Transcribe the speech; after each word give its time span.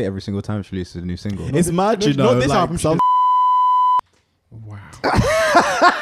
every 0.00 0.20
single 0.22 0.42
time 0.42 0.62
she 0.62 0.76
releases 0.76 1.02
a 1.02 1.04
new 1.06 1.16
single. 1.16 1.54
It's 1.56 1.70
mad, 1.70 2.04
you 2.04 2.14
not 2.14 2.34
this 2.34 2.48
like, 2.48 2.58
album, 2.58 2.78
some- 2.78 2.98
Wow. 4.50 4.78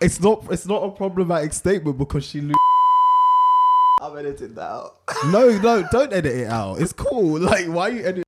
it's 0.00 0.20
not. 0.20 0.44
It's 0.50 0.66
not 0.66 0.82
a 0.82 0.90
problematic 0.90 1.52
statement 1.52 1.96
because 1.98 2.24
she. 2.24 2.40
Lo- 2.40 2.54
I'm 4.02 4.16
editing 4.18 4.54
that 4.54 4.62
out. 4.62 4.96
no, 5.26 5.48
no, 5.58 5.86
don't 5.90 6.12
edit 6.12 6.34
it 6.36 6.48
out. 6.48 6.80
It's 6.80 6.92
cool. 6.92 7.40
Like, 7.40 7.66
why 7.66 7.88
are 7.90 7.92
you 7.92 8.04
edit? 8.04 8.24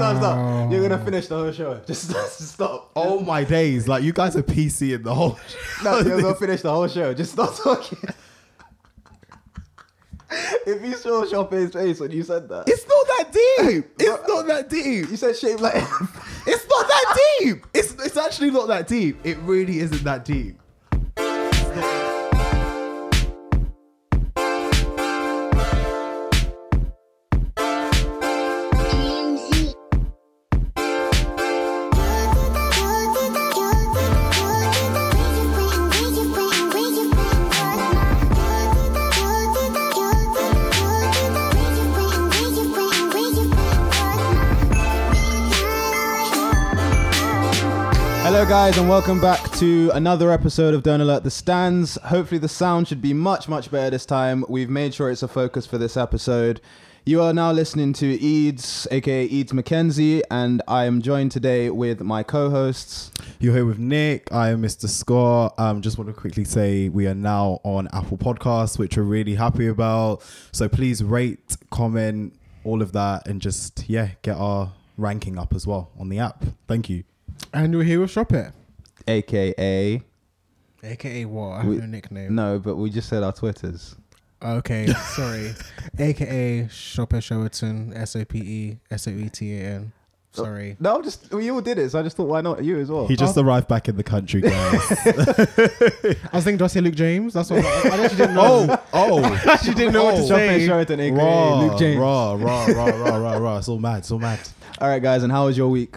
Stop, 0.00 0.16
Oh. 0.16 0.18
stop. 0.18 0.72
You're 0.72 0.82
gonna 0.88 1.04
finish 1.04 1.26
the 1.28 1.36
whole 1.36 1.52
show. 1.52 1.80
Just, 1.86 2.10
just 2.10 2.40
stop. 2.54 2.90
Oh 2.96 3.20
my 3.20 3.44
days! 3.44 3.86
Like 3.88 4.02
you 4.02 4.12
guys 4.12 4.36
are 4.36 4.42
PC 4.42 4.94
in 4.94 5.02
the 5.02 5.14
whole. 5.14 5.38
No, 5.84 5.98
you're 6.00 6.20
gonna 6.20 6.34
finish 6.34 6.62
the 6.62 6.70
whole 6.70 6.88
show. 6.88 7.14
Just 7.14 7.32
stop 7.32 7.54
talking. 7.56 7.98
if 10.66 10.84
you 10.84 10.94
saw 10.94 11.24
Chopin's 11.26 11.72
face 11.72 12.00
when 12.00 12.10
you 12.10 12.22
said 12.22 12.48
that, 12.48 12.64
It's 12.68 12.86
not 12.86 13.06
that 13.06 13.32
deep. 13.32 13.84
It's 13.98 14.28
not 14.28 14.46
that 14.46 14.68
deep. 14.68 15.10
you 15.10 15.16
said 15.16 15.36
shape 15.36 15.60
like. 15.60 15.74
It's 16.46 16.66
not 16.68 16.88
that 16.88 17.18
deep. 17.40 17.66
It's 17.74 17.92
it's 17.94 18.16
actually 18.16 18.50
not 18.50 18.68
that 18.68 18.88
deep. 18.88 19.18
It 19.24 19.38
really 19.38 19.80
isn't 19.80 20.04
that 20.04 20.24
deep. 20.24 20.60
Guys, 48.48 48.78
and 48.78 48.88
welcome 48.88 49.20
back 49.20 49.50
to 49.58 49.90
another 49.92 50.32
episode 50.32 50.72
of 50.72 50.82
Don't 50.82 51.02
Alert 51.02 51.22
the 51.22 51.30
Stans. 51.30 51.96
Hopefully, 52.04 52.38
the 52.38 52.48
sound 52.48 52.88
should 52.88 53.02
be 53.02 53.12
much, 53.12 53.46
much 53.46 53.70
better 53.70 53.90
this 53.90 54.06
time. 54.06 54.42
We've 54.48 54.70
made 54.70 54.94
sure 54.94 55.10
it's 55.10 55.22
a 55.22 55.28
focus 55.28 55.66
for 55.66 55.76
this 55.76 55.98
episode. 55.98 56.62
You 57.04 57.20
are 57.20 57.34
now 57.34 57.52
listening 57.52 57.92
to 57.92 58.06
Eads, 58.06 58.88
aka 58.90 59.26
Eads 59.26 59.52
McKenzie, 59.52 60.22
and 60.30 60.62
I 60.66 60.86
am 60.86 61.02
joined 61.02 61.30
today 61.30 61.68
with 61.68 62.00
my 62.00 62.22
co 62.22 62.48
hosts. 62.48 63.10
You're 63.38 63.52
here 63.52 63.66
with 63.66 63.78
Nick. 63.78 64.32
I 64.32 64.48
am 64.48 64.62
Mr. 64.62 64.88
Scott. 64.88 65.52
Um, 65.58 65.82
just 65.82 65.98
want 65.98 66.08
to 66.08 66.14
quickly 66.18 66.44
say 66.44 66.88
we 66.88 67.06
are 67.06 67.14
now 67.14 67.60
on 67.64 67.86
Apple 67.92 68.16
Podcasts, 68.16 68.78
which 68.78 68.96
we're 68.96 69.02
really 69.02 69.34
happy 69.34 69.66
about. 69.66 70.22
So 70.52 70.70
please 70.70 71.04
rate, 71.04 71.54
comment, 71.68 72.34
all 72.64 72.80
of 72.80 72.92
that, 72.92 73.28
and 73.28 73.42
just 73.42 73.90
yeah, 73.90 74.12
get 74.22 74.38
our 74.38 74.72
ranking 74.96 75.38
up 75.38 75.54
as 75.54 75.66
well 75.66 75.90
on 75.98 76.08
the 76.08 76.18
app. 76.18 76.46
Thank 76.66 76.88
you. 76.88 77.04
And 77.52 77.74
we're 77.76 77.84
here 77.84 78.00
with 78.00 78.10
Shop 78.10 78.32
It. 78.32 78.52
aka 79.06 80.02
AKA 80.84 81.24
what? 81.24 81.48
I 81.52 81.56
have 81.58 81.66
We- 81.66 81.76
no 81.78 81.86
nickname. 81.86 82.34
no, 82.34 82.58
but 82.58 82.76
we 82.76 82.90
just 82.90 83.08
said 83.08 83.22
our 83.22 83.32
Twitters. 83.32 83.96
Okay, 84.42 84.86
sorry. 85.16 85.54
AKA 85.98 86.68
Shop 86.68 87.12
It 87.14 87.16
Showerton. 87.16 87.96
S 87.96 88.14
O 88.16 88.24
P 88.24 88.38
E 88.38 88.78
S 88.90 89.08
O 89.08 89.10
E 89.10 89.28
T 89.28 89.56
A 89.60 89.64
N. 89.64 89.92
Oh, 90.36 90.44
sorry. 90.44 90.76
No, 90.78 90.96
I'm 90.96 91.02
just 91.02 91.32
we 91.32 91.50
all 91.50 91.60
did 91.60 91.78
it, 91.78 91.90
so 91.90 91.98
I 91.98 92.02
just 92.02 92.16
thought, 92.16 92.28
why 92.28 92.40
not 92.42 92.62
you 92.62 92.78
as 92.78 92.90
well? 92.90 93.08
He 93.08 93.16
just 93.16 93.36
oh. 93.36 93.42
arrived 93.42 93.66
back 93.66 93.88
in 93.88 93.96
the 93.96 94.04
country, 94.04 94.42
guys. 94.42 94.52
I 94.92 96.36
was 96.36 96.44
thinking, 96.44 96.58
do 96.58 96.64
I 96.64 96.68
say 96.68 96.80
Luke 96.80 96.94
James? 96.94 97.32
That's 97.34 97.50
what 97.50 97.64
I, 97.64 97.68
I 97.88 98.04
actually 98.04 98.18
didn't 98.18 98.34
know. 98.36 98.78
oh, 98.92 99.22
oh. 99.24 99.58
you 99.64 99.74
didn't 99.74 99.94
know 99.94 100.04
what 100.04 100.16
to 100.16 100.22
Oh. 100.22 100.28
Chopin 100.28 100.60
say. 100.60 100.66
Sheraton, 100.66 101.00
aka 101.00 101.16
raw, 101.18 101.60
Luke 101.60 101.78
James. 101.78 101.98
raw, 101.98 102.34
raw, 102.34 102.66
raw, 102.66 102.86
raw, 102.86 103.16
raw, 103.16 103.32
raw. 103.38 103.58
It's 103.58 103.68
all 103.68 103.78
mad. 103.80 103.98
It's 103.98 104.10
all 104.12 104.18
mad. 104.20 104.38
All 104.80 104.88
right, 104.88 105.02
guys, 105.02 105.22
and 105.24 105.32
how 105.32 105.46
was 105.46 105.56
your 105.56 105.68
week? 105.70 105.96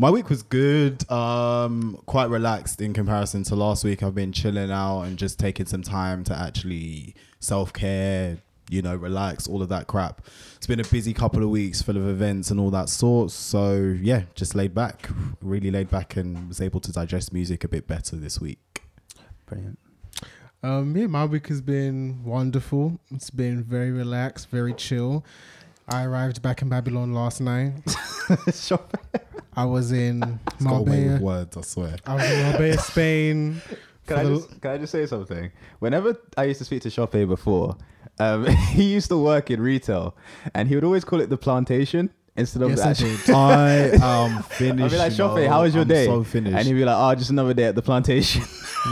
My 0.00 0.10
week 0.10 0.30
was 0.30 0.42
good. 0.42 1.08
Um, 1.10 2.00
quite 2.06 2.30
relaxed 2.30 2.80
in 2.80 2.94
comparison 2.94 3.42
to 3.42 3.54
last 3.54 3.84
week. 3.84 4.02
I've 4.02 4.14
been 4.14 4.32
chilling 4.32 4.70
out 4.70 5.02
and 5.02 5.18
just 5.18 5.38
taking 5.38 5.66
some 5.66 5.82
time 5.82 6.24
to 6.24 6.34
actually 6.34 7.14
self 7.40 7.70
care, 7.74 8.38
you 8.70 8.80
know, 8.80 8.96
relax, 8.96 9.46
all 9.46 9.60
of 9.60 9.68
that 9.68 9.88
crap. 9.88 10.22
It's 10.56 10.66
been 10.66 10.80
a 10.80 10.84
busy 10.84 11.12
couple 11.12 11.42
of 11.42 11.50
weeks 11.50 11.82
full 11.82 11.98
of 11.98 12.08
events 12.08 12.50
and 12.50 12.58
all 12.58 12.70
that 12.70 12.88
sort. 12.88 13.30
So 13.30 13.94
yeah, 14.00 14.22
just 14.34 14.54
laid 14.54 14.74
back, 14.74 15.10
really 15.42 15.70
laid 15.70 15.90
back, 15.90 16.16
and 16.16 16.48
was 16.48 16.62
able 16.62 16.80
to 16.80 16.92
digest 16.92 17.34
music 17.34 17.64
a 17.64 17.68
bit 17.68 17.86
better 17.86 18.16
this 18.16 18.40
week. 18.40 18.84
Brilliant. 19.44 19.78
Um, 20.62 20.96
yeah, 20.96 21.08
my 21.08 21.26
week 21.26 21.48
has 21.48 21.60
been 21.60 22.24
wonderful. 22.24 22.98
It's 23.10 23.28
been 23.28 23.62
very 23.62 23.90
relaxed, 23.90 24.48
very 24.48 24.72
chill. 24.72 25.26
I 25.90 26.04
arrived 26.04 26.40
back 26.40 26.62
in 26.62 26.68
Babylon 26.68 27.12
last 27.12 27.40
night. 27.40 27.72
I 29.56 29.64
was 29.64 29.90
in 29.90 30.38
It's 30.54 30.64
got 30.64 30.76
away 30.76 30.84
with 30.84 31.20
Marbella. 31.20 31.20
words, 31.20 31.56
I 31.56 31.60
swear. 31.62 31.96
I 32.06 32.14
was 32.14 32.30
in 32.30 32.42
Marbella, 32.42 32.78
Spain. 32.78 33.62
Can 34.06 34.18
I, 34.18 34.24
just, 34.24 34.60
can 34.60 34.70
I 34.72 34.78
just 34.78 34.90
say 34.90 35.06
something? 35.06 35.52
Whenever 35.78 36.16
I 36.36 36.44
used 36.44 36.58
to 36.58 36.64
speak 36.64 36.82
to 36.82 36.88
Shoppe 36.90 37.28
before, 37.28 37.76
um, 38.18 38.44
he 38.72 38.82
used 38.92 39.08
to 39.10 39.16
work 39.16 39.52
in 39.52 39.60
retail, 39.60 40.16
and 40.52 40.66
he 40.68 40.74
would 40.74 40.82
always 40.82 41.04
call 41.04 41.20
it 41.20 41.30
the 41.30 41.36
plantation 41.36 42.10
instead 42.36 42.62
of 42.62 42.70
Yes, 42.70 42.78
the 42.80 42.86
I 42.86 42.90
actual. 42.90 43.16
did. 43.26 44.00
I 44.02 44.26
am 44.26 44.42
finished. 44.44 44.84
I'd 44.84 44.90
be 44.90 44.96
like, 44.98 45.18
you 45.18 45.48
how 45.48 45.62
was 45.62 45.74
your 45.74 45.82
I'm 45.82 45.88
day? 45.88 46.06
So 46.06 46.24
finished. 46.24 46.56
and 46.56 46.66
he'd 46.66 46.74
be 46.74 46.84
like, 46.84 46.96
oh, 46.98 47.14
just 47.14 47.30
another 47.30 47.54
day 47.54 47.64
at 47.64 47.74
the 47.74 47.82
plantation. 47.82 48.42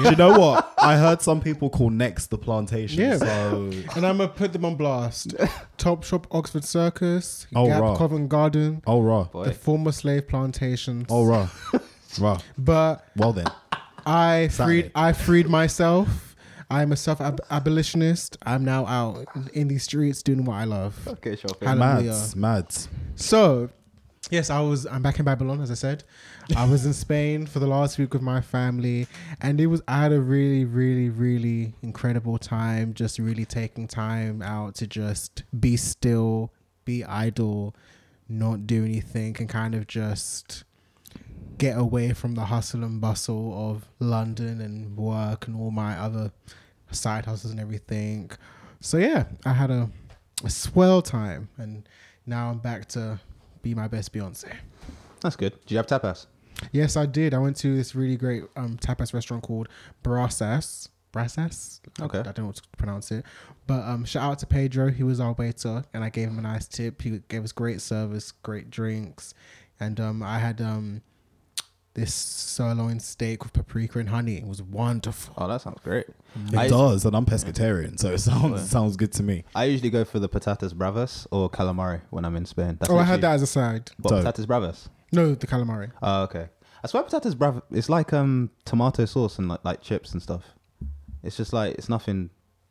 Do 0.02 0.10
you 0.10 0.16
know 0.16 0.38
what? 0.38 0.74
I 0.78 0.96
heard 0.96 1.22
some 1.22 1.40
people 1.40 1.70
call 1.70 1.88
next 1.90 2.26
the 2.26 2.36
plantation. 2.38 3.00
Yeah. 3.00 3.16
So 3.16 3.70
And 3.96 4.06
I'm 4.06 4.18
gonna 4.18 4.28
put 4.28 4.52
them 4.52 4.64
on 4.66 4.76
blast. 4.76 5.34
Top 5.78 6.04
Shop, 6.04 6.26
Oxford 6.30 6.64
Circus, 6.64 7.46
Oh, 7.54 7.66
Gap, 7.66 7.80
right. 7.80 7.96
Covent 7.98 8.28
Garden, 8.28 8.82
oh 8.86 9.00
raw. 9.00 9.24
the 9.44 9.52
former 9.54 9.92
slave 9.92 10.28
plantations. 10.28 11.06
Oh 11.08 11.24
raw. 11.24 11.48
raw. 12.20 12.38
But 12.58 13.06
Well 13.16 13.32
then. 13.32 13.46
I 14.04 14.48
Saturday. 14.48 14.82
freed 14.82 14.92
I 14.94 15.12
freed 15.12 15.48
myself. 15.48 16.27
I'm 16.70 16.92
a 16.92 16.96
self 16.96 17.20
abolitionist. 17.50 18.36
I'm 18.42 18.64
now 18.64 18.86
out 18.86 19.26
in 19.54 19.68
these 19.68 19.84
streets 19.84 20.22
doing 20.22 20.44
what 20.44 20.54
I 20.54 20.64
love. 20.64 20.96
okay, 21.08 21.32
Shoppe. 21.36 21.64
Hallelujah. 21.64 22.10
Mads. 22.10 22.36
Mads. 22.36 22.88
So, 23.16 23.70
yes, 24.30 24.50
I 24.50 24.60
was. 24.60 24.86
I'm 24.86 25.02
back 25.02 25.18
in 25.18 25.24
Babylon, 25.24 25.60
as 25.62 25.70
I 25.70 25.74
said. 25.74 26.04
I 26.54 26.66
was 26.68 26.84
in 26.84 26.92
Spain 27.06 27.46
for 27.46 27.58
the 27.58 27.66
last 27.66 27.98
week 27.98 28.12
with 28.12 28.22
my 28.22 28.40
family, 28.42 29.06
and 29.40 29.60
it 29.60 29.66
was. 29.68 29.80
I 29.88 30.02
had 30.02 30.12
a 30.12 30.20
really, 30.20 30.64
really, 30.66 31.08
really 31.08 31.72
incredible 31.82 32.36
time. 32.38 32.92
Just 32.92 33.18
really 33.18 33.46
taking 33.46 33.88
time 33.88 34.42
out 34.42 34.74
to 34.76 34.86
just 34.86 35.44
be 35.58 35.76
still, 35.78 36.52
be 36.84 37.02
idle, 37.02 37.74
not 38.28 38.66
do 38.66 38.84
anything, 38.84 39.36
and 39.38 39.48
kind 39.48 39.74
of 39.74 39.86
just 39.86 40.64
get 41.58 41.76
away 41.76 42.12
from 42.12 42.34
the 42.34 42.44
hustle 42.46 42.84
and 42.84 43.00
bustle 43.00 43.70
of 43.70 43.88
London 43.98 44.60
and 44.60 44.96
work 44.96 45.46
and 45.46 45.56
all 45.56 45.70
my 45.70 45.98
other 45.98 46.30
side 46.90 47.26
hustles 47.26 47.50
and 47.50 47.60
everything. 47.60 48.30
So 48.80 48.96
yeah, 48.96 49.24
I 49.44 49.52
had 49.52 49.70
a, 49.70 49.90
a 50.44 50.50
swell 50.50 51.02
time, 51.02 51.48
and 51.58 51.88
now 52.26 52.50
I'm 52.50 52.58
back 52.58 52.86
to 52.90 53.20
be 53.62 53.74
my 53.74 53.88
best 53.88 54.12
Beyonce. 54.12 54.54
That's 55.20 55.36
good. 55.36 55.60
Did 55.62 55.72
you 55.72 55.76
have 55.78 55.86
tapas? 55.86 56.26
Yes, 56.72 56.96
I 56.96 57.06
did. 57.06 57.34
I 57.34 57.38
went 57.38 57.56
to 57.58 57.76
this 57.76 57.94
really 57.94 58.16
great 58.16 58.44
um, 58.56 58.76
tapas 58.78 59.12
restaurant 59.12 59.42
called 59.42 59.68
Brasas. 60.02 60.88
Brasas? 61.12 61.80
Okay. 62.00 62.18
I 62.18 62.22
don't 62.22 62.38
know 62.38 62.46
what 62.46 62.56
to 62.56 62.62
pronounce 62.76 63.10
it. 63.10 63.24
But 63.66 63.82
um, 63.84 64.04
shout 64.04 64.22
out 64.22 64.38
to 64.40 64.46
Pedro. 64.46 64.90
He 64.90 65.02
was 65.02 65.20
our 65.20 65.32
waiter, 65.32 65.84
and 65.92 66.04
I 66.04 66.10
gave 66.10 66.28
him 66.28 66.38
a 66.38 66.42
nice 66.42 66.66
tip. 66.66 67.02
He 67.02 67.20
gave 67.28 67.44
us 67.44 67.52
great 67.52 67.80
service, 67.80 68.30
great 68.30 68.70
drinks. 68.70 69.34
And 69.80 70.00
um, 70.00 70.22
I 70.22 70.38
had 70.38 70.60
um, 70.60 71.02
this 71.98 72.14
sirloin 72.14 73.00
steak 73.00 73.42
with 73.42 73.52
paprika 73.52 73.98
and 73.98 74.08
honey. 74.08 74.36
It 74.36 74.46
was 74.46 74.62
wonderful. 74.62 75.34
Oh, 75.36 75.48
that 75.48 75.60
sounds 75.60 75.80
great. 75.82 76.06
It 76.52 76.56
I, 76.56 76.68
does, 76.68 77.04
and 77.04 77.16
I'm 77.16 77.26
pescatarian, 77.26 77.98
so 77.98 78.12
it 78.12 78.18
sounds 78.18 78.70
sounds 78.70 78.96
good 78.96 79.12
to 79.14 79.22
me. 79.22 79.44
I 79.54 79.64
usually 79.64 79.90
go 79.90 80.04
for 80.04 80.18
the 80.18 80.28
patatas 80.28 80.74
bravas 80.74 81.26
or 81.30 81.50
calamari 81.50 82.02
when 82.10 82.24
I'm 82.24 82.36
in 82.36 82.46
Spain. 82.46 82.76
That's 82.78 82.90
oh, 82.90 82.98
I 82.98 83.04
had 83.04 83.20
that 83.22 83.32
as 83.32 83.42
a 83.42 83.46
side. 83.46 83.90
What, 84.00 84.10
Dope. 84.10 84.24
patatas 84.24 84.46
bravas? 84.46 84.88
No, 85.12 85.34
the 85.34 85.46
calamari. 85.46 85.90
Oh, 86.00 86.22
okay. 86.24 86.48
I 86.82 86.86
swear 86.86 87.02
patatas 87.02 87.36
bravas. 87.36 87.62
It's 87.70 87.88
like 87.88 88.12
um 88.12 88.50
tomato 88.64 89.04
sauce 89.04 89.38
and 89.38 89.48
like, 89.48 89.64
like 89.64 89.80
chips 89.80 90.12
and 90.12 90.22
stuff. 90.22 90.44
It's 91.22 91.36
just 91.36 91.52
like 91.52 91.74
it's 91.74 91.88
nothing 91.88 92.30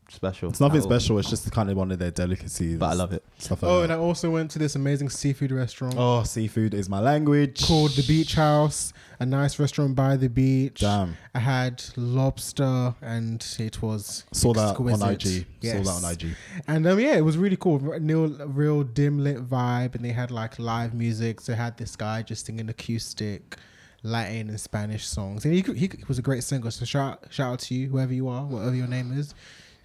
special. 0.09 0.49
It's 0.49 0.59
nothing 0.59 0.77
at 0.77 0.83
all. 0.83 0.89
special. 0.89 1.19
It's 1.19 1.29
just 1.29 1.51
kind 1.51 1.69
of 1.69 1.77
one 1.77 1.91
of 1.91 1.99
their 1.99 2.11
delicacies. 2.11 2.77
but 2.79 2.87
I 2.87 2.93
love 2.93 3.13
it. 3.13 3.23
Stuff 3.37 3.61
like 3.63 3.71
Oh, 3.71 3.77
that. 3.79 3.83
and 3.85 3.93
I 3.93 3.97
also 3.97 4.29
went 4.31 4.51
to 4.51 4.59
this 4.59 4.75
amazing 4.75 5.09
seafood 5.09 5.51
restaurant 5.51 5.95
Oh, 5.97 6.23
seafood 6.23 6.73
is 6.73 6.89
my 6.89 6.99
language. 6.99 7.63
called 7.65 7.91
the 7.91 8.03
Beach 8.07 8.33
House, 8.35 8.93
a 9.19 9.25
nice 9.25 9.59
restaurant 9.59 9.95
by 9.95 10.15
the 10.17 10.29
beach. 10.29 10.79
Damn. 10.81 11.17
I 11.35 11.39
had 11.39 11.83
lobster, 11.95 12.95
and 13.01 13.45
it 13.59 13.81
was 13.81 14.25
Saw 14.31 14.53
that 14.53 14.75
on. 14.77 15.11
IG. 15.11 15.45
Yes. 15.61 15.85
Saw 15.85 15.99
that 15.99 16.05
on 16.05 16.11
IG. 16.13 16.35
And 16.67 16.87
um, 16.87 16.99
yeah, 16.99 17.15
it 17.15 17.21
was 17.25 17.37
really 17.37 17.57
cool. 17.57 17.79
Real, 17.79 18.27
real 18.47 18.83
dim 18.83 19.23
lit 19.23 19.47
vibe, 19.49 19.95
and 19.95 20.03
they 20.03 20.11
had 20.11 20.31
like 20.31 20.59
live 20.59 20.93
music. 20.93 21.41
So 21.41 21.51
they 21.51 21.57
had 21.57 21.77
this 21.77 21.95
guy 21.95 22.21
just 22.23 22.45
singing 22.45 22.69
acoustic, 22.69 23.57
Latin 24.03 24.49
and 24.49 24.59
Spanish 24.59 25.05
songs, 25.07 25.43
and 25.45 25.53
he 25.53 25.61
he 25.73 25.89
was 26.07 26.19
a 26.19 26.21
great 26.21 26.43
singer. 26.43 26.69
So 26.71 26.85
shout 26.85 27.25
shout 27.29 27.53
out 27.53 27.59
to 27.59 27.75
you, 27.75 27.89
whoever 27.89 28.13
you 28.13 28.27
are, 28.27 28.45
whatever 28.45 28.75
your 28.75 28.87
name 28.87 29.11
is. 29.17 29.33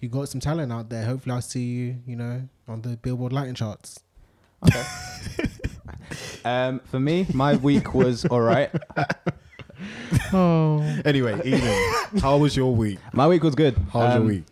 You 0.03 0.09
got 0.09 0.27
some 0.27 0.41
talent 0.41 0.69
out 0.71 0.89
there. 0.89 1.05
Hopefully, 1.05 1.33
I'll 1.33 1.41
see 1.41 1.63
you, 1.63 1.95
you 2.05 2.17
know, 2.17 2.47
on 2.67 2.81
the 2.81 2.97
Billboard 2.97 3.31
Lightning 3.31 3.55
charts. 3.55 4.01
Okay. 4.67 4.83
um, 6.45 6.81
for 6.91 6.99
me, 6.99 7.25
my 7.33 7.55
week 7.55 7.93
was 7.93 8.25
all 8.25 8.41
right. 8.41 8.69
Oh, 10.31 10.79
Anyway, 11.03 11.41
Eden, 11.43 12.19
how 12.21 12.37
was 12.37 12.55
your 12.55 12.73
week? 12.73 12.99
My 13.11 13.27
week 13.27 13.43
was 13.43 13.53
good. 13.55 13.75
How 13.91 13.99
was 13.99 14.15
Um, 14.15 14.21
your 14.23 14.31
week? 14.35 14.45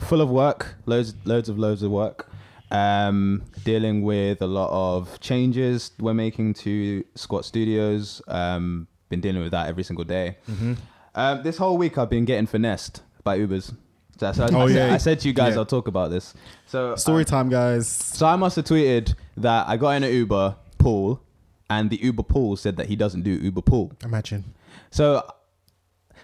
Full 0.00 0.20
of 0.20 0.28
work, 0.28 0.74
loads, 0.86 1.14
loads 1.24 1.48
of 1.48 1.58
loads 1.58 1.82
of 1.82 1.90
work. 1.90 2.28
Um, 2.70 3.42
dealing 3.64 4.02
with 4.02 4.42
a 4.42 4.46
lot 4.46 4.68
of 4.70 5.18
changes 5.20 5.92
we're 5.98 6.12
making 6.14 6.54
to 6.54 7.04
Squat 7.14 7.44
Studios. 7.46 8.20
Um, 8.28 8.86
been 9.08 9.20
dealing 9.22 9.40
with 9.42 9.52
that 9.52 9.68
every 9.68 9.82
single 9.84 10.04
day. 10.04 10.36
Mm-hmm. 10.50 10.74
Um, 11.14 11.42
this 11.42 11.56
whole 11.56 11.78
week 11.78 11.96
I've 11.96 12.10
been 12.10 12.26
getting 12.26 12.46
finessed 12.46 13.02
by 13.24 13.38
Ubers. 13.38 13.74
So, 14.18 14.26
I, 14.26 14.48
Oh, 14.52 14.60
I, 14.64 14.66
said, 14.68 14.74
yeah. 14.88 14.94
I 14.94 14.96
said 14.98 15.20
to 15.20 15.28
you 15.28 15.34
guys 15.34 15.54
Yeah. 15.54 15.60
I'll 15.60 15.66
talk 15.66 15.88
about 15.88 16.10
this. 16.10 16.34
So 16.66 16.96
Story 16.96 17.22
um, 17.22 17.26
time, 17.26 17.48
guys. 17.48 17.88
So 17.88 18.26
I 18.26 18.36
must 18.36 18.56
have 18.56 18.64
tweeted 18.64 19.14
that 19.36 19.68
I 19.68 19.76
got 19.76 19.90
in 19.90 20.04
an 20.04 20.12
Uber 20.12 20.56
pool, 20.78 21.22
and 21.70 21.90
the 21.90 21.96
Uber 22.02 22.22
pool 22.24 22.56
said 22.56 22.76
that 22.76 22.86
he 22.86 22.96
doesn't 22.96 23.22
do 23.22 23.30
Uber 23.32 23.62
pool. 23.62 23.92
imagine. 24.02 24.44
So, 24.90 25.22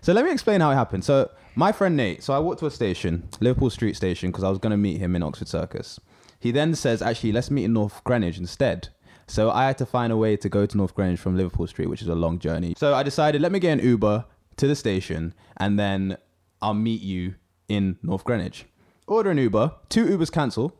so 0.01 0.13
let 0.13 0.25
me 0.25 0.33
explain 0.33 0.61
how 0.61 0.71
it 0.71 0.75
happened. 0.75 1.05
So 1.05 1.31
my 1.55 1.73
friend 1.73 1.97
Nate. 1.97 2.23
So 2.23 2.33
I 2.35 2.39
walked 2.39 2.61
to 2.61 2.67
a 2.67 2.71
station, 2.71 3.29
Liverpool 3.41 3.71
Street 3.71 3.95
Station, 3.97 4.31
because 4.31 4.45
I 4.45 4.49
was 4.51 4.59
going 4.59 4.73
to 4.73 4.77
meet 4.77 4.99
him 4.99 5.15
in 5.15 5.23
Oxford 5.23 5.49
Circus. 5.49 6.01
He 6.41 6.51
then 6.51 6.75
says, 6.75 7.01
"Actually, 7.01 7.33
let's 7.33 7.51
meet 7.51 7.65
in 7.65 7.73
North 7.73 8.03
Greenwich 8.05 8.39
instead." 8.39 8.89
So 9.27 9.51
I 9.51 9.65
had 9.67 9.79
to 9.79 9.87
find 9.87 10.13
a 10.13 10.17
way 10.17 10.37
to 10.37 10.49
go 10.51 10.67
to 10.67 10.77
North 10.77 10.95
Greenwich 10.95 11.21
from 11.21 11.37
Liverpool 11.37 11.67
Street, 11.67 11.89
which 11.89 12.03
is 12.03 12.09
a 12.09 12.15
long 12.15 12.39
journey. 12.39 12.75
So 12.77 12.95
I 12.95 13.03
decided, 13.03 13.41
let 13.41 13.53
me 13.53 13.59
get 13.59 13.79
an 13.79 13.85
Uber 13.85 14.27
to 14.57 14.67
the 14.67 14.77
station, 14.77 15.33
and 15.57 15.79
then 15.79 16.19
I'll 16.61 16.75
meet 16.75 17.01
you 17.01 17.35
in 17.69 17.99
North 18.03 18.25
Greenwich. 18.25 18.67
Order 19.07 19.31
an 19.31 19.39
Uber. 19.39 19.73
Two 19.89 20.07
Ubers 20.07 20.33
cancel. 20.33 20.77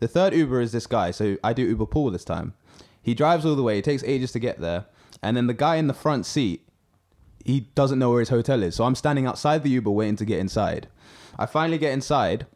The 0.00 0.08
third 0.08 0.34
Uber 0.34 0.60
is 0.60 0.72
this 0.72 0.86
guy, 0.86 1.10
so 1.10 1.36
I 1.42 1.52
do 1.52 1.62
Uber 1.62 1.86
pool 1.86 2.10
this 2.10 2.24
time. 2.24 2.54
He 3.02 3.14
drives 3.14 3.44
all 3.44 3.54
the 3.54 3.62
way. 3.62 3.78
It 3.78 3.84
takes 3.84 4.02
ages 4.04 4.32
to 4.32 4.38
get 4.38 4.60
there, 4.60 4.86
and 5.22 5.36
then 5.36 5.46
the 5.46 5.54
guy 5.54 5.76
in 5.76 5.86
the 5.86 5.94
front 5.94 6.26
seat 6.26 6.64
he 7.44 7.60
doesn't 7.74 7.98
know 7.98 8.10
where 8.10 8.20
his 8.20 8.30
hotel 8.30 8.62
is. 8.62 8.74
So 8.74 8.84
I'm 8.84 8.94
standing 8.94 9.26
outside 9.26 9.62
the 9.62 9.70
Uber 9.70 9.90
waiting 9.90 10.16
to 10.16 10.24
get 10.24 10.38
inside. 10.38 10.88
I 11.38 11.46
finally 11.46 11.78
get 11.78 11.92
inside 11.92 12.46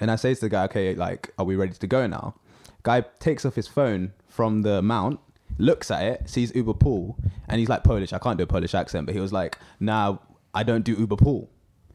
and 0.00 0.10
I 0.10 0.16
say 0.16 0.34
to 0.34 0.40
the 0.40 0.48
guy, 0.48 0.64
okay, 0.64 0.94
like, 0.94 1.32
are 1.38 1.44
we 1.44 1.56
ready 1.56 1.74
to 1.74 1.86
go 1.86 2.06
now? 2.06 2.34
Guy 2.82 3.02
takes 3.18 3.44
off 3.44 3.54
his 3.54 3.68
phone 3.68 4.12
from 4.28 4.62
the 4.62 4.82
mount, 4.82 5.20
looks 5.58 5.90
at 5.90 6.02
it, 6.02 6.28
sees 6.28 6.54
Uber 6.54 6.74
pool, 6.74 7.16
and 7.48 7.58
he's 7.58 7.68
like 7.68 7.84
Polish. 7.84 8.12
I 8.12 8.18
can't 8.18 8.36
do 8.36 8.44
a 8.44 8.46
Polish 8.46 8.74
accent, 8.74 9.06
but 9.06 9.14
he 9.14 9.20
was 9.20 9.32
like, 9.32 9.58
nah, 9.80 10.18
I 10.52 10.62
don't 10.62 10.84
do 10.84 10.94
Uber 10.94 11.16
pool. 11.16 11.50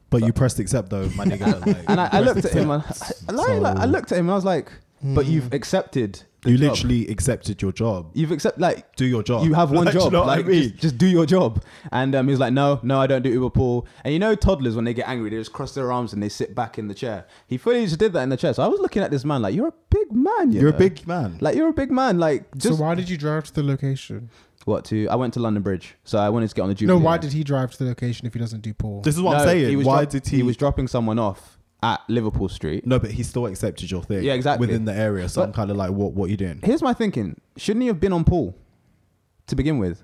But 0.09 0.23
you 0.23 0.33
pressed 0.33 0.59
accept 0.59 0.89
though, 0.89 1.09
my 1.09 1.25
nigga. 1.25 1.65
Like, 1.65 1.77
And 1.87 1.99
I, 1.99 2.09
I 2.11 2.19
looked 2.21 2.41
pressed 2.41 2.45
at 2.45 2.51
him, 2.53 2.71
and. 2.71 2.83
I, 3.27 3.33
I, 3.33 3.57
like, 3.57 3.77
I 3.77 3.85
looked 3.85 4.11
at 4.11 4.17
him 4.17 4.25
and 4.25 4.31
I 4.31 4.35
was 4.35 4.45
like, 4.45 4.71
but 5.03 5.25
you've 5.25 5.47
hmm. 5.47 5.55
accepted 5.55 6.13
the 6.13 6.28
you 6.45 6.57
job. 6.57 6.69
literally 6.71 7.07
accepted 7.09 7.61
your 7.61 7.71
job. 7.71 8.11
You've 8.13 8.31
accepted, 8.31 8.61
like, 8.61 8.95
Do 8.95 9.05
your 9.05 9.23
job. 9.23 9.45
You 9.45 9.53
have 9.53 9.71
one 9.71 9.85
Like, 9.85 9.93
do 9.93 9.97
you 9.99 10.03
job. 10.05 10.13
know 10.13 10.19
what 10.21 10.29
I 10.29 10.35
like, 10.37 10.45
mean? 10.47 10.61
just, 10.69 10.75
just 10.77 10.97
do 10.97 11.07
your 11.07 11.25
job. 11.25 11.63
And 11.91 12.15
um, 12.15 12.27
he 12.27 12.31
was 12.31 12.39
like, 12.39 12.53
no, 12.53 12.79
no, 12.83 12.99
I 12.99 13.07
don't 13.07 13.21
do 13.21 13.29
Uber 13.29 13.49
pool. 13.49 13.87
And 14.03 14.13
you 14.13 14.19
know, 14.19 14.35
toddlers 14.35 14.75
when 14.75 14.85
they 14.85 14.93
get 14.93 15.07
angry, 15.07 15.29
they 15.29 15.37
just 15.37 15.53
cross 15.53 15.73
their 15.73 15.91
arms 15.91 16.13
and 16.13 16.21
they 16.23 16.29
sit 16.29 16.55
back 16.55 16.77
in 16.79 16.87
the 16.87 16.93
chair. 16.93 17.25
He 17.47 17.57
fully 17.57 17.83
just 17.85 17.99
did 17.99 18.13
that 18.13 18.21
in 18.23 18.29
the 18.29 18.37
chair. 18.37 18.53
So 18.53 18.63
I 18.63 18.67
was 18.67 18.79
looking 18.79 19.01
at 19.03 19.11
this 19.11 19.25
man 19.25 19.41
like, 19.41 19.53
you're 19.55 19.67
a 19.69 19.73
big 19.89 20.11
man. 20.11 20.51
you 20.51 20.61
You're 20.61 20.69
a 20.69 20.73
big 20.73 21.05
man. 21.07 21.37
Like 21.41 21.55
you're 21.55 21.69
a 21.69 21.73
big 21.73 21.91
man. 21.91 22.19
Like 22.19 22.45
just 22.57 22.77
so 22.77 22.83
why 22.83 22.95
did 22.95 23.09
you 23.09 23.17
drive 23.17 23.43
to 23.45 23.53
the 23.53 23.63
location? 23.63 24.29
what 24.65 24.85
to? 24.85 25.07
I 25.07 25.15
went 25.15 25.33
to 25.33 25.39
London 25.39 25.63
Bridge, 25.63 25.95
so 26.03 26.19
I 26.19 26.29
wanted 26.29 26.49
to 26.49 26.55
get 26.55 26.61
on 26.61 26.69
the 26.69 26.75
Jubilee. 26.75 26.99
No, 26.99 27.03
why 27.03 27.17
did 27.17 27.31
he 27.33 27.43
drive 27.43 27.71
to 27.71 27.77
the 27.79 27.85
location 27.85 28.27
if 28.27 28.33
he 28.33 28.39
doesn't 28.39 28.61
do 28.61 28.73
pool? 28.73 29.01
this 29.01 29.15
is 29.15 29.21
what 29.21 29.37
I'm 29.37 29.43
saying. 29.47 29.69
He 29.69 29.75
was 29.75 29.87
Why 29.87 30.01
drop- 30.01 30.09
did 30.09 30.27
he? 30.27 30.37
He 30.37 30.43
was 30.43 30.57
dropping 30.57 30.87
someone 30.87 31.17
off 31.17 31.57
at 31.81 32.01
Liverpool 32.09 32.49
Street. 32.49 32.85
no, 32.85 32.99
but 32.99 33.11
he 33.11 33.23
still 33.23 33.45
accepted 33.45 33.89
your 33.89 34.03
thing. 34.03 34.23
Yeah, 34.23 34.33
exactly. 34.33 34.67
Within 34.67 34.85
the 34.85 34.93
area, 34.93 35.29
so 35.29 35.41
But- 35.41 35.47
I'm 35.47 35.53
kind 35.53 35.71
of 35.71 35.77
like, 35.77 35.91
what? 35.91 36.13
What 36.13 36.29
you 36.29 36.37
doing? 36.37 36.59
Here's 36.63 36.81
my 36.81 36.93
thinking: 36.93 37.39
shouldn't 37.57 37.81
he 37.83 37.87
have 37.87 37.99
been 37.99 38.13
on 38.13 38.23
pool 38.23 38.55
to 39.47 39.55
begin 39.55 39.77
with? 39.77 40.03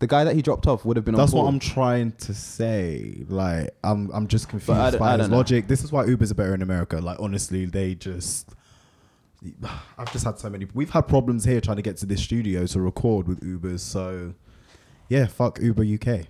The 0.00 0.08
guy 0.08 0.24
that 0.24 0.34
he 0.34 0.42
dropped 0.42 0.66
off 0.66 0.84
would 0.84 0.96
have 0.96 1.04
been 1.06 1.14
That's 1.14 1.32
what 1.32 1.44
I'm 1.46 1.58
trying 1.60 2.12
to 2.12 2.34
say. 2.34 3.24
Like, 3.28 3.70
I'm 3.82 4.10
I'm 4.12 4.26
just 4.26 4.48
confused 4.48 4.78
I 4.78 4.98
by 4.98 5.08
I 5.08 5.12
his 5.12 5.20
don't 5.22 5.30
know. 5.30 5.36
logic. 5.38 5.66
This 5.68 5.82
is 5.82 5.92
why 5.92 6.04
Ubers 6.04 6.30
are 6.30 6.34
better 6.34 6.52
in 6.54 6.60
America. 6.62 6.98
Like, 6.98 7.18
honestly, 7.20 7.64
they 7.64 7.94
just. 7.94 8.50
I've 9.98 10.10
just 10.12 10.24
had 10.24 10.38
so 10.38 10.48
many. 10.50 10.66
We've 10.74 10.90
had 10.90 11.06
problems 11.06 11.44
here 11.44 11.60
trying 11.60 11.76
to 11.76 11.82
get 11.82 11.96
to 11.98 12.06
this 12.06 12.22
studio 12.22 12.66
to 12.66 12.80
record 12.80 13.28
with 13.28 13.40
Ubers. 13.40 13.80
So, 13.80 14.34
yeah, 15.08 15.26
fuck 15.26 15.58
Uber 15.60 15.84
UK. 15.84 16.26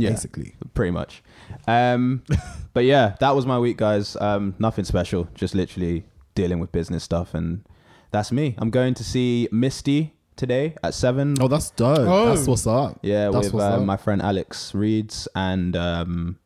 Yeah. 0.00 0.10
basically. 0.10 0.54
pretty 0.74 0.90
much. 0.90 1.22
Um, 1.66 2.22
but 2.74 2.84
yeah, 2.84 3.16
that 3.20 3.34
was 3.34 3.46
my 3.46 3.58
week, 3.58 3.76
guys. 3.76 4.16
Um, 4.20 4.54
nothing 4.58 4.84
special, 4.84 5.28
just 5.34 5.54
literally 5.54 6.04
dealing 6.34 6.60
with 6.60 6.72
business 6.72 7.04
stuff, 7.04 7.34
and 7.34 7.64
that's 8.10 8.32
me. 8.32 8.54
I'm 8.58 8.70
going 8.70 8.94
to 8.94 9.04
see 9.04 9.48
Misty 9.50 10.14
today 10.36 10.74
at 10.82 10.94
seven. 10.94 11.34
Oh, 11.40 11.48
that's 11.48 11.70
dope. 11.70 11.98
Oh. 11.98 12.34
That's 12.34 12.46
what's 12.46 12.66
up. 12.66 13.00
yeah, 13.02 13.30
that's 13.30 13.46
with 13.46 13.54
what's 13.54 13.64
up. 13.64 13.82
my 13.82 13.96
friend 13.96 14.22
Alex 14.22 14.74
Reeds 14.74 15.28
and 15.34 15.76
um, 15.76 16.38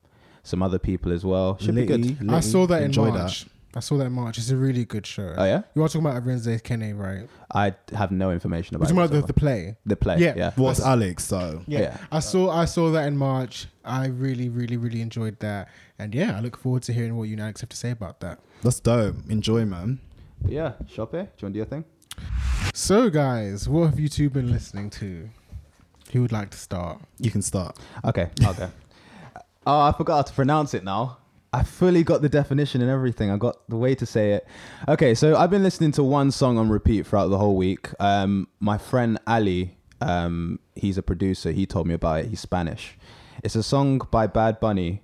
some 0.42 0.62
other 0.62 0.78
people 0.78 1.12
as 1.12 1.24
well. 1.24 1.58
Should 1.58 1.74
be 1.74 1.86
Litty, 1.86 2.14
good. 2.14 2.32
I 2.32 2.40
saw 2.40 2.66
that 2.66 2.82
Enjoy 2.82 3.08
in 3.08 3.14
March. 3.14 3.46
I 3.74 3.80
saw 3.80 3.96
that 3.96 4.04
in 4.06 4.12
March. 4.12 4.36
It's 4.38 4.50
a 4.50 4.56
really 4.56 4.84
good 4.84 5.06
show. 5.06 5.34
Oh 5.36 5.44
yeah, 5.44 5.62
You 5.74 5.82
are 5.82 5.88
talking 5.88 6.06
about 6.06 6.22
Arinze 6.22 6.60
Kene, 6.62 6.98
right? 6.98 7.26
I 7.54 7.74
have 7.96 8.10
no 8.10 8.30
information 8.30 8.76
We're 8.78 8.84
about, 8.84 8.88
talking 8.88 9.02
it 9.02 9.18
about 9.18 9.26
the, 9.28 9.32
the 9.32 9.40
play. 9.40 9.76
the 9.86 9.96
play. 9.96 10.18
Yeah. 10.18 10.34
Yeah, 10.36 10.50
What's 10.56 10.80
Alex? 10.80 11.24
So 11.24 11.62
Yeah. 11.66 11.96
I 12.10 12.18
saw 12.20 12.50
I 12.50 12.66
saw 12.66 12.90
that 12.90 13.06
in 13.06 13.16
March. 13.16 13.66
I 13.84 14.06
really, 14.08 14.48
really, 14.48 14.76
really 14.76 15.00
enjoyed 15.00 15.38
that. 15.40 15.68
And 15.98 16.14
yeah, 16.14 16.36
I 16.36 16.40
look 16.40 16.56
forward 16.56 16.82
to 16.84 16.92
hearing 16.92 17.16
what 17.16 17.24
you 17.24 17.34
and 17.34 17.42
Alex 17.42 17.60
have 17.62 17.70
to 17.70 17.76
say 17.76 17.90
about 17.90 18.20
that. 18.20 18.40
that's 18.62 18.78
dope. 18.80 19.16
Enjoy, 19.28 19.64
man. 19.64 20.00
But 20.42 20.52
yeah. 20.52 20.72
Shop 20.88 21.12
here. 21.12 21.22
Do 21.24 21.28
you 21.28 21.28
want 21.28 21.38
to 21.38 21.48
do 21.52 21.56
your 21.58 21.66
thing? 21.66 21.84
So 22.74 23.08
guys, 23.10 23.68
what 23.68 23.86
have 23.90 23.98
you 23.98 24.08
two 24.08 24.28
been 24.28 24.50
listening 24.52 24.90
to? 24.90 25.30
Who 26.12 26.20
would 26.22 26.32
like 26.32 26.50
to 26.50 26.58
start? 26.58 27.00
You 27.18 27.30
can 27.30 27.40
start. 27.40 27.78
Okay, 28.04 28.28
okay. 28.44 28.68
oh, 29.66 29.80
I 29.80 29.92
forgot 29.92 30.16
how 30.16 30.22
to 30.22 30.32
pronounce 30.34 30.74
it 30.74 30.84
now. 30.84 31.16
I 31.52 31.62
fully 31.64 32.02
got 32.02 32.22
the 32.22 32.28
definition 32.28 32.80
and 32.80 32.90
everything. 32.90 33.30
I 33.30 33.36
got 33.36 33.58
the 33.68 33.76
way 33.76 33.94
to 33.96 34.06
say 34.06 34.32
it. 34.32 34.46
Okay, 34.88 35.14
so 35.14 35.36
I've 35.36 35.50
been 35.50 35.62
listening 35.62 35.92
to 35.92 36.02
one 36.02 36.30
song 36.30 36.56
on 36.56 36.70
repeat 36.70 37.06
throughout 37.06 37.28
the 37.28 37.36
whole 37.36 37.56
week. 37.56 37.88
Um, 38.00 38.48
my 38.58 38.78
friend 38.78 39.18
Ali, 39.26 39.76
um, 40.00 40.60
he's 40.74 40.96
a 40.96 41.02
producer. 41.02 41.50
He 41.50 41.66
told 41.66 41.86
me 41.86 41.94
about 41.94 42.20
it. 42.20 42.26
He's 42.28 42.40
Spanish. 42.40 42.96
It's 43.44 43.54
a 43.54 43.62
song 43.62 44.00
by 44.10 44.26
Bad 44.26 44.60
Bunny. 44.60 45.02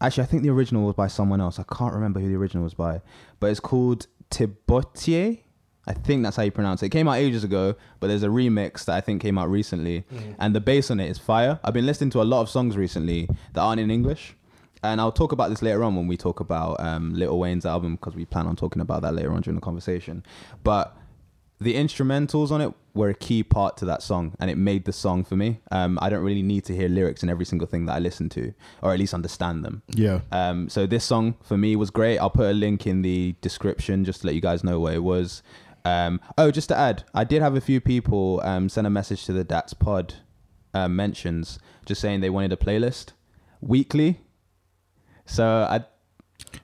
Actually, 0.00 0.22
I 0.22 0.26
think 0.26 0.42
the 0.42 0.50
original 0.50 0.86
was 0.86 0.94
by 0.94 1.06
someone 1.06 1.40
else. 1.40 1.58
I 1.58 1.64
can't 1.64 1.92
remember 1.92 2.20
who 2.20 2.28
the 2.28 2.36
original 2.36 2.64
was 2.64 2.72
by, 2.72 3.02
but 3.38 3.50
it's 3.50 3.60
called 3.60 4.06
Te 4.30 4.46
Boté. 4.46 5.40
I 5.86 5.92
think 5.92 6.22
that's 6.22 6.36
how 6.36 6.42
you 6.44 6.50
pronounce 6.50 6.82
it. 6.82 6.86
It 6.86 6.90
came 6.90 7.08
out 7.08 7.16
ages 7.16 7.44
ago, 7.44 7.74
but 7.98 8.06
there's 8.06 8.22
a 8.22 8.28
remix 8.28 8.84
that 8.86 8.96
I 8.96 9.00
think 9.02 9.20
came 9.20 9.36
out 9.36 9.50
recently, 9.50 10.04
and 10.38 10.54
the 10.54 10.60
bass 10.60 10.90
on 10.90 11.00
it 11.00 11.10
is 11.10 11.18
fire. 11.18 11.58
I've 11.64 11.74
been 11.74 11.86
listening 11.86 12.10
to 12.10 12.22
a 12.22 12.24
lot 12.24 12.40
of 12.40 12.48
songs 12.48 12.76
recently 12.76 13.28
that 13.52 13.60
aren't 13.60 13.80
in 13.80 13.90
English, 13.90 14.36
and 14.82 15.00
I'll 15.00 15.12
talk 15.12 15.32
about 15.32 15.50
this 15.50 15.62
later 15.62 15.84
on 15.84 15.94
when 15.96 16.06
we 16.06 16.16
talk 16.16 16.40
about 16.40 16.80
um, 16.80 17.14
Lil 17.14 17.38
Wayne's 17.38 17.66
album 17.66 17.96
because 17.96 18.14
we 18.14 18.24
plan 18.24 18.46
on 18.46 18.56
talking 18.56 18.80
about 18.80 19.02
that 19.02 19.14
later 19.14 19.32
on 19.32 19.42
during 19.42 19.56
the 19.56 19.60
conversation. 19.60 20.24
But 20.64 20.96
the 21.60 21.74
instrumentals 21.74 22.50
on 22.50 22.62
it 22.62 22.72
were 22.94 23.10
a 23.10 23.14
key 23.14 23.42
part 23.42 23.76
to 23.76 23.84
that 23.84 24.02
song, 24.02 24.34
and 24.40 24.50
it 24.50 24.56
made 24.56 24.86
the 24.86 24.92
song 24.92 25.24
for 25.24 25.36
me. 25.36 25.60
Um, 25.70 25.98
I 26.00 26.08
don't 26.08 26.24
really 26.24 26.42
need 26.42 26.64
to 26.64 26.74
hear 26.74 26.88
lyrics 26.88 27.22
in 27.22 27.28
every 27.28 27.44
single 27.44 27.68
thing 27.68 27.86
that 27.86 27.92
I 27.92 27.98
listen 27.98 28.28
to, 28.30 28.54
or 28.82 28.92
at 28.92 28.98
least 28.98 29.12
understand 29.12 29.64
them. 29.64 29.82
Yeah. 29.88 30.20
Um, 30.32 30.68
so 30.68 30.86
this 30.86 31.04
song 31.04 31.36
for 31.42 31.58
me 31.58 31.76
was 31.76 31.90
great. 31.90 32.18
I'll 32.18 32.30
put 32.30 32.50
a 32.50 32.54
link 32.54 32.86
in 32.86 33.02
the 33.02 33.34
description 33.42 34.04
just 34.04 34.22
to 34.22 34.26
let 34.26 34.34
you 34.34 34.40
guys 34.40 34.64
know 34.64 34.80
what 34.80 34.94
it 34.94 35.02
was. 35.02 35.42
Um, 35.84 36.20
oh, 36.38 36.50
just 36.50 36.68
to 36.70 36.76
add, 36.76 37.04
I 37.14 37.24
did 37.24 37.42
have 37.42 37.56
a 37.56 37.60
few 37.60 37.80
people 37.80 38.40
um, 38.42 38.68
send 38.68 38.86
a 38.86 38.90
message 38.90 39.24
to 39.26 39.32
the 39.32 39.44
Dats 39.44 39.74
Pod 39.74 40.14
uh, 40.72 40.88
mentions, 40.88 41.58
just 41.84 42.00
saying 42.00 42.20
they 42.20 42.30
wanted 42.30 42.52
a 42.52 42.56
playlist 42.56 43.12
weekly. 43.60 44.20
So 45.26 45.44
I 45.70 45.84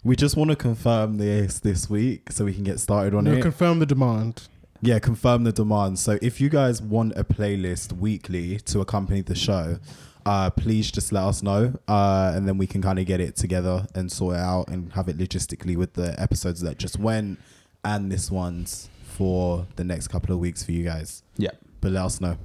We 0.04 0.16
just 0.16 0.36
want 0.36 0.50
to 0.50 0.56
confirm 0.56 1.18
this 1.18 1.60
this 1.60 1.88
week 1.90 2.30
so 2.32 2.44
we 2.44 2.54
can 2.54 2.64
get 2.64 2.80
started 2.80 3.14
on 3.14 3.24
No, 3.24 3.32
it. 3.34 3.42
confirm 3.42 3.78
the 3.78 3.86
demand. 3.86 4.48
yeah, 4.82 4.98
confirm 4.98 5.44
the 5.44 5.52
demand. 5.52 5.98
So 5.98 6.18
if 6.22 6.40
you 6.40 6.48
guys 6.48 6.82
want 6.82 7.12
a 7.16 7.24
playlist 7.24 7.92
weekly 7.92 8.58
to 8.66 8.80
accompany 8.80 9.20
the 9.22 9.34
show, 9.34 9.78
uh, 10.24 10.50
please 10.50 10.90
just 10.90 11.12
let 11.12 11.22
us 11.22 11.40
know, 11.42 11.72
uh, 11.86 12.32
and 12.34 12.48
then 12.48 12.58
we 12.58 12.66
can 12.66 12.82
kind 12.82 12.98
of 12.98 13.06
get 13.06 13.20
it 13.20 13.36
together 13.36 13.86
and 13.94 14.10
sort 14.10 14.34
it 14.34 14.40
out 14.40 14.68
and 14.68 14.92
have 14.94 15.08
it 15.08 15.16
logistically 15.16 15.76
with 15.76 15.92
the 15.94 16.20
episodes 16.20 16.60
that 16.62 16.78
just 16.78 16.98
went 16.98 17.38
and 17.84 18.10
this 18.10 18.28
one's 18.30 18.88
for 19.04 19.66
the 19.76 19.84
next 19.84 20.08
couple 20.08 20.34
of 20.34 20.40
weeks 20.40 20.64
for 20.64 20.72
you 20.72 20.82
guys. 20.84 21.22
yeah. 21.36 21.50
But 21.80 21.92
let 21.92 22.04
us 22.06 22.20
know. 22.20 22.36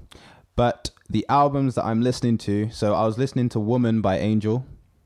But 0.55 0.91
the 1.09 1.25
albums 1.27 1.73
that 1.75 1.83
I'm 1.85 2.01
listening 2.01 2.37
to, 2.39 2.69
so 2.69 2.93
I 2.93 3.05
was 3.05 3.17
listening 3.17 3.49
to 3.49 3.59
Woman 3.59 4.01
by 4.01 4.19
Angel. 4.19 4.63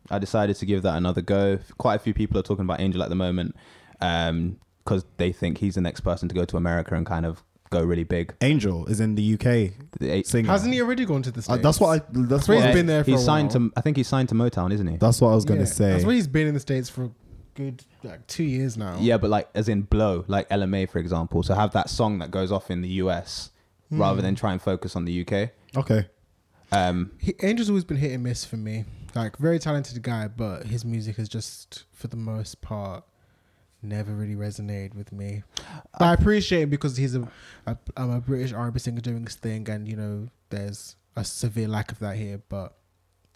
I 0.10 0.20
decided 0.20 0.56
to 0.58 0.66
give 0.66 0.82
that 0.84 0.96
another 0.98 1.22
go. 1.22 1.58
Quite 1.78 1.96
a 1.96 2.00
few 2.00 2.14
people 2.14 2.38
are 2.38 2.44
talking 2.44 2.66
about 2.66 2.80
Angel 2.80 3.02
at 3.04 3.10
the 3.10 3.16
moment 3.16 3.56
because 4.00 5.06
they 5.18 5.32
think 5.32 5.58
he's 5.60 5.76
the 5.76 5.82
next 5.82 6.02
person 6.02 6.30
to 6.30 6.36
go 6.36 6.46
to 6.46 6.58
America 6.58 6.96
and 6.96 7.06
kind 7.06 7.26
of 7.26 7.44
go 7.72 7.84
really 7.84 8.04
big. 8.04 8.34
Angel 8.42 8.86
is 8.86 9.00
in 9.00 9.16
the 9.16 9.34
UK 9.34 9.74
The 10.00 10.10
eight- 10.12 10.28
singer. 10.28 10.48
Hasn't 10.50 10.74
he 10.74 10.82
already 10.82 11.06
gone 11.06 11.24
to 11.24 11.32
the 11.32 11.40
Uh, 11.40 11.42
States? 11.42 11.64
that's 11.64 11.80
what 11.80 12.02
I. 12.02 12.06
That's 12.12 12.48
where 12.48 12.58
what 12.58 12.66
he's 12.66 12.72
I, 12.72 12.74
been 12.74 12.86
there 12.86 13.04
for 13.04 13.12
He's 13.12 13.22
a 13.22 13.26
signed 13.26 13.50
while. 13.54 13.70
to. 13.70 13.74
I 13.76 13.82
think 13.82 13.98
he's 13.98 14.08
signed 14.08 14.30
to 14.30 14.36
Motown, 14.36 14.72
isn't 14.72 14.88
he? 14.88 14.98
That's 14.98 15.20
what 15.22 15.30
I 15.32 15.36
was 15.36 15.46
gonna 15.46 15.62
Yeah, 15.62 15.66
say. 15.66 15.92
That's 15.92 16.06
why 16.06 16.14
he's 16.14 16.28
been 16.28 16.48
in 16.48 16.54
the 16.54 16.60
States 16.60 16.90
for 16.90 17.10
good 17.56 17.84
like 18.04 18.28
two 18.28 18.44
years 18.44 18.78
now. 18.78 18.98
Yeah, 19.00 19.18
but 19.18 19.30
like 19.32 19.50
as 19.56 19.68
in 19.70 19.82
blow, 19.84 20.26
like 20.28 20.48
LMA 20.50 20.86
for 20.90 21.00
example. 21.00 21.42
So 21.42 21.56
have 21.56 21.72
that 21.72 21.90
song 21.90 22.20
that 22.20 22.30
goes 22.30 22.52
off 22.52 22.70
in 22.70 22.82
the 22.82 22.90
US 23.04 23.50
rather 23.90 24.18
Hmm. 24.20 24.26
than 24.26 24.36
try 24.36 24.52
and 24.52 24.62
focus 24.62 24.96
on 24.96 25.06
the 25.06 25.12
UK. 25.26 25.52
Okay. 25.76 26.06
Um, 26.72 27.12
He, 27.20 27.36
Angel's 27.42 27.70
always 27.70 27.84
been 27.84 27.98
hit 27.98 28.12
and 28.12 28.24
miss 28.24 28.46
for 28.46 28.58
me. 28.58 28.86
Like 29.14 29.38
very 29.38 29.60
talented 29.60 30.02
guy, 30.02 30.28
but 30.28 30.66
his 30.66 30.84
music 30.84 31.16
has 31.18 31.30
just, 31.30 31.86
for 31.94 32.08
the 32.08 32.18
most 32.18 32.62
part, 32.62 33.06
never 33.82 34.14
really 34.14 34.36
resonated 34.36 34.94
with 34.96 35.12
me. 35.12 35.44
But 35.98 36.06
I 36.06 36.14
appreciate 36.14 36.64
him 36.64 36.70
because 36.70 36.98
he's 36.98 37.16
a, 37.16 37.28
a 37.66 37.78
I'm 37.96 38.12
a 38.12 38.20
British 38.20 38.52
R&B 38.52 38.78
singer 38.80 39.02
doing 39.02 39.24
his 39.26 39.36
thing, 39.36 39.70
and 39.70 39.88
you 39.88 39.96
know 39.96 40.28
there's 40.50 40.96
a 41.16 41.24
severe 41.24 41.68
lack 41.68 41.92
of 41.92 42.00
that 42.00 42.18
here. 42.18 42.42
But 42.50 42.76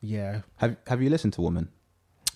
yeah, 0.02 0.42
have 0.58 0.76
Have 0.88 1.02
you 1.02 1.10
listened 1.10 1.34
to 1.34 1.42
Woman? 1.42 1.70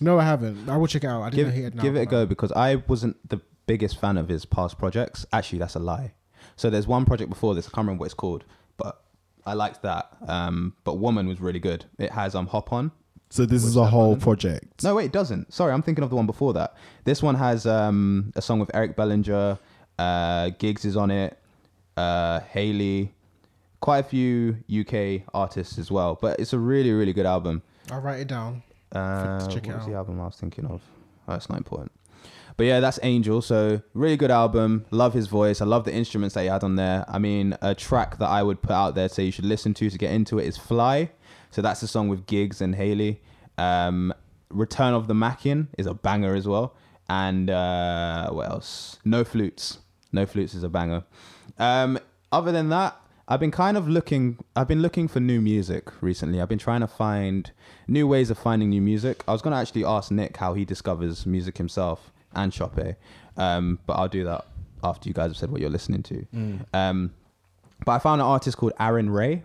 no, 0.00 0.18
I 0.18 0.24
haven't. 0.24 0.68
I 0.68 0.76
will 0.76 0.86
check 0.86 1.04
it 1.04 1.08
out. 1.08 1.22
I 1.22 1.30
didn't 1.30 1.36
Give 1.36 1.46
know 1.48 1.54
he 1.54 1.62
had 1.64 1.80
Give 1.80 1.96
it 1.96 2.00
a 2.00 2.06
go 2.06 2.26
because 2.26 2.52
I 2.52 2.76
wasn't 2.76 3.28
the 3.28 3.40
biggest 3.66 4.00
fan 4.00 4.16
of 4.16 4.28
his 4.28 4.44
past 4.44 4.78
projects. 4.78 5.26
Actually, 5.32 5.58
that's 5.58 5.74
a 5.74 5.80
lie. 5.80 6.14
So 6.56 6.70
there's 6.70 6.86
one 6.86 7.04
project 7.04 7.30
before 7.30 7.54
this. 7.54 7.66
I 7.66 7.70
can't 7.70 7.78
remember 7.86 8.00
what 8.00 8.06
it's 8.06 8.14
called, 8.14 8.44
but 8.76 9.02
I 9.46 9.54
liked 9.54 9.82
that. 9.82 10.10
Um, 10.26 10.74
but 10.84 10.94
Woman 10.98 11.26
was 11.28 11.40
really 11.40 11.60
good. 11.60 11.84
It 11.98 12.10
has 12.12 12.34
um 12.34 12.46
Hop 12.48 12.72
On. 12.72 12.90
So 13.30 13.44
this 13.46 13.64
is 13.64 13.76
a 13.76 13.80
that 13.80 13.86
whole 13.86 14.10
one? 14.10 14.20
project. 14.20 14.84
No, 14.84 14.94
wait, 14.94 15.06
it 15.06 15.12
doesn't. 15.12 15.52
Sorry, 15.52 15.72
I'm 15.72 15.82
thinking 15.82 16.04
of 16.04 16.10
the 16.10 16.16
one 16.16 16.26
before 16.26 16.52
that. 16.54 16.74
This 17.04 17.22
one 17.22 17.34
has 17.34 17.66
um, 17.66 18.32
a 18.36 18.42
song 18.42 18.60
with 18.60 18.70
Eric 18.74 18.94
Bellinger. 18.96 19.58
Uh, 19.98 20.50
Giggs 20.58 20.84
is 20.84 20.96
on 20.96 21.10
it. 21.10 21.36
Uh, 21.96 22.40
Haley. 22.40 23.12
Quite 23.80 23.98
a 23.98 24.02
few 24.04 24.58
UK 24.72 25.22
artists 25.34 25.78
as 25.78 25.90
well. 25.90 26.16
But 26.20 26.38
it's 26.38 26.52
a 26.52 26.58
really, 26.58 26.92
really 26.92 27.12
good 27.12 27.26
album. 27.26 27.62
I'll 27.90 28.00
write 28.00 28.20
it 28.20 28.28
down. 28.28 28.62
Uh, 28.92 29.40
to 29.40 29.46
check 29.52 29.66
what 29.66 29.74
it 29.74 29.78
was 29.78 29.86
the 29.86 29.94
album 29.94 30.20
I 30.20 30.26
was 30.26 30.36
thinking 30.36 30.66
of? 30.66 30.80
Oh, 31.26 31.32
that's 31.32 31.48
not 31.48 31.58
important. 31.58 31.90
But 32.56 32.66
yeah, 32.66 32.80
that's 32.80 33.00
Angel. 33.02 33.42
So 33.42 33.82
really 33.94 34.16
good 34.16 34.30
album. 34.30 34.86
Love 34.90 35.12
his 35.12 35.26
voice. 35.26 35.60
I 35.60 35.64
love 35.64 35.84
the 35.84 35.92
instruments 35.92 36.34
that 36.34 36.42
he 36.42 36.48
had 36.48 36.62
on 36.62 36.76
there. 36.76 37.04
I 37.08 37.18
mean, 37.18 37.56
a 37.60 37.74
track 37.74 38.18
that 38.18 38.28
I 38.28 38.42
would 38.42 38.62
put 38.62 38.70
out 38.72 38.94
there, 38.94 39.08
say 39.08 39.24
you 39.24 39.32
should 39.32 39.44
listen 39.44 39.74
to 39.74 39.90
to 39.90 39.98
get 39.98 40.12
into 40.12 40.38
it 40.38 40.46
is 40.46 40.56
Fly. 40.56 41.10
So 41.50 41.62
that's 41.62 41.80
the 41.80 41.88
song 41.88 42.08
with 42.08 42.26
Giggs 42.26 42.60
and 42.60 42.74
Haley. 42.74 43.20
Um, 43.58 44.14
Return 44.50 44.94
of 44.94 45.08
the 45.08 45.14
Mackin 45.14 45.68
is 45.78 45.86
a 45.86 45.94
banger 45.94 46.34
as 46.34 46.46
well. 46.46 46.76
And 47.08 47.50
uh, 47.50 48.30
what 48.30 48.48
else? 48.48 48.98
No 49.04 49.24
Flutes. 49.24 49.78
No 50.12 50.24
Flutes 50.24 50.54
is 50.54 50.62
a 50.62 50.68
banger. 50.68 51.04
Um, 51.58 51.98
other 52.30 52.52
than 52.52 52.68
that, 52.68 52.96
I've 53.26 53.40
been 53.40 53.50
kind 53.50 53.76
of 53.76 53.88
looking. 53.88 54.38
I've 54.54 54.68
been 54.68 54.82
looking 54.82 55.08
for 55.08 55.18
new 55.18 55.40
music 55.40 55.90
recently. 56.02 56.40
I've 56.40 56.48
been 56.48 56.58
trying 56.58 56.80
to 56.82 56.86
find 56.86 57.50
new 57.88 58.06
ways 58.06 58.30
of 58.30 58.38
finding 58.38 58.70
new 58.70 58.82
music. 58.82 59.24
I 59.26 59.32
was 59.32 59.42
gonna 59.42 59.56
actually 59.56 59.84
ask 59.84 60.10
Nick 60.10 60.36
how 60.36 60.54
he 60.54 60.64
discovers 60.64 61.24
music 61.24 61.56
himself 61.56 62.12
and 62.34 62.52
Chope, 62.52 62.96
um, 63.36 63.78
but 63.86 63.94
I'll 63.94 64.08
do 64.08 64.24
that 64.24 64.46
after 64.82 65.08
you 65.08 65.14
guys 65.14 65.30
have 65.30 65.36
said 65.36 65.50
what 65.50 65.60
you're 65.60 65.70
listening 65.70 66.02
to. 66.04 66.26
Um, 66.72 67.14
but 67.84 67.92
I 67.92 67.98
found 67.98 68.20
an 68.20 68.26
artist 68.26 68.56
called 68.56 68.72
Arin 68.78 69.12
Ray. 69.12 69.42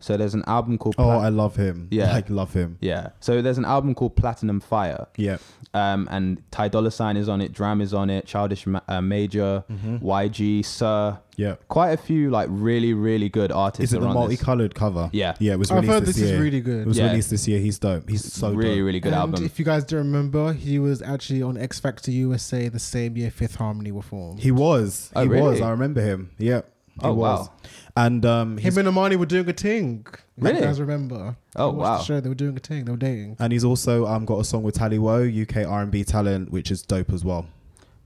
So 0.00 0.16
there's 0.16 0.34
an 0.34 0.44
album 0.46 0.78
called 0.78 0.94
Oh, 0.98 1.08
I 1.10 1.28
love 1.28 1.56
him. 1.56 1.88
Yeah. 1.90 2.12
Like 2.20 2.28
love 2.30 2.52
him. 2.54 2.78
yeah. 2.80 3.10
So 3.20 3.40
there's 3.42 3.58
an 3.58 3.64
album 3.64 3.94
called 3.94 4.16
Platinum 4.16 4.60
Fire. 4.60 5.06
Yeah. 5.16 5.36
Um, 5.74 6.08
and 6.10 6.42
Ty 6.50 6.68
Dolla 6.68 6.90
Sign 6.90 7.16
is 7.16 7.28
on 7.28 7.40
it, 7.40 7.52
Dram 7.52 7.80
is 7.80 7.94
on 7.94 8.10
it, 8.10 8.26
Childish 8.26 8.66
Ma- 8.66 8.80
uh, 8.88 9.00
Major, 9.00 9.62
Mm-hmm. 9.70 9.98
YG, 10.04 10.64
Sir. 10.64 11.18
Yeah. 11.36 11.54
Quite 11.68 11.90
a 11.92 11.96
few 11.96 12.28
like 12.30 12.48
really 12.50 12.92
really 12.92 13.28
good 13.28 13.52
artists. 13.52 13.84
Is 13.84 13.94
it 13.94 14.00
the 14.00 14.06
on 14.06 14.12
this. 14.14 14.20
multicolored 14.20 14.74
cover? 14.74 15.08
Yeah. 15.12 15.36
Yeah, 15.38 15.52
it 15.52 15.58
was 15.58 15.70
I've 15.70 15.76
released 15.76 15.92
heard 15.92 16.06
this, 16.06 16.16
this 16.16 16.30
is 16.30 16.38
really 16.40 16.60
good. 16.60 16.80
It 16.82 16.86
was 16.86 16.98
Yeah. 16.98 17.08
released 17.10 17.30
this 17.30 17.46
year. 17.46 17.60
He's 17.60 17.78
dope. 17.78 18.08
He's 18.10 18.30
so 18.32 18.52
really 18.52 18.76
dope. 18.76 18.86
really 18.86 19.00
good 19.00 19.12
and 19.12 19.20
album. 19.20 19.44
if 19.44 19.58
you 19.58 19.64
guys 19.64 19.84
do 19.84 19.96
remember, 19.96 20.52
he 20.52 20.78
was 20.78 21.00
actually 21.02 21.42
on 21.42 21.56
X 21.56 21.78
Factor 21.78 22.10
USA 22.10 22.68
the 22.68 22.78
same 22.78 23.16
year 23.16 23.30
Fifth 23.30 23.54
Harmony 23.56 23.92
were 23.92 24.02
formed. 24.02 24.40
He 24.40 24.50
was. 24.50 25.10
Oh, 25.14 25.22
he 25.22 25.28
was. 25.28 25.60
I 25.60 25.70
remember 25.70 26.00
him. 26.02 26.30
Yeah. 26.38 26.62
He 27.00 27.06
Oh, 27.06 27.14
was. 27.14 27.48
wow. 27.48 27.52
And 27.96 28.24
um 28.26 28.58
Him 28.58 28.76
and 28.78 28.88
Amani 28.88 29.16
were 29.16 29.26
doing 29.26 29.48
a 29.48 29.52
thing. 29.52 30.06
Really? 30.38 30.58
You 30.58 30.64
guys 30.64 30.80
remember? 30.80 31.36
Oh, 31.56 31.70
wow. 31.70 31.98
The 31.98 32.04
show 32.04 32.20
they 32.20 32.28
were 32.28 32.34
doing 32.34 32.56
a 32.56 32.60
thing. 32.60 32.84
They 32.84 32.90
were 32.92 32.96
dating. 32.98 33.36
and 33.38 33.52
he's 33.52 33.64
also 33.64 34.06
um 34.06 34.24
got 34.24 34.38
a 34.40 34.44
song 34.44 34.62
with 34.62 34.76
Taliwhoah, 34.76 35.42
UK 35.42 35.66
R&B 35.68 36.04
talent, 36.04 36.50
which 36.50 36.70
is 36.70 36.82
dope 36.82 37.12
as 37.12 37.24
well. 37.24 37.46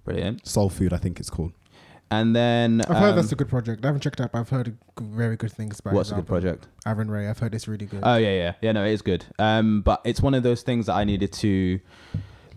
Brilliant. 0.05 0.47
Soul 0.47 0.69
Food, 0.69 0.93
I 0.93 0.99
think 0.99 1.19
it's 1.21 1.31
called. 1.31 1.53
And 2.11 2.37
then 2.37 2.83
I've 2.83 2.99
heard 2.99 3.11
um, 3.11 3.17
that's 3.17 3.33
a 3.33 3.35
good 3.37 3.49
project. 3.49 3.85
I 3.85 3.88
haven't 3.88 4.03
checked 4.03 4.21
it 4.21 4.25
out, 4.25 4.33
but 4.33 4.38
I've 4.41 4.49
heard 4.50 4.76
very 5.00 5.37
good 5.37 5.50
things 5.50 5.81
about 5.81 5.95
what's 5.95 6.11
a 6.11 6.12
good 6.14 6.19
album. 6.19 6.26
project? 6.26 6.69
Arin 6.87 7.09
Ray. 7.11 7.29
I've 7.29 7.38
heard 7.38 7.55
it's 7.55 7.67
really 7.67 7.87
good. 7.87 8.00
Oh 8.05 8.17
yeah, 8.17 8.33
yeah, 8.35 8.53
yeah. 8.61 8.73
No, 8.73 8.85
it 8.85 8.93
is 8.93 9.03
good. 9.03 9.25
Um, 9.38 9.81
but 9.81 10.00
it's 10.05 10.21
one 10.21 10.35
of 10.35 10.43
those 10.43 10.62
things 10.62 10.87
that 10.87 10.95
I 10.95 11.05
needed 11.05 11.33
to 11.33 11.81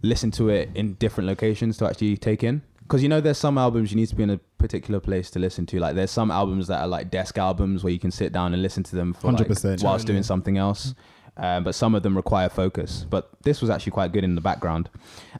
listen 0.03 0.31
to 0.31 0.49
it 0.49 0.69
in 0.75 0.93
different 0.95 1.27
locations 1.27 1.77
to 1.77 1.85
actually 1.87 2.17
take 2.17 2.43
in. 2.43 2.61
Because 2.87 3.03
you 3.03 3.09
know, 3.09 3.19
there's 3.19 3.37
some 3.37 3.57
albums 3.57 3.91
you 3.91 3.97
need 3.97 4.07
to 4.07 4.15
be 4.15 4.23
in 4.23 4.29
a 4.29 4.37
particular 4.57 5.01
place 5.01 5.29
to 5.31 5.39
listen 5.39 5.65
to. 5.65 5.79
Like 5.79 5.95
there's 5.95 6.09
some 6.09 6.31
albums 6.31 6.67
that 6.67 6.79
are 6.79 6.87
like 6.87 7.11
desk 7.11 7.37
albums 7.37 7.83
where 7.83 7.91
you 7.91 7.99
can 7.99 8.11
sit 8.11 8.31
down 8.31 8.53
and 8.53 8.61
listen 8.61 8.81
to 8.83 8.95
them 8.95 9.13
for 9.13 9.31
like 9.31 9.45
100%. 9.45 9.49
whilst 9.49 9.81
Totally. 9.81 10.05
doing 10.05 10.23
something 10.23 10.57
else. 10.57 10.95
Um, 11.35 11.65
but 11.65 11.75
some 11.75 11.95
of 11.95 12.01
them 12.01 12.15
require 12.15 12.47
focus. 12.47 13.05
But 13.09 13.29
this 13.43 13.59
was 13.61 13.69
actually 13.69 13.91
quite 13.91 14.13
good 14.13 14.23
in 14.23 14.35
the 14.35 14.41
background. 14.41 14.89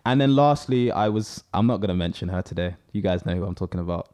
And 0.06 0.20
then 0.20 0.36
lastly, 0.36 0.92
I 0.92 1.08
was 1.08 1.44
I'm 1.54 1.68
not 1.68 1.78
gonna 1.78 1.96
mention 1.96 2.28
her 2.30 2.42
today. 2.42 2.76
You 2.92 3.02
guys 3.02 3.26
know 3.26 3.36
who 3.36 3.46
I'm 3.46 3.56
talking 3.56 3.80
about. 3.80 4.14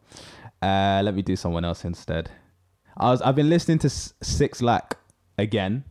Uh, 0.62 1.02
let 1.04 1.16
me 1.16 1.24
do 1.24 1.36
someone 1.36 1.66
else 1.66 1.84
instead. 1.84 2.30
I 2.96 3.10
was 3.10 3.22
I've 3.24 3.36
been 3.36 3.50
listening 3.50 3.80
to 3.80 3.88
S- 3.88 4.14
Six 4.22 4.62
Lack 4.62 4.98
again. 5.40 5.84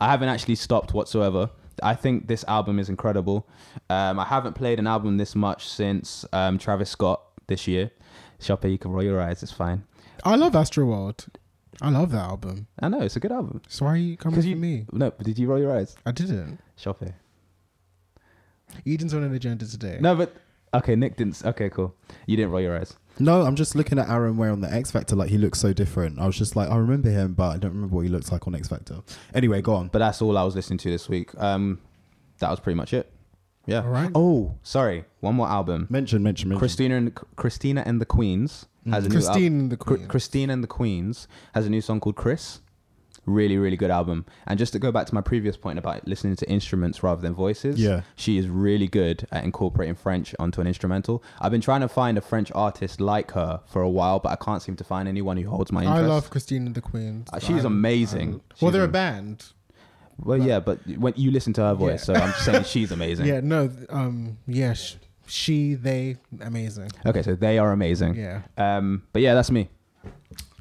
I 0.00 0.08
haven't 0.10 0.28
actually 0.28 0.54
stopped 0.54 0.94
whatsoever. 0.94 1.50
I 1.82 1.94
think 1.94 2.26
this 2.28 2.44
album 2.48 2.78
is 2.78 2.88
incredible. 2.88 3.46
Um, 3.90 4.18
I 4.18 4.24
haven't 4.24 4.54
played 4.54 4.78
an 4.78 4.86
album 4.86 5.16
this 5.16 5.34
much 5.34 5.68
since 5.68 6.24
um, 6.32 6.58
Travis 6.58 6.90
Scott 6.90 7.20
this 7.46 7.66
year. 7.66 7.90
Shoppe, 8.40 8.70
you 8.70 8.78
can 8.78 8.92
roll 8.92 9.02
your 9.02 9.20
eyes. 9.20 9.42
It's 9.42 9.52
fine. 9.52 9.84
I 10.24 10.36
love 10.36 10.52
Astroworld. 10.52 11.28
I 11.80 11.90
love 11.90 12.10
that 12.10 12.24
album. 12.24 12.66
I 12.80 12.88
know 12.88 13.00
it's 13.02 13.16
a 13.16 13.20
good 13.20 13.32
album. 13.32 13.62
So 13.68 13.84
why 13.84 13.92
are 13.92 13.96
you 13.96 14.16
coming 14.16 14.40
to 14.40 14.48
you- 14.48 14.56
me? 14.56 14.86
No, 14.92 15.10
but 15.10 15.24
did 15.26 15.38
you 15.38 15.46
roll 15.48 15.58
your 15.60 15.76
eyes? 15.76 15.96
I 16.04 16.12
didn't. 16.12 16.58
Shoppe. 16.76 17.12
Eden's 18.86 19.14
on 19.14 19.22
an 19.22 19.34
agenda 19.34 19.66
today. 19.66 19.98
No, 20.00 20.14
but 20.14 20.34
okay. 20.74 20.94
Nick 20.96 21.16
didn't. 21.16 21.42
Okay, 21.44 21.70
cool. 21.70 21.94
You 22.26 22.36
didn't 22.36 22.50
roll 22.50 22.60
your 22.60 22.76
eyes. 22.78 22.96
No, 23.20 23.42
I'm 23.42 23.56
just 23.56 23.74
looking 23.74 23.98
at 23.98 24.06
Arin 24.08 24.38
Ray 24.38 24.48
on 24.48 24.60
the 24.60 24.72
X 24.72 24.90
Factor. 24.90 25.16
Like 25.16 25.30
he 25.30 25.38
looks 25.38 25.58
so 25.58 25.72
different. 25.72 26.18
I 26.20 26.26
was 26.26 26.36
just 26.36 26.56
like, 26.56 26.70
I 26.70 26.76
remember 26.76 27.10
him, 27.10 27.34
but 27.34 27.48
I 27.54 27.58
don't 27.58 27.72
remember 27.72 27.96
what 27.96 28.02
he 28.02 28.08
looks 28.08 28.30
like 28.32 28.46
on 28.46 28.54
X 28.54 28.68
Factor. 28.68 29.00
Anyway, 29.34 29.60
go 29.62 29.74
on. 29.74 29.88
But 29.88 30.00
that's 30.00 30.22
all 30.22 30.36
I 30.38 30.42
was 30.44 30.54
listening 30.54 30.78
to 30.78 30.90
this 30.90 31.08
week. 31.08 31.30
Um, 31.40 31.80
that 32.38 32.50
was 32.50 32.60
pretty 32.60 32.76
much 32.76 32.92
it. 32.94 33.10
Yeah. 33.66 33.82
All 33.82 33.90
right. 33.90 34.10
Oh, 34.14 34.54
sorry. 34.62 35.04
One 35.20 35.34
more 35.34 35.48
album. 35.48 35.86
Mention, 35.90 36.22
mention, 36.22 36.48
mention. 36.48 36.58
Christina 36.58 36.96
and 36.96 37.14
Christina 37.36 37.82
and 37.84 38.00
the 38.00 38.06
Queens 38.06 38.66
has 38.90 39.04
a 39.04 39.08
new 39.08 39.16
album. 39.16 39.26
Christine 39.26 39.60
and 39.60 39.72
the 39.72 39.76
Chr- 39.76 39.94
Queen. 39.96 40.08
Christine 40.08 40.50
and 40.50 40.62
the 40.64 40.68
Queens 40.68 41.28
has 41.54 41.66
a 41.66 41.70
new 41.70 41.80
song 41.82 42.00
called 42.00 42.16
Chris. 42.16 42.60
Really, 43.28 43.58
really 43.58 43.76
good 43.76 43.90
album. 43.90 44.24
And 44.46 44.58
just 44.58 44.72
to 44.72 44.78
go 44.78 44.90
back 44.90 45.06
to 45.08 45.14
my 45.14 45.20
previous 45.20 45.56
point 45.56 45.78
about 45.78 46.06
listening 46.08 46.34
to 46.36 46.48
instruments 46.50 47.02
rather 47.02 47.20
than 47.20 47.34
voices, 47.34 47.78
Yeah. 47.78 48.00
she 48.16 48.38
is 48.38 48.48
really 48.48 48.88
good 48.88 49.26
at 49.30 49.44
incorporating 49.44 49.94
French 49.94 50.34
onto 50.38 50.60
an 50.60 50.66
instrumental. 50.66 51.22
I've 51.40 51.52
been 51.52 51.60
trying 51.60 51.82
to 51.82 51.88
find 51.88 52.16
a 52.16 52.20
French 52.22 52.50
artist 52.54 53.00
like 53.00 53.32
her 53.32 53.60
for 53.66 53.82
a 53.82 53.88
while, 53.88 54.18
but 54.18 54.30
I 54.32 54.36
can't 54.36 54.62
seem 54.62 54.76
to 54.76 54.84
find 54.84 55.06
anyone 55.08 55.36
who 55.36 55.48
holds 55.50 55.70
my 55.72 55.82
interest. 55.82 56.02
I 56.04 56.06
love 56.06 56.30
Christine 56.30 56.66
and 56.66 56.74
the 56.74 56.80
Queen. 56.80 57.24
Uh, 57.32 57.38
she's 57.38 57.64
amazing. 57.64 58.32
well, 58.32 58.40
She's 58.56 58.72
they're 58.72 58.82
a 58.82 58.84
am- 58.86 58.90
band. 58.92 59.44
Well, 60.20 60.38
yeah, 60.42 60.58
but 60.58 60.80
when 60.98 61.12
you 61.16 61.30
listen 61.30 61.52
to 61.52 61.60
her 61.60 61.74
voice, 61.74 62.02
so 62.04 62.12
I'm 62.14 62.30
just 62.32 62.44
saying 62.44 62.64
she's 62.64 62.90
amazing. 62.98 63.26
Yeah, 63.26 63.40
no, 63.40 63.68
th- 63.68 63.86
um, 63.90 64.38
yeah, 64.48 64.72
sh- 64.72 64.96
she, 65.28 65.74
they, 65.74 66.16
amazing. 66.40 66.90
Okay, 67.06 67.22
so 67.22 67.36
they 67.36 67.56
are 67.58 67.70
amazing. 67.70 68.16
Yeah. 68.16 68.40
Um, 68.56 69.02
but 69.12 69.22
yeah, 69.22 69.34
that's 69.34 69.50
me. 69.52 69.68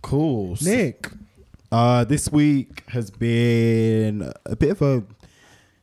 Cool. 0.04 0.58
Nick, 0.62 1.10
Uh, 1.72 2.04
this 2.04 2.32
week 2.32 2.84
has 2.90 3.12
been 3.12 4.32
a 4.46 4.56
bit 4.56 4.72
of 4.72 4.82
a 4.82 5.04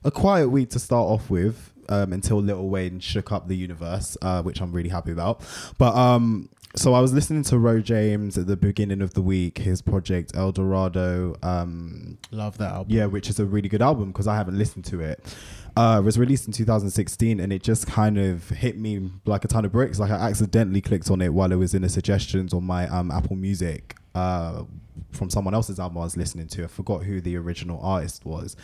a 0.05 0.11
quiet 0.11 0.49
week 0.49 0.71
to 0.71 0.79
start 0.79 1.09
off 1.09 1.31
with. 1.31 1.71
Um, 1.91 2.15
until 2.15 2.39
Lil 2.41 2.67
Wayne 2.67 2.99
shook 2.99 3.31
up 3.31 3.47
the 3.47 3.57
universe, 3.57 4.17
uh, 4.23 4.43
which 4.43 4.63
I'm 4.63 4.73
really 4.73 4.89
happy 4.89 5.13
about. 5.13 5.43
But 5.77 5.95
um, 5.95 6.49
so 6.75 6.95
I 6.95 7.01
was 7.01 7.13
listening 7.13 7.43
to 7.45 7.59
Ro 7.59 7.81
James 7.81 8.39
at 8.39 8.47
the 8.47 8.57
beginning 8.57 9.03
of 9.03 9.13
the 9.13 9.21
week, 9.21 9.59
his 9.59 9.83
project 9.83 10.33
El 10.35 10.51
Dorado. 10.51 11.37
Um, 11.43 12.17
love 12.31 12.57
that 12.57 12.73
album. 12.73 12.97
yeah, 12.97 13.05
which 13.05 13.29
is 13.29 13.39
a 13.39 13.45
really 13.45 13.69
good 13.69 13.83
album 13.83 14.13
because 14.13 14.27
I 14.27 14.35
haven't 14.35 14.57
listened 14.57 14.87
to 14.87 15.01
it. 15.01 15.37
Uh, 15.77 15.97
it 15.99 16.05
was 16.05 16.19
released 16.19 16.47
in 16.47 16.55
2016 16.55 17.39
and 17.39 17.53
it 17.53 17.63
just 17.63 17.87
kind 17.87 18.17
of 18.17 18.49
hit 18.49 18.79
me 18.79 19.11
like 19.27 19.45
a 19.45 19.49
ton 19.49 19.67
of 19.67 19.73
bricks. 19.73 20.01
Like 20.01 20.11
I 20.11 20.31
accidentally 20.31 20.81
clicked 20.81 21.11
on 21.11 21.21
it 21.21 21.35
while 21.35 21.53
it 21.53 21.57
was 21.57 21.75
in 21.75 21.83
the 21.83 21.91
suggestions 21.91 22.55
on 22.55 22.65
my 22.65 22.89
um, 22.89 23.11
Apple 23.11 23.37
Music 23.37 23.97
uh, 24.15 24.65
from 25.13 25.31
someone 25.31 25.55
else's 25.55 25.79
album 25.81 25.99
I 25.99 26.05
was 26.05 26.17
listening 26.17 26.49
to. 26.49 26.65
I 26.65 26.67
forgot 26.67 27.05
who 27.05 27.21
the 27.21 27.37
original 27.37 27.81
artist 27.83 28.25
was. 28.25 28.57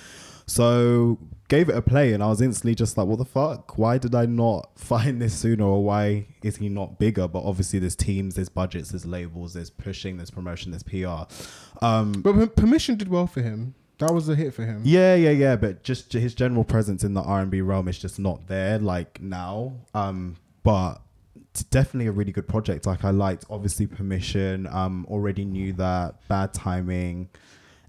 So 0.47 1.19
gave 1.49 1.69
it 1.69 1.77
a 1.77 1.83
play 1.83 2.13
and 2.13 2.23
I 2.23 2.29
was 2.29 2.41
instantly 2.41 2.75
just 2.75 2.99
like, 2.99 3.07
what 3.07 3.19
the 3.19 3.25
fuck? 3.25 3.79
Why 3.79 3.99
did 3.99 4.15
I 4.15 4.27
not 4.27 4.71
find 4.79 5.23
this 5.23 5.35
sooner 5.39 5.65
or 5.65 5.85
why 5.85 6.27
is 6.43 6.57
he 6.57 6.69
not 6.69 6.99
bigger? 6.99 7.29
But 7.29 7.45
obviously 7.45 7.79
there's 7.79 7.97
teams, 7.97 8.35
there's 8.35 8.49
budgets, 8.49 8.91
there's 8.91 9.07
labels, 9.07 9.55
there's 9.55 9.71
pushing, 9.71 10.17
there's 10.17 10.31
promotion, 10.31 10.73
there's 10.73 10.83
PR. 10.83 11.33
Um, 11.85 12.13
But 12.23 12.57
Permission 12.57 12.97
did 12.97 13.09
well 13.09 13.27
for 13.27 13.43
him. 13.43 13.75
That 13.99 14.15
was 14.15 14.29
a 14.31 14.35
hit 14.35 14.55
for 14.55 14.65
him. 14.65 14.81
Yeah, 14.83 15.15
yeah, 15.15 15.31
yeah. 15.31 15.57
But 15.57 15.83
just 15.85 16.15
his 16.15 16.35
general 16.35 16.65
presence 16.65 17.05
in 17.05 17.13
the 17.13 17.21
R 17.21 17.43
and 17.43 17.51
B 17.51 17.61
realm 17.61 17.87
is 17.87 17.99
just 17.99 18.19
not 18.19 18.47
there 18.49 18.79
like 18.79 19.21
now. 19.21 19.75
Um, 19.95 20.37
but 20.63 21.03
it's 21.61 21.69
definitely 21.69 22.07
a 22.07 22.13
really 22.13 22.33
good 22.33 22.49
project. 22.49 22.87
Like 22.87 23.05
I 23.05 23.11
liked 23.11 23.45
obviously 23.51 23.87
Permission. 23.87 24.67
Um, 24.69 25.07
already 25.11 25.45
knew 25.45 25.75
that 25.75 26.27
Bad 26.27 26.55
Timing, 26.55 27.29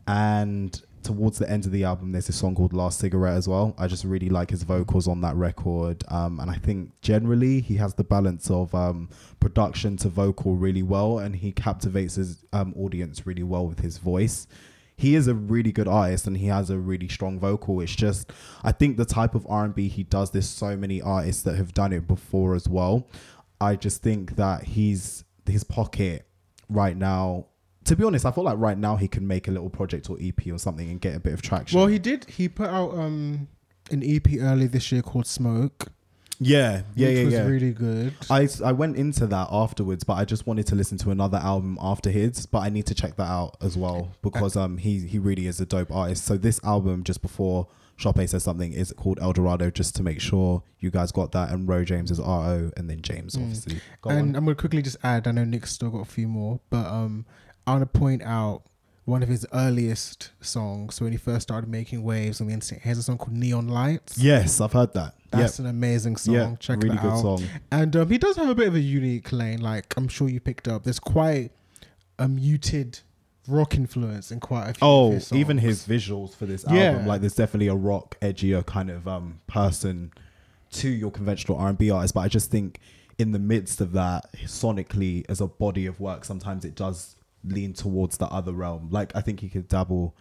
and 0.08 0.82
towards 1.04 1.40
the 1.40 1.50
end 1.50 1.66
of 1.66 1.72
the 1.72 1.86
album, 1.86 2.12
there's 2.12 2.28
a 2.28 2.34
song 2.34 2.54
called 2.54 2.74
Last 2.74 3.00
Cigarette 3.00 3.38
as 3.38 3.48
well. 3.48 3.74
I 3.78 3.88
just 3.88 4.04
really 4.04 4.28
like 4.28 4.50
his 4.50 4.64
vocals 4.64 5.08
on 5.08 5.22
that 5.22 5.36
record. 5.36 6.04
Um, 6.10 6.42
and 6.42 6.52
I 6.52 6.56
think 6.56 6.92
generally 7.02 7.62
he 7.62 7.78
has 7.78 7.94
the 7.94 8.04
balance 8.04 8.52
of 8.52 8.76
um, 8.76 9.10
production 9.40 9.96
to 9.98 10.10
vocal 10.10 10.56
really 10.56 10.84
well, 10.84 11.20
and 11.20 11.34
he 11.34 11.54
captivates 11.54 12.16
his 12.16 12.44
um, 12.52 12.74
audience 12.78 13.26
really 13.26 13.44
well 13.44 13.66
with 13.66 13.80
his 13.80 14.00
voice. 14.00 14.48
He 15.02 15.16
is 15.16 15.28
a 15.28 15.34
really 15.34 15.72
good 15.72 15.88
artist 15.88 16.28
and 16.28 16.38
he 16.38 16.46
has 16.46 16.70
a 16.70 16.78
really 16.78 17.08
strong 17.08 17.40
vocal. 17.40 17.82
It's 17.82 17.96
just, 17.96 18.32
I 18.64 18.72
think 18.72 18.98
the 18.98 19.06
type 19.06 19.34
of 19.34 19.48
R&B 19.50 19.88
he 19.88 20.04
does, 20.04 20.30
there's 20.30 20.48
so 20.48 20.78
many 20.78 21.02
artists 21.02 21.42
that 21.42 21.56
have 21.56 21.74
done 21.74 21.92
it 21.92 22.08
before 22.08 22.54
as 22.54 22.70
well. 22.70 23.08
I 23.62 23.76
just 23.76 24.02
think 24.02 24.36
that 24.36 24.64
he's, 24.64 25.24
his 25.46 25.64
pocket 25.64 26.26
right 26.70 26.98
now 26.98 27.46
to 27.86 27.96
be 27.96 28.04
honest, 28.04 28.26
I 28.26 28.32
feel 28.32 28.44
like 28.44 28.58
right 28.58 28.78
now 28.78 28.96
he 28.96 29.08
can 29.08 29.28
make 29.28 29.48
a 29.48 29.52
little 29.52 29.70
project 29.70 30.10
or 30.10 30.18
EP 30.22 30.48
or 30.52 30.58
something 30.58 30.90
and 30.90 31.02
get 31.02 31.16
a 31.16 31.20
bit 31.20 31.34
of 31.34 31.42
traction. 31.42 31.80
Well, 31.80 31.88
he 31.88 32.00
did. 32.00 32.26
He 32.30 32.48
put 32.48 32.70
out 32.70 32.94
um 32.94 33.48
an 33.90 34.04
EP 34.04 34.40
early 34.40 34.68
this 34.68 34.92
year 34.92 35.02
called 35.02 35.26
Smoke. 35.26 35.88
yeah, 36.40 36.84
yeah, 36.96 37.08
which 37.08 37.18
yeah, 37.18 37.26
was 37.26 37.34
yeah. 37.34 37.46
really 37.46 37.72
good. 37.72 38.14
I, 38.30 38.48
I 38.64 38.72
went 38.72 38.98
into 38.98 39.28
that 39.28 39.48
afterwards, 39.52 40.04
but 40.04 40.14
I 40.14 40.26
just 40.26 40.48
wanted 40.48 40.68
to 40.68 40.76
listen 40.76 40.98
to 41.00 41.12
another 41.12 41.38
album 41.38 41.78
after 41.82 42.10
his. 42.10 42.46
But 42.46 42.60
I 42.60 42.70
need 42.70 42.86
to 42.86 42.96
check 42.96 43.16
that 43.18 43.28
out 43.28 43.58
as 43.62 43.76
well 43.76 44.12
because 44.22 44.56
um 44.56 44.78
he 44.78 45.00
he 45.00 45.18
really 45.18 45.48
is 45.48 45.60
a 45.60 45.66
dope 45.66 45.92
artist. 45.92 46.26
So 46.26 46.38
this 46.38 46.60
album 46.64 47.04
just 47.04 47.22
before 47.22 47.68
Shoppe 48.02 48.28
says 48.28 48.44
something 48.44 48.74
is 48.74 48.92
called 48.98 49.20
El 49.22 49.32
Dorado, 49.34 49.70
just 49.70 49.96
to 49.98 50.04
make 50.04 50.20
sure 50.20 50.64
you 50.80 50.90
guys 50.92 51.12
got 51.12 51.32
that. 51.34 51.52
And 51.52 51.68
Ro 51.68 51.84
James 51.86 52.12
is 52.12 52.20
R 52.20 52.50
O, 52.50 52.72
and 52.76 52.90
then 52.90 53.02
James 53.02 53.36
Mm. 53.36 53.42
obviously. 53.44 53.80
Go 54.02 54.10
and 54.10 54.20
on. 54.20 54.36
I'm 54.36 54.46
gonna 54.46 54.56
quickly 54.56 54.82
just 54.82 54.98
add. 55.04 55.28
I 55.28 55.32
know 55.32 55.44
Nick's 55.46 55.72
still 55.72 55.90
got 55.92 56.00
a 56.02 56.06
few 56.06 56.28
more, 56.28 56.60
but 56.70 56.86
um, 56.88 57.26
I 57.68 57.72
want 57.74 57.92
to 57.94 58.00
point 58.00 58.22
out 58.24 58.64
one 59.06 59.24
of 59.24 59.30
his 59.30 59.46
earliest 59.54 60.32
songs. 60.42 60.96
So 60.96 61.06
when 61.06 61.12
he 61.12 61.18
first 61.18 61.44
started 61.44 61.70
making 61.70 62.04
waves 62.04 62.40
on 62.42 62.48
the 62.48 62.54
internet, 62.54 62.84
he 62.84 62.90
has 62.90 62.98
a 62.98 63.04
song 63.04 63.18
called 63.18 63.34
Neon 63.36 63.68
Lights. 63.68 64.18
Yes, 64.18 64.62
I've 64.62 64.74
heard 64.74 64.94
that. 64.94 65.16
That's 65.32 65.60
an 65.60 65.66
amazing 65.66 66.18
song. 66.18 66.34
Yeah, 66.36 66.56
Check 66.60 66.84
really 66.84 66.96
that 66.98 67.02
good 67.02 67.12
out. 67.12 67.22
song. 67.22 67.44
And 67.72 67.96
um, 67.96 68.10
he 68.10 68.18
does 68.18 68.36
have 68.36 68.50
a 68.50 68.56
bit 68.56 68.68
of 68.68 68.76
a 68.76 68.80
unique 68.80 69.32
lane. 69.32 69.62
Like 69.62 69.94
I'm 69.98 70.08
sure 70.08 70.28
you 70.30 70.40
picked 70.40 70.68
up. 70.68 70.84
There's 70.84 71.00
quite 71.00 71.52
a 72.20 72.28
muted 72.28 73.00
rock 73.52 73.76
influence 73.76 74.32
in 74.32 74.40
quite 74.40 74.70
a 74.70 74.74
few. 74.74 74.88
Oh, 74.88 75.12
his 75.12 75.32
even 75.34 75.58
his 75.58 75.86
visuals 75.88 76.36
for 76.36 76.46
this 76.46 76.66
Yeah. 76.70 76.86
album, 76.92 77.06
like 77.08 77.22
there's 77.22 77.36
definitely 77.36 77.68
a 77.68 77.76
rock, 77.76 78.18
edgier 78.22 78.66
kind 78.66 78.90
of 78.90 79.08
um 79.08 79.42
person 79.48 80.12
to 80.72 80.90
your 80.90 81.12
conventional 81.12 81.58
R 81.58 81.70
and 81.70 81.78
B 81.78 81.92
artist. 81.92 82.14
But 82.14 82.22
I 82.22 82.28
just 82.28 82.50
think 82.50 82.80
in 83.18 83.32
the 83.34 83.40
midst 83.40 83.82
of 83.82 83.92
that, 83.92 84.32
sonically 84.46 85.26
as 85.30 85.42
a 85.42 85.48
body 85.48 85.86
of 85.86 86.00
work, 86.00 86.26
sometimes 86.26 86.64
it 86.66 86.76
does 86.76 87.16
lean 87.44 87.74
towards 87.74 88.18
the 88.18 88.28
other 88.28 88.54
realm. 88.54 88.88
Like 88.92 89.16
I 89.16 89.22
think 89.22 89.40
he 89.42 89.50
could 89.50 89.68
dabble 89.68 90.16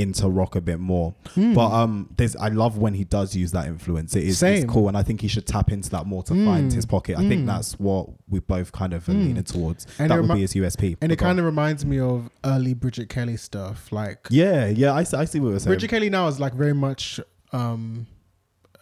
into 0.00 0.28
rock 0.28 0.56
a 0.56 0.60
bit 0.60 0.80
more. 0.80 1.14
Hmm. 1.34 1.54
But 1.54 1.70
um 1.72 2.08
there's 2.16 2.34
I 2.36 2.48
love 2.48 2.78
when 2.78 2.94
he 2.94 3.04
does 3.04 3.36
use 3.36 3.52
that 3.52 3.66
influence. 3.66 4.16
It 4.16 4.24
is 4.24 4.42
it's 4.42 4.64
cool 4.70 4.88
and 4.88 4.96
I 4.96 5.02
think 5.02 5.20
he 5.20 5.28
should 5.28 5.46
tap 5.46 5.70
into 5.70 5.90
that 5.90 6.06
more 6.06 6.22
to 6.24 6.44
find 6.44 6.72
his 6.72 6.86
pocket. 6.86 7.18
I 7.18 7.28
think 7.28 7.46
that's 7.46 7.78
what 7.78 8.08
we 8.28 8.40
both 8.40 8.72
kind 8.72 8.92
of 8.94 9.08
are 9.08 9.12
leaning 9.12 9.44
towards. 9.44 9.84
Hmm. 9.96 10.02
And 10.02 10.10
that 10.10 10.18
it 10.18 10.22
would 10.22 10.34
be 10.34 10.40
his 10.40 10.54
USP. 10.54 10.96
and 11.00 11.12
it 11.12 11.16
kind 11.16 11.38
of 11.38 11.44
reminds 11.44 11.84
me 11.84 12.00
of 12.00 12.30
early 12.44 12.74
Bridget 12.74 13.08
Kelly 13.08 13.36
stuff. 13.36 13.92
Like 13.92 14.26
Yeah, 14.30 14.66
yeah, 14.66 14.92
I, 14.94 15.02
see- 15.04 15.16
I 15.16 15.24
see 15.26 15.40
what 15.40 15.50
you're 15.50 15.58
saying. 15.60 15.70
Bridget 15.70 15.88
Kelly 15.88 16.10
now 16.10 16.26
is 16.28 16.40
like 16.40 16.54
very 16.54 16.74
much 16.74 17.20
um, 17.52 18.06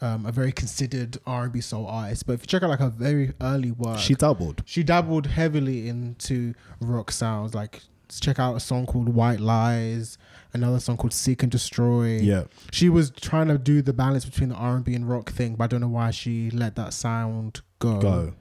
um, 0.00 0.26
a 0.26 0.32
very 0.32 0.52
considered 0.52 1.18
R 1.26 1.44
and 1.44 1.52
B 1.52 1.60
soul 1.60 1.86
artist. 1.86 2.26
But 2.26 2.34
if 2.34 2.42
you 2.42 2.46
check 2.46 2.62
out 2.62 2.70
like 2.70 2.78
her 2.78 2.88
very 2.90 3.32
early 3.40 3.72
work, 3.72 3.98
She 3.98 4.14
doubled. 4.14 4.62
she 4.64 4.82
dabbled 4.82 5.26
heavily 5.26 5.88
into 5.88 6.54
rock 6.80 7.10
sounds. 7.10 7.54
Like 7.54 7.82
check 8.08 8.38
out 8.38 8.54
a 8.56 8.60
song 8.60 8.86
called 8.86 9.08
White 9.08 9.40
Lies, 9.40 10.18
another 10.52 10.80
song 10.80 10.96
called 10.96 11.12
Seek 11.12 11.42
and 11.42 11.52
Destroy. 11.52 12.18
Yeah. 12.18 12.44
she 12.72 12.88
was 12.88 13.10
trying 13.10 13.48
to 13.48 13.58
do 13.58 13.82
the 13.82 13.92
balance 13.92 14.24
between 14.24 14.48
the 14.48 14.54
R 14.54 14.76
and 14.76 14.84
B 14.84 14.94
and 14.94 15.08
rock 15.08 15.30
thing, 15.30 15.54
but 15.56 15.64
I 15.64 15.66
don't 15.68 15.80
know 15.80 15.88
why 15.88 16.10
she 16.10 16.50
let 16.50 16.76
that 16.76 16.92
sound 16.92 17.60
go. 17.78 17.98
Go. 18.00 18.34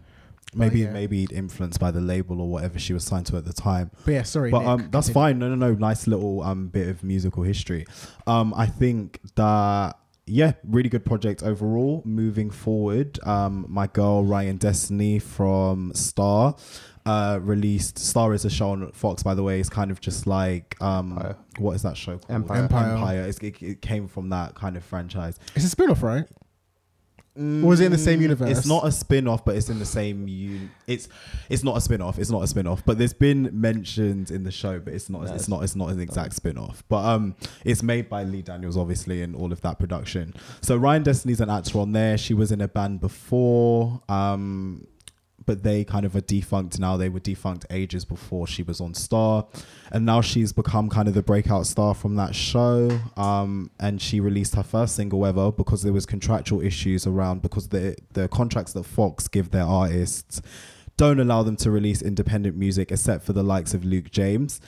Maybe 0.56 0.80
yeah. 0.80 0.91
maybe 0.91 1.28
influenced 1.32 1.80
by 1.80 1.91
the 1.91 2.00
label 2.00 2.39
or 2.41 2.48
whatever 2.50 2.80
she 2.80 2.94
was 2.94 3.04
signed 3.04 3.26
to 3.28 3.38
at 3.38 3.44
the 3.46 3.54
time. 3.54 3.91
But 4.06 4.12
yeah, 4.13 4.24
sorry, 4.24 4.50
But 4.50 4.60
Nick, 4.60 4.68
um 4.68 4.80
that's 4.91 5.08
continue. 5.08 5.13
fine. 5.13 5.39
No 5.39 5.50
no 5.50 5.56
no. 5.56 5.74
Nice 5.74 6.08
little 6.08 6.41
um 6.41 6.70
bit 6.70 6.88
of 6.88 7.04
musical 7.04 7.44
history. 7.44 7.86
Um 8.26 8.54
I 8.56 8.65
think 8.65 9.20
that 9.36 9.98
yeah, 10.26 10.54
really 10.65 10.89
good 10.89 11.06
project 11.06 11.41
overall. 11.44 12.02
Moving 12.06 12.50
forward, 12.50 13.18
um, 13.26 13.65
my 13.70 13.88
girl 13.88 14.26
Ryan 14.26 14.58
Destiny 14.58 15.20
from 15.20 15.94
Star 15.94 16.56
uh, 17.08 17.39
released. 17.41 17.98
Star 18.00 18.34
is 18.34 18.46
a 18.46 18.50
show 18.50 18.70
on 18.72 18.91
Fox, 18.91 19.24
by 19.24 19.34
the 19.34 19.43
way. 19.43 19.60
It's 19.60 19.70
kind 19.70 19.91
of 19.91 20.00
just 20.02 20.28
like 20.28 20.76
um, 20.82 21.13
Empire. 21.13 21.36
what 21.60 21.74
is 21.76 21.82
that 21.84 21.96
show 21.98 22.17
called? 22.17 22.32
Empire. 22.32 22.58
Empire. 22.63 22.91
Empire. 22.93 23.22
It's, 23.24 23.39
it, 23.39 23.62
it 23.62 23.82
came 23.82 24.08
from 24.08 24.30
that 24.30 24.56
kind 24.56 24.76
of 24.78 24.84
franchise. 24.84 25.39
It's 25.56 25.65
a 25.65 25.70
spin-off, 25.70 26.04
right? 26.04 26.26
Or 27.39 27.72
is 27.72 27.82
it 27.82 27.86
in 27.86 27.91
the 27.91 28.00
same 28.00 28.17
Mm, 28.17 28.24
universe? 28.24 28.58
It's 28.58 28.65
not 28.65 28.84
a 28.88 28.91
spin-off, 28.91 29.46
but 29.46 29.56
it's 29.56 29.70
in 29.70 29.78
the 29.78 29.86
same 29.86 30.26
un- 30.28 30.72
it's 30.88 31.08
it's 31.50 31.63
not 31.63 31.78
a 31.78 31.82
spin-off. 31.82 32.17
It's 32.17 32.32
not 32.32 32.41
a 32.41 32.48
spin-off, 32.48 32.84
but 32.84 32.98
there's 32.98 33.13
been 33.13 33.52
mentioned 33.54 34.32
in 34.32 34.43
the 34.43 34.50
show, 34.50 34.80
but 34.80 34.91
it's 34.96 35.08
not 35.08 35.22
No, 35.26 35.34
it's 35.36 35.48
not 35.48 35.63
it's 35.63 35.76
not 35.76 35.89
an 35.91 36.00
exact 36.00 36.34
spin-off. 36.34 36.84
But 36.89 37.06
um 37.06 37.36
it's 37.63 37.84
made 37.84 38.10
by 38.10 38.24
Lee 38.24 38.41
Daniels 38.41 38.76
obviously 38.76 39.22
and 39.22 39.36
all 39.36 39.52
of 39.52 39.62
that 39.62 39.78
production. 39.78 40.34
So 40.62 40.78
Ryan 40.78 41.04
Destiny's 41.04 41.39
an 41.39 41.52
actor 41.52 41.78
on 41.78 41.91
there. 41.91 42.17
She 42.17 42.34
was 42.34 42.52
in 42.52 42.60
a 42.60 42.67
band 42.67 43.02
before 43.02 44.02
um 44.10 44.88
but 45.48 45.64
they 45.64 45.84
kind 45.84 46.06
of 46.06 46.16
are 46.16 46.22
defunct 46.22 46.78
now. 46.78 46.98
They 46.98 47.10
were 47.10 47.22
defunct 47.22 47.66
ages 47.72 48.06
before 48.06 48.46
she 48.46 48.62
was 48.62 48.80
on 48.80 48.94
Star, 48.94 49.48
and 49.92 50.06
now 50.06 50.22
she's 50.22 50.54
become 50.54 50.90
kind 50.90 51.08
of 51.08 51.16
the 51.16 51.24
breakout 51.24 51.66
star 51.66 51.96
from 51.96 52.16
that 52.18 52.36
show. 52.36 53.00
Um, 53.16 53.72
and 53.80 54.00
she 54.00 54.20
released 54.20 54.56
her 54.56 54.64
first 54.64 54.96
single 54.96 55.26
ever 55.26 55.52
because 55.52 55.82
there 55.82 55.94
was 55.94 56.06
contractual 56.06 56.62
issues 56.62 57.08
around 57.08 57.42
because 57.42 57.70
the 57.70 57.96
the 58.14 58.28
contracts 58.28 58.74
that 58.74 58.84
Fox 58.84 59.28
give 59.28 59.50
their 59.52 59.64
artists 59.64 60.42
don't 60.98 61.20
allow 61.20 61.44
them 61.44 61.56
to 61.56 61.72
release 61.72 62.02
independent 62.02 62.58
music 62.58 62.92
except 62.92 63.24
for 63.24 63.32
the 63.32 63.44
likes 63.44 63.74
of 63.74 63.86
Luke 63.86 64.12
James. 64.12 64.60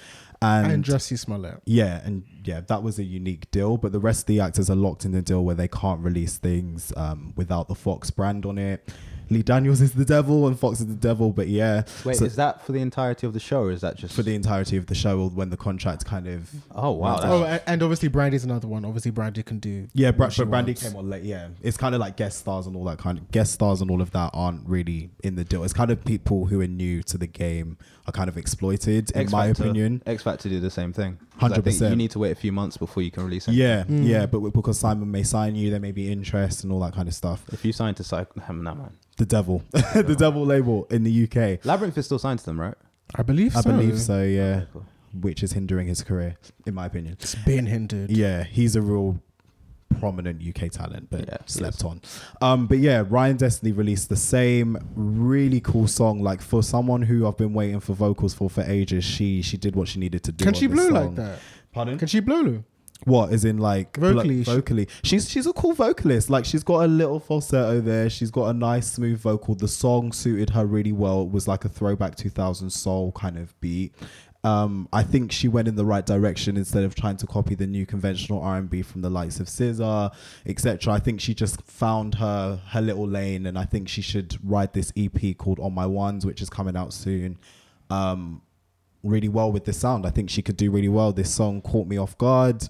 And, 0.42 0.72
and 0.72 0.86
Jussie 0.86 1.20
Smollett. 1.20 1.62
yeah, 1.66 2.00
and 2.06 2.24
yeah, 2.46 2.62
that 2.62 2.82
was 2.82 2.98
a 2.98 3.04
unique 3.04 3.52
deal. 3.52 3.76
But 3.76 3.92
the 3.92 4.00
rest 4.00 4.22
of 4.22 4.26
the 4.28 4.40
actors 4.40 4.70
are 4.70 4.76
locked 4.76 5.04
in 5.04 5.12
the 5.12 5.22
deal 5.22 5.44
where 5.44 5.56
they 5.56 5.68
can't 5.68 6.00
release 6.00 6.38
things 6.38 6.94
um, 6.96 7.34
without 7.36 7.68
the 7.68 7.76
Fox 7.76 8.10
brand 8.10 8.46
on 8.46 8.58
it. 8.58 8.88
Lee 9.30 9.44
Daniels 9.44 9.82
is 9.82 9.94
the 9.94 10.06
devil 10.06 10.48
and 10.48 10.58
Fox 10.60 10.80
is 10.80 10.88
the 10.88 10.94
devil. 10.94 11.32
But 11.32 11.48
yeah, 11.48 11.84
Wait, 12.04 12.16
so 12.18 12.26
is 12.26 12.36
that 12.38 12.66
for 12.66 12.72
the 12.72 12.80
entirety 12.82 13.28
of 13.28 13.34
the 13.34 13.40
show, 13.40 13.62
or 13.64 13.72
is 13.72 13.82
that 13.82 13.96
just 13.96 14.16
for 14.16 14.24
the 14.24 14.34
entirety 14.36 14.78
of 14.78 14.88
the 14.88 14.96
show 14.96 15.20
or 15.20 15.30
when 15.30 15.50
the 15.50 15.58
contract 15.58 16.06
kind 16.06 16.28
of 16.28 16.50
Oh 16.74 16.92
wow! 16.92 17.20
Oh, 17.22 17.44
a- 17.44 17.62
and 17.68 17.84
obviously 17.84 18.10
Brandy's 18.10 18.44
another 18.44 18.68
one. 18.68 18.86
Obviously 18.86 19.12
Brandy 19.12 19.44
can 19.44 19.60
do. 19.60 19.88
yeah, 19.94 20.12
Bra- 20.12 20.32
but 20.36 20.50
Brandy 20.50 20.72
wants. 20.72 20.84
came 20.84 20.96
on 20.96 21.10
late. 21.10 21.24
Yeah, 21.24 21.50
it's 21.62 21.78
kind 21.78 21.94
of 21.96 22.02
like 22.02 22.16
guest 22.18 22.40
stars 22.40 22.68
and 22.68 22.76
all 22.76 22.86
that 22.86 22.98
kind 22.98 23.18
of 23.18 23.30
guest 23.32 23.54
stars 23.54 23.82
and 23.82 23.92
all 23.92 24.02
of 24.02 24.12
that 24.12 24.32
aren't 24.34 24.68
really 24.68 25.10
in 25.24 25.36
the 25.36 25.44
deal. 25.44 25.64
It's 25.64 25.74
kind 25.74 25.92
of 25.92 26.04
people 26.06 26.46
who 26.48 26.62
are 26.62 26.68
new 26.68 27.04
to 27.04 27.18
the 27.18 27.28
game 27.28 27.78
are 28.10 28.12
kind 28.12 28.28
of 28.30 28.38
exploited, 28.38 29.12
in 29.12 29.22
X 29.22 29.32
my 29.32 29.46
opinion. 29.48 30.02
X 30.06 30.24
Factor 30.24 30.50
do 30.50 30.60
the 30.60 30.70
same 30.72 30.92
thing. 30.94 31.18
100%. 31.40 31.90
You 31.90 31.96
need 31.96 32.12
to 32.12 32.20
wait 32.20 32.32
a 32.32 32.36
few 32.36 32.52
months 32.52 32.76
before 32.78 33.02
you 33.04 33.12
can 33.12 33.24
release 33.24 33.48
it. 33.48 33.54
Yeah, 33.54 33.84
Mm. 33.86 34.06
yeah, 34.08 34.26
but 34.26 34.40
because 34.52 34.78
Simon 34.80 35.10
may 35.10 35.24
sign 35.24 35.56
you, 35.56 35.70
there 35.72 35.80
may 35.80 35.92
be 35.92 36.12
interest 36.12 36.64
and 36.64 36.74
all 36.74 36.80
that 36.82 36.94
kind 36.94 37.08
of 37.08 37.14
stuff. 37.14 37.46
If 37.52 37.64
you 37.64 37.72
sign 37.72 37.96
to 37.96 38.04
Syco, 38.04 38.28
no 38.50 38.76
man. 38.76 38.92
The 39.18 39.26
devil, 39.26 39.64
the 39.72 40.16
devil 40.18 40.46
label 40.54 40.86
in 40.90 41.04
the 41.04 41.24
UK. 41.24 41.62
Labrinth 41.64 41.98
is 41.98 42.06
still 42.06 42.20
signed 42.20 42.40
to 42.40 42.46
them, 42.46 42.60
right? 42.60 42.76
I 43.16 43.24
believe 43.24 43.56
I 43.56 43.62
so. 43.62 43.72
believe 43.72 44.00
so, 44.00 44.24
yeah. 44.24 44.42
Okay, 44.58 44.68
cool. 44.74 44.86
Which 45.22 45.42
is 45.44 45.54
hindering 45.54 45.88
his 45.88 46.04
career, 46.04 46.38
in 46.68 46.74
my 46.76 46.86
opinion. 46.86 47.14
It's 47.20 47.34
been 47.36 47.66
hindered. 47.66 48.12
Yeah, 48.12 48.44
he's 48.44 48.76
a 48.76 48.82
real 48.82 49.20
prominent 50.00 50.42
UK 50.42 50.72
talent, 50.72 51.10
but 51.10 51.28
Yeah, 51.28 51.38
slept 51.46 51.84
on. 51.84 52.02
Um, 52.42 52.68
but 52.68 52.80
yeah, 52.80 53.04
Ryan 53.08 53.38
Destiny 53.38 53.72
released 53.72 54.10
the 54.10 54.16
same 54.16 54.78
really 54.96 55.60
cool 55.60 55.88
song. 55.88 56.22
Like 56.22 56.42
for 56.42 56.62
someone 56.64 57.02
who 57.02 57.28
I've 57.28 57.38
been 57.38 57.54
waiting 57.54 57.80
for 57.80 57.94
vocals 57.94 58.34
for 58.34 58.50
for 58.50 58.62
ages, 58.64 59.04
she 59.04 59.42
she 59.42 59.58
did 59.58 59.76
what 59.76 59.88
she 59.88 60.00
needed 60.00 60.24
to 60.24 60.32
do. 60.32 60.44
Can 60.46 60.54
on 60.54 60.60
she 60.60 60.68
this 60.68 60.76
blow 60.76 60.90
song. 60.90 61.06
like 61.08 61.16
that? 61.16 61.40
Pardon? 61.72 61.98
Can 61.98 62.08
she 62.08 62.20
blow, 62.20 62.64
What 63.06 63.32
is 63.32 63.46
in 63.46 63.58
like 63.60 63.96
Vocally, 63.98 64.44
she- 64.44 64.52
vocally, 64.52 64.88
she's 65.04 65.30
she's 65.30 65.46
a 65.48 65.54
cool 65.54 65.74
vocalist. 65.74 66.30
Like 66.30 66.46
she's 66.46 66.64
got 66.64 66.84
a 66.84 66.88
little 66.88 67.20
falsetto 67.20 67.80
there. 67.82 68.10
She's 68.10 68.30
got 68.32 68.46
a 68.50 68.54
nice 68.54 68.92
smooth 68.92 69.20
vocal. 69.22 69.56
The 69.56 69.68
song 69.68 70.12
suited 70.12 70.50
her 70.52 70.66
really 70.66 70.92
well. 70.92 71.24
It 71.24 71.32
was 71.32 71.48
like 71.48 71.64
a 71.66 71.70
throwback 71.70 72.16
2000 72.16 72.70
soul 72.70 73.12
kind 73.14 73.38
of 73.38 73.60
beat. 73.62 73.94
Um, 74.44 74.88
I 74.94 75.04
think 75.04 75.34
she 75.34 75.50
went 75.50 75.68
in 75.68 75.76
the 75.76 75.84
right 75.84 76.06
direction 76.06 76.56
instead 76.56 76.86
of 76.86 76.96
trying 76.96 77.18
to 77.18 77.28
copy 77.28 77.56
the 77.56 77.68
new 77.68 77.86
conventional 77.86 78.42
R 78.42 78.58
and 78.58 78.70
B 78.70 78.82
from 78.82 79.02
the 79.02 79.10
likes 79.10 79.40
of 79.42 79.48
SZA, 79.48 80.14
etc. 80.46 80.94
I 80.94 81.00
think 81.00 81.20
she 81.20 81.34
just 81.34 81.62
found 81.64 82.16
her 82.16 82.62
her 82.70 82.82
little 82.82 83.08
lane, 83.08 83.46
and 83.46 83.60
I 83.60 83.66
think 83.66 83.90
she 83.90 84.02
should 84.02 84.38
write 84.44 84.74
this 84.74 84.94
EP 84.96 85.38
called 85.38 85.60
On 85.60 85.74
My 85.74 85.86
Ones, 85.86 86.26
which 86.26 86.42
is 86.42 86.50
coming 86.50 86.78
out 86.78 86.94
soon. 86.94 87.38
Um, 87.90 88.42
really 89.04 89.30
well 89.30 89.52
with 89.52 89.66
this 89.66 89.78
sound. 89.78 90.06
I 90.06 90.10
think 90.10 90.30
she 90.30 90.42
could 90.42 90.58
do 90.58 90.72
really 90.72 90.90
well. 90.90 91.12
This 91.12 91.34
song 91.34 91.62
caught 91.62 91.88
me 91.88 91.98
off 91.98 92.18
guard. 92.18 92.68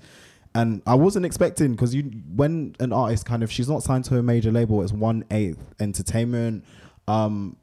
And 0.56 0.82
I 0.88 0.96
wasn't 0.96 1.26
expecting 1.26 1.74
because 1.74 1.94
you 1.94 2.04
when 2.36 2.76
an 2.80 2.92
artist 2.92 3.26
kind 3.26 3.44
of 3.44 3.52
she's 3.52 3.70
not 3.70 3.84
signed 3.84 4.06
to 4.06 4.18
a 4.18 4.24
major 4.24 4.52
label, 4.52 4.82
it's 4.82 4.92
one 4.92 5.24
eighth 5.30 5.76
entertainment, 5.80 6.66
um, 7.08 7.56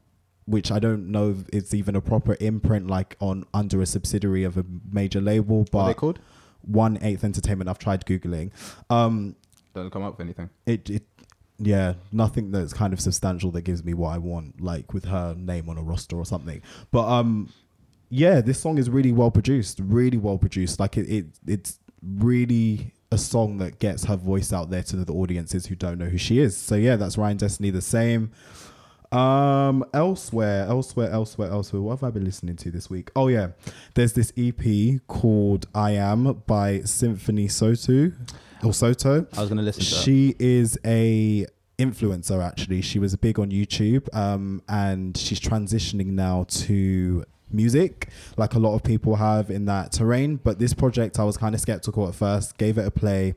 which 0.47 0.71
I 0.71 0.79
don't 0.79 1.11
know 1.11 1.29
if 1.31 1.37
it's 1.53 1.73
even 1.75 1.95
a 1.95 2.01
proper 2.01 2.35
imprint 2.39 2.87
like 2.87 3.15
on 3.19 3.43
under 3.53 3.81
a 3.81 3.85
subsidiary 3.85 4.43
of 4.43 4.57
a 4.57 4.65
major 4.91 5.21
label, 5.21 5.65
What 5.71 5.81
are 5.81 5.87
they 5.87 5.93
but 5.93 5.97
called? 5.97 6.19
one 6.63 6.97
eighth 7.01 7.23
entertainment. 7.23 7.69
I've 7.69 7.77
tried 7.79 8.05
googling. 8.05 8.51
Um, 8.89 9.35
Don't 9.75 9.91
come 9.91 10.03
up 10.03 10.13
with 10.17 10.21
anything. 10.25 10.49
it 10.65 10.89
it 10.89 11.03
yeah 11.59 11.93
nothing 12.11 12.51
that's 12.51 12.71
kind 12.71 12.93
of 12.93 12.99
substantial 13.01 13.49
that 13.49 13.63
gives 13.63 13.83
me 13.83 13.91
what 13.91 14.09
i 14.09 14.17
want 14.19 14.61
like 14.61 14.93
with 14.93 15.05
her 15.05 15.33
name 15.35 15.67
on 15.67 15.75
a 15.75 15.81
roster 15.81 16.15
or 16.15 16.23
something 16.23 16.61
but 16.91 17.07
um 17.07 17.51
yeah 18.09 18.41
this 18.41 18.59
song 18.59 18.77
is 18.77 18.91
really 18.91 19.11
well 19.11 19.31
produced 19.31 19.79
really 19.81 20.19
well 20.19 20.37
produced 20.37 20.79
like 20.79 20.97
it, 20.97 21.09
it 21.09 21.25
it's 21.47 21.79
really 22.03 22.93
a 23.11 23.17
song 23.17 23.57
that 23.57 23.79
gets 23.79 24.05
her 24.05 24.15
voice 24.15 24.53
out 24.53 24.69
there 24.69 24.83
to 24.83 24.97
the 24.97 25.11
audiences 25.11 25.65
who 25.65 25.73
don't 25.73 25.97
know 25.97 26.05
who 26.05 26.17
she 26.19 26.39
is 26.39 26.55
so 26.55 26.75
yeah 26.75 26.95
that's 26.95 27.17
ryan 27.17 27.37
destiny 27.37 27.71
the 27.71 27.81
same 27.81 28.31
um 29.11 29.85
elsewhere 29.93 30.65
elsewhere 30.67 31.09
elsewhere 31.11 31.49
elsewhere 31.49 31.81
what 31.81 31.91
have 31.91 32.03
i 32.03 32.09
been 32.09 32.25
listening 32.25 32.55
to 32.57 32.69
this 32.71 32.89
week? 32.89 33.09
Oh 33.15 33.27
yeah. 33.29 33.49
There's 33.93 34.13
this 34.13 34.33
ep 34.37 34.63
called 35.07 35.67
i 35.73 35.91
am 35.91 36.43
by 36.45 36.79
Symphani 36.79 37.49
Soto 37.49 38.11
or 38.63 38.73
soto. 38.73 39.25
I 39.37 39.39
was 39.41 39.49
gonna 39.49 39.61
listen 39.61 39.83
to 39.83 39.89
that. 39.89 40.01
she 40.01 40.35
is 40.39 40.77
a 40.85 41.45
influencer 41.79 42.45
actually. 42.45 42.81
She 42.81 42.99
was 42.99 43.15
big 43.15 43.39
on 43.39 43.49
youtube 43.49 44.13
um, 44.15 44.61
and 44.67 45.15
she's 45.15 45.39
transitioning 45.39 46.07
now 46.07 46.45
to 46.49 47.23
music 47.49 48.09
like 48.35 48.55
a 48.55 48.59
lot 48.59 48.75
of 48.75 48.83
people 48.83 49.15
have 49.15 49.49
in 49.49 49.65
that 49.65 49.93
terrain. 49.93 50.35
But 50.35 50.59
this 50.59 50.73
project 50.73 51.17
i 51.17 51.23
was 51.23 51.37
kind 51.37 51.55
of 51.55 51.61
skeptical 51.61 52.07
at 52.07 52.15
first 52.15 52.57
gave 52.57 52.77
it 52.77 52.85
a 52.85 52.91
play. 52.91 53.35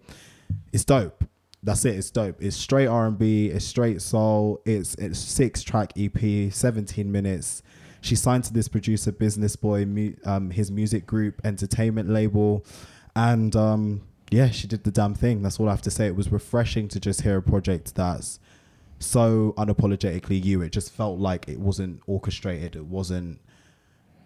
It's 0.72 0.84
dope 0.84 1.24
that's 1.62 1.84
it 1.84 1.96
it's 1.96 2.10
dope. 2.10 2.42
It's 2.42 2.56
straight 2.56 2.86
r&b 2.86 3.46
it's 3.48 3.64
straight 3.64 4.00
soul 4.02 4.60
it's 4.64 4.94
it's 4.94 5.18
six 5.18 5.62
track 5.62 5.92
ep 5.98 6.18
17 6.52 7.10
minutes. 7.10 7.62
She 8.02 8.16
signed 8.16 8.44
to 8.44 8.52
this 8.52 8.68
producer 8.68 9.12
business 9.12 9.56
boy 9.56 9.84
mu- 9.84 10.14
um, 10.24 10.50
his 10.50 10.70
music 10.70 11.06
group 11.06 11.40
entertainment 11.44 12.08
label 12.08 12.64
and 13.14 13.54
um, 13.56 14.02
yeah 14.30 14.50
she 14.50 14.66
did 14.66 14.84
the 14.84 14.90
damn 14.90 15.14
thing. 15.14 15.42
That's 15.42 15.60
all 15.60 15.68
i 15.68 15.72
have 15.72 15.82
to 15.82 15.90
say. 15.90 16.06
It 16.06 16.16
was 16.16 16.32
refreshing 16.32 16.88
to 16.88 17.00
just 17.00 17.22
hear 17.22 17.36
a 17.36 17.42
project 17.42 17.94
that's 17.94 18.40
so 18.98 19.54
unapologetically 19.56 20.42
you. 20.42 20.62
It 20.62 20.72
just 20.72 20.92
felt 20.92 21.18
like 21.18 21.48
it 21.48 21.58
wasn't 21.58 22.00
orchestrated. 22.06 22.76
It 22.76 22.84
wasn't 22.86 23.40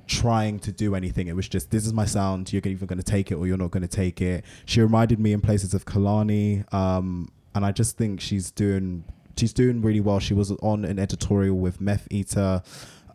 trying 0.07 0.59
to 0.61 0.73
do 0.73 0.95
anything. 0.95 1.29
It 1.29 1.37
was 1.37 1.49
just 1.49 1.71
this 1.71 1.87
is 1.87 1.93
my 1.93 2.05
sound. 2.05 2.53
You're 2.53 2.63
either 2.65 2.87
going 2.87 2.99
to 2.99 3.05
take 3.05 3.31
it 3.31 3.35
or 3.35 3.47
you're 3.47 3.57
not 3.57 3.71
going 3.71 3.83
to 3.83 3.89
take 3.89 4.21
it. 4.21 4.45
She 4.67 4.81
reminded 4.81 5.19
me 5.19 5.33
in 5.33 5.41
places 5.41 5.75
of 5.75 5.85
Kehlani 5.85 6.73
um, 6.73 7.29
and 7.55 7.65
i 7.65 7.73
just 7.73 7.97
think 7.97 8.21
she's 8.21 8.51
doing 8.51 9.05
she's 9.37 9.53
doing 9.53 9.83
really 9.83 10.01
well. 10.01 10.21
She 10.21 10.35
was 10.35 10.51
on 10.63 10.85
an 10.85 10.99
editorial 10.99 11.57
with 11.57 11.81
meth 11.81 12.07
eater 12.11 12.63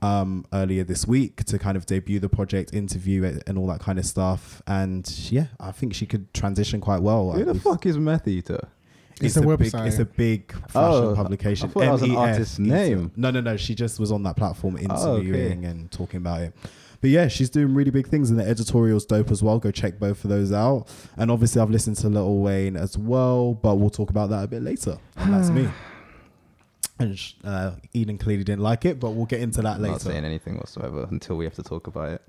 um, 0.01 0.45
earlier 0.53 0.83
this 0.83 1.05
week 1.05 1.43
to 1.45 1.59
kind 1.59 1.75
of 1.77 1.85
debut 1.85 2.19
the 2.19 2.29
project 2.29 2.73
interview 2.73 3.23
it, 3.23 3.43
and 3.47 3.57
all 3.57 3.67
that 3.67 3.79
kind 3.79 3.99
of 3.99 4.05
stuff. 4.05 4.61
And 4.67 5.09
yeah 5.29 5.47
i 5.59 5.71
think 5.71 5.93
she 5.93 6.05
could 6.05 6.33
transition 6.33 6.81
quite 6.81 7.01
well. 7.01 7.31
Who 7.31 7.45
the 7.45 7.55
fuck 7.55 7.85
is 7.85 7.97
Meth 7.97 8.27
Eater? 8.27 8.69
It's 9.21 9.37
a 9.37 9.41
big, 9.41 9.49
website. 9.49 9.87
it's 9.87 9.99
a 9.99 10.05
big 10.05 10.51
fashion 10.69 11.03
Oh, 11.03 11.13
publication. 11.15 11.69
I 11.69 11.71
thought 11.71 11.79
that 11.81 11.91
was 11.91 12.01
an 12.03 12.15
artist's 12.15 12.59
name. 12.59 13.11
No, 13.15 13.31
no, 13.31 13.41
no. 13.41 13.57
She 13.57 13.75
just 13.75 13.99
was 13.99 14.11
on 14.11 14.23
that 14.23 14.35
platform 14.35 14.75
Oh, 14.75 14.77
okay. 15.17 15.25
interviewing 15.25 15.65
and 15.65 15.91
talking 15.91 16.17
about 16.17 16.41
it. 16.41 16.53
But 17.01 17.11
yeah, 17.11 17.29
she's 17.29 17.49
doing 17.49 17.73
really 17.73 17.91
big 17.91 18.07
things, 18.07 18.29
and 18.29 18.37
the 18.37 18.43
editorial's 18.45 19.05
dope 19.05 19.31
as 19.31 19.41
well. 19.41 19.57
Go 19.59 19.71
check 19.71 19.99
both 19.99 20.23
of 20.25 20.29
those 20.29 20.51
out. 20.51 20.87
And 21.15 21.31
obviously, 21.31 21.61
I've 21.61 21.69
listened 21.69 21.95
to 21.97 22.09
Lil 22.09 22.39
Wayne 22.39 22.75
as 22.75 22.97
well, 22.97 23.53
but 23.53 23.75
we'll 23.75 23.89
talk 23.89 24.09
about 24.09 24.29
that 24.31 24.43
a 24.43 24.47
bit 24.47 24.61
later. 24.63 24.97
And 25.15 25.33
that's 25.33 25.49
me. 25.49 25.69
And 27.01 27.17
uh, 27.45 27.71
Eden 27.93 28.17
clearly 28.17 28.43
didn't 28.43 28.61
like 28.61 28.83
it, 28.83 28.99
but 28.99 29.11
we'll 29.11 29.25
get 29.25 29.39
into 29.39 29.61
that 29.61 29.77
I'm 29.77 29.81
not 29.83 30.01
saying 30.01 30.25
anything 30.25 30.57
whatsoever 30.57 31.07
until 31.09 31.37
we 31.37 31.45
have 31.45 31.55
to 31.55 31.63
talk 31.63 31.87
about 31.87 32.09
it. 32.09 32.21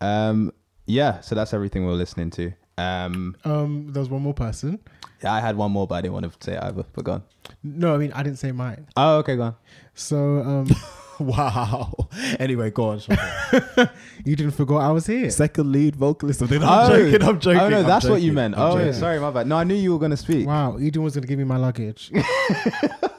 Um, 0.00 0.52
yeah, 0.86 1.20
so 1.20 1.34
that's 1.34 1.52
everything 1.52 1.84
we 1.84 1.92
are 1.92 1.96
listening 1.96 2.30
to. 2.30 2.52
Um, 2.78 3.36
Um, 3.44 3.88
there 3.92 4.00
was 4.00 4.08
one 4.08 4.22
more 4.22 4.32
person. 4.32 4.78
Yeah, 5.22 5.32
I 5.32 5.40
had 5.40 5.56
one 5.56 5.72
more, 5.72 5.86
but 5.86 5.96
I 5.96 6.00
didn't 6.02 6.14
want 6.14 6.32
to 6.32 6.44
say 6.44 6.56
it 6.56 6.62
either. 6.62 6.84
But 6.92 7.04
go 7.04 7.12
on. 7.12 7.22
No, 7.62 7.94
I 7.94 7.98
mean 7.98 8.12
I 8.12 8.22
didn't 8.22 8.38
say 8.38 8.52
mine. 8.52 8.86
Oh, 8.96 9.18
okay, 9.18 9.36
go 9.36 9.42
on. 9.42 9.54
So 9.94 10.16
um, 10.40 10.68
Wow. 11.18 12.08
Anyway, 12.38 12.70
go 12.70 12.90
on. 12.90 12.98
Shaka. 12.98 13.92
you 14.24 14.36
didn't 14.36 14.52
forget 14.52 14.78
I 14.78 14.90
was 14.90 15.06
here. 15.06 15.30
Second 15.30 15.72
lead 15.72 15.96
vocalist. 15.96 16.42
of 16.42 16.48
the- 16.48 16.56
I'm 16.62 16.90
joking. 16.90 17.22
I'm 17.28 17.40
joking. 17.40 17.60
Oh 17.60 17.68
no, 17.68 17.80
I'm 17.80 17.86
that's 17.86 18.06
what 18.06 18.22
you 18.22 18.32
meant. 18.32 18.54
I'm 18.54 18.60
oh, 18.60 18.78
yeah, 18.78 18.92
sorry, 18.92 19.18
my 19.18 19.30
bad. 19.30 19.46
No, 19.46 19.56
I 19.56 19.64
knew 19.64 19.74
you 19.74 19.92
were 19.92 19.98
gonna 19.98 20.16
speak. 20.16 20.46
Wow, 20.46 20.78
Eden 20.78 21.02
was 21.02 21.14
gonna 21.14 21.26
give 21.26 21.38
me 21.38 21.44
my 21.44 21.56
luggage. 21.56 22.12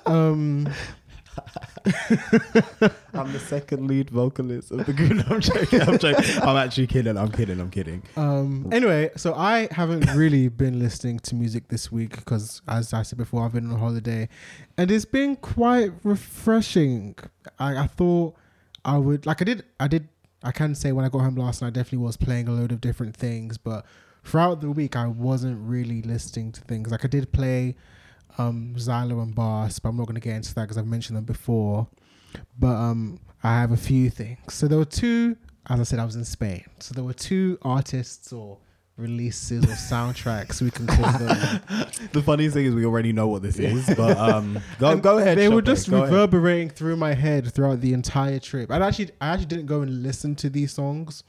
um, 0.06 0.72
I'm 3.14 3.32
the 3.34 3.40
second 3.40 3.88
lead 3.88 4.10
vocalist 4.10 4.72
of 4.72 4.86
the 4.86 4.94
group. 4.94 5.24
I'm 5.30 5.42
joking. 5.42 5.82
I'm 5.82 5.98
joking. 5.98 6.42
I'm 6.42 6.58
actually 6.58 6.88
kidding. 6.88 7.18
I'm 7.18 7.32
kidding. 7.32 7.60
I'm 7.60 7.70
kidding. 7.70 8.04
um. 8.16 8.70
Anyway, 8.72 9.12
so 9.16 9.34
I 9.34 9.68
haven't 9.72 10.06
really 10.16 10.48
been 10.48 10.80
listening 10.80 11.20
to 11.20 11.36
music 11.36 11.68
this 11.70 11.92
week 11.92 12.16
because, 12.16 12.62
as 12.68 12.94
I 12.94 13.04
said 13.04 13.18
before, 13.18 13.46
I've 13.46 13.54
been 13.54 13.72
on 13.72 13.80
holiday, 13.80 14.30
and 14.78 14.92
it's 14.92 15.06
been 15.06 15.36
quite 15.36 15.92
refreshing. 16.04 17.16
I, 17.60 17.78
I 17.84 17.88
thought 17.88 18.36
I 18.86 18.98
would 18.98 19.26
like 19.26 19.42
I 19.42 19.46
did 19.46 19.64
I 19.80 19.88
did 19.88 20.08
I 20.44 20.52
can 20.52 20.76
say 20.76 20.92
when 20.92 21.04
I 21.06 21.10
got 21.10 21.20
home 21.20 21.36
last 21.36 21.62
night, 21.62 21.70
I 21.70 21.72
definitely 21.72 22.06
was 22.06 22.18
playing 22.18 22.48
a 22.48 22.52
load 22.52 22.72
of 22.72 22.80
different 22.80 23.16
things, 23.16 23.58
but 23.58 23.86
throughout 24.24 24.62
the 24.62 24.72
week 24.72 24.96
I 24.96 25.08
wasn't 25.08 25.58
really 25.62 26.02
listening 26.02 26.52
to 26.54 26.62
things. 26.62 26.92
Like 26.92 27.04
I 27.04 27.08
did 27.08 27.32
play 27.32 27.76
um 28.38 28.74
Xylo 28.78 29.22
and 29.22 29.34
Bass, 29.34 29.80
but 29.80 29.90
I'm 29.90 29.98
not 29.98 30.08
gonna 30.08 30.20
get 30.20 30.36
into 30.36 30.54
that 30.56 30.64
because 30.64 30.78
I've 30.78 30.88
mentioned 30.88 31.18
them 31.18 31.26
before. 31.26 31.88
But 32.58 32.76
um 32.76 33.20
I 33.44 33.60
have 33.60 33.72
a 33.72 33.78
few 33.78 34.10
things. 34.10 34.54
So 34.54 34.68
there 34.68 34.78
were 34.78 34.86
two 34.86 35.38
as 35.70 35.80
I 35.80 35.84
said, 35.84 36.00
I 36.00 36.06
was 36.06 36.16
in 36.16 36.24
Spain. 36.24 36.64
So 36.80 36.94
there 36.94 37.04
were 37.04 37.14
two 37.14 37.58
artists 37.62 38.32
or 38.32 38.58
releases 38.98 39.64
or 39.64 39.68
soundtracks 39.68 40.62
we 40.62 40.72
can 40.72 40.88
call 40.88 41.12
them. 41.20 41.62
The 42.14 42.22
funniest 42.24 42.56
thing 42.56 42.66
is 42.66 42.74
we 42.74 42.86
already 42.86 43.14
know 43.14 43.28
what 43.28 43.44
this 43.44 43.60
is, 43.60 43.86
but 43.96 44.18
um, 44.18 44.60
go 44.80 44.98
go 44.98 45.18
ahead. 45.20 45.38
They 45.38 45.50
were 45.50 45.62
just 45.62 45.90
go 45.90 45.98
ahead. 45.98 46.12
reverberating 46.12 46.70
through 46.70 46.96
my 46.96 47.14
head 47.14 47.52
throughout 47.54 47.82
the 47.82 47.94
entire 47.94 48.40
trip. 48.40 48.72
I 48.72 48.80
actually, 48.80 49.12
I 49.22 49.30
actually 49.30 49.48
didn't 49.48 49.68
go 49.68 49.82
and 49.82 50.02
listen 50.02 50.36
to 50.36 50.50
these 50.50 50.72
songs, 50.72 51.24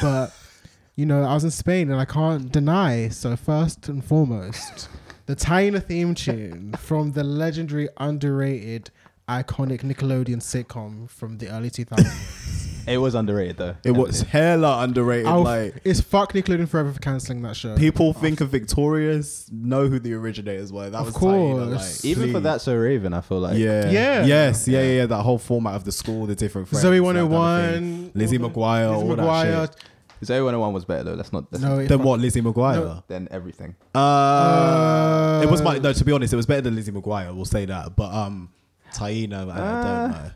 but 0.00 0.34
you 0.96 1.04
know, 1.04 1.22
I 1.22 1.34
was 1.34 1.44
in 1.44 1.50
Spain 1.50 1.90
and 1.90 2.00
I 2.00 2.04
can't 2.04 2.50
deny. 2.50 3.08
So 3.08 3.36
first 3.36 3.88
and 3.88 4.04
foremost, 4.04 4.88
the 5.30 5.36
Taina 5.36 5.80
theme 5.80 6.12
tune 6.16 6.72
from 6.76 7.12
the 7.12 7.22
legendary, 7.22 7.88
underrated, 7.98 8.90
iconic 9.28 9.82
Nickelodeon 9.82 10.38
sitcom 10.42 11.08
from 11.08 11.38
the 11.38 11.48
early 11.48 11.70
2000s. 11.70 12.88
It 12.88 12.96
was 12.96 13.14
underrated 13.14 13.58
though. 13.58 13.76
It 13.84 13.92
was 13.92 14.22
hella 14.22 14.82
underrated. 14.82 15.26
I'll- 15.26 15.44
like 15.44 15.74
it's 15.84 16.00
fuck 16.00 16.32
Nickelodeon 16.32 16.66
forever 16.68 16.90
for 16.92 16.98
canceling 16.98 17.42
that 17.42 17.54
show. 17.54 17.76
people 17.76 18.12
think 18.12 18.40
of 18.40 18.48
Victorious, 18.48 19.48
know 19.52 19.86
who 19.86 20.00
the 20.00 20.14
originators 20.14 20.72
were. 20.72 20.90
That 20.90 20.98
Of 20.98 21.06
was 21.06 21.14
Taina, 21.14 21.68
course. 21.76 22.04
like, 22.04 22.10
even 22.10 22.32
for 22.32 22.40
that 22.40 22.60
so 22.60 22.74
Raven, 22.74 23.14
I 23.14 23.20
feel 23.20 23.38
like 23.38 23.56
yeah, 23.56 23.88
Yeah. 23.88 24.24
yes, 24.24 24.66
yeah, 24.66 24.78
Yeah. 24.80 24.84
yeah, 24.84 24.92
yeah. 25.02 25.06
That 25.06 25.22
whole 25.22 25.38
format 25.38 25.74
of 25.74 25.84
the 25.84 25.92
school, 25.92 26.26
the 26.26 26.34
different 26.34 26.66
friends, 26.66 26.82
Zoe 26.82 26.98
that 26.98 27.04
kind 27.04 27.18
of 27.18 27.30
101, 27.30 28.10
Lizzie 28.14 28.38
McGuire, 28.38 28.90
Lizzie 28.90 29.08
all 29.08 29.14
that 29.16 29.18
McGuire. 29.20 29.72
Shit. 30.20 30.26
Zoe 30.28 30.36
101 30.42 30.72
was 30.72 30.84
better 30.84 31.02
though. 31.04 31.14
Let's 31.14 31.32
not. 31.32 31.46
Let's 31.50 31.62
No, 31.62 31.76
not 31.76 31.78
it 31.84 31.88
Then 31.88 32.02
what? 32.02 32.20
Lizzie 32.20 32.40
McGuire. 32.42 32.74
No. 32.76 33.04
then 33.08 33.26
everything. 33.30 33.74
Uh, 33.94 35.40
it 35.42 35.50
was 35.50 35.62
my 35.62 35.76
Uh, 35.76 35.80
no. 35.80 35.92
To 35.92 36.04
be 36.04 36.12
honest, 36.12 36.32
it 36.32 36.36
was 36.36 36.46
better 36.46 36.60
than 36.62 36.74
Lizzie 36.76 36.92
McGuire. 36.92 37.34
We'll 37.34 37.44
say 37.44 37.64
that. 37.66 37.96
But 37.96 38.12
um, 38.12 38.50
Taina, 38.92 39.50
I, 39.50 39.58
I 39.58 39.60
Uh, 39.60 39.82
don't 40.02 40.10
know. 40.12 40.30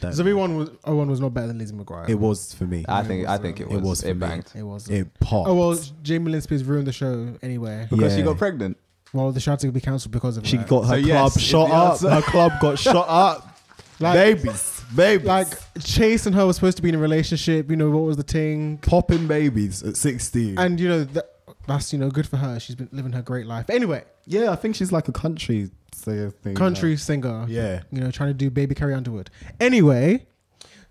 Don't 0.00 0.12
Zoe 0.14 0.24
know. 0.30 0.36
one 0.36 0.56
was 0.56 0.70
oh 0.84 0.94
one 0.96 1.08
was 1.08 1.20
not 1.20 1.32
better 1.32 1.46
than 1.48 1.58
Lizzie 1.58 1.74
McGuire. 1.74 2.08
It 2.08 2.16
was 2.18 2.52
for 2.54 2.64
me. 2.64 2.84
I 2.88 3.02
think. 3.04 3.28
I 3.28 3.38
think 3.38 3.60
uh, 3.60 3.64
it 3.64 3.66
it 3.66 3.74
was. 3.74 3.82
was 3.82 4.02
It, 4.04 4.08
for 4.08 4.14
banged 4.14 4.46
It 4.54 4.62
was. 4.62 4.88
It 4.90 5.20
popped. 5.20 5.48
Oh 5.48 5.54
well, 5.54 5.78
Jamie 6.02 6.32
Lynn 6.32 6.40
Spears 6.40 6.64
ruined 6.64 6.86
the 6.88 6.92
show 6.92 7.34
anyway. 7.42 7.86
because 7.90 8.14
she 8.14 8.22
got 8.22 8.38
pregnant. 8.38 8.76
Well, 9.12 9.30
the 9.30 9.40
show 9.40 9.50
had 9.52 9.60
to 9.60 9.70
be 9.70 9.80
cancelled 9.80 10.10
because 10.12 10.38
of 10.38 10.46
She 10.46 10.56
that. 10.56 10.66
got 10.68 10.82
her 10.86 10.86
So 10.86 10.94
club 10.94 11.06
yes, 11.06 11.36
is 11.36 11.42
shot 11.42 11.68
the 11.68 11.74
up. 11.74 11.92
answer. 11.92 12.10
Her 12.10 12.22
club 12.22 12.52
got 12.60 12.78
shot 12.78 13.06
up. 13.08 13.48
Like- 14.00 14.14
babies, 14.14 14.71
babies, 14.94 15.26
like 15.26 15.48
Chase 15.80 16.26
and 16.26 16.34
her 16.34 16.46
were 16.46 16.52
supposed 16.52 16.76
to 16.76 16.82
be 16.82 16.88
in 16.88 16.94
a 16.94 16.98
relationship. 16.98 17.70
You 17.70 17.76
know 17.76 17.90
what 17.90 18.04
was 18.04 18.16
the 18.16 18.22
thing? 18.22 18.78
popping 18.78 19.26
babies 19.26 19.82
at 19.82 19.96
sixteen. 19.96 20.58
And 20.58 20.78
you 20.80 20.88
know 20.88 21.04
that, 21.04 21.30
that's 21.66 21.92
you 21.92 21.98
know 21.98 22.10
good 22.10 22.26
for 22.28 22.36
her. 22.36 22.58
She's 22.60 22.76
been 22.76 22.88
living 22.92 23.12
her 23.12 23.22
great 23.22 23.46
life. 23.46 23.68
Anyway, 23.70 24.04
yeah, 24.26 24.50
I 24.50 24.56
think 24.56 24.74
she's 24.76 24.92
like 24.92 25.08
a 25.08 25.12
country 25.12 25.70
singer 25.94 26.30
thing. 26.30 26.54
country 26.54 26.90
like- 26.90 26.98
singer. 26.98 27.46
yeah. 27.48 27.82
You 27.90 28.00
know, 28.00 28.10
trying 28.10 28.30
to 28.30 28.34
do 28.34 28.50
Baby 28.50 28.74
Carrie 28.74 28.94
Underwood. 28.94 29.30
Anyway, 29.60 30.26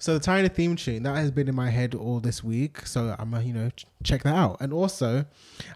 So 0.01 0.15
the 0.17 0.19
Taina 0.19 0.51
theme 0.51 0.75
tune 0.75 1.03
that 1.03 1.15
has 1.15 1.29
been 1.29 1.47
in 1.47 1.53
my 1.53 1.69
head 1.69 1.93
all 1.93 2.19
this 2.19 2.43
week. 2.43 2.87
So 2.87 3.15
I'm 3.19 3.29
gonna 3.29 3.43
you 3.43 3.53
know 3.53 3.69
ch- 3.69 3.85
check 4.03 4.23
that 4.23 4.33
out. 4.35 4.57
And 4.59 4.73
also, 4.73 5.25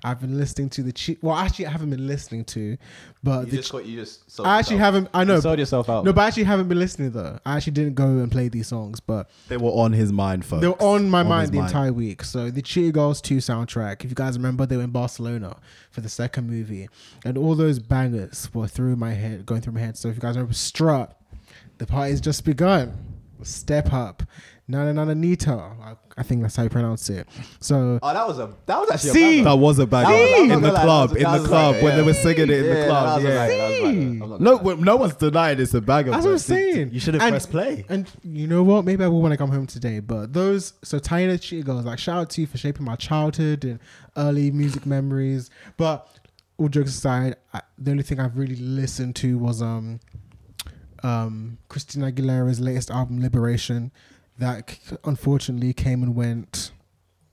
I've 0.03 0.19
been 0.19 0.35
listening 0.35 0.69
to 0.71 0.81
the 0.81 0.91
chi- 0.91 1.17
well 1.21 1.35
actually 1.35 1.67
I 1.67 1.69
haven't 1.69 1.91
been 1.91 2.07
listening 2.07 2.43
to, 2.45 2.75
but 3.21 3.45
You 3.45 3.51
the 3.51 3.57
just, 3.57 3.69
ch- 3.69 3.71
got, 3.73 3.85
you 3.85 3.99
just 3.99 4.31
sold 4.31 4.47
I 4.47 4.57
actually 4.57 4.77
yourself. 4.77 4.93
haven't. 4.95 5.09
I 5.13 5.23
know. 5.25 5.35
You 5.35 5.41
sold 5.41 5.59
yourself 5.59 5.89
out. 5.91 6.05
No, 6.05 6.11
but 6.11 6.21
I 6.21 6.27
actually 6.27 6.45
haven't 6.45 6.67
been 6.69 6.79
listening 6.79 7.11
though. 7.11 7.37
I 7.45 7.55
actually 7.57 7.73
didn't 7.73 7.93
go 7.93 8.05
and 8.07 8.31
play 8.31 8.47
these 8.49 8.67
songs, 8.67 8.99
but 8.99 9.29
They 9.47 9.57
were 9.57 9.69
on 9.69 9.93
his 9.93 10.11
mind, 10.11 10.43
folks. 10.43 10.61
they 10.61 10.69
were 10.69 10.81
on 10.81 11.07
my 11.07 11.19
his 11.21 11.29
mind 11.29 11.51
the 11.51 11.59
entire 11.59 11.93
week. 11.93 12.23
So 12.23 12.49
the 12.49 12.63
Cheetah 12.63 12.93
Girls 12.93 13.21
2 13.21 13.37
soundtrack, 13.37 14.03
if 14.03 14.09
you 14.09 14.15
guys 14.15 14.37
remember, 14.37 14.65
they 14.65 14.75
were 14.77 14.83
in 14.83 14.89
Barcelona 14.89 15.57
for 15.91 16.01
the 16.01 16.09
second 16.09 16.49
movie. 16.49 16.89
And 17.23 17.37
all 17.37 17.53
those 17.53 17.77
bangers 17.77 18.49
were 18.55 18.67
through 18.67 18.95
my 18.95 19.11
head, 19.13 19.45
going 19.45 19.61
through 19.61 19.73
my 19.73 19.81
head. 19.81 19.97
So 19.97 20.07
if 20.07 20.15
you 20.15 20.21
guys 20.21 20.33
remember 20.35 20.53
Strut, 20.55 21.15
the 21.77 21.85
party's 21.85 22.19
just 22.21 22.43
begun. 22.43 22.97
Step 23.43 23.93
up. 23.93 24.23
Nana 24.67 24.93
Nana 24.93 25.13
Nita. 25.13 25.51
I, 25.53 25.93
I 26.17 26.23
think 26.23 26.41
that's 26.41 26.55
how 26.55 26.63
you 26.63 26.69
pronounce 26.69 27.07
it. 27.11 27.27
So 27.59 27.99
Oh, 28.01 28.13
that 28.13 28.27
was 28.27 28.39
a 28.39 28.51
that 28.65 28.79
was 28.79 28.89
actually 28.89 29.09
See? 29.11 29.41
a 29.41 29.43
banger. 29.43 29.49
That 29.49 29.55
was 29.57 29.79
a 29.79 29.85
banger 29.85 30.07
That 30.09 30.39
was- 30.41 30.51
in 30.51 30.61
the 30.61 30.71
club. 30.71 31.11
In 31.17 31.23
the 31.23 31.47
club 31.47 31.83
when 31.83 31.95
they 31.95 32.01
were 32.01 32.13
singing 32.13 32.49
it 32.49 32.65
in 32.65 32.69
the 32.79 32.85
club. 32.87 33.17
was 33.17 33.25
a 33.25 33.27
Yeah. 33.27 33.47
banger, 33.47 33.57
that 33.57 33.69
was 33.69 33.79
a 33.79 33.83
banger. 33.83 34.23
I'm 34.23 34.29
not 34.31 34.41
No, 34.41 34.57
well, 34.57 34.77
no 34.77 34.95
one's 34.95 35.15
denying 35.15 35.59
it's 35.59 35.73
a 35.75 35.81
banger. 35.81 36.11
That's 36.11 36.25
what 36.25 36.31
I'm 36.31 36.37
saying. 36.39 36.89
You 36.93 36.99
should 36.99 37.13
have 37.13 37.21
And- 37.21 37.31
pressed 37.33 37.51
play. 37.51 37.85
And 37.89 38.09
you 38.23 38.47
know 38.47 38.63
what? 38.63 38.85
Maybe 38.85 39.03
I 39.03 39.07
will 39.07 39.21
when 39.21 39.31
I 39.31 39.35
come 39.35 39.51
home 39.51 39.67
today. 39.67 39.99
But 39.99 40.33
those 40.33 40.73
so 40.83 40.99
Taina 40.99 41.39
Cheetah 41.39 41.63
Girls, 41.65 41.85
like 41.85 41.99
shout 41.99 42.17
out 42.17 42.29
to 42.31 42.41
you 42.41 42.47
for 42.47 42.57
shaping 42.57 42.85
my 42.85 42.95
childhood 42.95 43.63
and 43.65 43.79
early 44.17 44.49
music 44.49 44.87
memories. 44.87 45.51
But 45.77 46.07
all 46.57 46.69
jokes 46.69 46.89
aside, 46.91 47.35
I, 47.53 47.61
the 47.77 47.91
only 47.91 48.03
thing 48.03 48.19
I've 48.19 48.35
really 48.35 48.55
listened 48.55 49.15
to 49.17 49.37
was 49.37 49.61
um 49.61 49.99
um 51.05 51.57
Christina 51.69 52.11
Aguilera's 52.11 52.59
latest 52.59 52.89
album 52.91 53.21
Liberation. 53.21 53.91
That 54.37 54.69
c- 54.71 54.97
unfortunately 55.05 55.71
came 55.73 56.03
and 56.03 56.13
went 56.13 56.71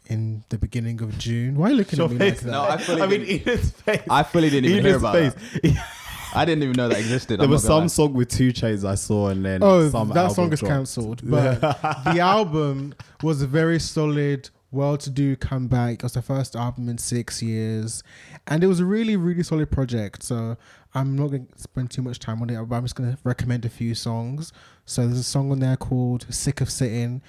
in 0.07 0.45
the 0.51 0.59
beginning 0.59 1.03
of 1.03 1.19
June. 1.19 1.57
Why 1.57 1.67
are 1.69 1.71
you 1.71 1.77
looking 1.79 2.01
at 2.01 2.11
me 2.11 2.17
like 2.19 2.39
that? 2.41 2.51
No, 2.51 2.63
I 2.63 2.77
fully 2.77 3.03
I 3.03 3.07
mean, 3.07 3.21
didn't- 3.21 3.41
Edith's 3.49 3.71
face. 3.73 4.03
I 4.09 4.23
fully 4.23 4.51
didn't 4.51 4.71
even 4.71 4.85
hear 4.85 4.97
Edith's 4.99 5.03
about 5.03 5.15
that. 5.63 5.87
I 6.35 6.45
didn't 6.47 6.63
even 6.63 6.77
know 6.77 6.89
that 6.89 6.99
existed. 6.99 7.41
There 7.41 7.45
I'm 7.45 7.51
was 7.51 7.63
some 7.65 7.83
lie. 7.83 7.87
song 7.89 8.13
with 8.15 8.29
2 8.31 8.53
Chainz 8.55 8.85
I 8.89 8.95
saw, 8.95 9.29
and 9.29 9.45
then 9.45 9.63
Oh, 9.63 9.89
some 9.91 10.09
that 10.11 10.17
album 10.17 10.35
song 10.35 10.53
is 10.53 10.61
dropped. 10.61 10.73
cancelled. 10.75 11.21
But 11.29 11.61
the 12.15 12.21
album 12.21 12.95
was 13.23 13.43
a 13.43 13.47
very 13.47 13.79
solid, 13.81 14.49
well-to-do 14.73 15.37
comeback. 15.37 15.95
It 15.95 16.03
was 16.03 16.15
the 16.15 16.23
first 16.23 16.57
album 16.57 16.89
in 16.89 16.99
six 16.99 17.43
years, 17.43 18.03
and 18.47 18.65
it 18.65 18.67
was 18.67 18.81
a 18.81 18.85
really, 18.85 19.17
really 19.17 19.43
solid 19.43 19.71
project. 19.71 20.23
So 20.23 20.57
I'm 20.95 21.15
not 21.15 21.29
going 21.29 21.47
to 21.47 21.59
spend 21.59 21.91
too 21.91 22.03
much 22.03 22.19
time 22.19 22.43
on 22.43 22.51
it, 22.51 22.61
but 22.69 22.75
I'm 22.75 22.85
just 22.85 22.97
going 22.97 23.13
to 23.13 23.19
recommend 23.23 23.65
a 23.65 23.69
few 23.69 23.95
songs. 23.95 24.53
So 24.87 25.07
there's 25.07 25.19
a 25.19 25.23
song 25.23 25.53
on 25.53 25.61
there 25.61 25.77
called 25.77 26.27
"Sick 26.35 26.61
of 26.61 26.71
Sitting" 26.71 27.23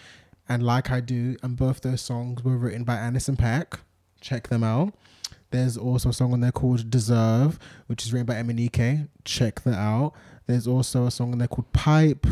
and 0.49 0.63
"Like 0.63 0.89
I 0.89 1.01
Do," 1.01 1.36
and 1.43 1.56
both 1.56 1.82
those 1.82 2.01
songs 2.01 2.43
were 2.43 2.58
written 2.58 2.84
by 2.84 2.95
Anderson 2.95 3.36
.Paak. 3.36 3.79
Check 4.21 4.47
them 4.47 4.63
out. 4.63 4.95
There's 5.51 5.77
also 5.77 6.10
a 6.10 6.13
song 6.13 6.34
on 6.34 6.39
there 6.39 6.51
called 6.51 6.89
Deserve, 6.89 7.60
which 7.86 8.06
is 8.06 8.12
written 8.12 8.25
by 8.25 8.36
MNEK. 8.36 9.08
Check 9.23 9.62
that 9.62 9.77
out. 9.77 10.13
There's 10.47 10.65
also 10.65 11.06
a 11.06 11.12
song 11.12 11.32
on 11.32 11.38
there 11.38 11.47
called 11.47 11.71
Pipe, 11.73 12.25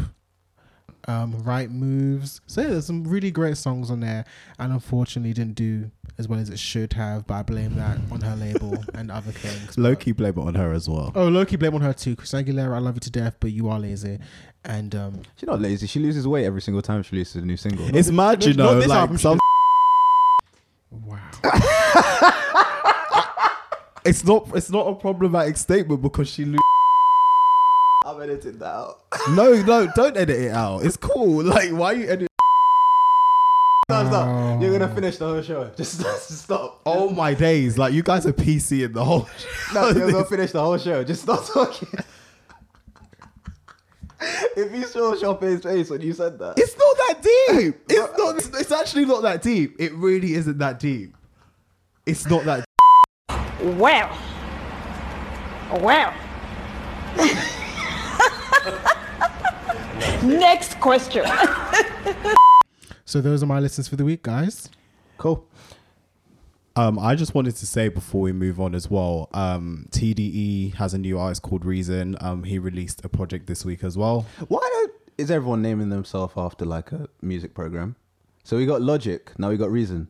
um, 1.08 1.42
Right 1.44 1.70
Moves. 1.70 2.42
So 2.48 2.62
yeah, 2.62 2.68
there's 2.70 2.86
some 2.86 3.04
really 3.04 3.32
great 3.32 3.58
songs 3.58 3.90
on 3.92 4.00
there. 4.00 4.26
And 4.60 4.72
unfortunately 4.72 5.34
didn't 5.34 5.56
do 5.56 5.92
as 6.18 6.28
well 6.28 6.40
as 6.40 6.50
it 6.50 6.60
should 6.60 6.94
have, 6.94 7.26
but 7.26 7.34
I 7.36 7.44
blame 7.44 7.76
that 7.76 7.98
on 8.12 8.22
her 8.22 8.36
label 8.36 8.84
and 8.94 9.10
other 9.10 9.32
things. 9.32 9.78
Low 9.78 9.96
key 9.96 10.12
blame 10.12 10.38
it 10.38 10.42
on 10.42 10.56
her 10.56 10.72
as 10.74 10.88
well. 10.88 11.12
Oh, 11.16 11.28
Loki 11.28 11.56
blame 11.56 11.74
on 11.76 11.82
her 11.82 11.94
too. 11.94 12.16
Chris 12.16 12.32
Aguilera, 12.34 12.76
I 12.76 12.80
love 12.80 12.96
you 12.96 13.00
to 13.02 13.12
death, 13.12 13.38
but 13.40 13.52
you 13.52 13.70
are 13.70 13.80
lazy. 13.80 14.20
And 14.64 14.94
um 14.96 15.22
She's 15.36 15.48
not 15.48 15.60
lazy. 15.60 15.88
She 15.88 16.00
loses 16.00 16.28
weight 16.28 16.46
every 16.46 16.62
single 16.62 16.82
time 16.82 17.02
she 17.04 17.16
releases 17.16 17.42
a 17.42 17.46
new 17.46 17.58
single. 17.58 17.96
It's 17.96 18.10
mad, 18.12 18.46
you 18.46 18.54
know. 18.54 18.78
Like 18.78 18.90
album, 18.90 19.18
some, 19.18 19.40
wow. 20.92 21.18
it's 24.06 24.24
not. 24.24 24.50
It's 24.56 24.70
not 24.70 24.88
a 24.88 24.96
problematic 24.96 25.58
statement 25.58 26.02
because 26.02 26.30
she. 26.30 26.46
Lo- 26.46 26.60
I'm 28.04 28.20
editing 28.22 28.58
that 28.58 28.66
out. 28.66 29.02
no, 29.32 29.54
no, 29.62 29.88
don't 29.96 30.18
edit 30.18 30.36
it 30.36 30.52
out. 30.52 30.84
It's 30.84 30.98
cool. 30.98 31.44
Like, 31.52 31.70
why 31.70 31.94
are 31.94 31.96
you 31.96 32.10
edit? 32.10 32.28
Stop, 33.86 34.06
Oh. 34.06 34.10
stop. 34.10 34.62
You're 34.62 34.72
gonna 34.72 34.92
oh. 34.92 34.96
finish 34.96 35.18
the 35.18 35.28
whole 35.28 35.42
show. 35.42 35.70
Just, 35.78 36.02
just 36.02 36.44
stop. 36.44 36.82
Oh 36.86 37.10
my 37.10 37.34
days! 37.34 37.78
Like 37.78 37.94
you 37.94 38.04
guys 38.04 38.26
are 38.26 38.34
PC 38.34 38.86
in 38.86 38.94
the 38.94 39.04
whole. 39.04 39.30
No, 39.74 39.90
you're 39.90 40.12
gonna 40.12 40.26
finish 40.26 40.52
the 40.52 40.62
whole 40.62 40.78
show. 40.78 41.04
Just 41.04 41.24
stop 41.24 41.46
talking. 41.46 41.90
if 44.56 44.74
you 44.74 44.86
saw 44.86 45.16
Chopin's 45.16 45.64
face 45.64 45.90
when 45.90 46.02
you 46.02 46.14
said 46.14 46.40
that, 46.40 46.58
It's 46.58 46.76
not 46.78 46.98
that 46.98 47.22
deep. 47.22 47.76
It's 47.90 48.18
not. 48.18 48.38
It's, 48.38 48.48
it's 48.48 48.72
actually 48.72 49.06
not 49.06 49.24
that 49.24 49.42
deep. 49.42 49.76
It 49.80 49.94
really 49.94 50.36
isn't 50.36 50.58
that 50.60 50.80
deep. 50.80 51.16
It's 52.06 52.26
not 52.28 52.46
that. 52.46 52.66
Well, 53.78 54.18
well. 55.82 56.14
Next 60.24 60.80
question. 60.80 61.26
So 63.04 63.20
those 63.20 63.44
are 63.44 63.46
my 63.46 63.60
listens 63.60 63.90
for 63.90 63.98
the 63.98 64.06
week, 64.06 64.24
guys. 64.24 64.70
cool. 65.18 65.46
Um, 66.78 66.98
I 66.98 67.16
just 67.16 67.36
wanted 67.36 67.58
to 67.58 67.68
say 67.68 67.90
before 67.90 68.22
we 68.22 68.32
move 68.32 68.62
on 68.62 68.74
as 68.74 68.90
well. 68.90 69.28
Um, 69.34 69.88
TDE 69.92 70.76
has 70.76 70.94
a 70.94 70.98
new 70.98 71.20
artist 71.20 71.42
called 71.42 71.66
Reason. 71.66 72.16
Um, 72.22 72.44
he 72.46 72.58
released 72.58 73.04
a 73.04 73.10
project 73.10 73.48
this 73.48 73.66
week 73.66 73.84
as 73.84 73.98
well. 73.98 74.26
Why 74.48 74.62
don't, 74.62 74.94
is 75.18 75.30
everyone 75.30 75.62
naming 75.62 75.90
themselves 75.90 76.36
after 76.38 76.64
like 76.64 76.94
a 76.94 77.10
music 77.22 77.54
program? 77.54 77.98
So 78.46 78.56
we 78.56 78.66
got 78.66 78.82
Logic. 78.82 79.30
Now 79.38 79.50
we 79.50 79.58
got 79.58 79.72
Reason. 79.72 80.08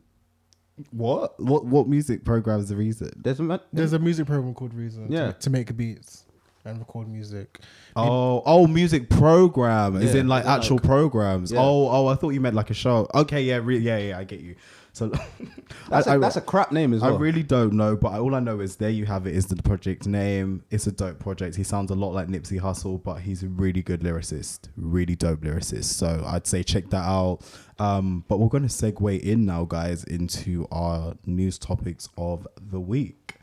What? 0.91 1.39
What? 1.39 1.65
What 1.65 1.87
music 1.87 2.23
program 2.23 2.59
is 2.59 2.69
the 2.69 2.75
Reason? 2.75 3.09
There's 3.15 3.39
a 3.39 3.43
ma- 3.43 3.57
There's 3.73 3.93
a 3.93 3.99
music 3.99 4.27
program 4.27 4.53
called 4.53 4.75
Reason 4.75 5.11
Yeah. 5.11 5.31
to, 5.31 5.39
to 5.39 5.49
make 5.49 5.75
beats 5.75 6.25
and 6.65 6.79
record 6.79 7.07
music. 7.07 7.59
Oh, 7.95 8.41
oh, 8.45 8.67
music 8.67 9.09
program. 9.09 9.95
Is 9.95 10.13
Yeah. 10.13 10.21
in 10.21 10.27
like 10.27 10.45
actual 10.45 10.77
like- 10.77 10.83
programs. 10.85 11.51
Yeah. 11.51 11.59
Oh, 11.61 11.89
oh, 11.89 12.07
I 12.07 12.15
thought 12.15 12.29
you 12.31 12.41
meant 12.41 12.55
like 12.55 12.69
a 12.69 12.73
show. 12.75 13.07
Okay, 13.13 13.41
yeah, 13.43 13.59
re- 13.63 13.77
yeah, 13.79 13.97
yeah, 13.97 14.17
I 14.19 14.23
get 14.23 14.39
you. 14.41 14.55
So 14.93 15.07
that's, 15.89 16.07
I- 16.07 16.13
a 16.13 16.15
I- 16.15 16.17
that's 16.19 16.35
a 16.35 16.41
crap 16.41 16.71
name 16.71 16.93
as 16.93 17.01
well. 17.01 17.15
I 17.15 17.17
really 17.17 17.43
don't 17.43 17.73
know, 17.73 17.95
but 17.95 18.13
all 18.19 18.35
I 18.35 18.39
know 18.39 18.59
is 18.59 18.75
there 18.75 18.89
you 18.89 19.05
have 19.05 19.25
it. 19.25 19.35
Is 19.35 19.47
the 19.47 19.55
project 19.63 20.05
name? 20.05 20.63
It's 20.69 20.85
a 20.85 20.91
dope 20.91 21.17
project. 21.19 21.55
He 21.55 21.63
sounds 21.63 21.89
a 21.91 21.95
lot 21.95 22.13
like 22.13 22.27
Nipsey 22.27 22.59
Hussle, 22.61 23.01
but 23.03 23.21
he's 23.21 23.41
a 23.43 23.47
really 23.47 23.81
good 23.81 24.01
lyricist, 24.01 24.67
really 24.75 25.15
dope 25.15 25.41
lyricist. 25.41 25.85
So 25.85 26.23
I'd 26.27 26.45
say 26.45 26.61
check 26.63 26.89
that 26.89 27.05
out. 27.05 27.39
Um, 27.79 28.23
but 28.27 28.39
we're 28.39 28.49
going 28.49 28.67
to 28.67 28.69
segue 28.69 29.19
in 29.21 29.45
now, 29.45 29.63
guys, 29.65 30.03
into 30.03 30.67
our 30.71 31.15
news 31.25 31.57
topics 31.57 32.07
of 32.17 32.47
the 32.69 32.79
week. 32.79 33.35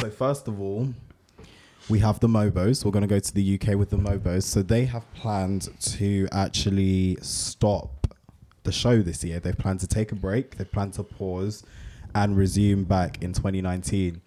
So 0.00 0.10
first 0.10 0.48
of 0.48 0.60
all, 0.60 0.94
we 1.88 2.00
have 2.00 2.18
the 2.20 2.28
Mobos. 2.28 2.84
We're 2.84 2.90
going 2.90 3.02
to 3.02 3.08
go 3.08 3.20
to 3.20 3.34
the 3.34 3.54
UK 3.60 3.76
with 3.76 3.90
the 3.90 3.96
Mobos. 3.96 4.42
So 4.42 4.62
they 4.62 4.86
have 4.86 5.04
planned 5.14 5.68
to 5.80 6.28
actually 6.32 7.16
stop 7.22 8.08
the 8.64 8.72
show 8.72 9.02
this 9.02 9.22
year. 9.22 9.38
They've 9.38 9.56
planned 9.56 9.80
to 9.80 9.86
take 9.86 10.10
a 10.10 10.16
break. 10.16 10.56
They 10.56 10.64
plan 10.64 10.90
to 10.92 11.04
pause 11.04 11.62
and 12.14 12.36
resume 12.36 12.84
back 12.84 13.22
in 13.22 13.32
2019. 13.32 14.20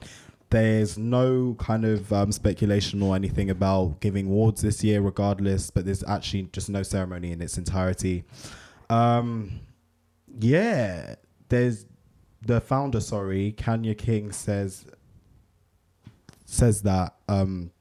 There's 0.50 0.98
no 0.98 1.56
kind 1.60 1.86
of 1.86 2.12
um, 2.14 2.32
speculation 2.32 3.02
or 3.02 3.16
anything 3.16 3.50
about 3.50 4.00
giving 4.00 4.28
awards 4.28 4.62
this 4.62 4.84
year, 4.84 5.02
regardless. 5.02 5.70
But 5.70 5.86
there's 5.86 6.04
actually 6.06 6.44
just 6.54 6.70
no 6.70 6.82
ceremony 6.82 7.32
in 7.32 7.42
its 7.42 7.58
entirety. 7.58 8.24
Um, 8.90 9.60
yeah, 10.40 11.16
there's 11.50 11.86
the 12.42 12.62
founder. 12.62 13.02
Sorry, 13.02 13.52
Kanya 13.52 13.96
King 13.96 14.32
says 14.32 14.86
says 16.50 16.82
that 16.84 17.16
um, 17.28 17.72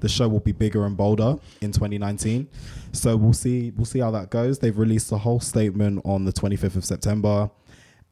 the 0.00 0.08
show 0.08 0.28
will 0.28 0.40
be 0.40 0.52
bigger 0.52 0.84
and 0.86 0.96
bolder 0.96 1.36
in 1.60 1.72
2019. 1.72 2.48
So 2.92 3.16
we'll 3.16 3.32
see. 3.32 3.72
We'll 3.76 3.84
see 3.86 4.00
how 4.00 4.10
that 4.12 4.30
goes. 4.30 4.58
They've 4.58 4.76
released 4.76 5.10
a 5.12 5.18
whole 5.18 5.40
statement 5.40 6.02
on 6.04 6.24
the 6.24 6.32
25th 6.32 6.76
of 6.76 6.84
September, 6.84 7.50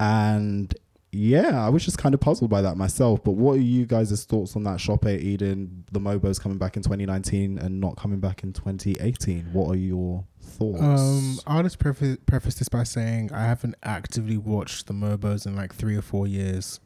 and 0.01 0.75
yeah, 1.15 1.65
I 1.65 1.69
was 1.69 1.85
just 1.85 1.99
kind 1.99 2.15
of 2.15 2.21
puzzled 2.21 2.51
by 2.51 2.63
that 2.63 2.77
myself. 2.79 3.23
But 3.23 3.33
what 3.33 3.59
are 3.59 3.63
you 3.63 3.85
guys' 3.85 4.25
thoughts 4.25 4.57
on 4.57 4.65
that? 4.65 4.81
Shop 4.81 5.05
at 5.05 5.21
Eden, 5.21 5.85
the 5.93 6.01
Mobos 6.01 6.41
coming 6.41 6.57
back 6.57 6.77
in 6.77 6.83
2019 6.83 7.59
and 7.59 7.81
not 7.81 7.97
coming 7.97 8.19
back 8.19 8.43
in 8.43 8.55
2018. 8.55 9.53
What 9.53 9.71
are 9.73 9.77
your 9.77 10.25
thoughts? 10.41 10.81
Um, 10.81 11.39
I'll 11.47 11.63
just 11.63 11.79
preface, 11.79 12.17
preface 12.25 12.55
this 12.55 12.71
by 12.71 12.85
saying 12.85 13.31
I 13.31 13.45
haven't 13.45 13.75
actively 13.83 14.39
watched 14.39 14.87
the 14.87 14.95
Mobos 14.95 15.47
in 15.47 15.55
like 15.55 15.75
three 15.75 15.97
or 15.97 16.03
four 16.03 16.27
years. 16.27 16.81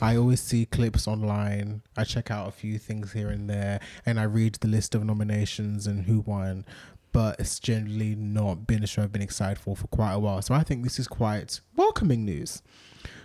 I 0.00 0.16
always 0.16 0.40
see 0.40 0.66
clips 0.66 1.08
online. 1.08 1.82
I 1.96 2.04
check 2.04 2.30
out 2.30 2.48
a 2.48 2.52
few 2.52 2.78
things 2.78 3.12
here 3.12 3.28
and 3.28 3.48
there, 3.48 3.80
and 4.04 4.20
I 4.20 4.24
read 4.24 4.56
the 4.56 4.68
list 4.68 4.94
of 4.94 5.04
nominations 5.04 5.86
and 5.86 6.04
who 6.04 6.20
won. 6.20 6.64
But 7.12 7.40
it's 7.40 7.58
generally 7.58 8.14
not 8.14 8.66
been 8.66 8.84
a 8.84 8.86
show 8.86 9.02
I've 9.02 9.12
been 9.12 9.22
excited 9.22 9.58
for 9.58 9.74
for 9.74 9.86
quite 9.86 10.12
a 10.12 10.18
while. 10.18 10.42
So 10.42 10.52
I 10.52 10.62
think 10.62 10.84
this 10.84 10.98
is 10.98 11.08
quite 11.08 11.60
welcoming 11.74 12.26
news, 12.26 12.62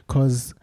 because 0.07 0.53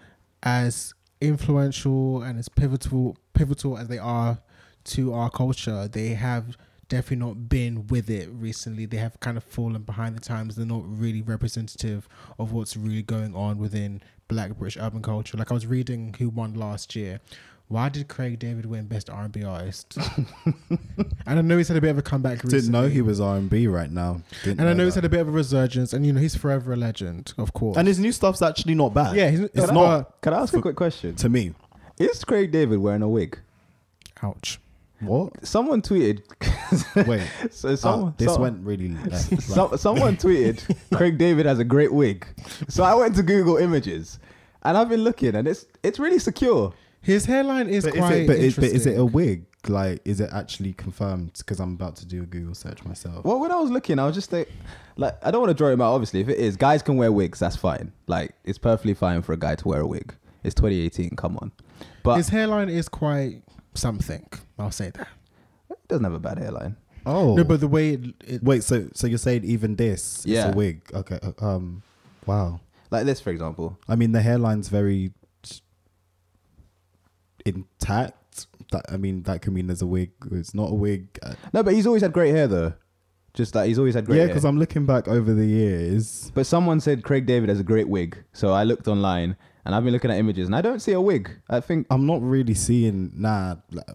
as 0.43 0.95
influential 1.21 2.23
and 2.23 2.39
as 2.39 2.49
pivotal 2.49 3.19
pivotal 3.35 3.77
as 3.77 3.89
they 3.89 3.99
are 3.99 4.39
to 4.85 5.13
our 5.13 5.29
culture, 5.29 5.89
they 5.89 6.15
have 6.15 6.57
definitely 6.89 7.27
not 7.27 7.51
been 7.51 7.87
with 7.89 8.09
it 8.09 8.31
recently. 8.31 8.87
They 8.87 8.97
have 8.97 9.21
kind 9.21 9.37
of 9.37 9.45
fallen 9.45 9.83
behind 9.83 10.17
the 10.17 10.21
times. 10.21 10.57
They're 10.57 10.65
not 10.65 10.85
really 10.87 11.21
representative 11.21 12.09
of 12.39 12.53
what's 12.53 12.79
really 12.79 13.03
going 13.03 13.35
on 13.35 13.59
within 13.59 14.01
Black 14.29 14.57
British 14.57 14.77
urban 14.81 15.03
culture. 15.03 15.37
Like 15.37 15.51
I 15.51 15.55
was 15.55 15.67
reading 15.67 16.15
who 16.19 16.29
won 16.29 16.55
last 16.55 16.95
year. 16.95 17.21
Why 17.69 17.91
did 17.91 18.09
Craig 18.09 18.39
David 18.39 18.65
win 18.65 18.87
Best 18.87 19.11
R 19.11 19.25
and 19.25 19.33
B 19.33 19.45
Artist? 19.45 19.99
and 20.71 20.79
I 21.27 21.43
know 21.43 21.59
he's 21.59 21.69
had 21.69 21.77
a 21.77 21.83
bit 21.83 21.91
of 21.91 21.99
a 21.99 22.03
comeback. 22.03 22.41
Didn't 22.41 22.71
know 22.71 22.89
he 22.89 23.03
was 23.03 23.21
R 23.21 23.37
and 23.37 23.51
B 23.51 23.67
right 23.67 23.91
now. 23.91 24.23
Didn't 24.43 24.61
And 24.61 24.69
I 24.71 24.73
know 24.73 24.87
he's 24.87 24.95
had 24.95 25.05
a 25.05 25.09
bit 25.11 25.21
of 25.21 25.29
a 25.29 25.31
resurgence, 25.31 25.93
and 25.93 26.07
you 26.07 26.15
know 26.15 26.21
he's 26.21 26.35
forever 26.35 26.73
a 26.73 26.77
legend, 26.77 27.35
of 27.37 27.53
course. 27.53 27.77
and 27.77 27.87
his 27.87 27.99
new 27.99 28.11
stuff's 28.13 28.41
actually 28.41 28.75
not 28.75 28.95
bad. 28.95 29.15
yeah, 29.17 29.29
he's, 29.31 29.41
it's 29.41 29.71
not 29.71 30.21
Can 30.23 30.33
I 30.33 30.41
ask 30.41 30.55
a 30.55 30.63
quick 30.63 30.77
question? 30.77 31.15
to 31.17 31.29
me. 31.29 31.55
Is 31.99 32.25
Craig 32.25 32.53
David 32.53 32.79
wearing 32.79 33.03
a 33.03 33.09
wig? 33.09 33.39
Ouch. 34.23 34.61
What? 35.01 35.47
Someone 35.47 35.83
tweeted. 35.83 36.23
Wait, 37.07 37.23
so 37.51 37.73
ah, 37.73 37.75
someone, 37.77 38.15
this 38.17 38.33
some- 38.33 38.43
went 38.43 38.65
really 38.65 38.89
left. 38.89 39.33
Like, 39.33 39.41
so, 39.41 39.77
someone 39.77 40.17
tweeted 40.17 40.77
Craig 40.97 41.19
David 41.19 41.47
has 41.47 41.59
a 41.59 41.65
great 41.65 41.93
wig. 41.93 42.27
So 42.69 42.85
I 42.85 42.95
went 42.95 43.15
to 43.17 43.23
Google 43.23 43.57
Images, 43.57 44.19
and 44.63 44.77
I've 44.77 44.89
been 44.89 45.05
looking, 45.05 45.35
and 45.35 45.47
it's 45.49 45.67
it's 45.83 45.99
really 45.99 46.19
secure. 46.19 46.73
His 47.01 47.27
hairline 47.27 47.69
is 47.69 47.85
but 47.85 47.95
is 47.95 48.01
quite 48.01 48.15
it, 48.15 48.27
but, 48.27 48.37
is, 48.37 48.57
but 48.57 48.65
is 48.65 48.87
it 48.87 48.99
a 48.99 49.05
wig? 49.05 49.45
Like, 49.67 50.01
is 50.05 50.21
it 50.21 50.31
actually 50.33 50.73
confirmed? 50.73 51.33
Because 51.39 51.61
I'm 51.61 51.75
about 51.75 51.97
to 51.97 52.07
do 52.07 52.23
a 52.23 52.27
Google 52.27 52.55
search 52.55 52.85
myself. 52.85 53.25
Well, 53.25 53.41
when 53.41 53.53
I 53.53 53.57
was 53.57 53.71
looking, 53.71 53.99
I 53.99 54.07
was 54.07 54.15
just 54.15 54.33
like, 54.33 54.51
like 54.97 55.15
I 55.25 55.31
don't 55.31 55.41
want 55.41 55.51
to 55.51 55.55
draw 55.55 55.69
him 55.69 55.81
out. 55.81 55.93
Obviously, 55.93 56.21
if 56.21 56.29
it 56.29 56.39
is, 56.39 56.57
guys 56.57 56.83
can 56.83 56.97
wear 56.97 57.11
wigs. 57.13 57.39
That's 57.39 57.57
fine. 57.57 57.93
Like 58.07 58.35
it's 58.45 58.59
perfectly 58.59 58.95
fine 58.95 59.23
for 59.23 59.33
a 59.33 59.37
guy 59.37 59.55
to 59.55 59.69
wear 59.69 59.81
a 59.81 59.87
wig. 59.87 60.15
It's 60.45 60.55
2018. 60.55 61.17
Come 61.17 61.37
on, 61.39 61.53
but 62.03 62.17
His 62.17 62.29
hairline 62.29 62.69
is 62.69 62.89
quite 62.89 63.43
something. 63.75 64.27
I'll 64.59 64.71
say 64.71 64.91
that. 64.91 65.09
He 65.89 65.95
doesn't 65.95 66.05
have 66.05 66.13
a 66.15 66.19
bad 66.19 66.39
hairline. 66.39 66.77
Oh, 67.07 67.35
No, 67.35 67.45
but 67.45 67.61
the 67.61 67.69
way 67.69 67.91
it, 67.95 68.01
it 68.27 68.43
wait. 68.43 68.63
So, 68.65 68.89
so 68.95 69.07
you're 69.07 69.19
saying 69.19 69.45
even 69.45 69.77
this 69.77 70.23
Yeah. 70.27 70.49
is 70.49 70.55
a 70.55 70.57
wig? 70.57 70.83
Okay. 70.93 71.19
uh, 71.23 71.33
Um. 71.45 71.83
Wow. 72.27 72.61
Like 72.91 73.07
this, 73.07 73.21
for 73.21 73.31
example. 73.31 73.79
I 73.89 73.97
mean, 73.97 74.13
the 74.13 74.21
hairline's 74.21 74.69
very 74.69 75.13
intact. 77.45 78.47
That 78.73 78.85
I 78.91 78.97
mean, 78.97 79.23
that 79.23 79.43
can 79.43 79.55
mean 79.55 79.67
there's 79.67 79.83
a 79.83 79.87
wig. 79.87 80.11
It's 80.31 80.55
not 80.55 80.71
a 80.71 80.75
wig. 80.75 81.19
Uh, 81.23 81.35
No, 81.53 81.63
but 81.63 81.75
he's 81.75 81.87
always 81.87 82.03
had 82.03 82.13
great 82.13 82.31
hair 82.35 82.47
though. 82.47 82.75
Just 83.35 83.53
that 83.55 83.67
he's 83.69 83.79
always 83.79 83.95
had 83.95 84.05
great 84.05 84.17
hair. 84.19 84.27
yeah, 84.27 84.33
because 84.33 84.45
I'm 84.45 84.59
looking 84.59 84.85
back 84.87 85.07
over 85.09 85.33
the 85.33 85.47
years. 85.47 86.31
But 86.35 86.47
someone 86.47 86.81
said 86.81 87.03
Craig 87.05 87.25
David 87.27 87.49
has 87.49 87.61
a 87.61 87.65
great 87.65 87.89
wig. 87.89 88.23
So 88.33 88.53
I 88.53 88.65
looked 88.65 88.89
online 88.89 89.37
and 89.65 89.75
I've 89.75 89.85
been 89.85 89.93
looking 89.93 90.11
at 90.11 90.19
images 90.19 90.47
and 90.47 90.57
I 90.57 90.61
don't 90.61 90.81
see 90.81 90.93
a 90.93 91.01
wig. 91.01 91.31
I 91.49 91.61
think 91.61 91.87
I'm 91.91 92.05
not 92.07 92.21
really 92.21 92.55
seeing. 92.55 93.13
Nah, 93.15 93.57
like, 93.71 93.87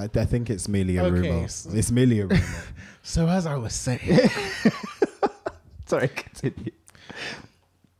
I, 0.00 0.20
I 0.20 0.24
think 0.24 0.50
it's 0.50 0.66
merely 0.68 0.96
a 0.96 1.04
Okay, 1.04 1.12
rumor. 1.30 1.48
so- 1.48 1.70
It's 1.72 1.90
merely 1.90 2.20
a 2.20 2.26
rumor. 2.26 2.42
So 3.02 3.28
as 3.28 3.46
I 3.46 3.56
was 3.56 3.72
saying, 3.74 4.00
sorry, 5.86 6.08
continue. 6.08 6.72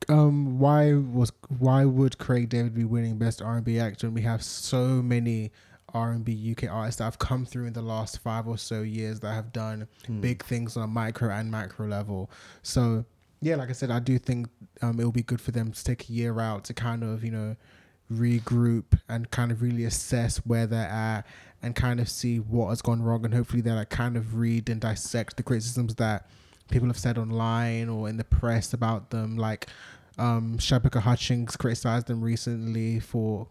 um, 0.09 0.59
why 0.59 0.93
was 0.95 1.33
why 1.59 1.85
would 1.85 2.19
Craig 2.19 2.49
David 2.49 2.75
be 2.75 2.85
winning 2.85 3.17
Best 3.19 3.41
R 3.43 3.57
and 3.57 3.65
B 3.65 3.79
Act 3.79 4.03
when 4.03 4.15
we 4.15 4.23
have 4.23 4.43
so 4.43 4.87
many 5.03 5.53
R 5.95 6.11
and 6.13 6.25
B 6.25 6.53
UK 6.57 6.71
artists 6.71 6.99
that 6.99 7.05
have 7.05 7.19
come 7.19 7.47
through 7.47 7.67
in 7.67 7.73
the 7.73 7.83
last 7.83 8.19
five 8.19 8.47
or 8.47 8.59
so 8.59 8.83
years 8.83 9.21
that 9.21 9.33
have 9.33 9.53
done 9.53 9.89
big 10.21 10.45
things 10.45 10.77
on 10.77 10.83
a 10.85 10.87
micro 10.87 11.31
and 11.31 11.51
macro 11.51 11.87
level? 11.87 12.31
So 12.63 13.05
yeah, 13.41 13.57
like 13.57 13.71
I 13.71 13.73
said, 13.73 13.91
I 13.91 14.01
do 14.01 14.19
think 14.19 14.49
um, 14.83 15.01
it 15.01 15.05
will 15.05 15.13
be 15.13 15.23
good 15.23 15.41
for 15.41 15.51
them 15.51 15.73
to 15.73 15.83
take 15.83 16.09
a 16.11 16.13
year 16.13 16.39
out 16.41 16.65
to 16.65 16.75
kind 16.75 17.03
of 17.03 17.25
you 17.25 17.31
know 17.31 17.57
regroup 18.13 18.99
and 19.09 19.31
kind 19.31 19.51
of 19.53 19.63
really 19.63 19.85
assess 19.85 20.39
where 20.39 20.67
they're 20.67 20.89
at 20.89 21.25
and 21.63 21.75
kind 21.75 22.01
of 22.01 22.09
see 22.09 22.39
what 22.39 22.69
has 22.69 22.83
gone 22.83 23.03
wrong 23.03 23.25
and 23.25 23.35
hopefully 23.35 23.61
they'll 23.61 23.75
like 23.75 23.91
kind 23.91 24.17
of 24.17 24.37
read 24.37 24.69
and 24.69 24.81
dissect 24.81 25.37
the 25.37 25.43
criticisms 25.43 25.95
that 25.97 26.29
people 26.71 26.89
have 26.89 26.99
said 26.99 27.19
online 27.19 27.89
or 27.89 28.09
in 28.09 28.17
the 28.17 28.25
press 28.25 28.73
about 28.73 29.11
them 29.11 29.37
like 29.37 29.67
um 30.19 30.57
Shabaka 30.59 31.01
Hutchings 31.01 31.57
criticized 31.57 32.07
them 32.07 32.23
recently 32.23 33.01
for 33.01 33.49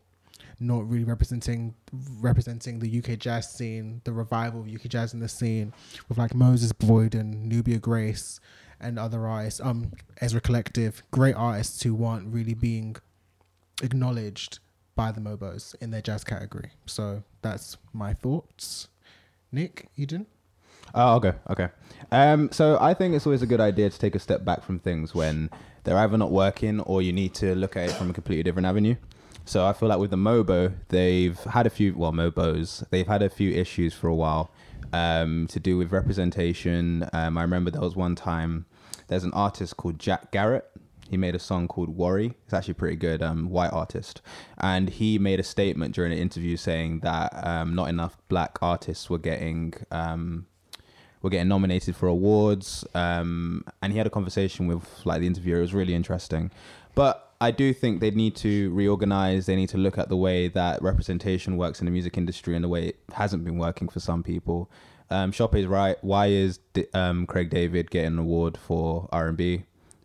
not 0.60 0.90
really 0.90 1.04
representing 1.04 1.74
representing 2.20 2.80
the 2.80 3.00
UK 3.00 3.18
jazz 3.18 3.50
scene, 3.50 4.02
the 4.04 4.12
revival 4.12 4.62
of 4.62 4.68
UK 4.68 4.84
jazz 4.84 5.14
in 5.14 5.20
the 5.20 5.30
scene, 5.30 5.74
with 6.08 6.18
like 6.18 6.36
Moses 6.36 6.72
Boyd 6.72 7.16
and 7.16 7.52
Nubya 7.52 7.80
Garcia 7.82 8.42
and 8.80 9.00
other 9.00 9.26
artists, 9.26 9.60
um, 9.62 9.92
Ezra 10.22 10.42
Collective, 10.42 11.04
great 11.12 11.36
artists 11.36 11.84
who 11.84 11.94
weren't 11.94 12.34
really 12.34 12.54
being 12.54 12.96
acknowledged 13.82 14.60
by 14.96 15.12
the 15.12 15.22
Mobos 15.22 15.76
in 15.82 15.92
their 15.92 16.02
jazz 16.02 16.24
category. 16.24 16.72
So 16.86 17.24
that's 17.42 17.78
my 17.94 18.14
thoughts. 18.14 18.88
Nick, 19.52 19.90
Eden? 19.96 20.28
Oh, 20.94 21.16
okay, 21.16 21.34
okay. 21.50 21.70
Um, 22.12 22.52
so 22.52 22.78
I 22.82 22.94
think 22.94 23.16
it's 23.16 23.26
always 23.26 23.42
a 23.42 23.48
good 23.48 23.62
idea 23.62 23.90
to 23.90 24.00
take 24.00 24.16
a 24.16 24.20
step 24.20 24.44
back 24.44 24.64
from 24.64 24.80
things 24.80 25.14
when 25.14 25.50
they're 25.84 25.98
either 25.98 26.18
not 26.18 26.32
working 26.32 26.80
or 26.82 27.02
you 27.02 27.14
need 27.14 27.34
to 27.36 27.56
look 27.56 27.78
at 27.78 27.90
it 27.90 27.92
from 27.94 28.10
a 28.10 28.14
completely 28.14 28.44
different 28.44 28.66
avenue. 28.66 28.96
So 29.46 29.66
I 29.66 29.74
feel 29.74 29.90
like 29.90 30.00
with 30.00 30.12
the 30.12 30.18
Mobo, 30.18 30.74
they've 30.90 31.40
had 31.40 31.66
a 31.66 31.70
few, 31.70 31.96
well, 31.96 32.12
Mobos, 32.12 32.88
they've 32.90 33.08
had 33.08 33.24
a 33.24 33.30
few 33.30 33.52
issues 33.52 33.94
for 33.94 34.08
a 34.08 34.14
while 34.14 34.52
um, 34.94 35.48
to 35.50 35.60
do 35.60 35.78
with 35.78 35.92
representation. 35.92 37.08
Um, 37.14 37.38
I 37.38 37.42
remember 37.42 37.72
there 37.72 37.82
was 37.82 37.96
one 37.96 38.16
time, 38.16 38.66
there's 39.08 39.24
an 39.24 39.34
artist 39.34 39.78
called 39.78 39.98
Jack 39.98 40.32
Garratt. 40.32 40.64
He 41.10 41.18
made 41.18 41.36
a 41.36 41.40
song 41.40 41.68
called 41.68 41.90
Worry. 41.90 42.34
It's 42.46 42.54
actually 42.54 42.76
pretty 42.76 42.96
good, 42.96 43.22
um, 43.22 43.50
white 43.50 43.74
artist. 43.74 44.22
And 44.58 44.90
he 44.90 45.18
made 45.18 45.40
a 45.40 45.44
statement 45.44 45.96
during 45.96 46.12
an 46.12 46.18
interview 46.18 46.56
saying 46.58 47.00
that 47.00 47.32
um, 47.46 47.76
not 47.76 47.90
enough 47.90 48.18
black 48.28 48.60
artists 48.62 49.10
were 49.10 49.18
getting 49.18 49.74
um, 49.92 50.46
were 51.22 51.30
getting 51.30 51.48
nominated 51.48 51.96
for 51.96 52.08
awards. 52.08 52.86
Um, 52.94 53.66
and 53.82 53.92
he 53.92 53.98
had 53.98 54.08
a 54.08 54.12
conversation 54.12 54.68
with 54.68 54.84
like 55.06 55.22
the 55.22 55.28
interviewer. 55.28 55.58
It 55.58 55.62
was 55.62 55.74
really 55.74 55.96
interesting. 55.96 56.52
But 56.96 57.34
I 57.42 57.52
do 57.52 57.74
think 57.74 58.02
they 58.02 58.12
need 58.12 58.36
to 58.38 58.72
reorganize. 58.74 59.46
They 59.46 59.56
need 59.56 59.70
to 59.70 59.78
look 59.78 59.98
at 59.98 60.10
the 60.10 60.18
way 60.18 60.50
that 60.50 60.82
representation 60.82 61.58
works 61.58 61.80
in 61.80 61.86
the 61.86 61.92
music 61.92 62.18
industry 62.18 62.56
and 62.56 62.64
the 62.64 62.70
way 62.70 62.90
it 62.90 63.00
hasn't 63.14 63.46
been 63.46 63.58
working 63.58 63.88
for 63.88 64.00
some 64.00 64.24
people. 64.24 64.70
Um, 65.10 65.32
Chope 65.32 65.56
is 65.56 65.66
right. 65.66 65.98
Why 66.02 66.28
is 66.28 66.60
um, 66.94 67.26
Craig 67.26 67.50
David 67.50 67.90
getting 67.90 68.14
an 68.14 68.20
award 68.20 68.58
for 68.58 69.10
R 69.12 69.28
and 69.30 69.38
B? 69.38 69.64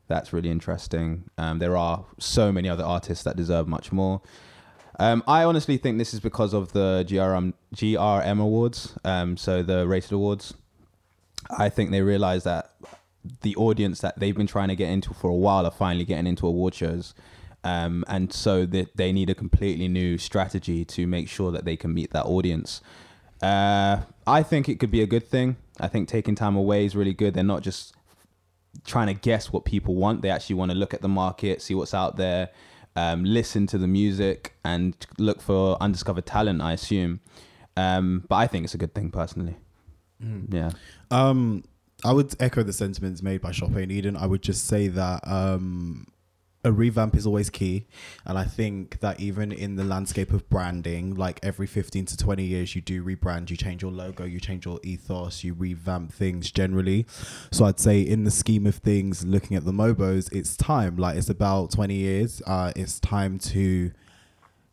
That's 0.09 0.33
really 0.33 0.51
interesting. 0.51 1.25
Um, 1.39 1.59
there 1.59 1.77
are 1.77 2.05
so 2.19 2.53
many 2.53 2.69
other 2.69 2.85
artists 2.85 3.25
that 3.25 3.37
deserve 3.37 3.67
much 3.67 3.91
more. 3.93 4.21
Um, 4.99 5.25
I 5.27 5.45
honestly 5.45 5.77
think 5.77 5.99
this 5.99 6.15
is 6.15 6.21
because 6.21 6.53
of 6.53 6.73
the 6.73 7.05
GRM 7.09 7.55
GRM 7.75 8.41
awards, 8.41 8.97
um, 9.05 9.37
so 9.37 9.63
the 9.63 9.87
rated 9.89 10.13
awards. 10.13 10.55
I 11.51 11.69
think 11.69 11.91
they 11.91 12.03
realize 12.03 12.45
that 12.45 12.71
the 13.43 13.57
audience 13.57 14.01
that 14.01 14.19
they've 14.19 14.37
been 14.37 14.47
trying 14.47 14.69
to 14.69 14.77
get 14.77 14.91
into 14.91 15.13
for 15.15 15.31
a 15.31 15.35
while 15.35 15.67
are 15.67 15.71
finally 15.71 16.05
getting 16.05 16.27
into 16.27 16.47
award 16.47 16.75
shows. 16.75 17.15
Um, 17.65 18.05
and 18.09 18.33
so 18.33 18.67
they, 18.67 18.87
they 18.95 19.11
need 19.11 19.31
a 19.31 19.35
completely 19.35 19.89
new 19.89 20.19
strategy 20.19 20.85
to 20.85 21.07
make 21.07 21.29
sure 21.29 21.51
that 21.51 21.65
they 21.65 21.77
can 21.77 21.95
meet 21.95 22.13
that 22.13 22.27
audience. 22.27 22.83
Uh, 23.43 24.03
I 24.27 24.43
think 24.43 24.69
it 24.69 24.79
could 24.79 24.91
be 24.91 25.03
a 25.03 25.07
good 25.07 25.27
thing. 25.27 25.57
I 25.81 25.89
think 25.89 26.09
taking 26.09 26.35
time 26.35 26.57
away 26.57 26.85
is 26.85 26.95
really 26.95 27.15
good. 27.15 27.35
They're 27.35 27.43
not 27.43 27.63
just 27.63 27.95
trying 28.85 29.07
to 29.07 29.15
guess 29.15 29.53
what 29.53 29.65
people 29.65 29.95
want. 29.95 30.23
They 30.23 30.31
actually 30.31 30.57
want 30.57 30.71
to 30.71 30.77
look 30.77 30.95
at 30.95 31.03
the 31.03 31.09
market, 31.09 31.63
see 31.63 31.75
what's 31.75 31.95
out 31.95 32.17
there, 32.17 32.51
um, 32.97 33.25
listen 33.25 33.67
to 33.69 33.79
the 33.79 33.89
music, 33.89 34.55
and 34.65 34.95
look 35.19 35.41
for 35.41 35.77
undiscovered 35.81 36.27
talent. 36.27 36.61
I 36.61 36.73
assume, 36.73 37.21
um, 37.77 38.25
but 38.29 38.37
I 38.37 38.47
think 38.47 38.65
it's 38.65 38.75
a 38.75 38.79
good 38.79 38.95
thing 38.95 39.11
personally. 39.11 39.57
Yeah. 40.51 40.71
Um, 41.11 41.65
I 42.05 42.13
would 42.13 42.35
echo 42.41 42.63
the 42.63 42.73
sentiments 42.73 43.23
made 43.23 43.41
by 43.41 43.51
Chopin 43.53 43.91
Eden. 43.91 44.17
I 44.17 44.27
would 44.27 44.43
just 44.43 44.67
say 44.67 44.89
that 44.89 45.27
um, 45.27 46.07
a 46.65 46.73
revamp 46.73 47.15
is 47.15 47.27
always 47.27 47.51
key, 47.51 47.87
and 48.25 48.39
I 48.39 48.45
think 48.45 49.01
that 49.01 49.21
even 49.21 49.53
in 49.53 49.77
the 49.77 49.85
landscape 49.85 50.33
of 50.33 50.49
branding, 50.49 51.15
like 51.15 51.39
every 51.43 51.67
fifteen 51.67 52.07
to 52.07 52.17
twenty 52.17 52.45
years, 52.45 52.75
you 52.75 52.81
do 52.81 53.05
rebrand, 53.05 53.51
you 53.51 53.57
change 53.57 53.83
your 53.83 53.93
logo, 53.93 54.25
you 54.25 54.41
change 54.41 54.65
your 54.65 54.81
ethos, 54.83 55.45
you 55.45 55.53
revamp 55.55 56.13
things 56.13 56.51
generally. 56.51 57.07
So 57.53 57.67
I'd 57.67 57.79
say, 57.79 58.01
in 58.01 58.25
the 58.25 58.31
scheme 58.31 58.67
of 58.67 58.77
things, 58.77 59.25
looking 59.25 59.57
at 59.57 59.65
the 59.65 59.73
Mobos, 59.73 60.33
it's 60.33 60.57
time. 60.57 60.97
Like 60.97 61.17
it's 61.17 61.29
about 61.29 61.71
twenty 61.71 61.97
years. 61.97 62.43
Uh, 62.47 62.73
it's 62.75 62.99
time 62.99 63.39
to 63.41 63.93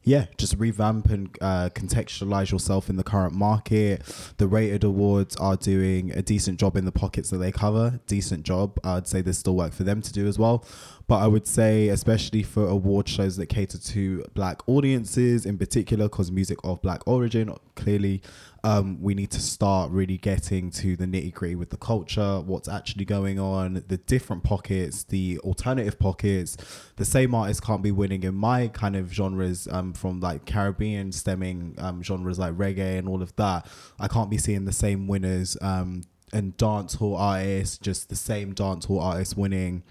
yeah, 0.04 0.26
just 0.36 0.56
revamp 0.58 1.12
and 1.12 1.38
uh, 1.42 1.70
contextualize 1.76 2.52
yourself 2.52 2.90
in 2.90 2.96
the 2.96 3.04
current 3.04 3.36
market. 3.36 4.02
The 4.38 4.48
rated 4.48 4.84
awards 4.84 5.36
are 5.36 5.56
doing 5.56 6.12
a 6.12 6.24
decent 6.24 6.60
job 6.60 6.76
in 6.76 6.86
the 6.86 6.92
pockets 6.92 7.30
that 7.30 7.38
they 7.38 7.52
cover. 7.52 8.00
Decent 8.08 8.44
job. 8.44 8.80
I'd 8.84 9.08
say 9.08 9.22
there's 9.22 9.38
still 9.38 9.56
work 9.56 9.74
for 9.74 9.84
them 9.84 10.02
to 10.02 10.12
do 10.12 10.28
as 10.28 10.40
well. 10.40 10.66
But 11.08 11.18
I 11.18 11.28
would 11.28 11.48
say, 11.48 11.90
especially 11.90 12.44
for 12.44 12.68
award 12.68 13.08
shows 13.08 13.38
that 13.38 13.48
cater 13.48 13.78
to 13.78 14.26
black 14.34 14.62
audiences 14.68 15.46
in 15.46 15.58
particular, 15.58 16.06
because 16.06 16.32
music 16.32 16.58
of 16.64 16.82
black 16.82 17.02
origin, 17.06 17.54
clearly, 17.76 18.22
um, 18.64 19.02
we 19.02 19.16
need 19.16 19.32
to 19.32 19.42
start 19.42 19.92
really 19.92 20.18
getting 20.18 20.70
to 20.72 20.96
the 20.96 21.06
nitty 21.06 21.34
gritty 21.34 21.56
with 21.56 21.72
the 21.72 21.78
culture, 21.78 22.42
what's 22.42 22.70
actually 22.70 23.06
going 23.06 23.40
on, 23.40 23.84
the 23.88 23.98
different 23.98 24.44
pockets, 24.44 25.04
the 25.04 25.40
alternative 25.40 25.98
pockets. 25.98 26.58
The 26.98 27.06
same 27.06 27.34
artist 27.34 27.64
can't 27.64 27.82
be 27.82 27.92
winning 27.92 28.24
in 28.24 28.36
my 28.36 28.68
kind 28.68 28.96
of 28.96 29.12
genres 29.12 29.68
um, 29.72 29.94
from 29.94 30.20
like 30.20 30.46
Caribbean 30.46 31.12
stemming 31.12 31.76
um, 31.80 32.04
genres 32.04 32.38
like 32.38 32.54
reggae 32.54 33.00
and 33.00 33.08
all 33.08 33.22
of 33.24 33.36
that. 33.38 33.66
I 34.00 34.08
can't 34.08 34.30
be 34.30 34.38
seeing 34.38 34.66
the 34.66 34.72
same 34.72 35.08
winners 35.08 35.58
um, 35.62 36.04
and 36.32 36.56
dance 36.58 36.96
hall 36.96 37.16
artists, 37.16 37.80
just 37.80 38.10
the 38.10 38.16
same 38.16 38.54
dance 38.54 38.86
hall 38.86 39.00
artists 39.00 39.36
winning 39.36 39.84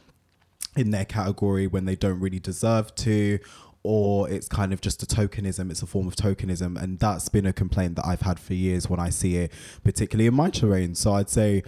in 0.77 0.91
their 0.91 1.05
category 1.05 1.67
when 1.67 1.85
they 1.85 1.97
don't 1.97 2.21
really 2.21 2.39
deserve 2.39 2.95
to 2.95 3.39
or 3.83 4.29
it's 4.29 4.47
kind 4.47 4.73
of 4.73 4.81
just 4.81 5.03
a 5.03 5.07
tokenism 5.07 5.71
it's 5.71 5.83
a 5.83 5.87
form 5.87 6.07
of 6.07 6.15
tokenism 6.15 6.81
and 6.81 6.99
that's 6.99 7.29
been 7.29 7.47
a 7.47 7.53
complaint 7.53 7.97
that 7.97 8.07
i've 8.07 8.21
had 8.21 8.39
for 8.39 8.55
years 8.55 8.89
when 8.89 9.01
i 9.01 9.09
see 9.09 9.37
it 9.37 9.53
particularly 9.83 10.27
in 10.27 10.35
my 10.35 10.51
terrain 10.51 10.95
so 10.95 11.15
i'd 11.15 11.31
say 11.31 11.63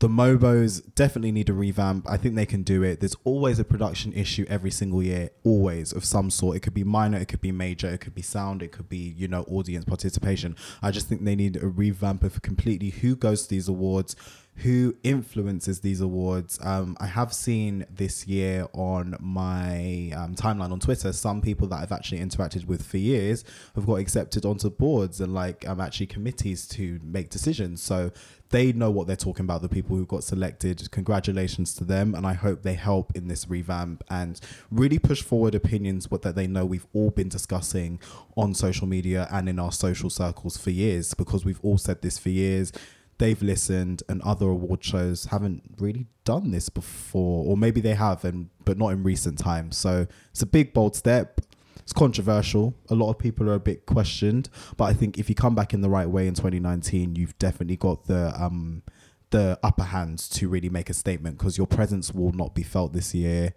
the 0.00 0.08
Mobos 0.08 0.80
definitely 0.94 1.32
need 1.32 1.48
a 1.48 1.52
revamp. 1.52 2.08
I 2.08 2.16
think 2.16 2.36
they 2.36 2.46
can 2.46 2.62
do 2.62 2.84
it. 2.84 3.00
There's 3.00 3.16
always 3.24 3.58
a 3.58 3.64
production 3.64 4.12
issue 4.12 4.46
every 4.48 4.70
single 4.70 5.02
year, 5.02 5.30
always 5.42 5.92
of 5.92 6.04
some 6.04 6.30
sort. 6.30 6.56
It 6.56 6.60
could 6.60 6.74
be 6.74 6.84
minor, 6.84 7.18
it 7.18 7.26
could 7.26 7.40
be 7.40 7.50
major, 7.50 7.88
it 7.88 7.98
could 7.98 8.14
be 8.14 8.22
sound, 8.22 8.62
it 8.62 8.70
could 8.70 8.88
be, 8.88 9.14
you 9.16 9.26
know, 9.26 9.42
audience 9.48 9.84
participation. 9.84 10.54
I 10.82 10.92
just 10.92 11.08
think 11.08 11.24
they 11.24 11.34
need 11.34 11.60
a 11.60 11.66
revamp 11.66 12.22
of 12.22 12.40
completely 12.42 12.90
who 12.90 13.16
goes 13.16 13.42
to 13.42 13.48
these 13.48 13.66
awards, 13.66 14.14
who 14.58 14.96
influences 15.04 15.80
these 15.80 16.00
awards. 16.00 16.58
Um, 16.62 16.96
I 16.98 17.06
have 17.06 17.32
seen 17.32 17.86
this 17.90 18.26
year 18.26 18.66
on 18.72 19.16
my 19.20 20.12
um, 20.16 20.34
timeline 20.34 20.72
on 20.72 20.80
Twitter 20.80 21.12
some 21.12 21.40
people 21.40 21.68
that 21.68 21.76
I've 21.76 21.92
actually 21.92 22.18
interacted 22.18 22.66
with 22.66 22.84
for 22.84 22.96
years 22.96 23.44
have 23.76 23.86
got 23.86 23.96
accepted 23.96 24.44
onto 24.44 24.68
boards 24.68 25.20
and 25.20 25.32
like 25.32 25.68
um, 25.68 25.80
actually 25.80 26.06
committees 26.06 26.66
to 26.68 26.98
make 27.04 27.30
decisions. 27.30 27.80
So 27.80 28.10
they 28.50 28.72
know 28.72 28.90
what 28.90 29.06
they're 29.06 29.14
talking 29.14 29.44
about. 29.44 29.62
The 29.62 29.68
people 29.68 29.96
who 29.96 30.06
got 30.06 30.24
selected, 30.24 30.90
congratulations 30.90 31.74
to 31.74 31.84
them, 31.84 32.14
and 32.14 32.26
I 32.26 32.32
hope 32.32 32.62
they 32.62 32.74
help 32.74 33.14
in 33.14 33.28
this 33.28 33.48
revamp 33.48 34.02
and 34.10 34.40
really 34.70 34.98
push 34.98 35.22
forward 35.22 35.54
opinions 35.54 36.10
what 36.10 36.22
that 36.22 36.34
they 36.34 36.46
know 36.48 36.64
we've 36.64 36.86
all 36.92 37.10
been 37.10 37.28
discussing 37.28 38.00
on 38.36 38.54
social 38.54 38.86
media 38.86 39.28
and 39.30 39.48
in 39.48 39.58
our 39.58 39.72
social 39.72 40.10
circles 40.10 40.56
for 40.56 40.70
years 40.70 41.14
because 41.14 41.44
we've 41.44 41.60
all 41.62 41.78
said 41.78 42.02
this 42.02 42.18
for 42.18 42.30
years 42.30 42.72
they've 43.18 43.40
listened 43.42 44.02
and 44.08 44.22
other 44.22 44.46
award 44.48 44.82
shows 44.82 45.26
haven't 45.26 45.62
really 45.78 46.06
done 46.24 46.50
this 46.50 46.68
before 46.68 47.44
or 47.46 47.56
maybe 47.56 47.80
they 47.80 47.94
have 47.94 48.24
and 48.24 48.48
but 48.64 48.78
not 48.78 48.88
in 48.88 49.02
recent 49.02 49.38
times. 49.38 49.76
So 49.76 50.06
it's 50.30 50.42
a 50.42 50.46
big 50.46 50.72
bold 50.72 50.94
step. 50.96 51.40
It's 51.78 51.92
controversial. 51.92 52.74
A 52.90 52.94
lot 52.94 53.10
of 53.10 53.18
people 53.18 53.48
are 53.48 53.54
a 53.54 53.60
bit 53.60 53.86
questioned 53.86 54.48
but 54.76 54.84
i 54.84 54.92
think 54.92 55.18
if 55.18 55.28
you 55.28 55.34
come 55.34 55.54
back 55.54 55.72
in 55.74 55.80
the 55.80 55.88
right 55.88 56.08
way 56.08 56.26
in 56.28 56.34
2019 56.34 57.16
you've 57.16 57.38
definitely 57.38 57.76
got 57.76 58.04
the 58.06 58.32
um 58.42 58.82
the 59.30 59.58
upper 59.62 59.84
hand 59.84 60.18
to 60.18 60.48
really 60.48 60.68
make 60.70 60.88
a 60.88 60.94
statement 60.94 61.36
because 61.38 61.58
your 61.58 61.66
presence 61.66 62.14
will 62.14 62.32
not 62.32 62.54
be 62.54 62.62
felt 62.62 62.92
this 62.94 63.14
year. 63.14 63.52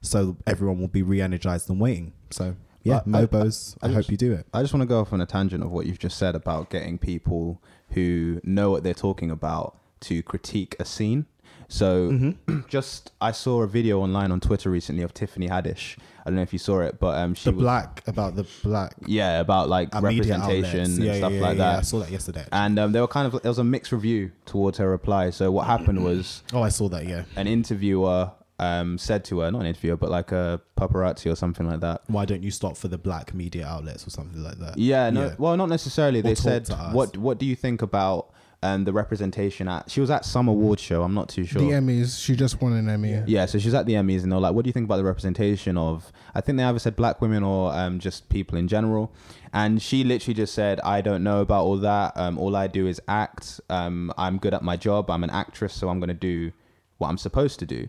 So 0.00 0.36
everyone 0.48 0.80
will 0.80 0.88
be 0.88 1.02
re-energized 1.02 1.70
and 1.70 1.78
waiting. 1.80 2.12
So 2.30 2.56
yeah 2.82 2.96
I- 3.06 3.08
mobos 3.08 3.76
i, 3.82 3.86
I 3.86 3.88
hope 3.90 3.98
just- 3.98 4.10
you 4.10 4.16
do 4.16 4.32
it. 4.32 4.46
I 4.52 4.62
just 4.62 4.72
want 4.74 4.82
to 4.82 4.86
go 4.86 4.98
off 5.00 5.12
on 5.12 5.20
a 5.20 5.26
tangent 5.26 5.62
of 5.62 5.70
what 5.70 5.86
you've 5.86 6.00
just 6.00 6.18
said 6.18 6.34
about 6.34 6.70
getting 6.70 6.98
people 6.98 7.62
who 7.94 8.40
know 8.44 8.70
what 8.70 8.82
they're 8.84 8.94
talking 8.94 9.30
about 9.30 9.76
to 10.00 10.22
critique 10.22 10.76
a 10.80 10.84
scene. 10.84 11.26
So, 11.68 12.10
Mm-hmm. 12.10 12.60
just 12.68 13.12
I 13.20 13.32
saw 13.32 13.62
a 13.62 13.66
video 13.66 14.00
online 14.00 14.30
on 14.30 14.40
Twitter 14.40 14.68
recently 14.70 15.02
of 15.02 15.14
Tiffany 15.14 15.48
Haddish. 15.48 15.96
I 16.20 16.24
don't 16.30 16.36
know 16.36 16.42
if 16.42 16.52
you 16.52 16.58
saw 16.58 16.80
it, 16.80 17.00
but 17.00 17.18
um, 17.18 17.34
she 17.34 17.44
the 17.50 17.56
was, 17.56 17.62
black 17.62 18.02
about 18.06 18.36
the 18.36 18.46
black 18.62 18.94
yeah, 19.06 19.40
about 19.40 19.68
like 19.70 19.88
representation 19.94 20.40
outlets. 20.82 20.96
and 20.96 21.04
Yeah, 21.04 21.16
stuff 21.16 21.32
yeah, 21.32 21.40
like 21.40 21.56
yeah, 21.58 21.64
that. 21.72 21.78
I 21.78 21.82
saw 21.82 21.98
that 22.00 22.10
yesterday. 22.10 22.44
And 22.52 22.78
um, 22.78 22.92
there 22.92 23.00
were 23.02 23.08
kind 23.08 23.26
of 23.32 23.40
there 23.42 23.50
was 23.50 23.58
a 23.58 23.64
mixed 23.64 23.90
review 23.90 24.32
towards 24.44 24.76
her 24.78 24.88
reply. 24.90 25.30
So 25.30 25.50
what 25.50 25.66
happened 25.66 26.04
was 26.04 26.42
oh, 26.52 26.62
I 26.62 26.68
saw 26.68 26.88
that. 26.90 27.06
Yeah. 27.06 27.24
an 27.36 27.46
interviewer 27.46 28.32
um, 28.58 28.96
said 28.98 29.24
to 29.26 29.40
her, 29.40 29.50
not 29.50 29.60
an 29.60 29.66
interviewer, 29.66 29.96
but 29.96 30.10
like 30.10 30.30
a 30.32 30.60
paparazzi 30.76 31.30
or 31.30 31.34
something 31.36 31.66
like 31.66 31.80
that. 31.80 32.02
Why 32.06 32.24
don't 32.24 32.42
you 32.42 32.50
stop 32.50 32.76
for 32.76 32.88
the 32.88 32.98
black 32.98 33.34
media 33.34 33.66
outlets 33.66 34.06
or 34.06 34.10
something 34.10 34.42
like 34.42 34.58
that? 34.58 34.78
Yeah, 34.78 35.10
no, 35.10 35.26
Yeah. 35.26 35.34
well, 35.38 35.56
not 35.56 35.68
necessarily. 35.68 36.20
They 36.20 36.34
talk 36.34 36.66
said, 36.66 36.68
"What 36.92 37.16
What 37.16 37.38
do 37.38 37.46
you 37.46 37.56
think 37.56 37.82
about 37.82 38.30
um, 38.62 38.84
the 38.84 38.92
representation 38.92 39.66
at?" 39.66 39.90
She 39.90 40.00
was 40.00 40.10
at 40.10 40.24
some 40.24 40.46
award 40.46 40.78
show. 40.78 41.02
I'm 41.02 41.14
not 41.14 41.28
too 41.28 41.44
sure. 41.44 41.60
The 41.60 41.70
Emmys. 41.70 42.22
She 42.22 42.36
just 42.36 42.60
won 42.62 42.72
an 42.74 42.88
Emmy. 42.88 43.20
yeah, 43.26 43.46
so 43.46 43.58
she's 43.58 43.74
at 43.74 43.86
the 43.86 43.94
Emmys, 43.94 44.22
and 44.22 44.30
they're 44.30 44.38
like, 44.38 44.54
"What 44.54 44.64
do 44.64 44.68
you 44.68 44.72
think 44.72 44.84
about 44.84 44.98
the 44.98 45.04
representation 45.04 45.76
of?" 45.76 46.12
I 46.34 46.40
think 46.40 46.56
they 46.58 46.62
either 46.64 46.78
said 46.78 46.94
black 46.94 47.20
women 47.20 47.42
or 47.42 47.72
um, 47.74 47.98
just 47.98 48.28
people 48.28 48.56
in 48.58 48.68
general. 48.68 49.12
And 49.52 49.82
she 49.82 50.04
literally 50.04 50.34
just 50.34 50.54
said, 50.54 50.78
"I 50.80 51.00
don't 51.00 51.24
know 51.24 51.40
about 51.40 51.64
all 51.64 51.78
that. 51.78 52.12
Um, 52.16 52.38
all 52.38 52.54
I 52.54 52.68
do 52.68 52.86
is 52.86 53.00
act. 53.08 53.60
Um, 53.68 54.12
I'm 54.16 54.38
good 54.38 54.54
at 54.54 54.62
my 54.62 54.76
job. 54.76 55.10
I'm 55.10 55.24
an 55.24 55.30
actress, 55.30 55.74
so 55.74 55.88
I'm 55.88 55.98
going 55.98 56.08
to 56.08 56.14
do 56.14 56.52
what 56.98 57.08
I'm 57.08 57.18
supposed 57.18 57.58
to 57.58 57.66
do." 57.66 57.88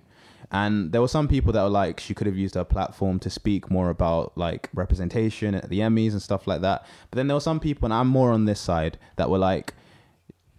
And 0.54 0.92
there 0.92 1.02
were 1.02 1.08
some 1.08 1.28
people 1.28 1.52
that 1.54 1.64
were 1.64 1.70
like, 1.70 2.00
she 2.00 2.14
could 2.14 2.28
have 2.28 2.38
used 2.38 2.54
her 2.54 2.64
platform 2.64 3.20
to 3.20 3.30
speak 3.30 3.72
more 3.72 3.90
about 3.90 4.38
like 4.38 4.70
representation 4.74 5.56
at 5.56 5.68
the 5.70 5.80
Emmys 5.80 6.12
and 6.12 6.22
stuff 6.22 6.46
like 6.46 6.62
that. 6.62 6.86
But 7.10 7.18
then 7.18 7.28
there 7.28 7.36
were 7.36 7.42
some 7.42 7.60
people, 7.60 7.88
and 7.88 7.94
I'm 7.94 8.08
more 8.08 8.32
on 8.32 8.46
this 8.46 8.60
side, 8.60 9.00
that 9.16 9.32
were 9.32 9.40
like, 9.40 9.74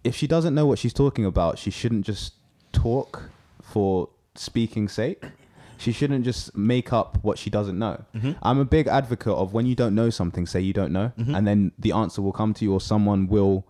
if 0.02 0.16
she 0.16 0.26
doesn't 0.26 0.54
know 0.54 0.66
what 0.66 0.80
she's 0.80 0.92
talking 0.92 1.24
about, 1.24 1.58
she 1.58 1.70
shouldn't 1.70 2.04
just 2.04 2.34
talk 2.72 3.30
for 3.62 4.08
speaking 4.34 4.88
sake. 4.88 5.22
She 5.78 5.92
shouldn't 5.92 6.24
just 6.24 6.56
make 6.56 6.92
up 6.92 7.18
what 7.22 7.38
she 7.38 7.48
doesn't 7.48 7.78
know. 7.78 8.04
Mm-hmm. 8.14 8.32
I'm 8.42 8.58
a 8.58 8.64
big 8.64 8.88
advocate 8.88 9.32
of 9.32 9.54
when 9.54 9.64
you 9.64 9.76
don't 9.76 9.94
know 9.94 10.10
something, 10.10 10.44
say 10.46 10.60
you 10.60 10.72
don't 10.72 10.92
know, 10.92 11.12
mm-hmm. 11.18 11.34
and 11.34 11.46
then 11.46 11.72
the 11.78 11.92
answer 11.92 12.20
will 12.20 12.32
come 12.32 12.52
to 12.54 12.64
you, 12.64 12.72
or 12.72 12.80
someone 12.80 13.28
will, 13.28 13.64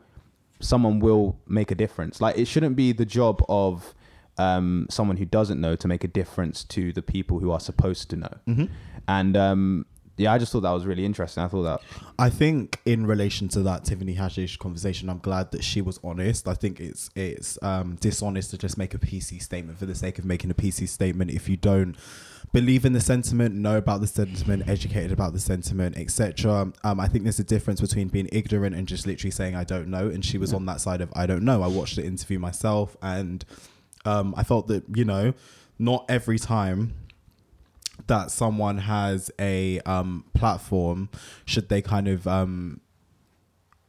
someone 0.60 1.00
will 1.00 1.38
make 1.46 1.70
a 1.70 1.74
difference. 1.74 2.20
Like 2.20 2.38
it 2.38 2.46
shouldn't 2.46 2.76
be 2.76 2.92
the 2.92 3.04
job 3.04 3.44
of 3.48 3.94
um, 4.38 4.86
someone 4.90 5.16
who 5.16 5.24
doesn't 5.24 5.60
know 5.60 5.76
to 5.76 5.88
make 5.88 6.04
a 6.04 6.08
difference 6.08 6.64
to 6.64 6.92
the 6.92 7.02
people 7.02 7.38
who 7.38 7.50
are 7.50 7.60
supposed 7.60 8.10
to 8.10 8.16
know. 8.16 8.38
And 9.06 9.36
um, 9.36 9.86
yeah, 10.16 10.32
I 10.32 10.38
just 10.38 10.52
thought 10.52 10.60
that 10.60 10.70
was 10.70 10.86
really 10.86 11.04
interesting. 11.04 11.42
I 11.42 11.48
thought 11.48 11.62
that 11.62 11.80
I 12.18 12.30
think 12.30 12.80
in 12.84 13.06
relation 13.06 13.48
to 13.48 13.62
that 13.62 13.84
Tiffany 13.84 14.14
Haddish 14.14 14.58
conversation, 14.58 15.08
I'm 15.08 15.18
glad 15.18 15.50
that 15.50 15.64
she 15.64 15.80
was 15.80 15.98
honest. 16.04 16.46
I 16.46 16.54
think 16.54 16.78
it's 16.78 17.10
it's 17.16 17.58
um, 17.62 17.96
dishonest 17.96 18.50
to 18.50 18.58
just 18.58 18.78
make 18.78 18.94
a 18.94 18.98
PC 18.98 19.42
statement 19.42 19.78
for 19.78 19.86
the 19.86 19.94
sake 19.94 20.18
of 20.18 20.24
making 20.24 20.50
a 20.50 20.54
PC 20.54 20.88
statement 20.88 21.32
if 21.32 21.48
you 21.48 21.56
don't 21.56 21.96
believe 22.52 22.84
in 22.84 22.92
the 22.92 23.00
sentiment, 23.00 23.56
know 23.56 23.76
about 23.76 24.00
the 24.00 24.06
sentiment, 24.06 24.68
educated 24.68 25.10
about 25.10 25.32
the 25.32 25.40
sentiment, 25.40 25.98
etc. 25.98 26.72
Um, 26.84 27.00
I 27.00 27.08
think 27.08 27.24
there's 27.24 27.40
a 27.40 27.44
difference 27.44 27.80
between 27.80 28.06
being 28.06 28.28
ignorant 28.30 28.76
and 28.76 28.86
just 28.86 29.08
literally 29.08 29.32
saying 29.32 29.56
I 29.56 29.64
don't 29.64 29.88
know. 29.88 30.06
And 30.08 30.24
she 30.24 30.38
was 30.38 30.54
on 30.54 30.64
that 30.66 30.80
side 30.80 31.00
of 31.00 31.12
I 31.16 31.26
don't 31.26 31.42
know. 31.42 31.62
I 31.62 31.66
watched 31.66 31.96
the 31.96 32.04
interview 32.04 32.38
myself, 32.38 32.96
and 33.02 33.44
um, 34.04 34.34
I 34.36 34.42
felt 34.44 34.68
that 34.68 34.84
you 34.94 35.04
know, 35.04 35.34
not 35.78 36.04
every 36.08 36.38
time 36.38 36.94
that 38.06 38.30
someone 38.30 38.78
has 38.78 39.30
a 39.38 39.80
um, 39.80 40.24
platform 40.34 41.08
should 41.44 41.68
they 41.68 41.80
kind 41.80 42.08
of 42.08 42.26
um, 42.26 42.80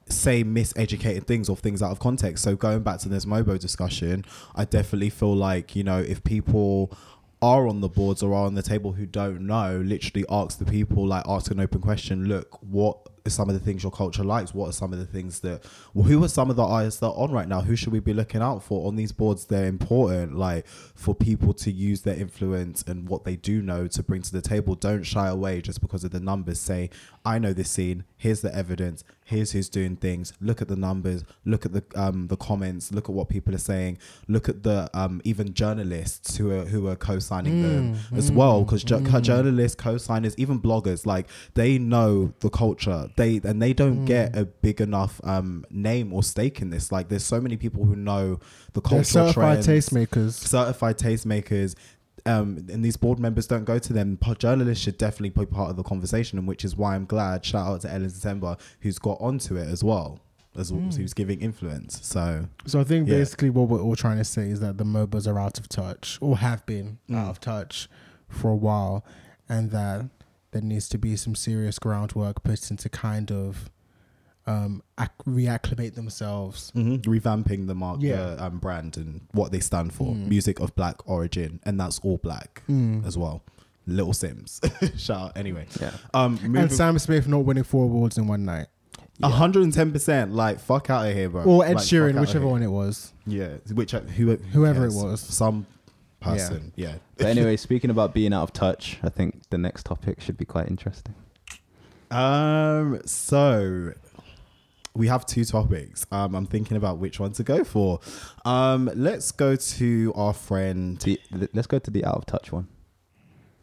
say 0.07 0.43
miseducated 0.43 1.25
things 1.25 1.49
or 1.49 1.57
things 1.57 1.81
out 1.81 1.91
of 1.91 1.99
context. 1.99 2.43
So 2.43 2.55
going 2.55 2.81
back 2.81 2.99
to 2.99 3.09
this 3.09 3.25
Mobo 3.25 3.59
discussion, 3.59 4.25
I 4.55 4.65
definitely 4.65 5.09
feel 5.09 5.35
like 5.35 5.75
you 5.75 5.83
know 5.83 5.99
if 5.99 6.23
people 6.23 6.95
are 7.41 7.67
on 7.67 7.81
the 7.81 7.89
boards 7.89 8.23
or 8.23 8.33
are 8.33 8.45
on 8.45 8.55
the 8.55 8.63
table 8.63 8.93
who 8.93 9.05
don't 9.05 9.41
know, 9.41 9.81
literally 9.83 10.25
ask 10.29 10.57
the 10.57 10.65
people 10.65 11.05
like 11.05 11.23
ask 11.27 11.51
an 11.51 11.59
open 11.59 11.81
question. 11.81 12.25
Look, 12.25 12.61
what 12.63 13.09
some 13.27 13.49
of 13.49 13.55
the 13.55 13.59
things 13.59 13.83
your 13.83 13.91
culture 13.91 14.23
likes? 14.23 14.53
What 14.53 14.69
are 14.69 14.73
some 14.73 14.93
of 14.93 14.99
the 14.99 15.05
things 15.05 15.39
that? 15.41 15.63
Well, 15.93 16.05
who 16.05 16.23
are 16.23 16.29
some 16.29 16.49
of 16.49 16.55
the 16.55 16.63
artists 16.63 16.99
that 16.99 17.07
are 17.07 17.15
on 17.15 17.31
right 17.31 17.47
now? 17.47 17.61
Who 17.61 17.75
should 17.75 17.93
we 17.93 17.99
be 17.99 18.13
looking 18.13 18.41
out 18.41 18.63
for 18.63 18.87
on 18.87 18.95
these 18.95 19.11
boards? 19.11 19.45
They're 19.45 19.67
important, 19.67 20.37
like 20.37 20.67
for 20.67 21.15
people 21.15 21.53
to 21.53 21.71
use 21.71 22.01
their 22.01 22.15
influence 22.15 22.83
and 22.87 23.09
what 23.09 23.23
they 23.23 23.35
do 23.35 23.61
know 23.61 23.87
to 23.87 24.03
bring 24.03 24.21
to 24.23 24.31
the 24.31 24.41
table. 24.41 24.75
Don't 24.75 25.03
shy 25.03 25.27
away 25.27 25.61
just 25.61 25.81
because 25.81 26.03
of 26.03 26.11
the 26.11 26.19
numbers. 26.19 26.59
Say, 26.59 26.89
I 27.25 27.39
know 27.39 27.53
this 27.53 27.69
scene. 27.69 28.03
Here's 28.17 28.41
the 28.41 28.55
evidence. 28.55 29.03
Here's 29.27 29.53
who's 29.53 29.69
doing 29.69 29.95
things. 29.95 30.33
Look 30.39 30.61
at 30.61 30.67
the 30.67 30.75
numbers. 30.75 31.23
Look 31.45 31.65
at 31.65 31.73
the 31.73 31.83
um, 31.95 32.27
the 32.27 32.37
comments. 32.37 32.91
Look 32.91 33.09
at 33.09 33.15
what 33.15 33.27
people 33.27 33.55
are 33.55 33.57
saying. 33.57 33.97
Look 34.27 34.47
at 34.47 34.61
the 34.61 34.87
um, 34.93 35.19
even 35.23 35.55
journalists 35.55 36.37
who 36.37 36.51
are 36.51 36.65
who 36.65 36.87
are 36.87 36.95
co-signing 36.95 37.63
them 37.63 37.97
as 38.15 38.31
well. 38.31 38.63
Because 38.63 38.83
journalists, 38.83 39.75
co-signers, 39.81 40.35
even 40.37 40.61
bloggers, 40.61 41.07
like 41.07 41.25
they 41.55 41.79
know 41.79 42.33
the 42.41 42.51
culture. 42.51 43.09
They 43.15 43.41
and 43.43 43.59
they 43.59 43.73
don't 43.73 44.05
get 44.05 44.37
a 44.37 44.45
big 44.45 44.79
enough 44.79 45.19
um, 45.23 45.65
name 45.71 46.13
or 46.13 46.21
stake 46.21 46.61
in 46.61 46.69
this. 46.69 46.91
Like 46.91 47.09
there's 47.09 47.25
so 47.25 47.41
many 47.41 47.57
people 47.57 47.85
who 47.85 47.95
know 47.95 48.39
the 48.73 48.81
They're 48.81 49.03
certified 49.03 49.63
trends 49.63 49.89
tastemakers. 49.89 50.33
certified 50.33 50.99
tastemakers 50.99 51.73
um, 52.25 52.65
and 52.71 52.83
these 52.83 52.97
board 52.97 53.19
members 53.19 53.47
don't 53.47 53.65
go 53.65 53.77
to 53.79 53.93
them. 53.93 54.17
Journalists 54.39 54.83
should 54.83 54.97
definitely 54.97 55.29
be 55.29 55.45
part 55.45 55.69
of 55.69 55.75
the 55.77 55.83
conversation, 55.83 56.37
and 56.39 56.47
which 56.47 56.65
is 56.65 56.75
why 56.75 56.95
I'm 56.95 57.05
glad. 57.05 57.45
Shout 57.45 57.67
out 57.67 57.81
to 57.81 57.89
Ellen 57.89 58.03
December, 58.03 58.57
who's 58.81 58.97
got 58.99 59.17
onto 59.21 59.55
it 59.57 59.67
as 59.67 59.83
well, 59.83 60.19
as 60.57 60.71
well, 60.73 60.81
who's 60.81 61.13
giving 61.13 61.39
influence. 61.41 61.99
So 62.03 62.47
So 62.65 62.79
I 62.79 62.83
think 62.83 63.07
Yeah. 63.07 63.15
basically 63.17 63.49
what 63.51 63.69
we're 63.69 63.81
all 63.81 63.95
trying 63.95 64.17
to 64.17 64.23
say 64.23 64.49
is 64.49 64.59
that 64.61 64.77
the 64.77 64.85
MOBOs 64.85 65.27
are 65.27 65.39
out 65.39 65.59
of 65.59 65.69
touch 65.69 66.17
or 66.21 66.37
have 66.37 66.65
been 66.65 66.97
Mm. 67.09 67.15
out 67.17 67.29
of 67.29 67.39
touch 67.39 67.87
for 68.27 68.49
a 68.49 68.55
while, 68.55 69.05
and 69.47 69.71
that 69.71 70.09
there 70.51 70.61
needs 70.61 70.87
to 70.89 70.97
be 70.97 71.15
some 71.15 71.35
serious 71.35 71.77
groundwork 71.79 72.43
put 72.43 72.71
into 72.71 72.89
kind 72.89 73.31
of 73.31 73.69
um, 74.47 74.83
ac- 74.99 75.09
reacclimate 75.27 75.95
themselves. 75.95 76.69
hmm 76.71 76.95
revamping 76.97 77.67
the 77.67 77.75
mark, 77.75 77.99
Yeah. 78.01 78.35
the 78.35 78.45
um, 78.45 78.59
brand, 78.59 78.97
and 78.97 79.21
what 79.31 79.51
they 79.51 79.59
stand 79.59 79.93
for. 79.93 80.13
Mm. 80.13 80.27
Music 80.27 80.59
of 80.59 80.75
black 80.75 80.97
origin, 81.09 81.59
and 81.63 81.79
that's 81.79 81.99
all 81.99 82.17
black 82.17 82.61
Mm. 82.69 83.05
as 83.05 83.17
well. 83.17 83.41
Little 83.87 84.13
Simz, 84.13 84.59
shout 84.99 85.21
out. 85.29 85.37
Anyway, 85.37 85.67
Yeah. 85.79 85.91
um, 86.13 86.39
And 86.43 86.53
moving 86.53 86.69
Sam 86.69 86.97
Smith 86.99 87.27
not 87.27 87.45
winning 87.45 87.63
four 87.63 87.83
awards 87.85 88.17
in 88.17 88.27
one 88.27 88.43
night, 88.45 88.67
hundred 89.23 89.63
and 89.63 89.73
ten 89.73 89.91
percent. 89.91 90.33
Like 90.33 90.59
fuck 90.59 90.89
out 90.89 91.07
of 91.07 91.13
here, 91.13 91.29
bro. 91.29 91.43
or 91.43 91.65
Ed 91.65 91.75
Like, 91.75 91.83
Sheeran, 91.85 92.19
whichever 92.19 92.47
one 92.47 92.63
it 92.63 92.67
was. 92.71 93.13
Yeah, 93.27 93.49
which 93.73 93.91
who, 93.91 93.99
who 93.99 94.35
Whoever 94.51 94.85
it 94.85 94.93
was. 94.93 95.21
some 95.21 95.67
person. 96.19 96.71
Yeah. 96.75 96.95
But 97.17 97.27
anyway, 97.27 97.57
speaking 97.67 97.89
about 97.91 98.13
being 98.13 98.33
out 98.33 98.43
of 98.43 98.53
touch, 98.53 98.97
I 99.03 99.09
think 99.09 99.41
the 99.51 99.57
next 99.59 99.85
topic 99.85 100.19
should 100.19 100.37
be 100.37 100.45
quite 100.45 100.67
interesting. 100.67 101.13
Um. 102.11 103.01
So 103.05 103.93
we 104.95 105.07
have 105.07 105.25
two 105.25 105.45
topics. 105.45 106.05
Um. 106.11 106.35
I'm 106.35 106.45
thinking 106.45 106.77
about 106.77 106.97
which 106.97 107.19
one 107.19 107.31
to 107.33 107.43
go 107.43 107.63
for. 107.63 107.99
Um. 108.45 108.89
Let's 108.95 109.31
go 109.31 109.55
to 109.55 110.13
our 110.15 110.33
friend. 110.33 110.99
The, 110.99 111.19
the- 111.31 111.49
let's 111.53 111.67
go 111.67 111.79
to 111.79 111.91
the 111.91 112.05
out 112.05 112.15
of 112.15 112.25
touch 112.25 112.51
one. 112.51 112.67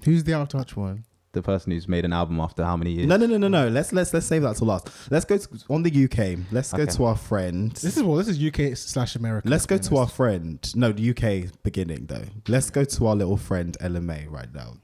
Who's 0.04 0.24
the 0.24 0.34
out 0.34 0.42
of 0.42 0.48
touch 0.48 0.76
one? 0.76 1.04
The 1.32 1.40
person 1.42 1.72
who's 1.72 1.88
made 1.88 2.04
an 2.04 2.12
album 2.12 2.38
after 2.40 2.62
how 2.62 2.76
many 2.76 2.90
years? 2.92 3.06
No, 3.06 3.16
no, 3.16 3.24
no, 3.24 3.38
no, 3.38 3.48
no. 3.48 3.68
Let's 3.68 3.90
let's 3.92 4.12
let's 4.12 4.26
save 4.26 4.42
that 4.42 4.56
to 4.56 4.66
last. 4.66 4.90
Let's 5.10 5.24
go 5.24 5.38
to, 5.38 5.48
on 5.70 5.82
the 5.82 6.04
UK. 6.04 6.40
Let's 6.52 6.72
go 6.72 6.84
to 6.84 7.04
our 7.04 7.16
friend. 7.16 7.72
This 7.72 7.96
is 7.96 8.02
well, 8.02 8.16
this 8.16 8.28
is 8.28 8.38
UK 8.42 8.76
slash 8.76 9.16
America. 9.16 9.48
Let's 9.48 9.64
go 9.64 9.78
to 9.78 9.96
our 9.96 10.08
friend. 10.08 10.58
No, 10.76 10.92
the 10.92 11.10
UK 11.10 11.50
beginning 11.62 12.04
though. 12.06 12.24
Let's 12.48 12.68
go 12.68 12.84
to 12.84 13.06
our 13.06 13.16
little 13.16 13.38
friend 13.38 13.74
Ella 13.80 14.02
Mai 14.02 14.26
right 14.28 14.52
now. 14.52 14.74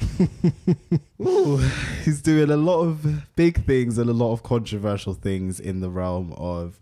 Ooh, 1.20 1.56
he's 2.04 2.20
doing 2.20 2.50
a 2.50 2.56
lot 2.56 2.82
of 2.82 3.34
big 3.36 3.64
things 3.64 3.98
and 3.98 4.08
a 4.10 4.12
lot 4.12 4.32
of 4.32 4.42
controversial 4.42 5.14
things 5.14 5.60
in 5.60 5.80
the 5.80 5.90
realm 5.90 6.32
of 6.34 6.78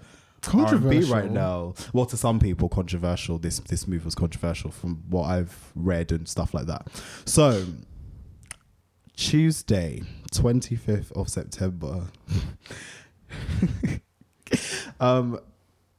R&B 0.46 0.62
Controversial? 0.62 1.14
right 1.14 1.30
now. 1.30 1.74
Well, 1.92 2.06
to 2.06 2.16
some 2.16 2.40
people, 2.40 2.68
controversial. 2.68 3.38
This 3.38 3.58
this 3.60 3.86
move 3.86 4.04
was 4.04 4.14
controversial 4.14 4.70
from 4.70 5.04
what 5.08 5.24
I've 5.24 5.72
read 5.74 6.12
and 6.12 6.26
stuff 6.26 6.54
like 6.54 6.66
that. 6.66 6.88
So, 7.26 7.66
Tuesday, 9.16 10.02
twenty 10.32 10.76
fifth 10.76 11.12
of 11.12 11.28
September. 11.28 12.06
um, 15.00 15.38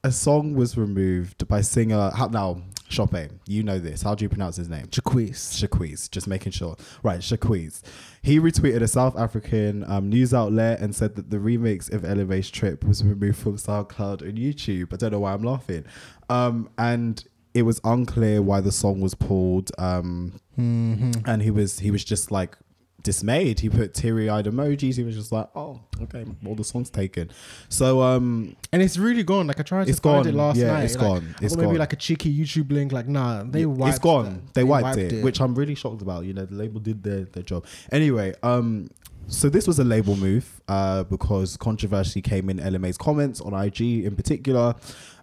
a 0.04 0.12
song 0.12 0.56
was 0.56 0.76
removed 0.78 1.48
by 1.48 1.62
singer. 1.62 2.12
Now, 2.32 2.64
Chope, 2.92 3.16
you 3.48 3.64
know 3.64 3.80
this. 3.80 4.02
How 4.04 4.14
do 4.14 4.24
you 4.26 4.30
pronounce 4.30 4.58
his 4.58 4.70
name? 4.70 4.86
Jacquees. 4.88 5.54
Shaquiz, 5.60 6.10
just 6.12 6.28
making 6.28 6.52
sure. 6.52 6.76
Right, 7.02 7.20
Shaquiz. 7.22 7.82
He 8.22 8.40
retweeted 8.40 8.82
a 8.82 8.88
South 8.88 9.18
African 9.18 9.84
um, 9.90 10.10
news 10.10 10.34
outlet 10.34 10.80
and 10.82 10.96
said 10.96 11.16
that 11.16 11.30
the 11.32 11.38
remix 11.38 11.92
of 11.92 12.06
Ella 12.06 12.26
Mai's 12.26 12.52
Trip 12.52 12.84
was 12.84 13.04
removed 13.04 13.40
from 13.40 13.56
SoundCloud 13.58 14.22
and 14.22 14.38
YouTube. 14.38 14.94
I 14.94 14.98
don't 14.98 15.12
know 15.12 15.20
why 15.22 15.34
I'm 15.34 15.42
laughing. 15.44 15.86
Um, 16.30 16.70
and 16.78 17.24
it 17.54 17.64
was 17.64 17.82
unclear 17.84 18.42
why 18.42 18.62
the 18.62 18.72
song 18.72 19.02
was 19.02 19.16
pulled. 19.16 19.72
Um, 19.78 20.40
Mm-hmm. 20.60 21.12
and 21.26 21.42
he 21.42 21.50
was 21.50 21.80
he 21.80 21.90
was 21.92 22.04
just 22.04 22.30
like 22.30 22.58
dismayed. 23.04 23.60
He 23.60 23.70
put 23.70 23.94
teary-eyed 23.94 24.46
emojis. 24.46 24.96
He 24.96 25.04
was 25.04 25.16
just 25.16 25.32
like, 25.32 25.48
"Oh, 25.56 25.80
okay, 26.04 26.26
all 26.46 26.56
the 26.56 26.64
song's 26.64 26.90
taken." 26.90 27.32
So 27.70 28.02
um, 28.02 28.56
And 28.72 28.82
it's 28.82 28.98
really 28.98 29.24
gone. 29.24 29.48
Like 29.48 29.60
I 29.60 29.64
tried 29.64 29.86
to 29.86 29.90
It's 29.92 30.00
find 30.00 30.26
gone. 30.26 30.34
it 30.34 30.38
last 30.38 30.58
Yeah, 30.58 30.68
night. 30.74 30.84
it's 30.86 30.96
like, 30.96 31.08
gone. 31.08 31.36
It's 31.42 31.54
or 31.54 31.58
maybe 31.58 31.68
gone. 31.70 31.78
like 31.78 31.94
a 31.94 31.98
cheeky 31.98 32.34
YouTube 32.36 32.72
link. 32.72 32.92
Like 32.92 33.08
nah, 33.08 33.44
they 33.44 33.66
wiped. 33.66 33.90
it's 33.96 34.00
gone. 34.00 34.26
that. 34.46 34.54
They, 34.54 34.64
wiped, 34.64 34.98
it, 34.98 35.24
which 35.24 35.40
I'm 35.42 35.56
really 35.56 35.76
shocked 35.76 36.02
about. 36.02 36.26
You 36.26 36.34
know, 36.34 36.46
the 36.46 36.56
label 36.56 36.80
did 36.80 37.04
their, 37.04 37.26
their 37.26 37.44
job. 37.44 37.66
Anyway, 37.92 38.34
um, 38.44 38.90
so 39.28 39.48
this 39.50 39.66
was 39.68 39.80
a 39.80 39.84
label 39.84 40.16
move 40.18 40.62
uh, 40.68 41.04
because 41.04 41.56
controversy 41.56 42.22
came 42.22 42.50
in 42.50 42.60
Ella 42.60 42.80
Mai's 42.80 42.98
comments 42.98 43.40
on 43.40 43.54
IG 43.54 43.82
in 44.06 44.16
particular. 44.16 44.76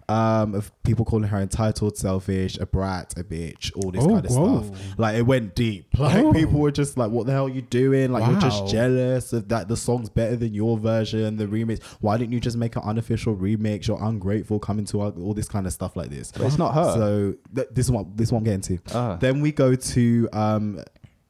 Um, 0.09 0.55
of 0.55 0.71
people 0.83 1.05
calling 1.05 1.29
her 1.29 1.37
entitled, 1.39 1.97
selfish, 1.97 2.57
a 2.57 2.65
brat, 2.65 3.13
a 3.17 3.23
bitch, 3.23 3.71
all 3.75 3.91
this 3.91 4.03
Oh, 4.03 4.07
kind 4.09 4.25
of 4.25 4.31
whoa. 4.31 4.63
stuff. 4.63 4.79
Like 4.97 5.15
it 5.17 5.21
went 5.21 5.53
deep. 5.55 5.85
Like 5.99 6.23
Oh. 6.23 6.33
people 6.33 6.59
were 6.59 6.71
just 6.71 6.97
like, 6.97 7.11
"What 7.11 7.25
the 7.27 7.31
hell 7.31 7.45
are 7.45 7.49
you 7.49 7.61
doing? 7.61 8.11
Like 8.11 8.27
you're 8.29 8.39
just 8.39 8.67
jealous 8.67 9.31
of 9.33 9.49
that 9.49 9.67
the 9.67 9.77
song's 9.77 10.09
better 10.09 10.35
than 10.35 10.53
your 10.53 10.77
version, 10.77 11.37
the 11.37 11.45
remix. 11.45 11.83
Why 12.01 12.17
didn't 12.17 12.33
you 12.33 12.39
just 12.39 12.57
make 12.57 12.75
an 12.75 12.81
unofficial 12.83 13.35
remix? 13.35 13.87
You're 13.87 14.01
ungrateful, 14.03 14.59
coming 14.59 14.85
to 14.85 15.01
our, 15.01 15.11
all 15.11 15.33
this 15.33 15.47
kind 15.47 15.67
of 15.67 15.73
stuff 15.73 15.95
like 15.95 16.09
this." 16.09 16.31
But 16.31 16.43
it's 16.47 16.57
not 16.57 16.73
her. 16.73 16.93
So 16.93 17.35
th- 17.55 17.67
this 17.71 17.85
is 17.85 17.91
what 17.91 18.17
this 18.17 18.29
is 18.29 18.31
what 18.31 18.39
I'm 18.39 18.43
getting 18.45 18.61
to. 18.61 18.79
Ah. 18.95 19.15
Then 19.17 19.41
we 19.41 19.51
go 19.51 19.75
to 19.75 20.29
um, 20.33 20.79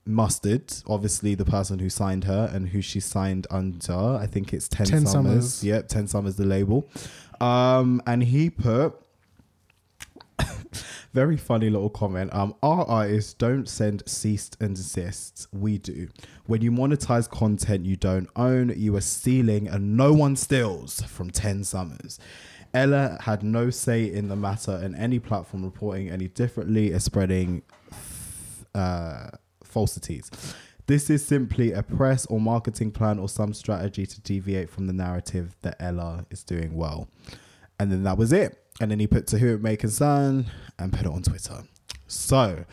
Mustard, 0.06 0.74
obviously 0.88 1.36
the 1.36 1.46
person 1.46 1.78
who 1.78 1.90
signed 1.90 2.24
her 2.24 2.50
and 2.54 2.70
who 2.70 2.82
she 2.82 3.00
signed 3.00 3.46
under. 3.52 3.94
I 4.20 4.26
think 4.26 4.54
it's 4.54 4.68
Ten, 4.68 4.88
10 4.88 5.06
Summers. 5.06 5.12
Summers. 5.12 5.64
Yep, 5.64 5.88
Ten 5.88 6.08
Summers, 6.08 6.36
the 6.36 6.46
label. 6.46 6.88
Um, 7.40 8.02
and 8.06 8.24
he 8.24 8.50
put 8.50 8.96
very 11.14 11.38
funny 11.38 11.70
little 11.70 11.90
comment. 11.90 12.34
Um, 12.34 12.56
our 12.62 12.86
artists 12.86 13.34
don't 13.34 13.68
send 13.68 14.04
ceased 14.06 14.58
and 14.60 14.76
desists. 14.76 15.48
We 15.52 15.78
do. 15.78 16.10
When 16.46 16.62
you 16.62 16.72
monetize 16.72 17.30
content 17.30 17.86
you 17.86 17.96
don't 17.96 18.30
own, 18.36 18.74
you 18.76 18.96
are 18.96 19.02
stealing, 19.02 19.68
and 19.68 19.96
no 19.96 20.14
one 20.14 20.36
steals 20.36 21.02
from 21.02 21.30
Ten 21.30 21.64
Summers. 21.64 22.20
Ella 22.74 23.18
had 23.22 23.42
no 23.42 23.70
say 23.70 24.12
in 24.12 24.28
the 24.28 24.36
matter, 24.36 24.72
and 24.72 24.96
any 24.96 25.20
platform 25.20 25.64
reporting 25.64 26.10
any 26.10 26.28
differently 26.28 26.92
is 26.92 27.04
spreading 27.04 27.64
uh, 28.76 29.30
falsities. 29.64 30.30
This 30.90 31.12
is 31.12 31.24
simply 31.24 31.72
a 31.72 31.84
press 31.84 32.26
or 32.26 32.40
marketing 32.40 32.90
plan 32.90 33.20
or 33.20 33.30
some 33.30 33.54
strategy 33.54 34.08
to 34.08 34.22
deviate 34.22 34.72
from 34.72 34.88
the 34.88 34.94
narrative 34.94 35.56
that 35.62 35.76
Ella 35.80 36.26
is 36.32 36.44
doing 36.44 36.74
well. 36.76 37.08
And 37.80 37.92
then 37.92 38.02
that 38.06 38.18
was 38.18 38.34
it. 38.34 38.58
And 38.82 38.90
then 38.90 39.00
he 39.00 39.06
put 39.06 39.28
to 39.28 39.38
who 39.38 39.54
it 39.54 39.62
may 39.62 39.78
concern 39.78 40.48
and 40.80 40.92
put 40.92 41.02
it 41.02 41.12
on 41.12 41.22
Twitter. 41.22 41.62
So, 42.08 42.66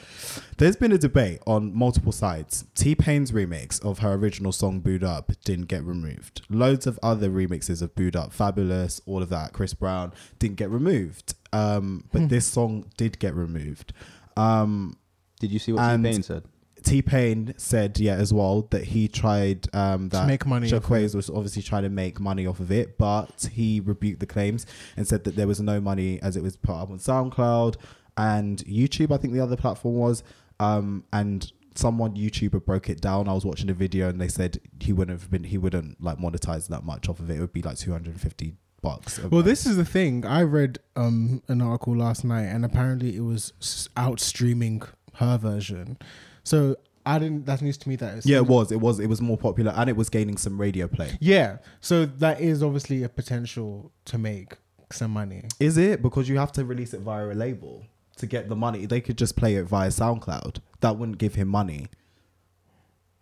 there's 0.56 0.76
been 0.76 0.92
a 0.92 0.96
debate 0.96 1.40
on 1.46 1.76
multiple 1.76 2.10
sides. 2.10 2.64
T 2.74 2.94
Pain's 2.94 3.32
remix 3.32 3.84
of 3.84 3.98
her 3.98 4.14
original 4.14 4.50
song 4.50 4.80
Boo'd 4.80 5.04
Up 5.04 5.32
didn't 5.44 5.66
get 5.66 5.84
removed. 5.84 6.40
Loads 6.48 6.86
of 6.86 6.98
other 7.02 7.28
remixes 7.28 7.82
of 7.82 7.94
Boo'd 7.94 8.16
Up, 8.16 8.32
Fabolous, 8.32 9.02
all 9.04 9.22
of 9.22 9.28
that, 9.28 9.52
Chris 9.52 9.74
Brown, 9.74 10.14
didn't 10.38 10.56
get 10.56 10.70
removed. 10.70 11.34
Um, 11.52 12.04
but 12.12 12.30
this 12.30 12.46
song 12.46 12.90
did 12.96 13.18
get 13.18 13.34
removed. 13.34 13.92
Um, 14.38 14.96
Did 15.38 15.50
you 15.50 15.58
see 15.58 15.72
what 15.74 15.82
T 15.98 16.02
Pain 16.02 16.22
said? 16.22 16.44
T 16.86 17.02
Pain 17.02 17.52
said, 17.56 17.98
yeah, 17.98 18.14
as 18.14 18.32
well, 18.32 18.62
that 18.70 18.84
he 18.84 19.08
tried 19.08 19.66
um, 19.74 20.08
that 20.10 20.28
make 20.28 20.46
money 20.46 20.72
off 20.72 20.88
was 20.88 21.28
obviously 21.28 21.62
trying 21.62 21.82
to 21.82 21.88
make 21.88 22.20
money 22.20 22.46
off 22.46 22.60
of 22.60 22.70
it, 22.70 22.96
but 22.96 23.48
he 23.52 23.80
rebuked 23.80 24.20
the 24.20 24.26
claims 24.26 24.64
and 24.96 25.06
said 25.06 25.24
that 25.24 25.34
there 25.34 25.48
was 25.48 25.60
no 25.60 25.80
money 25.80 26.22
as 26.22 26.36
it 26.36 26.44
was 26.44 26.56
put 26.56 26.76
up 26.76 26.90
on 26.90 26.98
SoundCloud 26.98 27.74
and 28.16 28.58
YouTube. 28.64 29.12
I 29.12 29.16
think 29.16 29.34
the 29.34 29.40
other 29.40 29.56
platform 29.56 29.96
was, 29.96 30.22
um, 30.60 31.02
and 31.12 31.52
someone 31.74 32.14
YouTuber 32.14 32.64
broke 32.64 32.88
it 32.88 33.00
down. 33.00 33.28
I 33.28 33.32
was 33.32 33.44
watching 33.44 33.68
a 33.68 33.74
video 33.74 34.08
and 34.08 34.20
they 34.20 34.28
said 34.28 34.60
he 34.80 34.92
wouldn't 34.92 35.20
have 35.20 35.30
been, 35.30 35.44
he 35.44 35.58
wouldn't 35.58 36.00
like 36.00 36.18
monetize 36.18 36.68
that 36.68 36.84
much 36.84 37.08
off 37.08 37.18
of 37.18 37.28
it. 37.30 37.38
It 37.38 37.40
would 37.40 37.52
be 37.52 37.62
like 37.62 37.78
two 37.78 37.90
hundred 37.90 38.12
and 38.12 38.20
fifty 38.20 38.54
bucks. 38.80 39.18
Well, 39.18 39.42
this 39.42 39.66
is 39.66 39.76
the 39.76 39.84
thing. 39.84 40.24
I 40.24 40.42
read 40.42 40.78
um, 40.94 41.42
an 41.48 41.60
article 41.60 41.96
last 41.96 42.24
night, 42.24 42.44
and 42.44 42.64
apparently 42.64 43.16
it 43.16 43.24
was 43.24 43.88
out 43.96 44.20
streaming 44.20 44.82
her 45.14 45.36
version. 45.36 45.98
So 46.46 46.76
I 47.04 47.18
didn't. 47.18 47.44
That's 47.44 47.60
news 47.60 47.76
to 47.78 47.88
me. 47.88 47.96
That 47.96 48.18
is 48.18 48.26
yeah, 48.26 48.36
it 48.36 48.46
was, 48.46 48.70
it 48.70 48.80
was, 48.80 49.00
it 49.00 49.08
was 49.08 49.20
more 49.20 49.36
popular 49.36 49.72
and 49.76 49.90
it 49.90 49.96
was 49.96 50.08
gaining 50.08 50.36
some 50.36 50.60
radio 50.60 50.86
play. 50.86 51.10
Yeah. 51.20 51.58
So 51.80 52.06
that 52.06 52.40
is 52.40 52.62
obviously 52.62 53.02
a 53.02 53.08
potential 53.08 53.90
to 54.04 54.16
make 54.16 54.54
some 54.92 55.10
money. 55.10 55.44
Is 55.58 55.76
it 55.76 56.02
because 56.02 56.28
you 56.28 56.38
have 56.38 56.52
to 56.52 56.64
release 56.64 56.94
it 56.94 57.00
via 57.00 57.26
a 57.26 57.34
label 57.34 57.84
to 58.18 58.26
get 58.26 58.48
the 58.48 58.54
money? 58.54 58.86
They 58.86 59.00
could 59.00 59.18
just 59.18 59.34
play 59.36 59.56
it 59.56 59.64
via 59.64 59.88
SoundCloud. 59.88 60.60
That 60.80 60.96
wouldn't 60.98 61.18
give 61.18 61.34
him 61.34 61.48
money. 61.48 61.88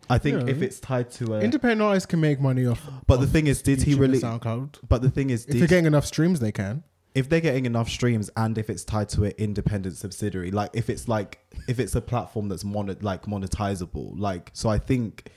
I 0.07 0.19
think 0.19 0.41
Yeah. 0.41 0.53
if 0.53 0.61
it's 0.61 0.79
tied 0.79 1.09
to 1.13 1.33
a. 1.33 1.39
Independent 1.41 1.81
artists 1.81 2.05
can 2.05 2.21
make 2.21 2.39
money 2.39 2.67
off. 2.67 2.87
but 3.07 3.19
the 3.21 3.27
thing 3.27 3.47
is, 3.47 3.63
did 3.63 3.81
he 3.81 3.95
really? 3.95 4.19
SoundCloud? 4.19 4.75
But 4.87 5.01
the 5.01 5.09
thing 5.09 5.31
is, 5.31 5.45
did 5.45 5.55
If 5.55 5.59
they're 5.61 5.67
getting 5.67 5.87
enough 5.87 6.05
streams, 6.05 6.39
they 6.39 6.51
can. 6.51 6.83
If 7.15 7.29
they're 7.29 7.41
getting 7.41 7.65
enough 7.65 7.89
streams 7.89 8.29
and 8.35 8.57
if 8.57 8.69
it's 8.69 8.83
tied 8.83 9.09
to 9.09 9.23
an 9.23 9.33
independent 9.37 9.97
subsidiary, 9.97 10.51
like 10.51 10.69
if 10.73 10.89
it's 10.89 11.07
like 11.07 11.39
if 11.67 11.79
it's 11.79 11.95
a 11.95 12.01
platform 12.01 12.49
that's 12.49 12.63
monet 12.63 12.97
like 13.01 13.23
monetizable, 13.23 14.13
like 14.17 14.51
so, 14.53 14.69
I 14.69 14.77
think. 14.77 15.29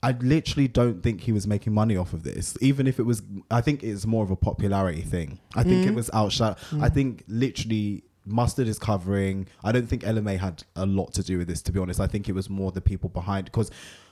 I 0.00 0.12
literally 0.12 0.68
don't 0.68 1.02
think 1.02 1.22
he 1.22 1.32
was 1.32 1.48
making 1.48 1.72
money 1.72 1.96
off 1.96 2.12
of 2.12 2.22
this. 2.22 2.56
Even 2.60 2.86
if 2.86 3.00
it 3.00 3.02
was, 3.02 3.20
I 3.50 3.60
think 3.60 3.82
it's 3.82 4.06
more 4.06 4.22
of 4.22 4.30
a 4.30 4.36
popularity 4.36 5.00
thing. 5.00 5.40
I 5.56 5.64
think 5.64 5.84
it 5.88 5.90
mm. 5.90 5.96
was 5.96 6.08
outshot. 6.14 6.56
I 6.74 6.88
mm. 6.88 6.94
think 6.94 7.24
literally 7.26 8.04
Mustard 8.28 8.68
is 8.68 8.78
covering. 8.78 9.48
I 9.64 9.72
don't 9.72 9.88
think 9.88 10.06
Ella 10.06 10.22
Mai 10.22 10.36
had 10.36 10.62
a 10.76 10.86
lot 10.86 11.14
to 11.14 11.22
do 11.22 11.38
with 11.38 11.48
this, 11.48 11.62
to 11.62 11.72
be 11.72 11.80
honest. 11.80 11.98
I 11.98 12.06
think 12.06 12.28
it 12.28 12.32
was 12.32 12.48
more 12.48 12.70
the 12.70 12.80
people 12.80 13.08
behind 13.08 13.46
because 13.46 13.70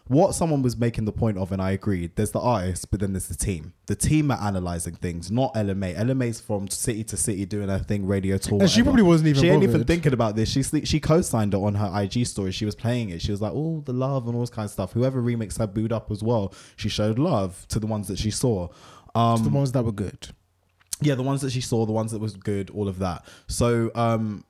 what 0.09 0.35
someone 0.35 0.63
was 0.63 0.77
making 0.77 1.05
the 1.05 1.13
point 1.13 1.37
of, 1.37 1.51
and 1.51 1.61
I 1.61 1.73
agreed. 1.73 2.13
There's 2.15 2.31
the 2.31 2.41
artist, 2.41 2.91
but 2.91 3.01
then 3.01 3.13
there's 3.13 3.27
the 3.27 3.35
team. 3.35 3.73
The 3.87 3.97
team 3.97 4.31
are 4.31 4.39
analyzing 4.41 4.95
things, 4.95 5.31
not 5.31 5.53
Ella 5.57 5.75
Mai. 5.75 5.95
LMA's 5.95 6.41
from 6.41 6.69
city 6.69 7.03
to 7.05 7.17
city 7.17 7.45
doing 7.45 7.69
her 7.69 7.79
thing, 7.81 8.07
radio 8.07 8.39
tour. 8.39 8.61
And 8.61 8.71
she 8.71 8.83
probably 8.83 9.03
wasn't 9.03 9.29
even 9.29 9.43
She 9.43 9.49
ain't 9.49 9.63
even 9.63 9.85
thinking 9.85 10.13
about 10.13 10.37
this. 10.37 10.49
She 10.51 10.63
she 10.85 11.01
co-signed 11.01 11.55
it 11.55 11.57
on 11.59 11.75
her 11.75 11.91
IG 12.03 12.27
story. 12.27 12.53
She 12.53 12.65
was 12.65 12.75
playing 12.75 13.11
it. 13.11 13.21
She 13.21 13.31
was 13.33 13.43
like, 13.43 13.53
"Oh, 13.55 13.83
the 13.85 13.93
love 13.93 14.27
and 14.27 14.35
all 14.35 14.43
this 14.43 14.51
kind 14.51 14.65
of 14.67 14.71
stuff." 14.71 14.93
Whoever 14.93 15.21
remixed 15.21 15.59
her 15.59 15.67
boo'd 15.67 15.93
up 15.93 16.11
as 16.11 16.23
well. 16.23 16.55
She 16.77 16.89
showed 16.89 17.19
love 17.19 17.67
to 17.69 17.81
the 17.81 17.87
ones 17.87 18.09
that 18.09 18.19
she 18.19 18.31
saw. 18.31 18.69
Um, 19.15 19.43
the 19.43 19.51
ones 19.51 19.73
that 19.73 19.83
were 19.83 19.93
good. 19.93 20.29
yeah, 21.01 21.15
the 21.15 21.23
ones 21.23 21.41
that 21.41 21.51
she 21.51 21.61
saw, 21.61 21.85
the 21.85 21.93
ones 21.93 22.13
that 22.13 22.21
was 22.21 22.37
good, 22.37 22.71
all 22.71 22.87
of 22.87 22.99
that. 23.01 23.25
So 23.49 23.91
um 23.95 24.45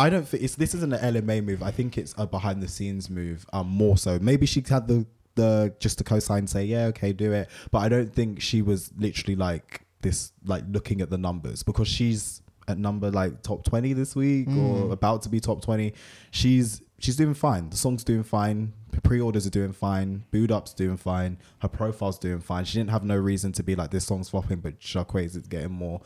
I 0.00 0.10
don't 0.10 0.26
think 0.26 0.42
it's 0.42 0.54
this 0.54 0.74
isn't 0.74 0.92
an 0.92 1.00
Ella 1.00 1.22
Mai 1.22 1.40
move. 1.40 1.62
I 1.62 1.70
think 1.70 1.98
it's 1.98 2.14
a 2.16 2.26
behind 2.26 2.62
the 2.62 2.68
scenes 2.68 3.10
move. 3.10 3.44
Um, 3.52 3.68
more 3.68 3.96
so. 3.98 4.18
Maybe 4.20 4.46
she 4.46 4.62
had 4.68 4.88
the 4.88 5.06
the 5.36 5.74
just 5.78 5.98
to 5.98 6.04
co-sign 6.04 6.46
say 6.46 6.64
yeah 6.64 6.86
okay 6.86 7.12
do 7.12 7.32
it, 7.32 7.48
but 7.70 7.78
I 7.78 7.88
don't 7.88 8.12
think 8.12 8.40
she 8.40 8.62
was 8.62 8.90
literally 8.96 9.36
like 9.36 9.82
this 10.00 10.32
like 10.44 10.64
looking 10.68 11.00
at 11.00 11.10
the 11.10 11.18
numbers 11.18 11.62
because 11.62 11.86
she's 11.86 12.42
at 12.66 12.78
number 12.78 13.10
like 13.10 13.42
top 13.42 13.64
twenty 13.64 13.92
this 13.92 14.16
week 14.16 14.48
or 14.48 14.92
about 14.92 15.22
to 15.22 15.28
be 15.28 15.38
top 15.38 15.62
twenty. 15.62 15.92
She's 16.30 16.82
she's 16.98 17.16
doing 17.16 17.34
fine. 17.34 17.70
The 17.70 17.76
song's 17.76 18.04
doing 18.04 18.22
fine. 18.22 18.72
Pre-orders 19.02 19.46
are 19.46 19.50
doing 19.50 19.72
fine. 19.72 20.24
Boo'd 20.30 20.50
Up's 20.50 20.72
doing 20.74 20.96
fine. 20.96 21.38
Her 21.60 21.68
profile's 21.68 22.18
doing 22.18 22.40
fine. 22.40 22.64
She 22.64 22.78
didn't 22.78 22.90
have 22.90 23.04
no 23.04 23.16
reason 23.16 23.52
to 23.52 23.62
be 23.62 23.74
like 23.74 23.90
this 23.90 24.04
song's 24.06 24.28
flopping, 24.28 24.60
but 24.60 24.80
Shockwave 24.80 25.36
is 25.36 25.46
getting 25.46 25.72
more 25.72 26.00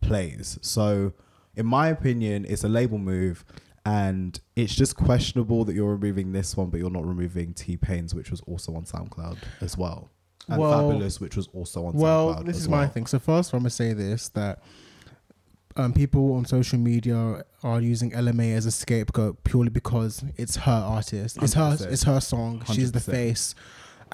plays. 0.00 0.58
So, 0.62 1.12
in 1.56 1.66
my 1.66 1.88
opinion, 1.88 2.44
it's 2.48 2.64
a 2.64 2.68
label 2.68 2.98
move, 2.98 3.44
and 3.84 4.38
it's 4.56 4.74
just 4.74 4.96
questionable 4.96 5.64
that 5.64 5.74
you're 5.74 5.90
removing 5.92 6.32
this 6.32 6.56
one, 6.56 6.70
but 6.70 6.78
you're 6.80 6.90
not 6.90 7.04
removing 7.06 7.52
T 7.54 7.76
Pain's, 7.76 8.14
which 8.14 8.30
was 8.30 8.40
also 8.42 8.74
on 8.74 8.84
SoundCloud 8.84 9.38
as 9.60 9.76
well, 9.76 10.10
and 10.48 10.60
Well- 10.60 10.90
Fabolous, 10.90 11.20
which 11.20 11.36
was 11.36 11.48
also 11.52 11.86
on 11.86 11.94
Well, 11.94 12.34
SoundCloud. 12.34 12.46
this 12.46 12.56
is 12.58 12.68
well. 12.68 12.80
my 12.80 12.88
thing. 12.88 13.06
So 13.06 13.18
first, 13.18 13.52
I'm 13.52 13.60
gonna 13.60 13.70
say 13.70 13.92
this 13.92 14.28
that 14.30 14.62
um, 15.76 15.92
people 15.94 16.34
on 16.34 16.44
social 16.44 16.78
media 16.78 17.44
are 17.62 17.80
using 17.80 18.12
Ella 18.12 18.32
Mai 18.34 18.50
as 18.52 18.66
a 18.66 18.70
scapegoat 18.70 19.42
purely 19.42 19.70
because 19.70 20.22
it's 20.36 20.56
her 20.56 20.70
artist. 20.70 21.38
It's 21.42 21.54
her. 21.54 21.76
100%. 21.76 21.92
It's 21.92 22.02
her 22.02 22.20
song. 22.20 22.62
She's 22.72 22.92
the 22.92 23.00
face. 23.00 23.54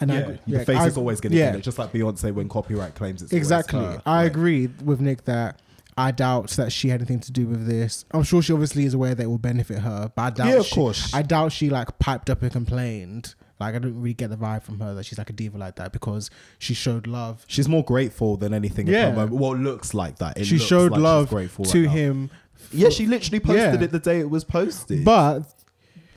And 0.01 0.13
I 0.13 0.15
Yeah, 0.15 0.27
the 0.27 0.39
yeah, 0.47 0.65
face 0.65 0.77
I- 0.79 0.87
is 0.87 0.97
always 0.97 1.21
going 1.21 1.33
to 1.33 1.39
yeah, 1.39 1.55
it, 1.57 1.61
just 1.63 1.77
like 1.77 1.93
Beyonce 1.93 2.33
when 2.33 2.49
copyright 2.49 2.95
claims 2.95 3.21
it's 3.23 3.33
exactly. 3.33 3.81
I 4.07 4.23
Like, 4.23 4.27
agree 4.31 4.69
with 4.85 5.01
Nick 5.01 5.25
that. 5.25 5.61
I 5.99 6.11
doubt 6.13 6.51
that 6.51 6.73
she 6.73 6.89
had 6.89 7.01
anything 7.01 7.21
to 7.21 7.33
do 7.33 7.47
with 7.47 7.67
this. 7.67 8.05
I'm 8.13 8.23
sure 8.23 8.41
she 8.41 8.53
obviously 8.53 8.85
is 8.85 8.95
aware 8.95 9.15
that 9.15 9.23
it 9.23 9.27
will 9.27 9.39
benefit 9.39 9.81
her, 9.81 10.11
but 10.15 10.23
I 10.23 10.31
doubt. 10.31 10.47
Yeah, 10.49 10.57
of 10.61 10.67
she- 10.67 10.75
course. 10.75 11.13
I 11.13 11.23
doubt 11.23 11.53
she 11.53 11.69
like 11.71 11.99
piped 11.99 12.31
up 12.31 12.43
and 12.43 12.53
complained. 12.53 13.35
Like 13.61 13.75
I 13.75 13.79
don't 13.81 14.01
really 14.01 14.15
get 14.15 14.31
the 14.31 14.37
vibe 14.37 14.63
from 14.63 14.79
her 14.79 14.95
that 14.95 15.05
she's 15.05 15.19
like 15.19 15.31
a 15.31 15.33
diva 15.33 15.59
like 15.59 15.75
that 15.77 15.93
because 15.93 16.31
she 16.61 16.75
showed 16.75 17.09
love 17.09 17.45
She's 17.49 17.69
more 17.69 17.83
grateful 17.85 18.37
than 18.37 18.55
anything. 18.55 18.87
Yeah. 18.87 19.09
Yeah, 19.17 19.25
well, 19.25 19.55
it 19.55 19.59
looks 19.59 19.95
like 19.95 20.19
that. 20.19 20.39
It 20.39 20.45
she 20.45 20.55
looks 20.59 20.69
showed 20.69 20.93
like 20.93 21.01
love 21.01 21.31
grateful 21.31 21.65
to 21.65 21.83
right 21.87 21.91
him. 21.91 22.31
Yeah, 22.71 22.91
she 22.91 23.07
literally 23.07 23.41
posted 23.41 23.81
Yeah. 23.81 23.85
it 23.85 23.91
the 23.91 23.99
day 23.99 24.21
it 24.21 24.31
was 24.31 24.45
posted. 24.45 25.05
But 25.05 25.43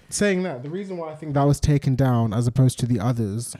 saying 0.09 0.43
that, 0.43 0.61
the 0.63 0.69
reason 0.69 0.97
why 0.97 1.11
I 1.11 1.15
think 1.15 1.33
that 1.33 1.43
was 1.43 1.59
taken 1.59 1.95
down 1.95 2.33
as 2.33 2.45
opposed 2.47 2.77
to 2.79 2.85
the 2.85 2.99
others 2.99 3.55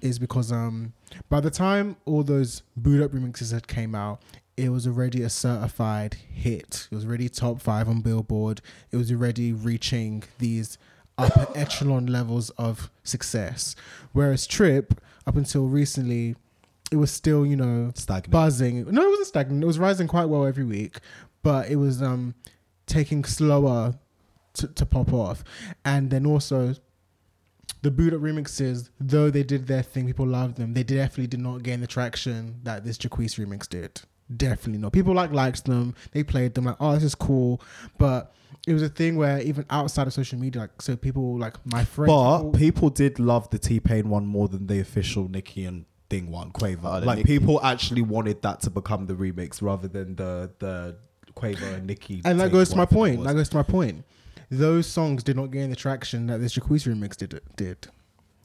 is 0.00 0.18
because 0.18 0.52
um 0.52 0.92
by 1.28 1.40
the 1.40 1.50
time 1.50 1.96
all 2.04 2.22
those 2.22 2.62
boo'd 2.76 3.02
up 3.02 3.10
remixes 3.12 3.52
had 3.52 3.66
came 3.66 3.94
out, 3.94 4.20
it 4.56 4.68
was 4.70 4.86
already 4.86 5.22
a 5.22 5.30
certified 5.30 6.14
hit. 6.14 6.88
It 6.90 6.94
was 6.94 7.04
already 7.04 7.28
top 7.28 7.60
five 7.60 7.88
on 7.88 8.00
Billboard. 8.00 8.60
It 8.90 8.96
was 8.96 9.10
already 9.10 9.52
reaching 9.52 10.22
these 10.38 10.78
upper 11.18 11.46
echelon 11.54 12.06
levels 12.06 12.50
of 12.50 12.90
success. 13.02 13.74
Whereas 14.12 14.46
Trip, 14.46 15.00
up 15.26 15.36
until 15.36 15.66
recently, 15.66 16.36
it 16.92 16.96
was 16.96 17.10
still, 17.10 17.44
you 17.44 17.56
know, 17.56 17.92
Stagnant. 17.94 18.30
buzzing. 18.30 18.84
No, 18.90 19.02
it 19.02 19.10
wasn't 19.10 19.26
stagnant. 19.28 19.62
It 19.62 19.66
was 19.66 19.78
rising 19.78 20.06
quite 20.06 20.26
well 20.26 20.46
every 20.46 20.64
week, 20.64 20.98
but 21.42 21.68
it 21.68 21.76
was 21.76 22.00
um 22.02 22.34
taking 22.86 23.24
slower 23.24 23.94
to, 24.54 24.68
to 24.68 24.86
pop 24.86 25.12
off. 25.12 25.42
And 25.84 26.10
then 26.10 26.26
also 26.26 26.74
the 27.82 27.90
boo'd 27.90 28.14
up 28.14 28.20
remixes, 28.20 28.90
though 29.00 29.30
they 29.30 29.42
did 29.42 29.66
their 29.66 29.82
thing, 29.82 30.06
people 30.06 30.26
loved 30.26 30.56
them. 30.56 30.74
They 30.74 30.84
definitely 30.84 31.26
did 31.26 31.40
not 31.40 31.62
gain 31.62 31.80
the 31.80 31.86
traction 31.86 32.60
that 32.62 32.84
this 32.84 32.96
Jacquees 32.98 33.34
remix 33.34 33.68
did. 33.68 34.00
Definitely 34.34 34.78
not. 34.78 34.92
People 34.92 35.14
like 35.14 35.32
liked 35.32 35.64
them. 35.64 35.94
They 36.12 36.22
played 36.22 36.54
them 36.54 36.64
like, 36.64 36.76
oh, 36.80 36.94
this 36.94 37.02
is 37.04 37.14
cool. 37.14 37.60
But 37.98 38.32
it 38.66 38.72
was 38.72 38.82
a 38.82 38.88
thing 38.88 39.16
where 39.16 39.40
even 39.40 39.66
outside 39.70 40.06
of 40.06 40.12
social 40.14 40.38
media, 40.38 40.62
like 40.62 40.80
so 40.82 40.96
people 40.96 41.38
like 41.38 41.54
my 41.66 41.84
friends. 41.84 42.08
But 42.12 42.38
people- 42.38 42.52
people 42.52 42.90
did 42.90 43.18
love 43.18 43.50
the 43.50 43.58
T 43.58 43.80
Pain 43.80 44.08
one 44.08 44.26
more 44.26 44.48
than 44.48 44.66
the 44.66 44.80
official 44.80 45.28
Nicki 45.28 45.64
and 45.66 45.84
Ding 46.08 46.30
one, 46.30 46.52
Quavo. 46.52 47.02
Oh, 47.02 47.04
like 47.06 47.18
Nicki. 47.18 47.38
people 47.38 47.60
actually 47.62 48.02
wanted 48.02 48.40
that 48.42 48.60
to 48.62 48.70
become 48.70 49.06
the 49.06 49.14
remix 49.14 49.60
rather 49.62 49.88
than 49.88 50.16
the 50.16 50.50
the 50.58 50.96
Quavo 51.34 51.74
and 51.74 51.86
Nicki. 51.86 52.22
and 52.24 52.38
that 52.40 52.52
goes 52.52 52.70
to 52.70 52.76
my 52.76 52.86
point. 52.86 53.24
That 53.24 53.34
goes 53.34 53.48
to 53.50 53.56
my 53.56 53.62
point. 53.62 54.04
Those 54.50 54.86
songs 54.86 55.22
did 55.24 55.36
not 55.36 55.50
gain 55.50 55.70
the 55.70 55.76
traction 55.76 56.26
that 56.28 56.40
this 56.40 56.54
Jacuzzi 56.56 56.94
remix 56.94 57.16
did. 57.16 57.40
Did 57.56 57.88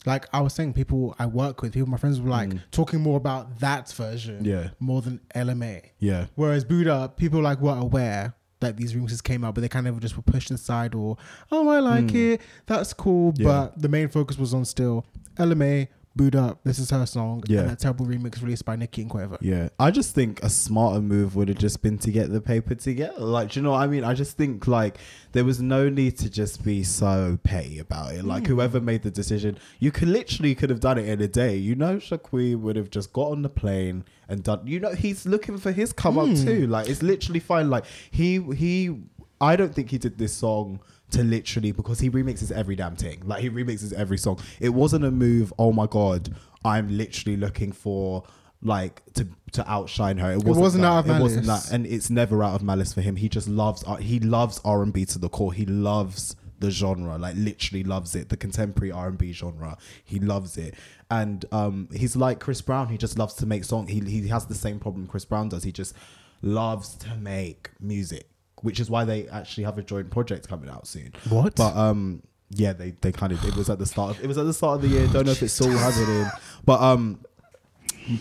like 0.06 0.26
I 0.32 0.40
was 0.40 0.54
saying, 0.54 0.72
people 0.72 1.14
I 1.18 1.26
work 1.26 1.60
with, 1.62 1.72
people 1.74 1.88
my 1.88 1.96
friends 1.98 2.20
were 2.20 2.30
like 2.30 2.52
talking 2.70 3.00
more 3.00 3.16
about 3.16 3.58
that 3.60 3.90
version, 3.92 4.44
Mm. 4.44 4.46
Yeah. 4.46 4.68
more 4.78 5.02
than 5.02 5.20
Ella 5.34 5.54
Mai. 5.54 5.92
yeah, 5.98 6.26
Whereas 6.34 6.64
Buddha, 6.64 7.12
people 7.16 7.40
like 7.42 7.60
were 7.60 7.76
aware 7.76 8.34
that 8.60 8.76
these 8.76 8.92
remixes 8.94 9.22
came 9.22 9.42
out, 9.44 9.54
but 9.54 9.62
they 9.62 9.68
kind 9.68 9.88
of 9.88 9.98
just 10.00 10.16
were 10.16 10.22
pushed 10.22 10.50
aside 10.50 10.94
or, 10.94 11.16
oh, 11.50 11.68
I 11.68 11.78
like 11.80 12.14
it, 12.14 12.40
that's 12.66 12.92
cool. 12.92 13.32
Yeah. 13.36 13.44
But 13.46 13.80
the 13.80 13.88
main 13.88 14.08
focus 14.08 14.38
was 14.38 14.52
on 14.54 14.64
still 14.66 15.06
Ella 15.38 15.54
Mai, 15.54 15.88
Buddha, 16.16 16.58
this 16.64 16.78
is 16.80 16.90
her 16.90 17.06
song, 17.06 17.42
Yeah. 17.46 17.60
and 17.60 17.70
that 17.70 17.78
terrible 17.78 18.04
remix 18.04 18.42
released 18.42 18.64
by 18.64 18.74
Nicki 18.74 19.02
and 19.02 19.10
Quavo. 19.10 19.38
yeah. 19.40 19.68
I 19.78 19.92
just 19.92 20.12
think 20.12 20.42
a 20.42 20.50
smarter 20.50 21.00
move 21.00 21.36
would 21.36 21.48
have 21.48 21.56
just 21.58 21.82
been 21.82 21.98
to 21.98 22.10
get 22.10 22.30
the 22.32 22.40
paper 22.40 22.74
together. 22.74 23.20
Like, 23.20 23.52
do 23.52 23.60
you 23.60 23.64
know 23.64 23.70
what 23.70 23.82
I 23.82 23.86
mean? 23.86 24.02
I 24.02 24.14
just 24.14 24.36
think 24.36 24.66
like 24.66 24.98
there 25.32 25.44
was 25.44 25.60
no 25.60 25.88
need 25.88 26.18
to 26.18 26.28
just 26.28 26.64
be 26.64 26.82
so 26.82 27.38
petty 27.44 27.78
about 27.78 28.12
it. 28.14 28.24
Like 28.24 28.48
whoever 28.48 28.80
made 28.80 29.02
the 29.02 29.10
decision, 29.12 29.56
you 29.78 29.92
could 29.92 30.08
literally 30.08 30.54
could 30.56 30.68
have 30.70 30.80
done 30.80 30.98
it 30.98 31.08
in 31.08 31.20
a 31.20 31.28
day. 31.28 31.56
You 31.56 31.76
know, 31.76 31.96
Shaqui 31.98 32.58
would 32.58 32.74
have 32.74 32.90
just 32.90 33.12
got 33.12 33.30
on 33.30 33.42
the 33.42 33.48
plane 33.48 34.04
and 34.28 34.42
done. 34.42 34.66
You 34.66 34.80
know, 34.80 34.92
he's 34.94 35.26
looking 35.26 35.58
for 35.58 35.70
his 35.70 35.92
come 35.92 36.18
up 36.18 36.26
Hmm. 36.26 36.34
too. 36.44 36.66
Like 36.66 36.88
it's 36.88 37.02
literally 37.04 37.40
fine. 37.40 37.70
Like 37.70 37.84
he 38.10 38.40
he. 38.54 38.96
I 39.42 39.56
don't 39.56 39.74
think 39.74 39.90
he 39.90 39.96
did 39.96 40.18
this 40.18 40.34
song 40.34 40.80
to 41.12 41.22
literally 41.24 41.72
because 41.72 42.00
he 42.00 42.10
remixes 42.10 42.50
every 42.52 42.76
damn 42.76 42.96
thing. 42.96 43.22
Like 43.24 43.42
he 43.42 43.50
remixes 43.50 43.92
every 43.92 44.18
song. 44.18 44.38
It 44.60 44.70
wasn't 44.70 45.04
a 45.04 45.10
move. 45.10 45.52
Oh 45.58 45.72
my 45.72 45.86
god, 45.86 46.34
I'm 46.64 46.96
literally 46.96 47.36
looking 47.36 47.72
for 47.72 48.24
like 48.62 49.02
to 49.14 49.26
to 49.52 49.70
outshine 49.70 50.18
her. 50.18 50.32
It 50.32 50.44
wasn't, 50.44 50.56
wasn't 50.58 50.82
that. 50.82 50.88
out 50.88 51.08
of 51.08 51.16
It 51.16 51.20
wasn't 51.22 51.46
malice. 51.46 51.66
that, 51.68 51.74
and 51.74 51.86
it's 51.86 52.10
never 52.10 52.42
out 52.44 52.54
of 52.54 52.62
malice 52.62 52.92
for 52.92 53.00
him. 53.00 53.16
He 53.16 53.28
just 53.28 53.48
loves. 53.48 53.82
uh, 53.86 53.96
He 53.96 54.20
loves 54.20 54.60
R 54.64 54.82
and 54.82 54.92
B 54.92 55.04
to 55.06 55.18
the 55.18 55.28
core. 55.28 55.52
He 55.52 55.64
loves 55.66 56.36
the 56.58 56.70
genre, 56.70 57.16
like 57.16 57.36
literally 57.36 57.82
loves 57.82 58.14
it. 58.14 58.28
The 58.28 58.36
contemporary 58.36 58.92
R 58.92 59.08
and 59.08 59.16
B 59.18 59.32
genre. 59.32 59.78
He 60.04 60.18
loves 60.20 60.58
it, 60.58 60.74
and 61.10 61.44
um, 61.52 61.88
he's 61.92 62.16
like 62.16 62.38
Chris 62.38 62.60
Brown. 62.60 62.88
He 62.88 62.98
just 62.98 63.18
loves 63.18 63.32
to 63.34 63.46
make 63.46 63.64
songs. 63.64 63.90
He 63.90 64.00
he 64.00 64.28
has 64.28 64.44
the 64.46 64.54
same 64.54 64.78
problem 64.78 65.06
Chris 65.06 65.24
Brown 65.24 65.48
does. 65.48 65.62
He 65.64 65.72
just 65.72 65.94
loves 66.42 66.94
to 66.96 67.14
make 67.16 67.70
music, 67.80 68.28
which 68.62 68.80
is 68.80 68.90
why 68.90 69.04
they 69.04 69.28
actually 69.28 69.64
have 69.64 69.78
a 69.78 69.82
joint 69.82 70.10
project 70.10 70.48
coming 70.48 70.68
out 70.70 70.86
soon. 70.86 71.12
What? 71.28 71.56
But 71.56 71.76
um, 71.76 72.22
yeah, 72.50 72.72
they 72.72 72.92
they 73.00 73.12
kind 73.12 73.32
of 73.32 73.44
it 73.44 73.56
was 73.56 73.70
at 73.70 73.78
the 73.78 73.86
start. 73.86 74.16
Of, 74.16 74.24
it 74.24 74.26
was 74.26 74.38
at 74.38 74.46
the 74.46 74.54
start 74.54 74.76
of 74.76 74.82
the 74.82 74.88
year. 74.88 75.06
Don't 75.08 75.26
know 75.26 75.32
if 75.32 75.42
it 75.42 75.48
still 75.48 75.70
has 75.70 75.98
it 75.98 76.08
in, 76.08 76.26
but 76.64 76.80
um, 76.80 77.20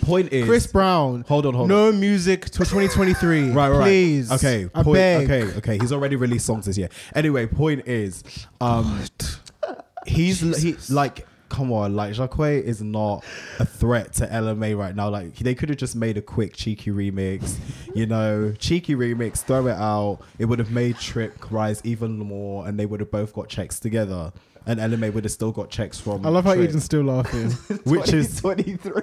point 0.01 0.31
is 0.31 0.45
Chris 0.45 0.67
Brown. 0.67 1.25
Hold 1.27 1.45
on, 1.45 1.53
hold 1.53 1.69
no 1.69 1.91
music 1.91 2.45
till 2.45 2.65
2023. 2.65 3.49
Right, 3.59 3.69
right. 3.69 3.83
Please. 3.83 4.31
Okay. 4.31 4.69
I 4.73 4.83
point- 4.83 4.95
beg. 4.95 5.29
Okay. 5.31 5.57
Okay. 5.57 5.77
He's 5.79 5.91
already 5.91 6.15
released 6.15 6.45
songs 6.45 6.65
this 6.65 6.77
year. 6.77 6.89
Anyway, 7.15 7.47
point 7.47 7.87
is, 7.87 8.23
um, 8.61 9.03
he's 10.05 10.39
he 10.61 10.75
like. 10.93 11.25
Come 11.49 11.71
on, 11.71 11.95
like 11.95 12.13
Jacques 12.13 12.39
is 12.39 12.81
not 12.81 13.23
a 13.59 13.65
threat 13.65 14.13
to 14.13 14.31
Ella 14.31 14.55
Mai 14.55 14.73
right 14.73 14.95
now. 14.95 15.09
Like 15.09 15.35
they 15.35 15.55
could 15.55 15.69
have 15.69 15.77
just 15.77 15.95
made 15.95 16.17
a 16.17 16.21
quick 16.21 16.55
cheeky 16.55 16.91
remix, 16.91 17.57
you 17.95 18.05
know, 18.05 18.53
cheeky 18.59 18.95
remix, 18.95 19.39
throw 19.39 19.67
it 19.67 19.73
out. 19.73 20.19
It 20.37 20.45
would 20.45 20.59
have 20.59 20.71
made 20.71 20.97
Trip 20.97 21.51
rise 21.51 21.81
even 21.83 22.17
more, 22.19 22.67
and 22.67 22.79
they 22.79 22.85
would 22.85 22.99
have 22.99 23.11
both 23.11 23.33
got 23.33 23.49
checks 23.49 23.79
together. 23.79 24.31
And 24.65 24.79
Ella 24.79 24.97
Mai 24.97 25.09
would 25.09 25.23
have 25.23 25.33
still 25.33 25.51
got 25.51 25.69
checks 25.69 25.99
from. 25.99 26.25
I 26.25 26.29
love 26.29 26.43
how 26.43 26.53
Trip, 26.53 26.69
Eden's 26.69 26.83
still 26.83 27.03
laughing. 27.03 27.51
which 27.85 28.13
is 28.13 28.39
23. 28.39 29.01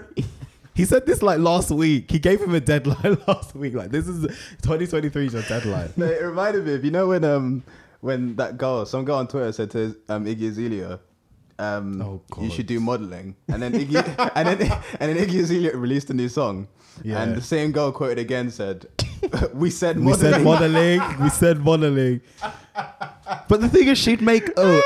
he 0.75 0.85
said 0.85 1.07
this 1.07 1.23
like 1.23 1.41
last 1.41 1.71
week. 1.71 2.11
He 2.11 2.19
gave 2.19 2.41
him 2.41 2.55
a 2.55 2.61
deadline 2.61 3.19
last 3.27 3.55
week. 3.55 3.75
Like 3.75 3.91
this 3.91 4.07
is 4.07 4.23
2023 4.63 5.27
is 5.27 5.33
your 5.33 5.43
deadline. 5.43 5.93
No, 5.97 6.07
it 6.07 6.23
reminded 6.23 6.65
me 6.67 6.75
of 6.75 6.85
you 6.85 6.91
know 6.93 7.09
when 7.09 7.25
um 7.25 7.65
when 8.01 8.37
that 8.37 8.59
girl, 8.59 8.87
some 8.87 9.05
girl 9.05 9.17
on 9.17 9.27
Twitter 9.27 9.51
said 9.53 9.71
to 9.73 9.97
um 10.09 10.27
Iggy 10.27 10.51
Azalea, 10.51 11.01
um 11.59 12.03
Oh, 12.03 12.23
you 12.41 12.51
should 12.51 12.67
do 12.67 12.81
modeling, 12.81 13.37
and 13.49 13.63
then 13.63 13.73
Iggy 13.73 13.97
and 14.37 14.47
then 14.49 14.73
and 15.01 15.17
then 15.17 15.17
Iggy 15.27 15.41
Azalea 15.41 15.77
released 15.77 16.11
a 16.11 16.15
new 16.15 16.29
song, 16.29 16.69
Yeah. 17.03 17.23
and 17.23 17.35
the 17.37 17.41
same 17.43 17.73
girl 17.73 17.93
quoted 17.93 18.19
again 18.19 18.51
said, 18.51 18.87
"We 19.55 19.71
said 19.71 19.97
We 19.99 20.05
modeling." 20.13 20.33
said 20.33 20.43
modeling. 20.45 21.01
we 21.23 21.29
said 21.31 21.59
modeling. 21.61 22.21
But 23.49 23.61
the 23.61 23.69
thing 23.69 23.89
is, 23.89 23.99
she'd 23.99 24.21
make. 24.21 24.51
Oh, 24.57 24.81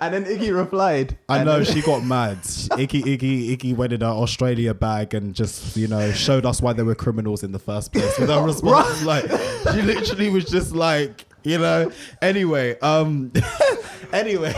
and 0.00 0.12
then 0.14 0.24
Iggy 0.24 0.54
replied. 0.56 1.16
I 1.28 1.44
know 1.44 1.62
she 1.62 1.80
got 1.82 2.04
mad. 2.04 2.38
Iggy, 2.42 3.02
Iggy, 3.04 3.56
Iggy 3.56 3.76
went 3.76 3.92
in 3.92 4.00
her 4.00 4.06
Australia 4.08 4.74
bag 4.74 5.14
and 5.14 5.32
just, 5.34 5.76
you 5.76 5.86
know, 5.86 6.10
showed 6.10 6.44
us 6.44 6.60
why 6.60 6.72
they 6.72 6.82
were 6.82 6.96
criminals 6.96 7.44
in 7.44 7.52
the 7.52 7.58
first 7.60 7.92
place. 7.92 8.18
With 8.18 8.28
her 8.28 8.42
response, 8.42 9.04
like 9.04 9.24
she 9.72 9.82
literally 9.82 10.28
was 10.30 10.44
just 10.46 10.74
like, 10.74 11.24
you 11.44 11.58
know. 11.58 11.92
Anyway, 12.20 12.76
um, 12.80 13.30
anyway, 14.12 14.52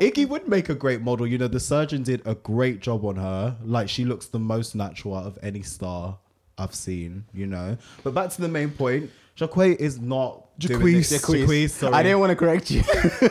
Iggy 0.00 0.28
would 0.28 0.48
make 0.48 0.68
a 0.68 0.74
great 0.74 1.00
model. 1.00 1.26
You 1.26 1.38
know, 1.38 1.48
the 1.48 1.60
surgeon 1.60 2.02
did 2.02 2.22
a 2.26 2.34
great 2.34 2.80
job 2.80 3.04
on 3.04 3.16
her. 3.16 3.56
Like 3.64 3.88
she 3.88 4.04
looks 4.04 4.26
the 4.26 4.38
most 4.38 4.74
natural 4.74 5.14
out 5.14 5.26
of 5.26 5.38
any 5.42 5.62
star 5.62 6.18
I've 6.56 6.74
seen. 6.74 7.24
You 7.32 7.46
know, 7.46 7.76
but 8.04 8.14
back 8.14 8.30
to 8.30 8.40
the 8.40 8.48
main 8.48 8.70
point. 8.70 9.10
Jacquet 9.36 9.76
is 9.78 10.00
not 10.00 10.46
doing 10.58 10.80
Jacquees. 10.80 11.08
this- 11.10 11.22
Jacquees. 11.22 11.46
Jacquees, 11.46 11.70
sorry. 11.70 11.94
I 11.94 12.02
didn't 12.02 12.18
want 12.18 12.30
to 12.30 12.36
correct 12.36 12.70
you. 12.72 12.82
Do 12.82 13.30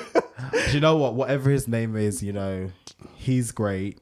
you 0.71 0.79
know 0.79 0.95
what? 0.95 1.15
Whatever 1.15 1.49
his 1.49 1.67
name 1.67 1.97
is, 1.97 2.23
you 2.23 2.31
know, 2.31 2.71
he's 3.15 3.51
great, 3.51 3.99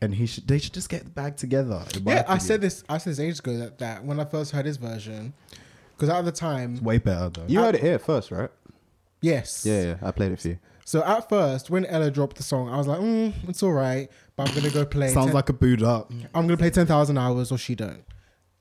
and 0.00 0.14
he 0.14 0.24
should. 0.24 0.48
They 0.48 0.58
should 0.58 0.72
just 0.72 0.88
get 0.88 1.04
the 1.04 1.10
bag 1.10 1.36
together. 1.36 1.82
in 1.94 2.04
my 2.04 2.12
Yeah, 2.14 2.24
I 2.28 2.38
said 2.38 2.62
this. 2.62 2.82
I 2.88 2.96
said 2.96 3.10
this 3.12 3.20
ages 3.20 3.40
ago 3.40 3.58
that, 3.58 3.78
that 3.78 4.04
when 4.04 4.18
I 4.18 4.24
first 4.24 4.52
heard 4.52 4.64
his 4.64 4.78
version, 4.78 5.34
because 5.96 6.08
at 6.08 6.24
the 6.24 6.32
time, 6.32 6.82
way 6.82 6.96
better 6.96 7.28
though. 7.28 7.44
you 7.46 7.60
heard 7.60 7.74
it 7.74 7.82
here 7.82 7.98
first, 7.98 8.30
right? 8.30 8.50
yes, 9.20 9.66
Yeah, 9.66 9.82
yeah. 9.82 9.94
I 10.00 10.12
played 10.12 10.32
it 10.32 10.40
for 10.40 10.48
you. 10.48 10.58
So 10.88 11.04
at 11.04 11.28
first, 11.28 11.68
when 11.68 11.84
Ella 11.84 12.10
dropped 12.10 12.38
the 12.38 12.42
song, 12.42 12.70
I 12.70 12.78
was 12.78 12.86
like, 12.86 12.98
mm, 12.98 13.34
it's 13.46 13.62
all 13.62 13.72
right, 13.72 14.08
but 14.36 14.48
I'm 14.48 14.54
gonna 14.54 14.70
go 14.70 14.86
play. 14.86 15.08
Sounds 15.08 15.26
10 15.26 15.34
like 15.34 15.50
a 15.50 15.52
boot 15.52 15.82
up. 15.82 16.10
I'm 16.34 16.46
gonna 16.46 16.56
play 16.56 16.70
ten 16.70 16.86
thousand 16.86 17.18
hours 17.18 17.52
or 17.52 17.58
she 17.58 17.74
don't. 17.74 18.02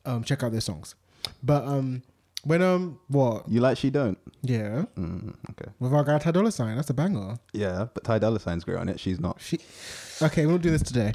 Um, 0.04 0.26
check 0.26 0.44
out 0.44 0.52
their 0.52 0.60
songs. 0.60 0.96
But 1.42 1.64
um, 1.64 2.04
when 2.44 2.62
um, 2.62 3.00
what? 3.08 3.48
You 3.48 3.62
like 3.62 3.78
She 3.78 3.90
Don't? 3.90 4.18
Yeah, 4.42 4.84
Mm, 4.98 5.36
okay. 5.52 5.72
with 5.80 5.94
our 5.94 6.04
guy 6.04 6.18
Ty 6.20 6.32
Dolla 6.32 6.52
Sign, 6.52 6.76
that's 6.76 6.90
a 6.90 6.94
banger. 6.94 7.38
Yeah, 7.54 7.88
but 7.94 8.04
Ty 8.04 8.20
Dolla 8.20 8.42
Sign's 8.42 8.66
great 8.66 8.78
on 8.78 8.90
it. 8.90 9.00
She's 9.00 9.22
not. 9.22 9.40
She, 9.40 9.60
okay, 10.22 10.46
we 10.46 10.52
won't 10.52 10.64
do 10.64 10.70
this 10.70 10.84
today. 10.84 11.14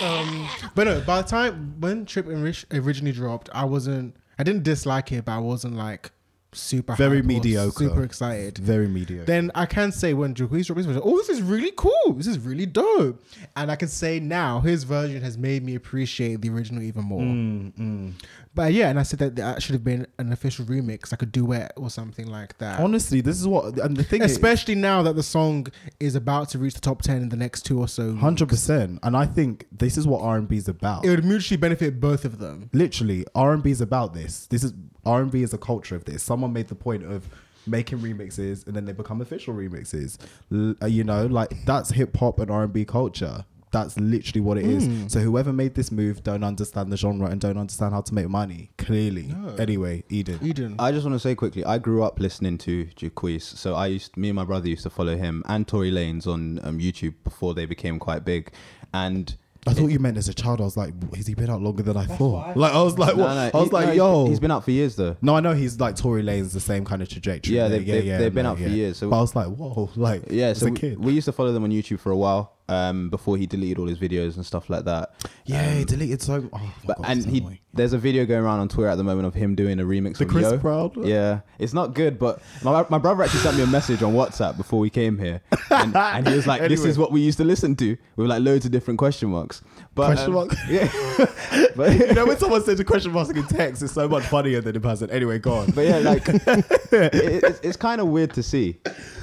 Um, 0.00 0.48
but 0.76 0.84
no, 0.86 1.00
by 1.00 1.22
the 1.22 1.28
time 1.28 1.74
when 1.80 2.06
Trip 2.06 2.26
orig- 2.28 2.66
originally 2.72 3.10
dropped, 3.12 3.50
I 3.52 3.64
wasn't. 3.64 4.14
I 4.38 4.44
didn't 4.44 4.62
dislike 4.62 5.10
it, 5.10 5.24
but 5.24 5.32
I 5.32 5.38
wasn't 5.38 5.74
like 5.74 6.12
super 6.52 6.94
Very 6.94 7.22
mediocre. 7.22 7.84
super 7.84 8.02
excited. 8.02 8.58
Very 8.58 8.88
mediocre. 8.88 9.26
Then 9.26 9.50
I 9.54 9.66
can 9.66 9.92
say 9.92 10.14
when 10.14 10.34
Jacquees 10.34 10.66
dropped 10.66 10.78
his 10.78 10.86
version, 10.86 11.02
oh, 11.04 11.16
this 11.18 11.28
is 11.28 11.42
really 11.42 11.72
cool. 11.76 12.12
This 12.14 12.26
is 12.26 12.38
really 12.38 12.66
dope. 12.66 13.22
And 13.56 13.70
I 13.70 13.76
can 13.76 13.88
say 13.88 14.20
now 14.20 14.60
his 14.60 14.84
version 14.84 15.22
has 15.22 15.36
made 15.36 15.62
me 15.62 15.74
appreciate 15.74 16.40
the 16.40 16.48
original 16.50 16.82
even 16.82 17.04
more. 17.04 17.20
Mm, 17.20 18.12
But 18.54 18.72
yeah, 18.72 18.88
and 18.88 18.98
I 18.98 19.02
said 19.02 19.18
that 19.18 19.36
that 19.36 19.62
should 19.62 19.74
have 19.74 19.84
been 19.84 20.06
an 20.18 20.32
official 20.32 20.64
remix, 20.64 21.12
like 21.12 21.20
a 21.20 21.26
duet 21.26 21.72
or 21.76 21.90
something 21.90 22.26
like 22.26 22.56
that. 22.58 22.80
Honestly, 22.80 23.20
this 23.20 23.38
is 23.38 23.46
what 23.46 23.78
and 23.78 23.96
the 23.96 24.02
thing 24.04 24.22
is. 24.22 24.32
Especially 24.32 24.74
now 24.74 25.02
that 25.02 25.14
the 25.14 25.22
song 25.22 25.66
is 26.00 26.14
about 26.14 26.48
to 26.50 26.58
reach 26.58 26.72
the 26.74 26.80
top 26.80 27.02
ten 27.02 27.18
in 27.22 27.28
the 27.28 27.36
next 27.36 27.62
two 27.62 27.78
or 27.78 27.88
so. 27.88 28.14
Hundred 28.16 28.48
percent, 28.48 28.98
and 29.02 29.14
I 29.14 29.26
think 29.26 29.66
this 29.70 29.98
is 29.98 30.06
what 30.06 30.22
R 30.22 30.36
and 30.38 30.48
B 30.48 30.56
is 30.56 30.68
about. 30.68 31.04
It 31.04 31.10
would 31.10 31.24
mutually 31.24 31.58
benefit 31.58 32.00
both 32.00 32.24
of 32.24 32.38
them. 32.38 32.70
Literally, 32.72 33.26
R 33.34 33.52
and 33.52 33.62
B 33.62 33.70
is 33.70 33.82
about 33.82 34.14
this. 34.14 34.46
This 34.46 34.64
is 34.64 34.72
R 35.04 35.20
and 35.20 35.30
B 35.30 35.42
is 35.42 35.52
a 35.52 35.58
culture 35.58 35.94
of 35.94 36.04
this. 36.06 36.22
Someone 36.22 36.45
made 36.48 36.68
the 36.68 36.74
point 36.74 37.04
of 37.04 37.28
making 37.66 37.98
remixes, 37.98 38.66
and 38.66 38.76
then 38.76 38.84
they 38.84 38.92
become 38.92 39.20
official 39.20 39.54
remixes. 39.54 40.18
L- 40.52 40.74
uh, 40.82 40.86
you 40.86 41.04
know, 41.04 41.26
like 41.26 41.64
that's 41.64 41.90
hip 41.90 42.16
hop 42.16 42.38
and 42.38 42.50
R 42.50 42.64
and 42.64 42.72
B 42.72 42.84
culture. 42.84 43.44
That's 43.72 43.98
literally 43.98 44.40
what 44.40 44.56
it 44.56 44.64
is. 44.64 44.88
Mm. 44.88 45.10
So 45.10 45.20
whoever 45.20 45.52
made 45.52 45.74
this 45.74 45.90
move 45.90 46.22
don't 46.22 46.44
understand 46.44 46.90
the 46.90 46.96
genre 46.96 47.28
and 47.28 47.40
don't 47.40 47.58
understand 47.58 47.92
how 47.92 48.00
to 48.00 48.14
make 48.14 48.28
money. 48.28 48.70
Clearly. 48.78 49.34
Anyway, 49.58 50.04
Eden. 50.08 50.38
Eden. 50.40 50.76
I 50.78 50.92
just 50.92 51.04
want 51.04 51.14
to 51.14 51.18
say 51.18 51.34
quickly, 51.34 51.62
I 51.64 51.76
grew 51.76 52.02
up 52.02 52.18
listening 52.18 52.56
to 52.58 52.86
Jacquees. 52.96 53.42
So 53.42 53.74
I 53.74 53.88
used, 53.88 54.16
me 54.16 54.28
and 54.30 54.36
my 54.36 54.44
brother 54.44 54.68
used 54.68 54.84
to 54.84 54.90
follow 54.90 55.16
him 55.16 55.42
and 55.46 55.66
Tory 55.68 55.90
Lanez 55.90 56.26
on 56.26 56.60
um, 56.62 56.78
YouTube 56.78 57.14
before 57.24 57.52
they 57.52 57.66
became 57.66 57.98
quite 57.98 58.24
big. 58.24 58.52
And 58.94 59.36
I 59.68 59.72
thought 59.74 59.88
you 59.88 59.98
meant 59.98 60.16
as 60.16 60.28
a 60.28 60.34
child. 60.34 60.60
I 60.60 60.64
was 60.64 60.76
like, 60.76 60.92
has 61.14 61.26
he 61.26 61.34
been 61.34 61.50
out 61.50 61.60
longer 61.62 61.82
than 61.82 61.96
I 61.96 62.06
thought? 62.06 62.56
Like 62.56 62.72
I 62.72 62.82
was 62.82 62.98
like, 62.98 63.16
what? 63.16 63.34
no, 63.34 63.50
I 63.52 63.60
was 63.60 63.68
he- 63.68 63.74
like, 63.74 63.84
no, 63.86 63.92
he's- 63.92 63.96
yo, 63.96 64.26
he's 64.26 64.40
been 64.40 64.50
out 64.50 64.64
for 64.64 64.70
years 64.70 64.96
though. 64.96 65.16
No, 65.22 65.34
I 65.36 65.40
know 65.40 65.54
he's 65.54 65.78
like 65.80 65.96
Tory 65.96 66.22
Lane's 66.22 66.52
the 66.52 66.60
same 66.60 66.84
kind 66.84 67.02
of 67.02 67.08
trajectory. 67.08 67.56
Yeah, 67.56 67.68
they've- 67.68 67.86
they've- 67.86 68.18
they've 68.18 68.34
been 68.34 68.46
out 68.46 68.58
for 68.58 68.68
years, 68.68 68.98
so- 68.98 69.10
but 69.10 69.18
I 69.18 69.20
was 69.20 69.34
like, 69.36 69.48
whoa, 69.48 69.90
like 69.96 70.24
Yeah, 70.30 70.46
as 70.48 70.60
so 70.60 70.66
a 70.66 70.70
we, 70.70 70.76
kid. 70.76 70.98
we 71.04 71.12
used 71.12 71.26
to 71.26 71.32
follow 71.32 71.52
them 71.52 71.64
on 71.64 71.70
YouTube 71.70 72.00
for 72.00 72.10
a 72.10 72.16
while 72.16 72.55
um, 72.68 73.08
before 73.10 73.36
he 73.36 73.46
deleted 73.46 73.78
all 73.78 73.86
his 73.86 73.98
videos 73.98 74.36
and 74.36 74.44
stuff 74.44 74.68
like 74.68 74.84
that. 74.84 75.12
yeah, 75.44 75.74
he 75.74 75.84
deleted 75.84 76.20
so. 76.22 76.48
Oh, 76.52 76.74
But 76.84 76.96
God, 76.98 77.06
and 77.08 77.24
he 77.24 77.38
annoying. 77.38 77.58
there's 77.72 77.92
a 77.92 77.98
video 77.98 78.24
going 78.26 78.42
around 78.42 78.60
on 78.60 78.68
Twitter 78.68 78.88
at 78.90 78.96
the 78.96 79.04
moment 79.04 79.26
of 79.26 79.34
him 79.34 79.54
doing 79.54 79.78
a 79.80 79.84
remix 79.84 80.18
The 80.18 80.24
of 80.24 80.30
Chris 80.30 80.44
Yo. 80.50 80.56
Brown? 80.58 80.92
Yeah, 81.04 81.40
it's 81.58 81.72
not 81.72 81.94
good, 81.94 82.18
but 82.18 82.40
my, 82.64 82.84
my 82.88 82.98
brother 82.98 83.22
actually 83.22 83.40
sent 83.40 83.56
me 83.56 83.62
a 83.62 83.66
message 83.66 84.02
on 84.02 84.14
WhatsApp 84.14 84.56
before 84.56 84.80
we 84.80 84.90
came 84.90 85.18
here, 85.18 85.40
and, 85.70 85.94
and 85.96 86.26
he 86.28 86.34
was 86.34 86.46
like, 86.52 86.62
"This 86.68 86.84
is 86.84 86.98
what 86.98 87.12
we 87.12 87.20
used 87.20 87.38
to 87.38 87.44
listen 87.44 87.76
to 87.76 87.96
with 88.16 88.26
like 88.28 88.42
loads 88.42 88.64
of 88.66 88.72
different 88.72 88.98
question 88.98 89.30
marks." 89.30 89.62
But 89.94 90.06
Question 90.06 90.26
um, 90.28 90.34
mark? 90.34 90.50
yeah, 90.68 90.90
but 91.76 91.92
you 91.96 92.14
know 92.14 92.26
when 92.26 92.36
someone 92.38 92.62
says 92.64 92.78
a 92.80 92.84
question 92.84 93.12
mark 93.12 93.28
in 93.34 93.46
text, 93.46 93.82
it's 93.82 93.92
so 93.94 94.08
much 94.08 94.24
funnier 94.24 94.60
than 94.60 94.74
in 94.76 94.82
person. 94.82 95.08
Anyway, 95.10 95.38
go 95.38 95.54
on. 95.54 95.70
but 95.70 95.86
yeah, 95.86 95.98
like 95.98 96.28
it, 96.28 97.14
it's, 97.14 97.60
it's 97.62 97.76
kind 97.76 98.00
of 98.00 98.08
weird 98.08 98.34
to 98.34 98.42
see. 98.42 98.78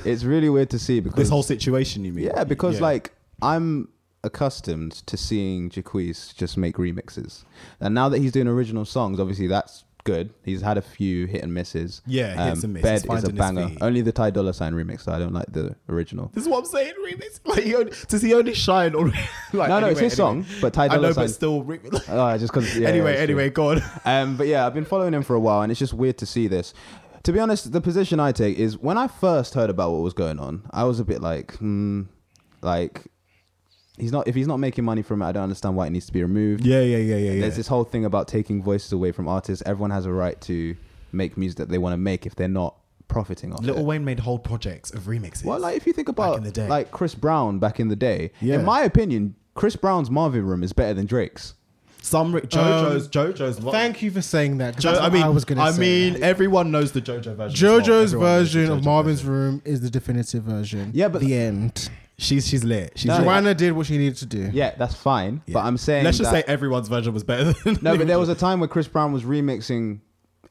It's 0.06 0.24
really 0.24 0.50
weird 0.50 0.70
to 0.72 0.80
see 0.80 1.00
because 1.00 1.18
this 1.18 1.30
whole 1.30 1.44
situation, 1.44 2.04
you 2.06 2.14
mean? 2.14 2.26
Yeah, 2.26 2.44
because 2.44 2.82
like 2.82 3.12
I'm 3.42 3.90
accustomed 4.24 4.94
to 5.06 5.18
seeing 5.18 5.70
Jacquees 5.70 6.34
just 6.36 6.58
make 6.58 6.78
remixes, 6.78 7.44
and 7.80 7.94
now 7.94 8.10
that 8.10 8.20
he's 8.20 8.32
doing 8.32 8.48
original 8.48 8.86
songs, 8.86 9.20
obviously 9.20 9.48
that's 9.48 9.84
good. 10.06 10.34
He's 10.44 10.62
had 10.62 10.78
a 10.78 10.82
few 10.82 11.28
hit 11.28 11.44
and 11.44 11.54
misses. 11.54 12.02
Um, 12.06 12.12
Yeah, 12.12 12.50
hits 12.50 12.64
and 12.66 12.74
misses, 12.74 13.06
Bed 13.06 13.18
is 13.18 13.24
a 13.24 13.32
banger. 13.34 13.70
Only 13.80 14.02
the 14.02 14.12
Ty 14.12 14.32
Dolla 14.32 14.54
Sign 14.54 14.74
remix. 14.74 15.08
I 15.08 15.18
don't 15.18 15.32
like 15.34 15.46
the 15.52 15.76
original. 15.88 16.30
This 16.34 16.44
is 16.44 16.50
what 16.50 16.60
I'm 16.60 16.66
saying. 16.66 16.94
Remix. 17.06 17.40
Like, 17.46 17.64
he 17.64 17.76
only, 17.76 17.92
does 18.08 18.22
he 18.22 18.34
only 18.34 18.54
shine 18.54 18.96
on? 18.96 19.14
Like, 19.54 19.70
No, 19.70 19.80
no, 19.80 19.88
it's 19.88 20.00
his 20.02 20.20
anyway. 20.20 20.44
song, 20.44 20.46
but 20.62 20.74
Ty 20.74 20.86
I 20.88 20.98
know, 20.98 21.12
Sign. 21.14 21.26
but 21.26 21.30
still. 21.30 21.64
Re- 21.64 21.80
Oh, 22.10 22.38
just 22.38 22.54
because. 22.54 22.78
Yeah, 22.78 22.88
anyway, 22.90 23.14
true. 23.14 23.24
anyway, 23.24 23.50
go 23.50 23.72
on. 23.72 23.82
Um, 24.06 24.36
but 24.38 24.48
yeah, 24.48 24.66
I've 24.66 24.74
been 24.74 24.84
following 24.86 25.14
him 25.14 25.24
for 25.24 25.36
a 25.36 25.40
while, 25.40 25.62
and 25.62 25.72
it's 25.72 25.80
just 25.80 25.94
weird 25.94 26.18
to 26.18 26.26
see 26.26 26.48
this. 26.48 26.74
To 27.24 27.32
be 27.32 27.40
honest, 27.40 27.72
the 27.72 27.80
position 27.82 28.20
I 28.20 28.32
take 28.34 28.58
is 28.58 28.78
when 28.78 28.98
I 28.98 29.08
first 29.08 29.54
heard 29.54 29.70
about 29.70 29.92
what 29.92 30.02
was 30.02 30.14
going 30.14 30.38
on, 30.40 30.64
I 30.72 30.84
was 30.84 31.00
a 31.00 31.06
bit 31.06 31.22
like, 31.22 31.56
hmm, 31.58 32.04
like 32.62 33.08
he's 33.98 34.12
not. 34.12 34.28
If 34.28 34.36
he's 34.36 34.48
not 34.48 34.58
making 34.58 34.84
money 34.86 35.02
from 35.02 35.22
it, 35.22 35.26
I 35.26 35.32
don't 35.32 35.44
understand 35.44 35.76
why 35.76 35.88
it 35.88 35.92
needs 35.92 36.06
to 36.08 36.14
be 36.14 36.22
removed. 36.22 36.66
Yeah, 36.66 36.82
yeah, 36.82 36.98
yeah, 36.98 37.16
yeah, 37.18 37.32
yeah. 37.34 37.42
There's 37.42 37.56
this 37.56 37.68
whole 37.68 37.84
thing 37.84 38.06
about 38.06 38.28
taking 38.28 38.62
voices 38.64 38.92
away 38.92 39.12
from 39.12 39.28
artists. 39.28 39.64
Everyone 39.66 39.92
has 39.92 40.06
a 40.06 40.12
right 40.12 40.40
to 40.42 40.76
make 41.12 41.38
music 41.38 41.58
that 41.58 41.70
they 41.70 41.78
want 41.78 41.94
to 41.94 41.98
make 41.98 42.26
if 42.26 42.36
they're 42.36 42.48
not 42.48 42.76
profiting 43.08 43.54
off 43.54 43.62
Little 43.62 43.82
it. 43.82 43.86
Wayne 43.86 44.04
made 44.06 44.20
whole 44.20 44.40
projects 44.40 44.92
of 44.92 45.04
remixes. 45.04 45.44
Well, 45.46 45.60
like 45.60 45.78
if 45.78 45.86
you 45.86 45.94
think 45.94 46.10
about 46.10 46.38
in 46.38 46.44
the 46.44 46.52
day. 46.52 46.68
like 46.68 46.90
Chris 46.92 47.14
Brown 47.14 47.60
back 47.60 47.80
in 47.80 47.90
the 47.90 47.96
day, 47.96 48.32
Yeah. 48.42 48.56
in 48.56 48.66
my 48.66 48.82
opinion, 48.82 49.36
Chris 49.54 49.76
Brown's 49.76 50.10
Marvin 50.10 50.44
Room 50.46 50.64
is 50.64 50.74
better 50.74 50.94
than 50.96 51.06
Drake's. 51.06 51.54
some 52.02 52.34
re- 52.36 52.42
JoJo's, 52.42 53.06
um, 53.06 53.12
JoJo's. 53.12 53.60
Thank 53.72 54.02
you 54.02 54.12
for 54.12 54.22
saying 54.22 54.58
that. 54.58 54.74
'cause 54.76 54.84
Jo- 54.84 55.00
I 55.00 55.10
mean, 55.10 55.24
I 55.24 55.30
was 55.30 55.46
gonna 55.46 55.62
I 55.62 55.72
say. 55.72 55.80
mean, 56.12 56.22
everyone 56.24 56.70
knows 56.72 56.92
the 56.92 57.02
JoJo 57.02 57.36
version. 57.36 57.46
as 57.54 57.62
well. 57.64 57.80
JoJo's 57.80 58.14
Everyone 58.14 58.26
knows 58.28 58.42
version 58.54 58.72
of 58.72 58.84
Marvin's 58.84 59.22
version. 59.22 59.32
Room 59.34 59.62
is 59.64 59.80
the 59.82 59.90
definitive 59.90 60.44
version. 60.44 60.92
Yeah, 60.94 61.08
but- 61.08 61.22
the 61.22 61.34
end. 61.36 61.90
She's 62.18 62.48
she's 62.48 62.64
lit. 62.64 62.94
She's 62.96 63.06
No, 63.08 63.16
lit. 63.18 63.24
Joanna 63.26 63.56
did 63.56 63.74
what 63.74 63.88
she 63.88 63.98
needed 63.98 64.18
to 64.18 64.26
do. 64.26 64.50
Yeah, 64.54 64.76
that's 64.78 64.94
fine. 64.96 65.42
Yeah. 65.48 65.54
But 65.54 65.66
I'm 65.66 65.78
saying 65.78 66.04
Let's 66.06 66.18
just 66.20 66.32
that- 66.32 66.46
say 66.46 66.52
everyone's 66.52 66.88
version 66.88 67.14
was 67.14 67.24
better 67.24 67.54
than. 67.64 67.80
no. 67.82 67.98
But 67.98 68.08
there 68.08 68.20
was 68.20 68.30
a 68.30 68.36
time 68.36 68.60
where 68.60 68.70
Chris 68.70 68.88
Brown 68.88 69.12
was 69.14 69.24
remixing 69.24 70.00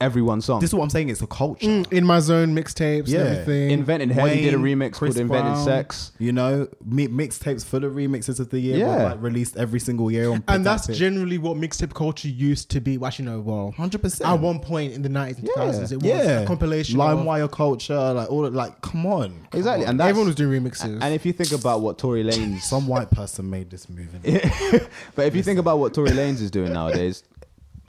everyone's 0.02 0.44
song. 0.44 0.60
This 0.60 0.70
is 0.70 0.74
what 0.74 0.82
I'm 0.82 0.90
saying. 0.90 1.08
It's 1.08 1.22
a 1.22 1.26
culture. 1.26 1.66
Mm, 1.66 1.92
in 1.92 2.04
my 2.04 2.20
zone 2.20 2.54
mixtapes 2.54 3.08
Yeah. 3.08 3.20
and 3.20 3.28
everything. 3.38 3.70
Invented 3.70 4.10
Hell, 4.10 4.26
he 4.26 4.42
did 4.42 4.54
a 4.54 4.58
remix 4.58 4.92
Chris 4.94 5.14
called 5.14 5.22
Invented 5.22 5.52
Brown, 5.54 5.64
Sex. 5.64 6.12
You 6.18 6.32
know, 6.32 6.68
mi- 6.84 7.08
mixtapes 7.08 7.64
full 7.64 7.84
of 7.84 7.92
remixes 7.94 8.40
of 8.40 8.50
the 8.50 8.58
year. 8.60 8.78
Yeah. 8.78 8.96
were, 8.96 9.02
like 9.10 9.22
released 9.22 9.56
every 9.56 9.80
single 9.80 10.10
year 10.10 10.30
on. 10.30 10.42
and 10.48 10.66
that's 10.66 10.86
Pick 10.86 10.94
That 10.94 10.98
generally 10.98 11.38
what 11.38 11.56
mixtape 11.56 11.94
culture 11.94 12.28
used 12.28 12.70
to 12.70 12.80
be. 12.80 12.98
Well, 12.98 13.08
actually, 13.08 13.26
no, 13.26 13.40
well, 13.40 13.72
Hundred 13.76 14.02
percent. 14.02 14.28
at 14.28 14.40
one 14.40 14.58
point 14.60 14.92
in 14.92 15.02
the 15.02 15.08
90s 15.08 15.38
and 15.38 15.48
2000s, 15.48 15.92
it 15.92 15.96
was 15.96 16.04
yeah, 16.04 16.40
a 16.40 16.46
compilation. 16.46 17.00
of, 17.00 17.18
LimeWire 17.18 17.50
culture, 17.50 18.12
like 18.12 18.30
all 18.30 18.44
of, 18.44 18.54
like, 18.54 18.80
come 18.80 19.06
on, 19.06 19.28
come 19.50 19.58
Exactly, 19.58 19.84
on. 19.84 19.90
and 19.92 20.00
that's, 20.00 20.08
everyone 20.10 20.26
was 20.26 20.34
doing 20.36 20.62
remixes. 20.62 20.98
And 21.00 21.14
if 21.14 21.24
you 21.24 21.32
think 21.32 21.52
about 21.52 21.80
what 21.80 21.98
Tory 21.98 22.24
Lanez, 22.24 22.60
some 22.72 22.86
white 22.86 23.10
person 23.10 23.48
made 23.48 23.70
this 23.70 23.88
move. 23.88 24.08
but 25.14 25.26
if 25.26 25.36
you 25.36 25.42
think 25.42 25.58
about 25.58 25.78
what 25.78 25.94
Tory 25.94 26.10
Lanez 26.10 26.40
is 26.40 26.50
doing 26.50 26.72
nowadays, 26.72 27.22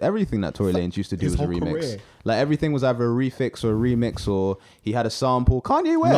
everything 0.04 0.42
that 0.42 0.54
Tory 0.54 0.74
Lanez 0.74 0.98
used 0.98 1.10
to 1.12 1.18
do 1.18 1.26
His 1.26 1.38
was 1.38 1.42
a 1.42 1.52
remix. 1.52 1.72
career. 1.72 1.98
Like 2.26 2.38
everything 2.38 2.72
was 2.72 2.84
either 2.86 3.04
a 3.04 3.14
refix 3.14 3.64
or 3.66 3.72
a 3.72 3.78
remix, 3.96 4.28
or 4.30 4.58
he 4.82 4.94
had 4.94 5.06
a 5.06 5.10
sample. 5.10 5.62
Kanye 5.62 6.00
West. 6.00 6.14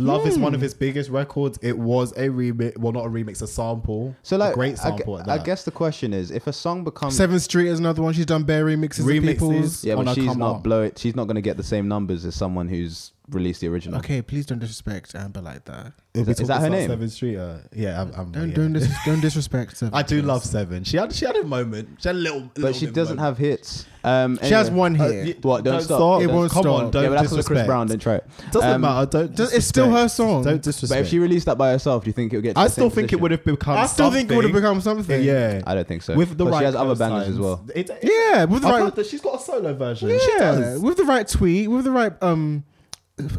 Love, 0.00 0.18
Love 0.20 0.26
is 0.26 0.36
Hmm. 0.36 0.42
one 0.42 0.54
of 0.54 0.60
his 0.62 0.72
biggest 0.72 1.10
records. 1.10 1.58
It 1.60 1.78
was 1.78 2.12
a 2.12 2.28
remix, 2.30 2.78
well, 2.78 2.92
not 2.92 3.04
a 3.04 3.10
remix, 3.10 3.42
a 3.42 3.46
sample. 3.46 4.16
So 4.22 4.38
like, 4.38 4.52
a 4.52 4.54
great 4.54 4.78
I 4.80 4.90
gu- 4.90 4.96
sample 4.96 5.18
at 5.18 5.28
I, 5.28 5.36
that. 5.36 5.44
guess 5.46 5.64
the 5.64 5.70
question 5.70 6.14
is, 6.14 6.30
if 6.30 6.46
a 6.46 6.52
song 6.52 6.82
becomes 6.84 7.18
Sevyn 7.18 7.40
Streeter 7.40 7.70
is 7.72 7.78
another 7.78 8.00
one. 8.02 8.14
She's 8.14 8.24
done 8.26 8.44
bare 8.44 8.64
remixes. 8.64 9.00
Remixes. 9.04 9.18
Of 9.18 9.26
people's. 9.38 9.84
yeah, 9.84 9.94
Oh, 9.94 9.96
but 9.98 10.02
no, 10.06 10.14
she's 10.14 10.36
not 10.36 10.54
on. 10.56 10.62
blow 10.62 10.82
it. 10.82 10.98
She's 10.98 11.14
not 11.14 11.24
going 11.24 11.34
to 11.36 11.42
get 11.42 11.56
the 11.58 11.62
same 11.62 11.88
numbers 11.88 12.24
as 12.24 12.34
someone 12.34 12.68
who's 12.68 13.12
released 13.28 13.60
the 13.60 13.68
original. 13.68 13.98
Okay, 13.98 14.22
please 14.22 14.46
don't 14.46 14.58
disrespect 14.58 15.14
Amber 15.14 15.40
like 15.42 15.64
that. 15.66 15.92
If 16.14 16.22
Is 16.22 16.26
we 16.26 16.32
that- 16.34 16.40
is 16.40 16.48
that 16.48 16.60
her 16.62 16.70
name? 16.70 16.90
Sevyn 16.90 17.10
Streeter. 17.10 17.60
Uh, 17.62 17.68
yeah, 17.76 18.00
I'm, 18.00 18.12
I'm, 18.16 18.32
Don't 18.32 18.48
yeah. 18.48 18.54
don't, 18.54 18.72
dis- 18.72 18.88
don't 19.04 19.20
disrespect. 19.28 19.76
Seventh 19.76 19.94
I 19.94 20.02
do 20.02 20.22
love 20.22 20.42
Seven. 20.44 20.84
She 20.84 20.96
had 20.96 21.12
she 21.12 21.26
had 21.26 21.36
a 21.36 21.44
moment. 21.44 21.98
She 22.00 22.08
had 22.08 22.16
a 22.16 22.18
little, 22.18 22.50
But 22.54 22.74
she 22.74 22.86
doesn't 22.86 23.18
have 23.18 23.36
hits. 23.38 23.84
Um, 24.02 24.38
She 24.42 24.54
has 24.54 24.68
anyway. 24.68 24.78
one 24.78 25.00
Uh, 25.00 25.08
hit. 25.08 25.26
y- 25.26 25.34
What, 25.42 25.64
Don't 25.64 25.82
Stop? 25.82 26.22
It 26.22 26.26
Don't- 26.26 26.36
won't 26.36 26.50
Come 26.52 26.62
stop. 26.62 26.74
on, 26.74 26.90
don't 26.90 27.02
yeah, 27.02 27.08
but 27.10 27.14
that's 27.16 27.22
because 27.24 27.32
Chris 27.34 27.44
disrespect. 27.46 27.66
Brown 27.66 27.86
didn't 27.88 28.02
try 28.02 28.14
it. 28.16 28.26
Doesn't 28.50 28.70
Um, 28.70 28.80
matter. 28.80 29.06
Don't. 29.10 29.36
Just- 29.36 29.54
it's 29.54 29.66
still 29.66 29.86
her 29.86 30.04
disrespect. 30.04 30.12
song. 30.16 30.44
Don't 30.44 30.62
disrespect. 30.62 30.64
But 30.64 30.64
disrespect. 30.64 31.00
if 31.02 31.08
she 31.10 31.18
released 31.18 31.46
that 31.46 31.58
by 31.58 31.70
herself, 31.72 32.04
do 32.04 32.08
you 32.08 32.12
think 32.14 32.32
it 32.32 32.36
would 32.36 32.42
get? 32.42 32.54
To 32.54 32.60
I 32.60 32.64
the 32.64 32.70
still 32.70 32.84
same 32.84 32.90
think 32.90 33.04
it 33.04 33.06
position? 33.08 33.22
would 33.22 33.30
have 33.32 33.44
become. 33.44 33.76
I 33.76 33.86
still 33.86 34.10
think 34.10 34.30
it 34.30 34.34
would 34.36 34.44
have 34.44 34.52
something. 34.54 34.62
become 34.62 34.80
something. 34.80 35.22
Yeah, 35.22 35.60
I 35.66 35.74
don't 35.74 35.86
think 35.86 36.02
so. 36.02 36.14
with 36.14 36.36
the 36.38 36.44
But 36.44 36.52
right. 36.52 36.58
she 36.60 36.64
has 36.64 36.74
other 36.74 36.94
bangers 36.94 37.28
as 37.28 37.38
well. 37.38 37.60
It, 37.74 37.90
it, 37.90 37.98
Yeah, 38.02 38.44
with 38.44 38.62
the 38.62 38.68
I've 38.68 38.74
right. 38.74 38.82
heard 38.84 38.96
that 38.96 39.06
she's 39.06 39.20
got 39.20 39.40
a 39.40 39.42
solo 39.44 39.74
version. 39.74 40.08
She 40.08 40.28
Yeah, 40.38 40.52
does. 40.52 40.80
with 40.80 40.96
the 40.96 41.04
right 41.04 41.28
tweet, 41.28 41.70
with 41.70 41.84
the 41.84 41.90
right 41.90 42.12
um 42.22 42.64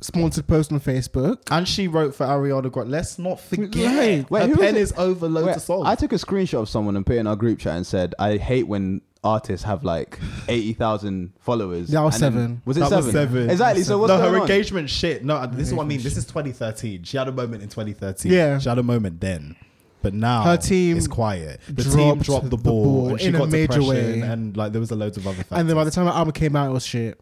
sponsored 0.02 0.46
post 0.48 0.72
on 0.72 0.80
Facebook. 0.80 1.38
And 1.50 1.68
she 1.68 1.88
wrote 1.88 2.14
for 2.14 2.26
Ariana 2.26 2.72
Grande. 2.72 2.92
Let's 2.92 3.18
not 3.18 3.40
forget. 3.40 3.98
Right. 3.98 4.30
Wait, 4.30 4.42
her 4.42 4.48
who 4.48 4.54
was 4.56 4.60
pen 4.60 4.76
it? 4.76 4.80
is 4.82 4.94
over 4.98 5.28
loads 5.28 5.48
Wait, 5.48 5.56
of 5.56 5.62
songs. 5.64 5.84
I 5.88 5.96
took 5.96 6.12
a 6.14 6.18
screenshot 6.18 6.60
of 6.62 6.70
someone 6.70 6.96
and 6.96 7.04
put 7.06 7.16
it 7.16 7.20
in 7.20 7.26
our 7.28 7.36
group 7.36 7.58
chat 7.60 7.76
and 7.76 7.88
said, 7.88 8.14
"I 8.20 8.38
hate 8.38 8.68
when 8.68 9.02
artists 9.24 9.64
have 9.66 9.84
like 9.84 10.20
eighty 10.48 10.74
thousand 10.74 11.34
followers." 11.40 11.90
That 11.90 12.02
was 12.02 12.16
And 12.16 12.24
then- 12.24 12.32
seven. 12.34 12.62
Was 12.66 12.78
it 12.78 12.80
That 12.82 12.90
seven? 12.90 13.04
was 13.06 13.14
seven. 13.14 13.50
Exactly. 13.50 13.84
So 13.84 13.98
what's 13.98 14.10
no, 14.10 14.18
going 14.18 14.32
her 14.34 14.36
on? 14.38 14.42
engagement 14.44 14.90
shit. 14.90 15.24
No, 15.24 15.46
this 15.48 15.68
is 15.68 15.74
what 15.74 15.84
I 15.84 15.88
mean. 15.88 16.02
This 16.02 16.18
is 16.18 16.26
2013. 16.26 17.04
She 17.04 17.18
had 17.18 17.28
a 17.28 17.32
moment 17.32 17.64
in 17.64 17.70
2013. 17.70 18.32
Yeah. 18.32 18.58
she 18.60 18.68
had 18.70 18.78
a 18.80 18.84
moment 18.84 19.20
then, 19.22 19.56
but 20.02 20.14
now 20.14 20.44
Her 20.44 20.58
team 20.58 20.98
is 20.98 21.08
quiet. 21.08 21.60
The 21.70 21.84
team 21.84 21.94
dropped 21.94 22.22
dropped 22.24 22.44
the 22.46 22.50
the 22.52 22.58
ball, 22.58 22.84
ball 22.84 23.10
and 23.12 23.22
she 23.22 23.28
in 23.28 23.36
a 23.36 23.46
major 23.48 23.84
way. 23.84 24.22
and 24.22 24.56
like 24.58 24.72
there 24.72 24.80
was 24.82 24.92
a 24.92 24.96
loads 24.96 25.18
of 25.18 25.28
other 25.28 25.38
factors. 25.38 25.58
And 25.58 25.70
then 25.70 25.76
by 25.76 25.84
the 25.84 25.92
time 25.92 26.06
the 26.06 26.16
album 26.16 26.32
came 26.34 26.56
out, 26.56 26.70
it 26.70 26.74
was 26.74 26.86
shit. 26.86 27.20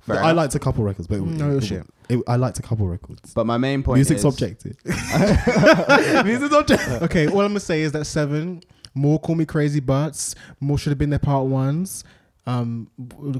Fair 0.00 0.16
I 0.16 0.30
enough. 0.30 0.36
liked 0.36 0.54
a 0.54 0.58
couple 0.58 0.84
records, 0.84 1.06
but 1.06 1.16
it, 1.16 1.22
No, 1.22 1.50
it 1.50 1.54
was 1.56 1.64
it- 1.64 1.68
shit. 1.68 1.86
it- 2.08 2.22
I 2.26 2.36
liked 2.36 2.58
a 2.58 2.62
couple 2.62 2.86
records. 2.88 3.34
But 3.34 3.44
my 3.46 3.58
main 3.58 3.82
point 3.82 3.96
Music's 3.96 4.20
is 4.20 4.24
objective. 4.24 4.74
Music's 6.24 6.54
objective. 6.54 7.02
Okay, 7.02 7.26
all 7.26 7.40
I'm 7.42 7.48
gonna 7.48 7.60
say 7.60 7.82
is 7.82 7.92
that 7.92 8.06
seven 8.06 8.62
more 8.94 9.18
call 9.18 9.34
me 9.34 9.44
crazy 9.44 9.80
butts 9.80 10.34
more 10.60 10.78
should 10.78 10.90
have 10.90 10.98
been 10.98 11.10
their 11.10 11.18
part 11.18 11.46
ones. 11.46 12.04
Um, 12.46 12.90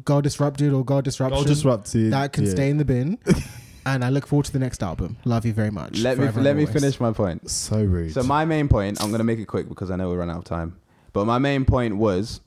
God 0.05 0.25
disrupted 0.25 0.73
or 0.73 0.85
God 0.85 1.05
disruption 1.05 1.39
I'll 1.39 1.45
disrupt 1.45 1.95
you. 1.95 2.11
that 2.11 2.33
can 2.33 2.45
Yeah. 2.45 2.51
stay 2.51 2.69
in 2.71 2.77
the 2.77 2.85
bin. 2.85 3.19
and 3.87 4.05
I 4.05 4.11
look 4.11 4.27
forward 4.27 4.45
to 4.47 4.53
the 4.53 4.59
next 4.59 4.83
album. 4.83 5.17
Love 5.25 5.47
you 5.47 5.53
very 5.55 5.71
much. 5.71 5.99
Let 6.01 6.19
me 6.19 6.29
let 6.29 6.57
me 6.57 6.67
finish 6.67 7.01
my 7.01 7.13
point. 7.13 7.49
So 7.51 7.83
rude. 7.83 8.13
So 8.13 8.23
my 8.23 8.45
main 8.45 8.69
point, 8.69 9.03
I'm 9.03 9.11
gonna 9.11 9.25
make 9.25 9.39
it 9.39 9.47
quick 9.47 9.69
because 9.69 9.91
I 9.91 9.97
know 9.97 10.11
we 10.11 10.17
run 10.17 10.29
out 10.31 10.39
of 10.39 10.45
time. 10.45 10.77
But 11.15 11.25
my 11.25 11.39
main 11.39 11.65
point 11.65 11.97
was 11.97 12.41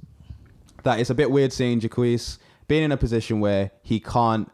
that 0.84 0.99
it's 0.99 1.10
a 1.10 1.16
bit 1.16 1.32
weird 1.32 1.52
seeing 1.52 1.80
Jacquees 1.80 2.38
being 2.68 2.84
in 2.84 2.91
a 2.91 2.97
position 2.97 3.39
where 3.39 3.72
he 3.82 3.99
can't 3.99 4.49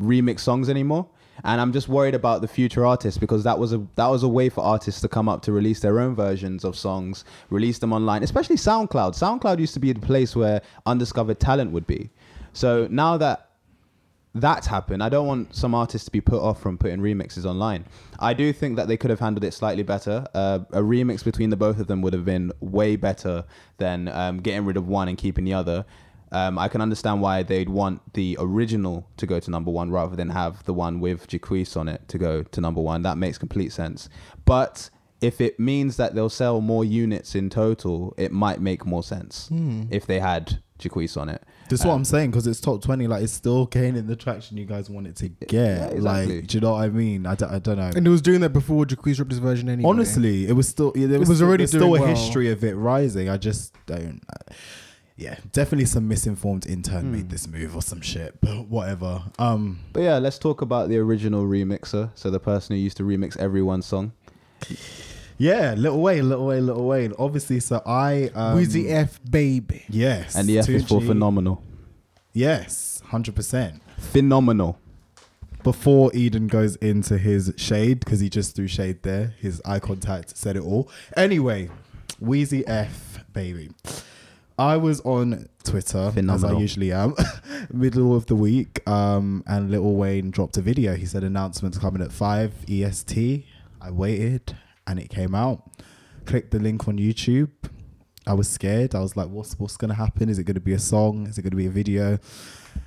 remix 0.00 0.40
songs 0.40 0.68
anymore. 0.68 1.06
And 1.44 1.60
I'm 1.60 1.72
just 1.72 1.88
worried 1.88 2.14
about 2.14 2.40
the 2.40 2.48
future 2.48 2.86
artists 2.86 3.18
because 3.18 3.44
that 3.44 3.58
was 3.58 3.72
a 3.72 3.86
that 3.96 4.06
was 4.06 4.22
a 4.22 4.28
way 4.28 4.48
for 4.48 4.62
artists 4.62 5.00
to 5.00 5.08
come 5.08 5.28
up 5.28 5.42
to 5.42 5.52
release 5.52 5.80
their 5.80 5.98
own 5.98 6.14
versions 6.14 6.64
of 6.64 6.76
songs, 6.76 7.24
release 7.50 7.78
them 7.78 7.92
online, 7.92 8.22
especially 8.22 8.56
SoundCloud. 8.56 9.12
SoundCloud 9.14 9.58
used 9.58 9.74
to 9.74 9.80
be 9.80 9.92
the 9.92 10.00
place 10.00 10.36
where 10.36 10.62
undiscovered 10.86 11.40
talent 11.40 11.72
would 11.72 11.86
be. 11.86 12.10
So 12.52 12.86
now 12.90 13.16
that 13.16 13.48
that's 14.34 14.66
happened. 14.66 15.02
I 15.02 15.08
don't 15.08 15.26
want 15.26 15.54
some 15.54 15.74
artists 15.74 16.06
to 16.06 16.10
be 16.10 16.20
put 16.20 16.40
off 16.40 16.60
from 16.60 16.78
putting 16.78 17.00
remixes 17.00 17.44
online. 17.44 17.84
I 18.18 18.32
do 18.32 18.52
think 18.52 18.76
that 18.76 18.88
they 18.88 18.96
could 18.96 19.10
have 19.10 19.20
handled 19.20 19.44
it 19.44 19.52
slightly 19.52 19.82
better. 19.82 20.26
Uh, 20.34 20.60
a 20.72 20.80
remix 20.80 21.22
between 21.22 21.50
the 21.50 21.56
both 21.56 21.78
of 21.78 21.86
them 21.86 22.00
would 22.02 22.14
have 22.14 22.24
been 22.24 22.50
way 22.60 22.96
better 22.96 23.44
than 23.76 24.08
um, 24.08 24.38
getting 24.40 24.64
rid 24.64 24.76
of 24.76 24.88
one 24.88 25.08
and 25.08 25.18
keeping 25.18 25.44
the 25.44 25.52
other. 25.52 25.84
Um, 26.32 26.58
I 26.58 26.66
can 26.68 26.80
understand 26.80 27.20
why 27.20 27.42
they'd 27.42 27.68
want 27.68 28.14
the 28.14 28.36
original 28.40 29.06
to 29.18 29.26
go 29.26 29.38
to 29.38 29.50
number 29.50 29.70
one 29.70 29.90
rather 29.90 30.16
than 30.16 30.30
have 30.30 30.64
the 30.64 30.72
one 30.74 30.98
with 30.98 31.28
Jacquees 31.28 31.76
on 31.76 31.88
it 31.88 32.08
to 32.08 32.18
go 32.18 32.42
to 32.42 32.60
number 32.60 32.80
one. 32.80 33.02
That 33.02 33.18
makes 33.18 33.38
complete 33.38 33.72
sense. 33.72 34.08
But 34.44 34.88
if 35.20 35.40
it 35.40 35.60
means 35.60 35.98
that 35.98 36.14
they'll 36.14 36.28
sell 36.30 36.60
more 36.60 36.84
units 36.84 37.34
in 37.34 37.50
total, 37.50 38.14
it 38.16 38.32
might 38.32 38.60
make 38.60 38.84
more 38.86 39.02
sense 39.02 39.48
if 39.90 40.06
they 40.06 40.18
had 40.20 40.58
Jacquees 40.80 41.16
on 41.16 41.28
it. 41.28 41.42
This 41.68 41.80
is 41.80 41.86
what 41.86 41.92
Um, 41.92 41.98
I'm 42.00 42.04
saying 42.04 42.30
because 42.32 42.46
it's 42.46 42.60
top 42.60 42.82
20. 42.82 43.06
Like 43.06 43.22
it's 43.22 43.32
still 43.32 43.66
gaining 43.66 44.06
the 44.08 44.16
traction 44.16 44.56
you 44.56 44.64
guys 44.64 44.90
want 44.90 45.06
it 45.06 45.14
to 45.16 45.28
get. 45.28 45.52
Yeah, 45.52 45.86
exactly. 45.86 46.36
Like, 46.40 46.46
do 46.48 46.56
you 46.56 46.60
know 46.60 46.72
what 46.72 46.82
I 46.82 46.88
mean? 46.88 47.24
I 47.26 47.34
don't, 47.36 47.52
I 47.52 47.58
don't 47.60 47.76
know. 47.76 47.90
And 47.94 48.04
it 48.06 48.10
was 48.10 48.20
doing 48.20 48.40
that 48.40 48.50
before 48.52 48.84
Jacquees 48.84 49.16
dropped 49.16 49.30
his 49.30 49.38
version 49.38 49.68
anyway. 49.68 49.88
Honestly, 49.88 50.46
it 50.48 50.52
was 50.54 50.66
still 50.68 50.92
yeah, 50.96 51.06
there 51.06 51.20
was, 51.20 51.28
was 51.28 51.38
still- 51.38 51.48
already 51.48 51.66
still 51.68 51.84
a 51.94 52.00
well. 52.00 52.06
history 52.06 52.50
of 52.50 52.64
it 52.64 52.74
rising. 52.74 53.28
I 53.28 53.36
just 53.36 53.74
don't. 53.86 54.20
uh, 54.28 54.52
yeah, 55.16 55.36
definitely 55.52 55.84
some 55.86 56.08
misinformed 56.08 56.66
intern 56.66 57.02
Hmm. 57.06 57.12
made 57.12 57.30
this 57.30 57.46
move 57.46 57.76
or 57.76 57.82
some 57.82 58.00
shit, 58.00 58.40
but 58.40 58.68
whatever. 58.68 59.22
Um, 59.38 59.80
But 59.92 60.02
yeah, 60.02 60.18
let's 60.18 60.38
talk 60.38 60.62
about 60.62 60.88
the 60.88 60.98
original 60.98 61.44
remixer. 61.44 62.10
So 62.14 62.30
the 62.30 62.40
person 62.40 62.76
who 62.76 62.82
used 62.82 62.96
to 62.98 63.02
remix 63.02 63.36
everyone's 63.36 63.86
song. 63.86 64.12
yeah, 65.38 65.74
Lil 65.76 66.00
Wayne, 66.00 66.28
Lil 66.28 66.46
Wayne, 66.46 66.66
Lil 66.66 66.84
Wayne. 66.84 67.12
Obviously, 67.18 67.60
so 67.60 67.82
I 67.84 68.30
um, 68.34 68.58
Weezy 68.58 68.90
F 68.90 69.20
baby. 69.28 69.84
Yes, 69.88 70.34
And 70.36 70.48
the 70.48 70.58
F 70.58 70.68
is 70.68 70.86
for 70.86 71.00
phenomenal. 71.00 71.62
Yes, 72.32 73.02
hundred 73.06 73.34
percent. 73.34 73.82
Phenomenal. 73.98 74.78
before 75.62 76.10
Eden 76.12 76.48
goes 76.48 76.74
into 76.76 77.16
his 77.18 77.52
shade, 77.56 78.00
because 78.00 78.18
he 78.18 78.28
just 78.28 78.56
threw 78.56 78.66
shade 78.66 79.00
there, 79.04 79.34
his 79.38 79.62
eye 79.64 79.78
contact 79.78 80.36
said 80.36 80.56
it 80.56 80.62
all. 80.62 80.88
Anyway, 81.16 81.68
Weezy 82.20 82.64
F, 82.66 83.20
baby. 83.32 83.70
I 84.62 84.76
was 84.76 85.00
on 85.00 85.48
Twitter, 85.64 86.12
as 86.30 86.44
I 86.44 86.52
usually 86.52 86.92
am, 86.92 87.16
middle 87.72 88.14
of 88.14 88.26
the 88.26 88.36
week, 88.36 88.88
um, 88.88 89.42
and 89.48 89.72
Lil 89.72 89.96
Wayne 89.96 90.30
dropped 90.30 90.56
a 90.56 90.62
video. 90.62 90.94
He 90.94 91.04
said 91.04 91.24
announcements 91.24 91.78
coming 91.78 92.00
at 92.00 92.12
5 92.12 92.66
EST. 92.70 93.44
I 93.80 93.90
waited, 93.90 94.56
and 94.86 95.00
it 95.00 95.10
came 95.10 95.34
out. 95.34 95.68
Clicked 96.26 96.52
the 96.52 96.60
link 96.60 96.86
on 96.86 96.96
YouTube. 96.96 97.50
I 98.24 98.34
was 98.34 98.48
scared. 98.48 98.94
I 98.94 99.00
was 99.00 99.16
like, 99.16 99.30
what's, 99.30 99.58
what's 99.58 99.76
going 99.76 99.88
to 99.88 99.96
happen? 99.96 100.28
Is 100.28 100.38
it 100.38 100.44
going 100.44 100.54
to 100.54 100.60
be 100.60 100.74
a 100.74 100.78
song? 100.78 101.26
Is 101.26 101.38
it 101.38 101.42
going 101.42 101.50
to 101.50 101.56
be 101.56 101.66
a 101.66 101.70
video? 101.70 102.20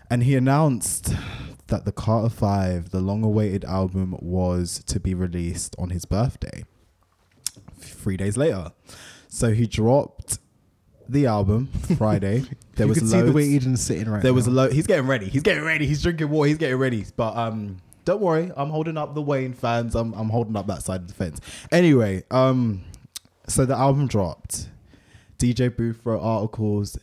And 0.09 0.23
he 0.23 0.37
announced 0.37 1.13
that 1.67 1.83
the 1.83 1.91
Carter 1.91 2.29
Five, 2.29 2.91
the 2.91 3.01
long-awaited 3.01 3.65
album, 3.65 4.15
was 4.21 4.81
to 4.85 4.97
be 5.01 5.13
released 5.13 5.75
on 5.77 5.89
his 5.89 6.05
birthday. 6.05 6.63
Three 7.77 8.15
days 8.15 8.37
later, 8.37 8.71
so 9.27 9.51
he 9.51 9.67
dropped 9.67 10.39
the 11.09 11.25
album 11.27 11.67
Friday. 11.97 12.43
There 12.75 12.87
you 12.87 12.89
was 12.89 12.97
can 12.97 13.07
see 13.07 13.21
the 13.21 13.31
way 13.31 13.55
Eden's 13.55 13.79
sitting 13.79 14.09
right 14.09 14.21
there 14.21 14.33
was 14.33 14.47
a 14.47 14.51
load. 14.51 14.73
He's 14.73 14.85
getting 14.85 15.07
ready. 15.07 15.29
He's 15.29 15.43
getting 15.43 15.63
ready. 15.63 15.87
He's 15.87 16.03
drinking 16.03 16.29
water. 16.29 16.49
He's 16.49 16.57
getting 16.57 16.75
ready. 16.75 17.05
But 17.15 17.37
um, 17.37 17.77
don't 18.03 18.19
worry. 18.19 18.51
I'm 18.57 18.69
holding 18.69 18.97
up 18.97 19.15
the 19.15 19.21
Wayne 19.21 19.53
fans. 19.53 19.95
I'm 19.95 20.13
I'm 20.13 20.27
holding 20.27 20.57
up 20.57 20.67
that 20.67 20.83
side 20.83 20.99
of 20.99 21.07
the 21.07 21.13
fence. 21.13 21.39
Anyway, 21.71 22.25
um, 22.31 22.83
so 23.47 23.65
the 23.65 23.77
album 23.77 24.07
dropped. 24.07 24.67
DJ 25.39 25.73
Booth 25.73 26.01
wrote 26.03 26.19
articles. 26.19 26.97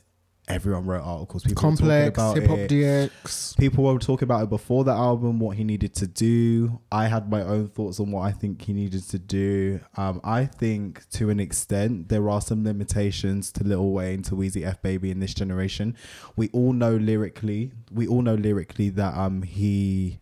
Everyone 0.49 0.84
wrote 0.86 1.03
articles. 1.03 1.45
People 1.45 1.62
talking 1.62 1.76
Complex, 1.76 2.18
Hip 2.34 2.47
Hop. 2.49 2.59
DX. 2.59 3.57
People 3.59 3.84
were 3.84 3.99
talking 4.01 4.24
about 4.24 4.43
it 4.43 4.49
before 4.49 4.82
the 4.82 4.90
album, 4.90 5.38
what 5.38 5.57
he 5.57 5.62
needed 5.62 5.95
to 5.95 6.07
do. 6.09 6.80
I 6.90 7.07
had 7.07 7.30
my 7.30 7.43
own 7.43 7.68
thoughts 7.68 8.01
on 8.01 8.11
what 8.11 8.22
I 8.22 8.32
think 8.32 8.61
he 8.62 8.72
needed 8.72 9.09
to 9.11 9.20
do. 9.20 9.78
Um, 9.97 10.20
I 10.24 10.47
think 10.47 11.09
to 11.11 11.30
an 11.30 11.38
extent 11.38 12.09
there 12.09 12.28
are 12.28 12.40
some 12.40 12.64
limitations 12.64 13.53
to 13.53 13.64
Lil 13.64 13.93
Wayne, 13.93 14.22
to 14.22 14.34
Weezy 14.34 14.66
F 14.66 14.82
Baby 14.82 15.12
in 15.12 15.20
this 15.20 15.32
generation. 15.32 15.97
We 16.34 16.49
all 16.49 16.72
know 16.72 16.97
lyrically, 16.97 17.70
we 17.93 18.09
all 18.09 18.22
know 18.22 18.34
lyrically 18.34 18.88
that 18.90 19.16
um 19.16 19.43
he 19.43 20.18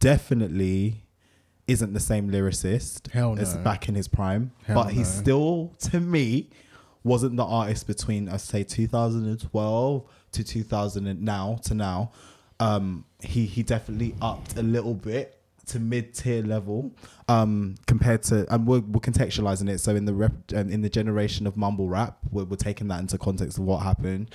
definitely 0.00 1.04
isn't 1.68 1.92
the 1.92 2.00
same 2.00 2.30
lyricist 2.30 3.10
Hell 3.12 3.38
as 3.38 3.56
back 3.58 3.88
in 3.88 3.94
his 3.94 4.08
prime. 4.08 4.52
Hell 4.66 4.82
but 4.82 4.94
no. 4.94 5.02
still, 5.04 5.72
to 5.90 6.00
me, 6.00 6.50
wasn't 7.04 7.36
the 7.36 7.44
artist 7.44 7.86
between 7.86 8.28
I 8.28 8.36
say 8.36 8.64
2012 8.64 10.04
to 10.32 10.44
2000 10.44 11.06
and 11.06 11.22
now 11.22 11.58
to 11.64 11.74
now. 11.74 12.12
Um, 12.60 13.04
he 13.20 13.46
he 13.46 13.62
definitely 13.62 14.14
upped 14.20 14.56
a 14.56 14.62
little 14.62 14.94
bit 14.94 15.38
to 15.66 15.78
mid 15.78 16.14
tier 16.14 16.42
level 16.42 16.92
um, 17.28 17.76
compared 17.86 18.22
to 18.24 18.52
and 18.52 18.66
we're, 18.66 18.80
we're 18.80 19.00
contextualizing 19.00 19.68
it. 19.68 19.78
So 19.78 19.94
in 19.94 20.04
the 20.04 20.14
rep, 20.14 20.32
um, 20.54 20.70
in 20.70 20.82
the 20.82 20.90
generation 20.90 21.46
of 21.46 21.56
mumble 21.56 21.88
rap, 21.88 22.18
we're, 22.30 22.44
we're 22.44 22.56
taking 22.56 22.88
that 22.88 23.00
into 23.00 23.18
context 23.18 23.58
of 23.58 23.64
what 23.64 23.82
happened. 23.82 24.30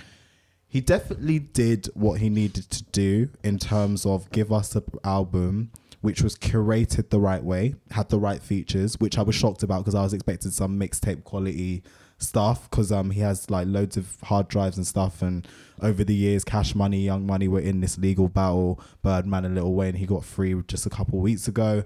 He 0.69 0.81
definitely 0.81 1.39
did 1.39 1.87
what 1.93 2.19
he 2.19 2.29
needed 2.29 2.69
to 2.71 2.83
do 2.85 3.29
in 3.43 3.57
terms 3.57 4.05
of 4.05 4.29
give 4.31 4.51
us 4.51 4.75
an 4.75 4.83
album 5.03 5.71
which 6.01 6.21
was 6.21 6.35
curated 6.35 7.09
the 7.09 7.19
right 7.19 7.43
way, 7.43 7.75
had 7.91 8.09
the 8.09 8.19
right 8.19 8.41
features, 8.41 8.99
which 8.99 9.17
I 9.17 9.23
was 9.23 9.35
shocked 9.35 9.63
about 9.63 9.79
because 9.79 9.95
I 9.95 10.03
was 10.03 10.13
expecting 10.13 10.51
some 10.51 10.79
mixtape 10.79 11.23
quality 11.23 11.83
stuff 12.17 12.69
because 12.69 12.91
um 12.91 13.11
he 13.11 13.19
has 13.19 13.49
like 13.49 13.67
loads 13.67 13.95
of 13.95 14.17
hard 14.23 14.47
drives 14.47 14.77
and 14.77 14.87
stuff 14.87 15.21
and 15.21 15.47
over 15.81 16.03
the 16.03 16.15
years 16.15 16.43
cash 16.43 16.73
money 16.73 16.99
young 16.99 17.25
money 17.25 17.47
were 17.47 17.59
in 17.59 17.79
this 17.79 17.97
legal 17.97 18.27
battle 18.27 18.79
birdman 19.03 19.45
and 19.45 19.55
lil 19.55 19.73
wayne 19.73 19.93
he 19.95 20.05
got 20.05 20.25
free 20.25 20.55
just 20.67 20.85
a 20.85 20.89
couple 20.89 21.19
weeks 21.19 21.47
ago. 21.47 21.83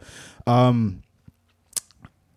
Um 0.47 1.03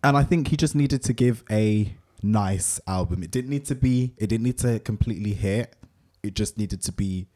and 0.03 0.17
i 0.17 0.23
think 0.23 0.49
he 0.49 0.57
just 0.57 0.75
needed 0.75 1.01
to 1.03 1.13
give 1.13 1.43
a 1.49 1.95
nice 2.25 2.79
album. 2.87 3.23
It 3.23 3.31
didn't 3.31 3.51
need 3.51 3.65
to 3.65 3.75
be 3.75 4.13
it 4.17 4.27
didn't 4.27 4.43
need 4.43 4.57
to 4.59 4.79
completely 4.79 5.33
hit. 5.33 5.75
It 6.23 6.33
just 6.33 6.57
needed 6.57 6.81
to 6.83 6.91
be 6.91 7.27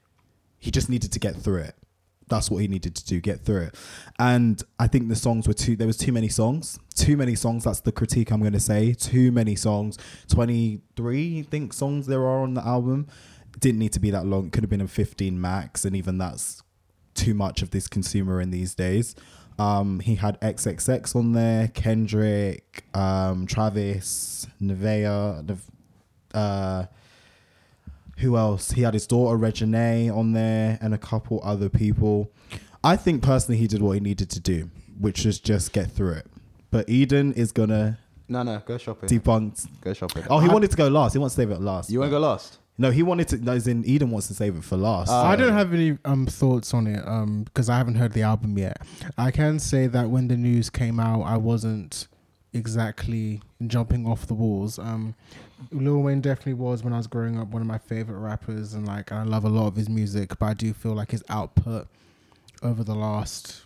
he 0.57 0.71
just 0.71 0.89
needed 0.89 1.11
to 1.13 1.19
get 1.19 1.35
through 1.35 1.61
it 1.61 1.75
that's 2.29 2.49
what 2.49 2.59
he 2.59 2.67
needed 2.67 2.95
to 2.95 3.05
do 3.05 3.19
get 3.19 3.41
through 3.41 3.61
it 3.61 3.75
and 4.19 4.63
i 4.79 4.87
think 4.87 5.07
the 5.09 5.15
songs 5.15 5.47
were 5.47 5.53
too 5.53 5.75
there 5.75 5.87
was 5.87 5.97
too 5.97 6.11
many 6.11 6.29
songs 6.29 6.79
too 6.95 7.17
many 7.17 7.35
songs 7.35 7.63
that's 7.63 7.81
the 7.81 7.91
critique 7.91 8.31
i'm 8.31 8.39
going 8.41 8.53
to 8.53 8.59
say 8.59 8.93
too 8.93 9.31
many 9.31 9.55
songs 9.55 9.97
23 10.29 11.39
i 11.39 11.41
think 11.43 11.73
songs 11.73 12.07
there 12.07 12.21
are 12.21 12.41
on 12.41 12.53
the 12.53 12.65
album 12.65 13.07
didn't 13.59 13.79
need 13.79 13.93
to 13.93 13.99
be 13.99 14.11
that 14.11 14.25
long. 14.25 14.49
Could 14.49 14.63
have 14.63 14.69
been 14.69 14.81
a 14.81 14.87
15 14.87 15.39
max, 15.39 15.85
and 15.85 15.95
even 15.95 16.17
that's 16.17 16.63
too 17.13 17.33
much 17.33 17.61
of 17.61 17.71
this 17.71 17.87
consumer 17.87 18.39
in 18.41 18.51
these 18.51 18.75
days. 18.75 19.15
Um, 19.57 19.99
he 19.99 20.15
had 20.15 20.39
XXX 20.39 21.15
on 21.15 21.33
there, 21.33 21.67
Kendrick, 21.69 22.85
um, 22.93 23.45
Travis, 23.45 24.47
Nevea, 24.61 25.45
Nev- 25.45 25.71
uh, 26.33 26.85
who 28.19 28.37
else? 28.37 28.71
He 28.71 28.81
had 28.81 28.93
his 28.93 29.07
daughter 29.07 29.35
Regine 29.37 30.09
on 30.11 30.33
there, 30.33 30.77
and 30.81 30.93
a 30.93 30.97
couple 30.97 31.39
other 31.43 31.69
people. 31.69 32.31
I 32.83 32.95
think 32.95 33.23
personally 33.23 33.57
he 33.57 33.67
did 33.67 33.81
what 33.81 33.91
he 33.93 33.99
needed 33.99 34.29
to 34.31 34.39
do, 34.39 34.69
which 34.99 35.25
was 35.25 35.39
just 35.39 35.73
get 35.73 35.91
through 35.91 36.11
it. 36.13 36.27
But 36.71 36.87
Eden 36.89 37.33
is 37.33 37.51
gonna 37.51 37.97
No, 38.27 38.43
no, 38.43 38.61
go 38.65 38.77
shopping. 38.77 39.09
debunk. 39.09 39.67
Go 39.81 39.93
shopping. 39.93 40.23
Oh, 40.29 40.39
he 40.39 40.49
I- 40.49 40.53
wanted 40.53 40.71
to 40.71 40.77
go 40.77 40.87
last. 40.87 41.13
He 41.13 41.19
wants 41.19 41.35
to 41.35 41.41
save 41.41 41.51
it 41.51 41.61
last. 41.61 41.89
you 41.89 41.99
want 41.99 42.09
to 42.11 42.15
go 42.15 42.19
last? 42.19 42.59
No, 42.77 42.91
he 42.91 43.03
wanted 43.03 43.27
to. 43.29 43.37
No, 43.37 43.51
as 43.53 43.67
in 43.67 43.83
Eden 43.83 44.09
wants 44.09 44.27
to 44.29 44.33
save 44.33 44.55
it 44.55 44.63
for 44.63 44.77
last. 44.77 45.09
Uh, 45.09 45.15
I 45.23 45.35
don't 45.35 45.51
have 45.51 45.73
any 45.73 45.97
um 46.05 46.25
thoughts 46.25 46.73
on 46.73 46.87
it 46.87 47.05
um 47.05 47.43
because 47.43 47.69
I 47.69 47.77
haven't 47.77 47.95
heard 47.95 48.13
the 48.13 48.21
album 48.21 48.57
yet. 48.57 48.77
I 49.17 49.31
can 49.31 49.59
say 49.59 49.87
that 49.87 50.09
when 50.09 50.29
the 50.29 50.37
news 50.37 50.69
came 50.69 50.97
out, 50.99 51.23
I 51.23 51.35
wasn't 51.35 52.07
exactly 52.53 53.41
jumping 53.67 54.05
off 54.07 54.27
the 54.27 54.33
walls. 54.33 54.79
Um, 54.79 55.15
Lil 55.71 56.01
Wayne 56.01 56.21
definitely 56.21 56.53
was 56.53 56.83
when 56.83 56.93
I 56.93 56.97
was 56.97 57.07
growing 57.07 57.37
up 57.39 57.49
one 57.49 57.61
of 57.61 57.67
my 57.67 57.77
favorite 57.77 58.19
rappers, 58.19 58.73
and 58.73 58.87
like 58.87 59.11
I 59.11 59.23
love 59.23 59.43
a 59.45 59.49
lot 59.49 59.67
of 59.67 59.75
his 59.75 59.89
music. 59.89 60.37
But 60.39 60.45
I 60.45 60.53
do 60.53 60.73
feel 60.73 60.93
like 60.93 61.11
his 61.11 61.23
output 61.29 61.87
over 62.63 62.83
the 62.83 62.95
last 62.95 63.65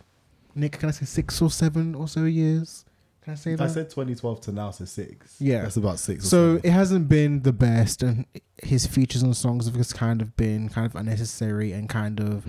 Nick, 0.54 0.78
can 0.78 0.88
I 0.88 0.92
say 0.92 1.04
six 1.04 1.42
or 1.42 1.50
seven 1.50 1.94
or 1.94 2.06
so 2.08 2.24
years? 2.24 2.84
Can 3.22 3.32
I 3.32 3.36
say 3.36 3.52
I 3.54 3.56
that? 3.56 3.70
said 3.70 3.90
2012 3.90 4.40
to 4.42 4.52
now, 4.52 4.70
so 4.70 4.84
six. 4.84 5.36
Yeah. 5.40 5.62
that's 5.62 5.76
about 5.76 5.98
six. 5.98 6.26
Or 6.26 6.28
So 6.28 6.60
it 6.62 6.70
hasn't 6.70 7.08
been 7.08 7.42
the 7.42 7.52
best, 7.54 8.02
and 8.02 8.26
his 8.62 8.86
features 8.86 9.22
on 9.22 9.32
songs 9.34 9.64
have 9.64 9.74
just 9.74 9.94
kind 9.94 10.20
of 10.20 10.36
been 10.36 10.68
kind 10.68 10.86
of 10.86 10.94
unnecessary 10.94 11.72
and 11.72 11.88
kind 11.88 12.20
of, 12.20 12.44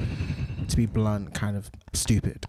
to 0.68 0.76
be 0.76 0.86
blunt, 0.86 1.34
kind 1.34 1.56
of 1.56 1.72
stupid. 1.94 2.46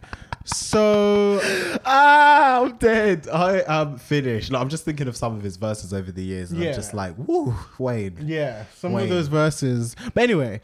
So 0.46 1.40
ah, 1.84 2.62
I'm 2.62 2.76
dead. 2.76 3.28
I 3.28 3.62
am 3.66 3.98
finished. 3.98 4.50
Like, 4.52 4.62
I'm 4.62 4.68
just 4.68 4.84
thinking 4.84 5.08
of 5.08 5.16
some 5.16 5.36
of 5.36 5.42
his 5.42 5.56
verses 5.56 5.92
over 5.92 6.12
the 6.12 6.22
years, 6.22 6.52
and 6.52 6.60
Yeah. 6.60 6.68
I'm 6.68 6.74
just 6.74 6.94
like, 6.94 7.14
woo, 7.18 7.54
Wayne. 7.78 8.16
yeah, 8.22 8.64
some 8.76 8.92
Wayne. 8.92 9.04
of 9.04 9.10
those 9.10 9.26
verses. 9.28 9.96
But 10.14 10.22
anyway, 10.22 10.60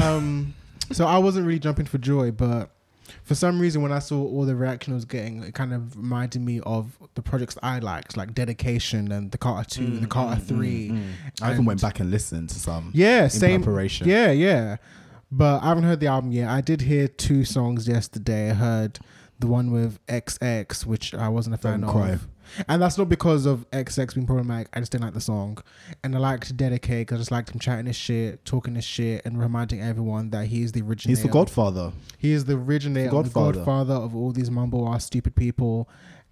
um, 0.00 0.54
so 0.92 1.06
I 1.06 1.18
wasn't 1.18 1.46
really 1.46 1.58
jumping 1.58 1.86
for 1.86 1.98
joy, 1.98 2.30
but 2.30 2.70
for 3.24 3.34
some 3.34 3.58
reason, 3.60 3.82
when 3.82 3.92
I 3.92 3.98
saw 3.98 4.22
all 4.22 4.44
the 4.44 4.54
reaction 4.54 4.92
I 4.92 4.94
was 4.96 5.04
getting, 5.04 5.42
it 5.42 5.54
kind 5.54 5.74
of 5.74 5.96
reminded 5.96 6.42
me 6.42 6.60
of 6.60 6.96
the 7.14 7.22
projects 7.22 7.58
I 7.62 7.80
liked, 7.80 8.16
like 8.16 8.32
Dedication 8.34 9.10
and 9.10 9.32
the 9.32 9.38
Carter 9.38 9.68
Two, 9.68 9.86
mm, 9.88 10.00
the 10.00 10.06
Carter 10.06 10.40
mm, 10.40 10.44
mm, 10.44 10.48
Three. 10.48 10.98
I 11.42 11.52
even 11.52 11.64
went 11.64 11.82
back 11.82 11.98
and 11.98 12.10
listened 12.12 12.50
to 12.50 12.60
some. 12.60 12.92
Yeah, 12.94 13.26
same 13.26 13.62
preparation. 13.62 14.08
Yeah, 14.08 14.30
yeah. 14.30 14.76
But 15.36 15.62
I 15.62 15.66
haven't 15.68 15.84
heard 15.84 16.00
the 16.00 16.06
album 16.06 16.32
yet. 16.32 16.48
I 16.48 16.60
did 16.62 16.80
hear 16.80 17.08
two 17.08 17.44
songs 17.44 17.86
yesterday. 17.86 18.50
I 18.50 18.54
heard 18.54 18.98
the 19.38 19.46
one 19.46 19.70
with 19.70 19.98
XX, 20.06 20.86
which 20.86 21.12
I 21.12 21.28
wasn't 21.28 21.54
a 21.56 21.58
fan 21.58 21.82
Don't 21.82 21.90
of. 21.90 21.94
cry. 21.94 22.18
And 22.68 22.80
that's 22.80 22.96
not 22.96 23.08
because 23.10 23.44
of 23.44 23.68
XX 23.70 24.14
being 24.14 24.26
problematic. 24.26 24.68
I 24.72 24.80
just 24.80 24.92
didn't 24.92 25.04
like 25.04 25.12
the 25.12 25.20
song. 25.20 25.58
And 26.02 26.14
I 26.16 26.18
liked 26.18 26.56
Dedicate 26.56 27.00
because 27.06 27.16
I 27.16 27.20
just 27.20 27.30
liked 27.30 27.50
him 27.50 27.58
chatting 27.60 27.84
his 27.84 27.96
shit, 27.96 28.44
talking 28.46 28.76
his 28.76 28.84
shit, 28.84 29.26
and 29.26 29.38
reminding 29.38 29.82
everyone 29.82 30.30
that 30.30 30.46
he 30.46 30.62
is 30.62 30.72
the 30.72 30.80
originator. 30.80 31.08
He's 31.18 31.22
the 31.22 31.28
Godfather. 31.28 31.92
He 32.16 32.32
is 32.32 32.46
the 32.46 32.54
originator, 32.56 33.10
The 33.10 33.16
of 33.18 33.24
the 33.24 33.30
Godfather. 33.32 33.58
godfather 33.58 33.94
of 33.94 34.16
all 34.16 34.32
these 34.32 34.50
mumble 34.50 34.88
ass 34.88 35.04
stupid 35.04 35.34
people. 35.36 35.86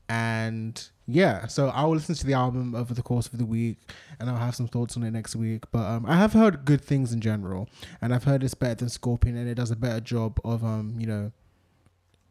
And 0.09 0.83
yeah, 1.07 1.47
so 1.47 1.69
I 1.69 1.85
will 1.85 1.93
listen 1.95 2.15
to 2.15 2.27
the 2.27 2.33
album 2.33 2.75
over 2.75 2.95
the 2.95 3.03
course 3.03 3.27
of 3.27 3.39
the 3.39 3.45
week 3.45 3.77
and 4.19 4.31
I'll 4.31 4.37
have 4.37 4.55
some 4.55 4.67
thoughts 4.69 4.97
on 4.97 5.03
it 5.03 5.11
next 5.11 5.37
week. 5.37 5.65
But 5.71 5.85
um, 5.87 6.07
I 6.07 6.17
have 6.17 6.33
heard 6.33 6.65
good 6.65 6.81
things 6.81 7.13
in 7.13 7.21
general. 7.21 7.69
And 8.01 8.15
I've 8.15 8.25
heard 8.25 8.43
it's 8.43 8.55
better 8.55 8.77
than 8.77 8.89
Scorpion 8.89 9.37
and 9.37 9.49
it 9.49 9.55
does 9.55 9.71
a 9.71 9.77
better 9.77 10.01
job 10.01 10.41
of 10.45 10.65
um, 10.65 10.97
you 10.99 11.07
know, 11.07 11.33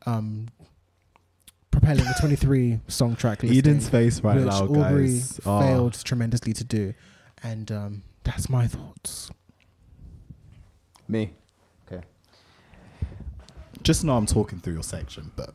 um 0.05 0.47
propelling 1.71 2.03
the 2.03 2.15
23 2.19 2.80
song 2.88 3.15
track 3.15 3.41
listing, 3.41 3.57
Eden's 3.57 3.89
face 3.89 4.21
right 4.21 4.36
which 4.36 4.45
now, 4.45 4.63
Aubrey 4.63 5.07
guys. 5.07 5.39
Oh. 5.45 5.59
failed 5.59 6.03
tremendously 6.03 6.53
to 6.53 6.63
do. 6.63 6.93
And 7.41 7.71
um 7.71 8.03
that's 8.24 8.49
my 8.49 8.67
thoughts. 8.67 9.32
Me. 11.07 11.32
Okay. 11.91 12.03
Just 13.84 14.03
know 14.03 14.15
I'm 14.17 14.26
talking 14.26 14.59
through 14.59 14.74
your 14.74 14.84
section, 14.84 15.32
but. 15.36 15.53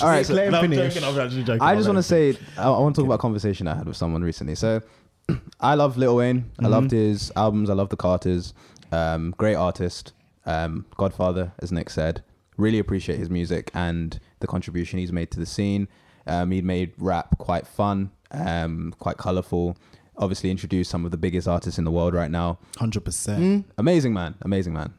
All 0.00 0.08
right, 0.08 0.24
so- 0.26 0.34
Let 0.34 0.46
him 0.46 0.52
No, 0.52 0.58
I'm 0.60 0.70
finish. 0.70 0.94
joking, 0.94 1.08
I'm 1.08 1.18
actually 1.20 1.44
joking. 1.44 1.62
I 1.62 1.74
just 1.74 1.86
want 1.88 1.98
to 1.98 2.02
say 2.02 2.36
I, 2.56 2.64
I 2.64 2.78
want 2.80 2.94
to 2.96 3.00
talk 3.02 3.06
about 3.06 3.14
a 3.16 3.18
conversation 3.18 3.66
I 3.68 3.74
had 3.76 3.86
with 3.86 3.96
someone 3.96 4.22
recently. 4.22 4.54
So 4.54 4.80
I 5.60 5.74
love 5.74 5.96
Lil 5.96 6.16
Wayne. 6.16 6.50
I 6.58 6.64
Mhm. 6.64 6.70
loved 6.70 6.90
his 6.90 7.32
albums. 7.36 7.70
I 7.70 7.74
love 7.74 7.88
the 7.88 7.96
Carters. 7.96 8.54
Um, 8.92 9.34
great 9.36 9.54
artist. 9.56 10.12
Um, 10.46 10.86
Godfather, 10.96 11.52
as 11.58 11.70
Nick 11.72 11.90
said. 11.90 12.22
Really 12.56 12.78
appreciate 12.78 13.18
his 13.18 13.28
music 13.30 13.70
and 13.74 14.18
the 14.40 14.46
contribution 14.46 14.98
he's 14.98 15.12
made 15.12 15.30
to 15.32 15.38
the 15.38 15.46
scene. 15.46 15.86
Um, 16.26 16.50
he 16.50 16.60
made 16.62 16.92
rap 16.98 17.36
quite 17.38 17.66
fun, 17.66 18.10
um, 18.32 18.94
quite 18.98 19.16
colorful. 19.18 19.76
Obviously, 20.16 20.50
introduced 20.50 20.90
some 20.90 21.04
of 21.04 21.10
the 21.10 21.16
biggest 21.16 21.46
artists 21.46 21.78
in 21.78 21.84
the 21.84 21.90
world 21.90 22.14
right 22.14 22.30
now. 22.30 22.58
100%. 22.78 23.64
Amazing 23.78 24.12
man, 24.12 24.34
amazing 24.42 24.72
man. 24.72 24.92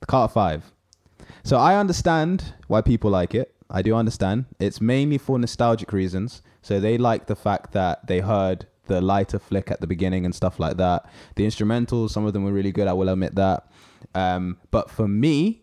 The 0.00 0.06
Carter 0.06 0.32
Five. 0.32 0.72
So 1.44 1.56
I 1.58 1.76
understand 1.76 2.54
why 2.68 2.80
people 2.80 3.10
like 3.10 3.34
it. 3.34 3.54
I 3.72 3.82
do 3.82 3.94
understand. 3.96 4.44
It's 4.60 4.80
mainly 4.80 5.18
for 5.18 5.38
nostalgic 5.38 5.92
reasons. 5.92 6.42
So 6.60 6.78
they 6.78 6.98
like 6.98 7.26
the 7.26 7.34
fact 7.36 7.72
that 7.72 8.06
they 8.06 8.20
heard 8.20 8.66
the 8.86 9.00
lighter 9.00 9.38
flick 9.38 9.70
at 9.70 9.80
the 9.80 9.86
beginning 9.86 10.24
and 10.24 10.34
stuff 10.34 10.60
like 10.60 10.76
that. 10.76 11.06
The 11.36 11.46
instrumentals, 11.46 12.10
some 12.10 12.26
of 12.26 12.32
them 12.34 12.44
were 12.44 12.52
really 12.52 12.72
good. 12.72 12.86
I 12.86 12.92
will 12.92 13.08
admit 13.08 13.34
that. 13.36 13.66
Um, 14.14 14.58
but 14.70 14.90
for 14.90 15.08
me, 15.08 15.62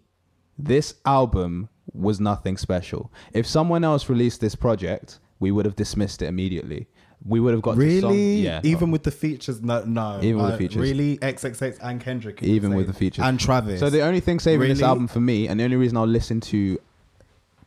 this 0.57 0.95
album 1.05 1.69
was 1.93 2.19
nothing 2.19 2.57
special. 2.57 3.11
If 3.33 3.45
someone 3.45 3.83
else 3.83 4.09
released 4.09 4.41
this 4.41 4.55
project, 4.55 5.19
we 5.39 5.51
would 5.51 5.65
have 5.65 5.75
dismissed 5.75 6.21
it 6.21 6.27
immediately. 6.27 6.87
We 7.25 7.39
would 7.41 7.53
have 7.53 7.61
got 7.61 7.75
to 7.75 7.99
song- 8.01 8.11
Really? 8.11 8.35
yeah. 8.37 8.61
Even 8.63 8.91
with 8.91 9.03
the 9.03 9.11
features? 9.11 9.61
No, 9.61 9.83
no. 9.83 10.19
Even 10.21 10.37
with 10.37 10.47
the 10.47 10.53
Uh, 10.53 10.57
features. 10.57 10.81
Really? 10.81 11.17
XXX 11.17 11.77
and 11.81 11.99
Kendrick. 11.99 12.41
even 12.41 12.73
with 12.73 12.87
the 12.87 12.93
features 12.93 13.25
And 13.25 13.39
Travis. 13.39 13.79
So 13.81 13.89
the 13.89 14.01
only 14.01 14.21
thing 14.21 14.39
saving 14.39 14.69
this 14.69 14.81
album 14.81 15.07
for 15.07 15.19
me, 15.19 15.47
and 15.47 15.59
the 15.59 15.65
only 15.65 15.75
reason 15.75 15.97
I'll 15.97 16.05
listen 16.07 16.39
to 16.41 16.79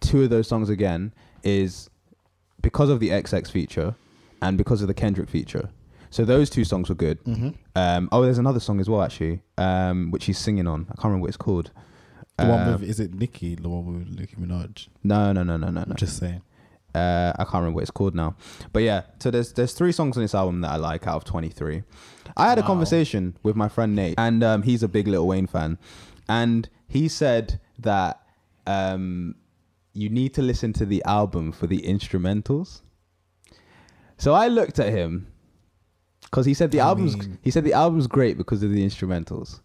two 0.03 0.23
of 0.25 0.31
those 0.31 0.47
songs 0.49 0.69
again, 0.69 1.13
is 1.43 1.89
because 2.61 2.91
of 2.91 3.01
the 3.01 3.09
XX 3.11 3.51
feature 3.51 3.95
and 4.43 4.59
because 4.59 4.83
of 4.83 4.89
the 4.89 4.95
Kendrick 4.95 5.29
feature. 5.31 5.71
So 6.11 6.25
those 6.25 6.51
two 6.51 6.65
songs 6.65 6.89
were 6.91 6.95
good. 6.95 7.23
Mhm. 7.25 7.55
Um, 7.75 8.09
oh, 8.13 8.23
there's 8.23 8.39
another 8.39 8.61
song 8.61 8.81
as 8.81 8.89
well 8.91 9.03
actually, 9.03 9.41
um, 9.57 10.11
which 10.11 10.27
he's 10.27 10.39
singing 10.39 10.67
on. 10.67 10.83
I 10.91 10.95
can't 10.95 11.05
remember 11.05 11.23
what 11.23 11.29
it's 11.29 11.37
called. 11.39 11.71
The 12.37 12.47
one 12.47 12.61
Um, 12.61 12.73
with, 12.81 12.83
is 12.91 13.01
it 13.01 13.15
Nicki? 13.15 13.55
The 13.55 13.69
one 13.69 13.87
with 13.87 14.19
Nicki 14.19 14.37
Minaj? 14.37 14.89
no, 15.03 15.33
no, 15.33 15.43
no, 15.43 15.57
no, 15.57 15.71
no, 15.71 15.85
no. 15.87 15.95
Just 15.95 16.19
saying. 16.19 16.43
Uh, 16.95 17.33
I 17.39 17.45
can't 17.45 17.55
remember 17.55 17.77
what 17.77 17.83
it's 17.83 17.91
called 17.91 18.15
now. 18.15 18.37
But 18.73 18.83
yeah, 18.83 19.03
so 19.19 19.31
there's 19.31 19.53
there's 19.55 19.73
three 19.73 19.93
songs 19.93 20.17
on 20.19 20.23
this 20.23 20.35
album 20.35 20.61
that 20.61 20.71
I 20.73 20.77
like 20.77 21.07
out 21.07 21.17
of 21.17 21.25
23. 21.25 21.83
I 22.37 22.49
had 22.49 22.59
a 22.59 22.63
conversation 22.63 23.37
with 23.43 23.57
my 23.57 23.69
friend 23.69 23.95
Nate, 23.97 24.15
and 24.19 24.43
um, 24.45 24.63
he's 24.63 24.83
a 24.83 24.89
big 24.89 25.07
Lil 25.09 25.27
Wayne 25.27 25.47
fan, 25.47 25.79
and 26.29 26.69
he 26.87 27.09
said 27.09 27.59
that 27.79 28.21
um, 28.67 29.35
you 29.95 30.09
need 30.09 30.35
to 30.35 30.43
listen 30.43 30.73
to 30.75 30.87
the 30.87 31.03
album 31.05 31.53
for 31.53 31.67
the 31.67 31.81
instrumentals. 31.83 32.81
So 34.17 34.33
I 34.35 34.49
looked 34.49 34.79
at 34.79 34.89
him 34.93 35.27
because 36.23 36.47
he 36.47 36.55
said 36.55 36.71
the 36.71 36.81
I 36.81 36.87
album's 36.89 37.17
mean- 37.17 37.39
he 37.43 37.51
said 37.51 37.65
the 37.65 37.73
album's 37.73 38.07
great 38.07 38.37
because 38.39 38.63
of 38.63 38.71
the 38.71 38.85
instrumentals. 38.85 39.61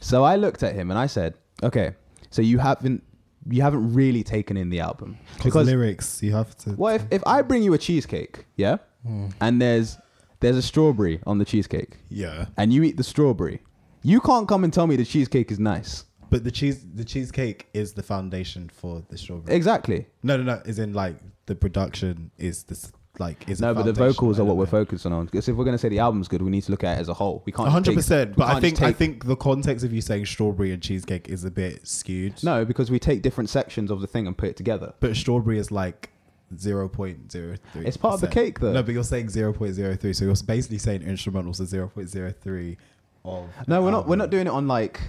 So 0.00 0.22
I 0.24 0.36
looked 0.36 0.62
at 0.62 0.74
him 0.74 0.90
and 0.90 0.98
I 0.98 1.06
said, 1.06 1.34
okay, 1.62 1.94
so 2.30 2.42
you 2.42 2.58
haven't 2.58 3.02
you 3.50 3.60
haven't 3.62 3.92
really 3.92 4.22
taken 4.22 4.56
in 4.56 4.70
the 4.70 4.80
album 4.80 5.18
Because 5.42 5.66
lyrics, 5.66 6.22
you 6.22 6.32
have 6.32 6.56
to. 6.58 6.72
Well, 6.72 6.94
if, 6.94 7.04
if 7.10 7.22
I 7.26 7.42
bring 7.42 7.62
you 7.62 7.74
a 7.74 7.78
cheesecake, 7.78 8.46
yeah, 8.56 8.78
hmm. 9.06 9.28
and 9.40 9.60
there's 9.60 9.98
there's 10.40 10.56
a 10.56 10.62
strawberry 10.62 11.20
on 11.26 11.38
the 11.38 11.44
cheesecake, 11.44 11.98
Yeah, 12.08 12.46
and 12.56 12.72
you 12.72 12.82
eat 12.82 12.96
the 12.96 13.04
strawberry, 13.04 13.62
you 14.02 14.20
can't 14.20 14.46
come 14.48 14.64
and 14.64 14.72
tell 14.72 14.86
me 14.86 14.96
the 14.96 15.04
cheesecake 15.04 15.50
is 15.50 15.58
nice. 15.58 16.04
But 16.30 16.44
the 16.44 16.50
cheese, 16.50 16.84
the 16.94 17.04
cheesecake 17.04 17.68
is 17.74 17.92
the 17.94 18.02
foundation 18.02 18.68
for 18.68 19.02
the 19.08 19.18
strawberry. 19.18 19.54
Exactly. 19.56 20.06
no, 20.22 20.36
no, 20.36 20.42
no. 20.42 20.62
Is 20.64 20.78
in 20.78 20.92
like 20.92 21.16
the 21.46 21.54
production 21.54 22.30
is 22.38 22.64
this 22.64 22.92
like 23.20 23.48
is 23.48 23.60
No, 23.60 23.72
but 23.74 23.84
the 23.84 23.92
vocals 23.92 24.40
are 24.40 24.44
what 24.44 24.56
we're 24.56 24.66
focusing 24.66 25.12
on. 25.12 25.26
Because 25.26 25.48
if 25.48 25.54
we're 25.56 25.64
gonna 25.64 25.78
say 25.78 25.88
the 25.88 26.00
album's 26.00 26.26
good, 26.28 26.42
we 26.42 26.50
need 26.50 26.62
to 26.64 26.70
look 26.70 26.82
at 26.84 26.98
it 26.98 27.00
as 27.00 27.08
a 27.08 27.14
whole. 27.14 27.42
We 27.46 27.52
can't. 27.52 27.64
One 27.64 27.72
hundred 27.72 27.94
percent. 27.94 28.34
But 28.36 28.48
I 28.48 28.60
think 28.60 28.82
I 28.82 28.92
think 28.92 29.26
the 29.26 29.36
context 29.36 29.84
of 29.84 29.92
you 29.92 30.00
saying 30.00 30.26
strawberry 30.26 30.72
and 30.72 30.82
cheesecake 30.82 31.28
is 31.28 31.44
a 31.44 31.50
bit 31.50 31.86
skewed. 31.86 32.42
no, 32.42 32.64
because 32.64 32.90
we 32.90 32.98
take 32.98 33.22
different 33.22 33.50
sections 33.50 33.90
of 33.90 34.00
the 34.00 34.06
thing 34.06 34.26
and 34.26 34.36
put 34.36 34.48
it 34.48 34.56
together. 34.56 34.94
but 35.00 35.14
strawberry 35.16 35.58
is 35.58 35.70
like 35.70 36.10
zero 36.58 36.88
point 36.88 37.30
zero 37.30 37.56
three. 37.72 37.86
It's 37.86 37.96
part 37.96 38.14
of 38.14 38.20
the 38.20 38.28
cake, 38.28 38.58
though. 38.60 38.72
No, 38.72 38.82
but 38.82 38.92
you're 38.94 39.04
saying 39.04 39.28
zero 39.28 39.52
point 39.52 39.74
zero 39.74 39.94
three, 39.96 40.12
so 40.12 40.24
you're 40.24 40.34
basically 40.46 40.78
saying 40.78 41.02
instrumentals 41.02 41.60
are 41.60 41.66
zero 41.66 41.88
point 41.88 42.08
zero 42.08 42.32
three 42.32 42.76
of. 43.24 43.48
No, 43.68 43.82
we're 43.82 43.90
not. 43.92 44.08
We're 44.08 44.16
not 44.16 44.30
doing 44.30 44.46
it 44.46 44.50
on 44.50 44.66
like. 44.66 45.00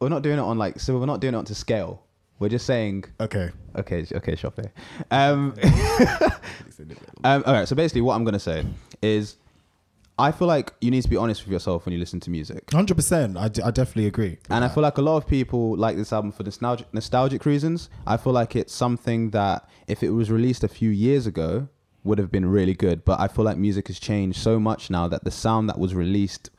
We're 0.00 0.08
not 0.08 0.22
doing 0.22 0.38
it 0.38 0.42
on 0.42 0.58
like. 0.58 0.80
So 0.80 0.98
we're 0.98 1.06
not 1.06 1.20
doing 1.20 1.34
it 1.34 1.36
on 1.38 1.44
to 1.46 1.54
scale. 1.54 2.02
We're 2.38 2.48
just 2.48 2.66
saying. 2.66 3.04
Okay. 3.20 3.50
Okay, 3.76 4.06
okay, 4.12 4.36
Chope. 4.36 4.60
Um, 5.10 5.54
um, 7.24 7.42
all 7.46 7.52
right. 7.52 7.66
So 7.66 7.74
basically, 7.74 8.02
what 8.02 8.14
I'm 8.14 8.24
gonna 8.24 8.38
say 8.38 8.64
is, 9.02 9.36
I 10.18 10.30
feel 10.30 10.46
like 10.46 10.72
you 10.80 10.90
need 10.90 11.02
to 11.02 11.08
be 11.08 11.16
honest 11.16 11.44
with 11.44 11.52
yourself 11.52 11.84
when 11.84 11.92
you 11.92 11.98
listen 11.98 12.20
to 12.20 12.30
music. 12.30 12.70
Hundred 12.70 12.94
percent. 12.94 13.36
I, 13.36 13.48
d- 13.48 13.62
I 13.62 13.70
definitely 13.72 14.06
agree. 14.06 14.38
And 14.50 14.64
I 14.64 14.68
feel 14.68 14.82
like 14.84 14.98
a 14.98 15.02
lot 15.02 15.16
of 15.16 15.26
people 15.26 15.76
like 15.76 15.96
this 15.96 16.12
album 16.12 16.30
for 16.32 16.44
nostalgic 16.44 16.92
nostalgic 16.94 17.44
reasons. 17.44 17.90
I 18.06 18.16
feel 18.16 18.32
like 18.32 18.54
it's 18.54 18.74
something 18.74 19.30
that 19.30 19.68
if 19.88 20.02
it 20.04 20.10
was 20.10 20.30
released 20.30 20.62
a 20.62 20.68
few 20.68 20.90
years 20.90 21.26
ago 21.26 21.68
would 22.04 22.18
have 22.18 22.30
been 22.30 22.46
really 22.46 22.74
good. 22.74 23.04
But 23.04 23.18
I 23.18 23.26
feel 23.28 23.44
like 23.44 23.58
music 23.58 23.88
has 23.88 23.98
changed 23.98 24.38
so 24.38 24.60
much 24.60 24.90
now 24.90 25.08
that 25.08 25.24
the 25.24 25.30
sound 25.32 25.68
that 25.68 25.78
was 25.78 25.94
released 25.94 26.50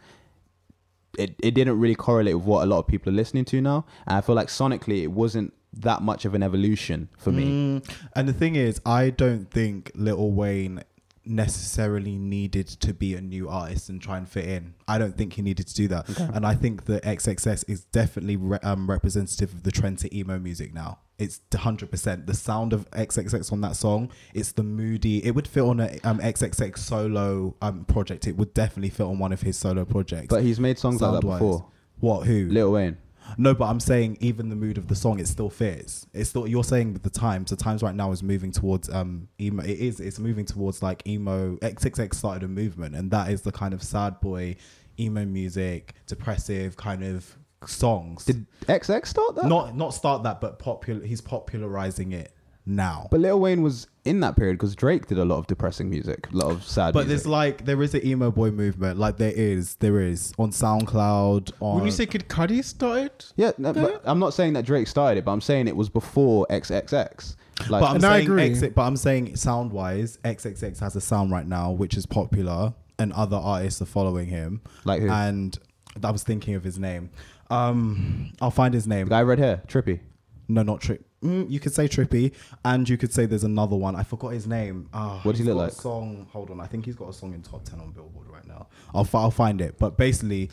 it, 1.17 1.35
it 1.39 1.51
didn't 1.53 1.79
really 1.79 1.95
correlate 1.95 2.35
with 2.35 2.45
what 2.45 2.63
a 2.63 2.65
lot 2.65 2.79
of 2.79 2.87
people 2.87 3.11
are 3.11 3.15
listening 3.15 3.45
to 3.45 3.61
now. 3.61 3.85
And 4.07 4.17
I 4.17 4.21
feel 4.21 4.35
like 4.35 4.47
sonically 4.47 5.03
it 5.03 5.11
wasn't 5.11 5.53
that 5.73 6.01
much 6.01 6.25
of 6.25 6.33
an 6.33 6.43
evolution 6.43 7.09
for 7.17 7.31
me. 7.31 7.45
Mm, 7.45 7.95
and 8.15 8.27
the 8.27 8.33
thing 8.33 8.55
is, 8.55 8.81
I 8.85 9.09
don't 9.09 9.49
think 9.49 9.91
Lil 9.95 10.31
Wayne 10.31 10.83
necessarily 11.29 12.17
needed 12.17 12.67
to 12.67 12.93
be 12.93 13.13
a 13.15 13.21
new 13.21 13.47
artist 13.47 13.89
and 13.89 14.01
try 14.01 14.17
and 14.17 14.27
fit 14.27 14.45
in. 14.45 14.73
I 14.87 14.97
don't 14.97 15.15
think 15.17 15.33
he 15.33 15.41
needed 15.41 15.67
to 15.67 15.73
do 15.73 15.87
that. 15.89 16.09
And 16.33 16.45
I 16.45 16.55
think 16.55 16.85
that 16.85 17.03
XXS 17.03 17.69
is 17.69 17.85
definitely 17.85 18.35
re- 18.35 18.59
um, 18.63 18.89
representative 18.89 19.53
of 19.53 19.63
the 19.63 19.71
trend 19.71 19.99
to 19.99 20.15
emo 20.17 20.39
music 20.39 20.73
now. 20.73 20.99
It's 21.17 21.41
100%. 21.51 22.25
The 22.25 22.33
sound 22.33 22.73
of 22.73 22.89
XXX 22.91 23.51
on 23.51 23.61
that 23.61 23.75
song, 23.75 24.09
it's 24.33 24.53
the 24.53 24.63
moody. 24.63 25.23
It 25.25 25.31
would 25.31 25.47
fit 25.47 25.61
on 25.61 25.79
a 25.79 25.99
um, 26.03 26.19
XXX 26.19 26.77
solo 26.77 27.55
um, 27.61 27.85
project. 27.85 28.25
It 28.25 28.37
would 28.37 28.53
definitely 28.53 28.89
fit 28.89 29.03
on 29.03 29.19
one 29.19 29.31
of 29.33 29.41
his 29.41 29.57
solo 29.57 29.85
projects. 29.85 30.27
But 30.29 30.43
he's 30.43 30.59
made 30.59 30.79
songs 30.79 31.01
like 31.01 31.21
that 31.21 31.27
before. 31.27 31.67
What? 31.99 32.25
Who? 32.25 32.45
Lil 32.45 32.71
Wayne. 32.71 32.97
No, 33.37 33.53
but 33.53 33.65
I'm 33.65 33.79
saying 33.79 34.17
even 34.19 34.49
the 34.49 34.55
mood 34.55 34.77
of 34.77 34.87
the 34.87 34.95
song, 34.95 35.19
it 35.19 35.27
still 35.27 35.49
fits. 35.49 36.07
It's 36.13 36.29
still 36.29 36.47
you're 36.47 36.63
saying 36.63 36.93
with 36.93 37.03
the 37.03 37.09
times. 37.09 37.49
The 37.49 37.55
times 37.55 37.83
right 37.83 37.95
now 37.95 38.11
is 38.11 38.23
moving 38.23 38.51
towards 38.51 38.89
um 38.89 39.27
emo. 39.39 39.63
It 39.63 39.79
is. 39.79 39.99
It's 39.99 40.19
moving 40.19 40.45
towards 40.45 40.81
like 40.81 41.05
emo. 41.07 41.55
XXX 41.57 42.13
started 42.13 42.43
a 42.43 42.47
movement, 42.47 42.95
and 42.95 43.11
that 43.11 43.31
is 43.31 43.41
the 43.41 43.51
kind 43.51 43.73
of 43.73 43.83
sad 43.83 44.19
boy, 44.19 44.55
emo 44.99 45.25
music, 45.25 45.93
depressive 46.07 46.77
kind 46.77 47.03
of 47.03 47.37
songs. 47.65 48.25
Did 48.25 48.45
XX 48.63 49.05
start 49.05 49.35
that? 49.35 49.47
not 49.47 49.75
not 49.75 49.93
start 49.93 50.23
that, 50.23 50.41
but 50.41 50.59
popular. 50.59 51.05
He's 51.05 51.21
popularizing 51.21 52.13
it 52.13 52.33
now. 52.69 53.07
But 53.11 53.19
Lil 53.19 53.39
Wayne 53.39 53.61
was 53.61 53.87
in 54.05 54.19
that 54.21 54.35
period 54.35 54.53
because 54.57 54.75
Drake 54.75 55.07
did 55.07 55.17
a 55.19 55.25
lot 55.25 55.37
of 55.39 55.47
depressing 55.47 55.89
music, 55.89 56.27
a 56.31 56.35
lot 56.37 56.51
of 56.51 56.63
sad 56.63 56.93
But 56.93 57.01
music. 57.01 57.09
there's 57.09 57.27
like 57.27 57.65
there 57.65 57.81
is 57.83 57.93
an 57.93 58.05
emo 58.05 58.31
boy 58.31 58.51
movement, 58.51 58.97
like 58.99 59.17
there 59.17 59.33
is, 59.35 59.75
there 59.75 59.99
is 59.99 60.33
on 60.39 60.51
SoundCloud. 60.51 61.51
On 61.59 61.75
When 61.75 61.85
you 61.85 61.91
say 61.91 62.05
Kid 62.05 62.27
Cudi 62.29 62.63
started, 62.63 63.11
Yeah, 63.35 63.51
no, 63.57 63.73
but 63.73 64.01
I'm 64.05 64.19
not 64.19 64.33
saying 64.33 64.53
that 64.53 64.65
Drake 64.65 64.87
started 64.87 65.19
it, 65.19 65.25
but 65.25 65.31
I'm 65.31 65.41
saying 65.41 65.67
it 65.67 65.75
was 65.75 65.89
before 65.89 66.47
XXX. 66.49 67.35
Like, 67.69 67.81
but 67.81 67.89
I'm 67.89 67.95
And 67.97 68.05
I 68.05 68.17
saying 68.17 68.25
agree. 68.27 68.43
exit, 68.43 68.73
but 68.75 68.83
I'm 68.83 68.95
saying 68.95 69.35
sound 69.35 69.73
wise, 69.73 70.17
XXX 70.23 70.79
has 70.79 70.95
a 70.95 71.01
sound 71.01 71.31
right 71.31 71.45
now 71.47 71.71
which 71.71 71.97
is 71.97 72.05
popular, 72.05 72.73
and 72.97 73.11
other 73.13 73.37
artists 73.37 73.81
are 73.81 73.85
following 73.85 74.27
him. 74.27 74.61
Like 74.85 75.01
who? 75.01 75.09
And 75.09 75.57
I 76.03 76.11
was 76.11 76.23
thinking 76.23 76.55
of 76.55 76.63
his 76.63 76.79
name. 76.79 77.09
Um, 77.49 78.31
I'll 78.41 78.51
find 78.51 78.73
his 78.73 78.87
name. 78.87 79.05
the 79.07 79.09
guy 79.11 79.23
red 79.23 79.39
hair, 79.39 79.61
Trippie. 79.67 79.99
No, 80.47 80.61
not 80.63 80.81
Trip. 80.81 81.03
Mm, 81.23 81.49
you 81.51 81.59
could 81.59 81.73
say 81.73 81.87
Trippie, 81.87 82.31
and 82.63 82.87
you 82.87 82.97
could 82.97 83.11
say 83.13 83.25
there's 83.25 83.43
another 83.43 83.75
one. 83.75 83.95
I 83.95 84.03
forgot 84.03 84.29
his 84.33 84.47
name. 84.47 84.89
Ah, 84.93 85.19
What 85.23 85.33
does 85.33 85.39
he 85.39 85.45
look 85.45 85.57
like? 85.57 85.71
Song. 85.73 86.27
Hold 86.31 86.49
on, 86.49 86.61
I 86.61 86.65
think 86.67 86.85
he's 86.85 86.95
got 86.95 87.09
a 87.09 87.13
song 87.13 87.33
in 87.33 87.41
top 87.41 87.63
ten 87.65 87.79
on 87.81 87.91
Billboard 87.91 88.27
right 88.29 88.47
now. 88.47 88.67
I'll 88.93 89.03
fi- 89.03 89.19
I'll 89.21 89.31
find 89.31 89.59
it. 89.59 89.77
But 89.77 89.97
basically, 89.97 90.49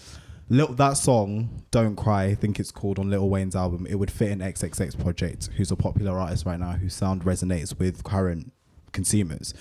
little 0.49 0.75
that 0.75 0.97
song, 0.97 1.63
"Don't 1.71 1.95
Cry," 1.95 2.25
I 2.25 2.35
think 2.35 2.59
it's 2.59 2.73
called 2.73 2.99
on 2.99 3.11
Lil 3.11 3.29
Wayne's 3.29 3.55
album. 3.55 3.87
It 3.89 3.95
would 3.97 4.11
fit 4.11 4.31
in 4.33 4.41
XXX 4.41 4.99
Project, 4.99 5.51
who's 5.57 5.71
a 5.71 5.77
popular 5.77 6.19
artist 6.19 6.45
right 6.47 6.59
now, 6.59 6.73
whose 6.73 6.95
sound 6.95 7.23
resonates 7.25 7.79
with 7.79 8.03
current 8.03 8.53
consumers. 8.93 9.55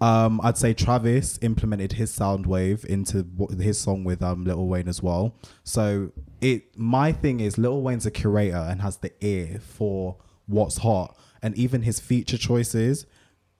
Um, 0.00 0.40
I'd 0.42 0.58
say 0.58 0.74
Travis 0.74 1.38
implemented 1.42 1.92
his 1.94 2.10
sound 2.12 2.46
wave 2.46 2.84
into 2.88 3.26
his 3.58 3.78
song 3.80 4.04
with 4.04 4.22
um, 4.22 4.44
Lil 4.44 4.66
Wayne 4.66 4.88
as 4.88 5.02
well. 5.02 5.34
So 5.64 6.12
it 6.40 6.76
my 6.78 7.12
thing 7.12 7.40
is 7.40 7.56
Lil 7.58 7.80
Wayne's 7.82 8.06
a 8.06 8.10
curator 8.10 8.56
and 8.56 8.82
has 8.82 8.98
the 8.98 9.10
ear 9.24 9.58
for 9.60 10.16
what's 10.46 10.78
hot, 10.78 11.16
and 11.42 11.56
even 11.56 11.82
his 11.82 12.00
feature 12.00 12.38
choices 12.38 13.06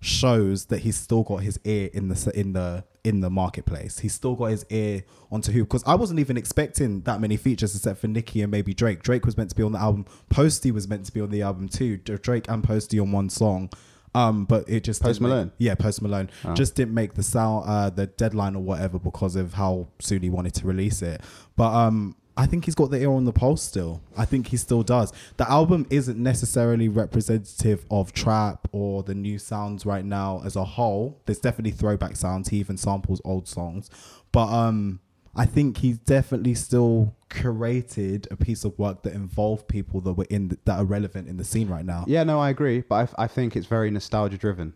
shows 0.01 0.67
that 0.67 0.81
he's 0.81 0.97
still 0.97 1.23
got 1.23 1.39
his 1.39 1.59
ear 1.65 1.89
in 1.93 2.09
the 2.09 2.33
in 2.39 2.53
the 2.53 2.85
in 3.03 3.21
the 3.21 3.31
marketplace. 3.31 4.01
He's 4.01 4.13
still 4.15 4.35
got 4.35 4.47
his 4.47 4.67
ear 4.69 5.05
onto 5.31 5.53
who 5.53 5.65
because 5.65 5.83
I 5.87 5.95
wasn't 5.95 6.21
even 6.21 6.37
expecting 6.37 7.01
that 7.03 7.21
many 7.21 7.37
features 7.37 7.75
except 7.75 8.01
for 8.01 8.09
Nicki 8.09 8.43
and 8.43 8.51
maybe 8.51 8.75
Drake. 8.75 9.03
Drake 9.03 9.25
was 9.25 9.37
meant 9.37 9.51
to 9.51 9.57
be 9.57 9.63
on 9.63 9.73
the 9.73 9.79
album. 9.79 10.05
Posty 10.29 10.71
was 10.71 10.87
meant 10.89 11.07
to 11.07 11.13
be 11.13 11.21
on 11.21 11.31
the 11.31 11.43
album 11.43 11.69
too. 11.69 11.97
Drake 11.99 12.47
and 12.49 12.63
Posty 12.63 12.99
on 13.01 13.13
one 13.13 13.29
song. 13.31 13.71
Um, 14.15 14.47
but 14.47 14.67
it 14.69 14.83
just 14.83 15.03
Post 15.03 15.21
didn't 15.21 15.29
make- 15.29 15.37
Malone? 15.37 15.53
yeah, 15.59 15.75
Post 15.75 16.01
Malone 16.01 16.31
Oh. 16.45 16.55
just 16.55 16.75
didn't 16.75 16.95
make 16.95 17.15
the 17.15 17.23
sound, 17.23 17.65
uh, 17.69 17.91
the 17.91 18.07
deadline 18.07 18.57
or 18.57 18.63
whatever 18.63 18.99
because 18.99 19.37
of 19.37 19.53
how 19.55 19.89
soon 20.01 20.23
he 20.23 20.31
wanted 20.31 20.55
to 20.55 20.67
release 20.67 21.03
it. 21.03 21.21
But 21.55 21.75
um, 21.75 22.17
I 22.37 22.47
think 22.47 22.67
he's 22.67 22.75
got 22.75 22.91
the 22.91 23.01
ear 23.01 23.11
on 23.11 23.25
the 23.25 23.33
pulse 23.33 23.63
still. 23.63 24.03
I 24.17 24.25
think 24.27 24.49
he 24.49 24.57
still 24.59 24.83
does. 24.83 25.13
The 25.39 25.51
album 25.51 25.87
isn't 25.89 26.19
necessarily 26.19 26.89
representative 26.89 27.87
of 27.91 28.13
trap 28.13 28.69
or 28.73 29.03
the 29.03 29.15
new 29.15 29.39
sounds 29.39 29.87
right 29.87 30.05
now 30.05 30.43
as 30.45 30.55
a 30.55 30.65
whole. 30.65 31.21
There's 31.25 31.39
definitely 31.39 31.71
throwback 31.71 32.17
sounds. 32.17 32.49
He 32.51 32.59
even 32.59 32.77
samples 32.77 33.23
old 33.25 33.49
songs, 33.49 33.89
but 34.33 34.49
um, 34.49 35.01
I 35.35 35.47
think 35.47 35.79
he's 35.79 35.99
definitely 35.99 36.55
still 36.55 37.15
curated 37.31 38.31
a 38.31 38.37
piece 38.37 38.65
of 38.65 38.79
work 38.79 39.03
that 39.03 39.13
involved 39.15 39.67
people 39.69 40.01
that 40.03 40.13
were 40.13 40.27
in 40.31 40.49
the, 40.49 40.59
that 40.65 40.79
are 40.79 40.85
relevant 40.85 41.29
in 41.29 41.37
the 41.39 41.45
scene 41.45 41.69
right 41.69 41.85
now. 41.85 42.05
Yeah, 42.07 42.25
no, 42.25 42.39
I 42.41 42.51
agree, 42.51 42.81
but 42.81 42.95
I, 42.97 43.03
f- 43.03 43.15
I 43.19 43.27
think 43.27 43.57
it's 43.57 43.67
very 43.67 43.91
nostalgia 43.91 44.39
driven. 44.39 44.75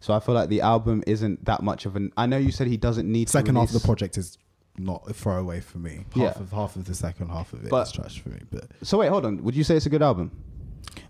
So 0.00 0.14
I 0.14 0.20
feel 0.20 0.34
like 0.34 0.48
the 0.48 0.60
album 0.60 1.02
isn't 1.06 1.44
that 1.46 1.62
much 1.62 1.84
of 1.86 1.96
an. 1.96 2.12
I 2.16 2.26
know 2.26 2.36
you 2.36 2.52
said 2.52 2.68
he 2.68 2.76
doesn't 2.76 3.10
need 3.10 3.28
second 3.28 3.54
to 3.54 3.60
half 3.60 3.70
of 3.70 3.80
the 3.80 3.86
project 3.86 4.16
is 4.16 4.38
not 4.78 5.02
a 5.08 5.12
throwaway 5.12 5.60
for 5.60 5.78
me. 5.78 6.04
Half 6.14 6.16
Yeah. 6.16 6.28
of 6.42 6.50
half 6.52 6.76
of 6.76 6.84
the 6.84 6.94
second 6.94 7.28
half 7.28 7.52
of 7.52 7.60
it 7.60 7.64
is 7.64 7.70
But- 7.70 7.92
trash 7.92 8.20
for 8.20 8.30
me. 8.30 8.38
But 8.50 8.66
So 8.82 8.98
wait, 8.98 9.08
hold 9.08 9.24
on. 9.26 9.42
Would 9.44 9.54
you 9.56 9.64
say 9.64 9.76
it's 9.76 9.86
a 9.86 9.90
good 9.90 10.02
album? 10.02 10.30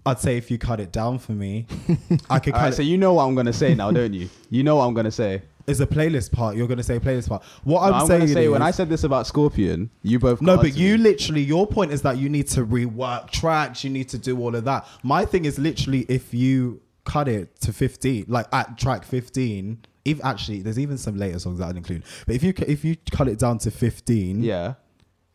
I'd 0.04 0.18
say 0.20 0.36
if 0.36 0.50
you 0.50 0.58
cut 0.58 0.80
it 0.80 0.92
down 0.92 1.18
for 1.18 1.32
me, 1.32 1.66
I 2.30 2.38
could 2.38 2.52
cut 2.54 2.58
Alright, 2.60 2.72
it. 2.72 2.76
so 2.76 2.82
you 2.82 2.96
know 2.96 3.14
what 3.14 3.24
I'm 3.24 3.34
gonna 3.34 3.52
say 3.52 3.74
now, 3.74 3.90
don't 3.90 4.12
you? 4.14 4.28
You 4.50 4.62
know 4.62 4.76
what 4.76 4.84
I'm 4.86 4.94
gonna 4.94 5.10
say. 5.10 5.42
It's 5.66 5.80
a 5.80 5.86
playlist 5.86 6.32
part. 6.32 6.56
You're 6.56 6.66
gonna 6.66 6.82
say 6.82 6.98
playlist 6.98 7.28
part. 7.28 7.42
What 7.64 7.80
No, 7.82 7.86
I'm, 7.88 7.94
I'm 8.02 8.06
saying 8.06 8.28
say 8.28 8.44
is, 8.46 8.50
when 8.50 8.62
I 8.62 8.70
said 8.70 8.88
this 8.88 9.04
about 9.04 9.26
Scorpion, 9.26 9.90
you 10.02 10.18
both 10.18 10.40
no, 10.40 10.56
but 10.56 10.74
you 10.76 10.96
me. 10.96 11.04
literally 11.04 11.42
your 11.42 11.66
point 11.66 11.92
is 11.92 12.00
that 12.02 12.16
you 12.16 12.28
need 12.30 12.48
to 12.48 12.64
rework 12.64 13.30
tracks. 13.30 13.84
You 13.84 13.90
need 13.90 14.08
to 14.10 14.18
do 14.18 14.38
all 14.40 14.54
of 14.54 14.64
that. 14.64 14.86
My 15.02 15.24
thing 15.26 15.44
is 15.44 15.58
literally 15.58 16.06
if 16.08 16.32
you 16.32 16.80
cut 17.04 17.28
it 17.28 17.60
to 17.60 17.72
15, 17.72 18.24
like 18.28 18.46
at 18.52 18.78
track 18.78 19.04
15. 19.04 19.78
If 20.10 20.24
actually, 20.24 20.62
there's 20.62 20.78
even 20.78 20.98
some 20.98 21.16
later 21.16 21.38
songs 21.38 21.58
that 21.58 21.68
I'd 21.68 21.76
include. 21.76 22.04
But 22.26 22.34
if 22.34 22.42
you 22.42 22.52
if 22.66 22.84
you 22.84 22.96
cut 23.10 23.28
it 23.28 23.38
down 23.38 23.58
to 23.58 23.70
15, 23.70 24.42
yeah. 24.42 24.74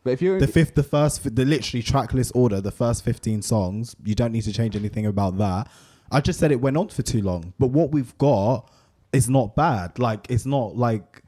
But 0.04 0.12
if 0.12 0.22
you're 0.22 0.38
the 0.38 0.46
fifth, 0.46 0.74
the 0.74 0.82
first, 0.82 1.34
the 1.34 1.44
literally 1.46 1.82
track 1.82 2.12
list 2.12 2.32
order, 2.34 2.60
the 2.60 2.70
first 2.70 3.02
15 3.04 3.40
songs, 3.40 3.96
you 4.04 4.14
don't 4.14 4.32
need 4.32 4.42
to 4.42 4.52
change 4.52 4.76
anything 4.76 5.06
about 5.06 5.38
that. 5.38 5.68
I 6.12 6.20
just 6.20 6.38
said 6.38 6.52
it 6.52 6.60
went 6.60 6.76
on 6.76 6.88
for 6.88 7.02
too 7.02 7.22
long, 7.22 7.54
but 7.58 7.68
what 7.68 7.90
we've 7.90 8.16
got 8.18 8.70
is 9.14 9.30
not 9.30 9.56
bad. 9.56 9.98
Like, 9.98 10.26
it's 10.28 10.44
not 10.44 10.76
like 10.76 11.22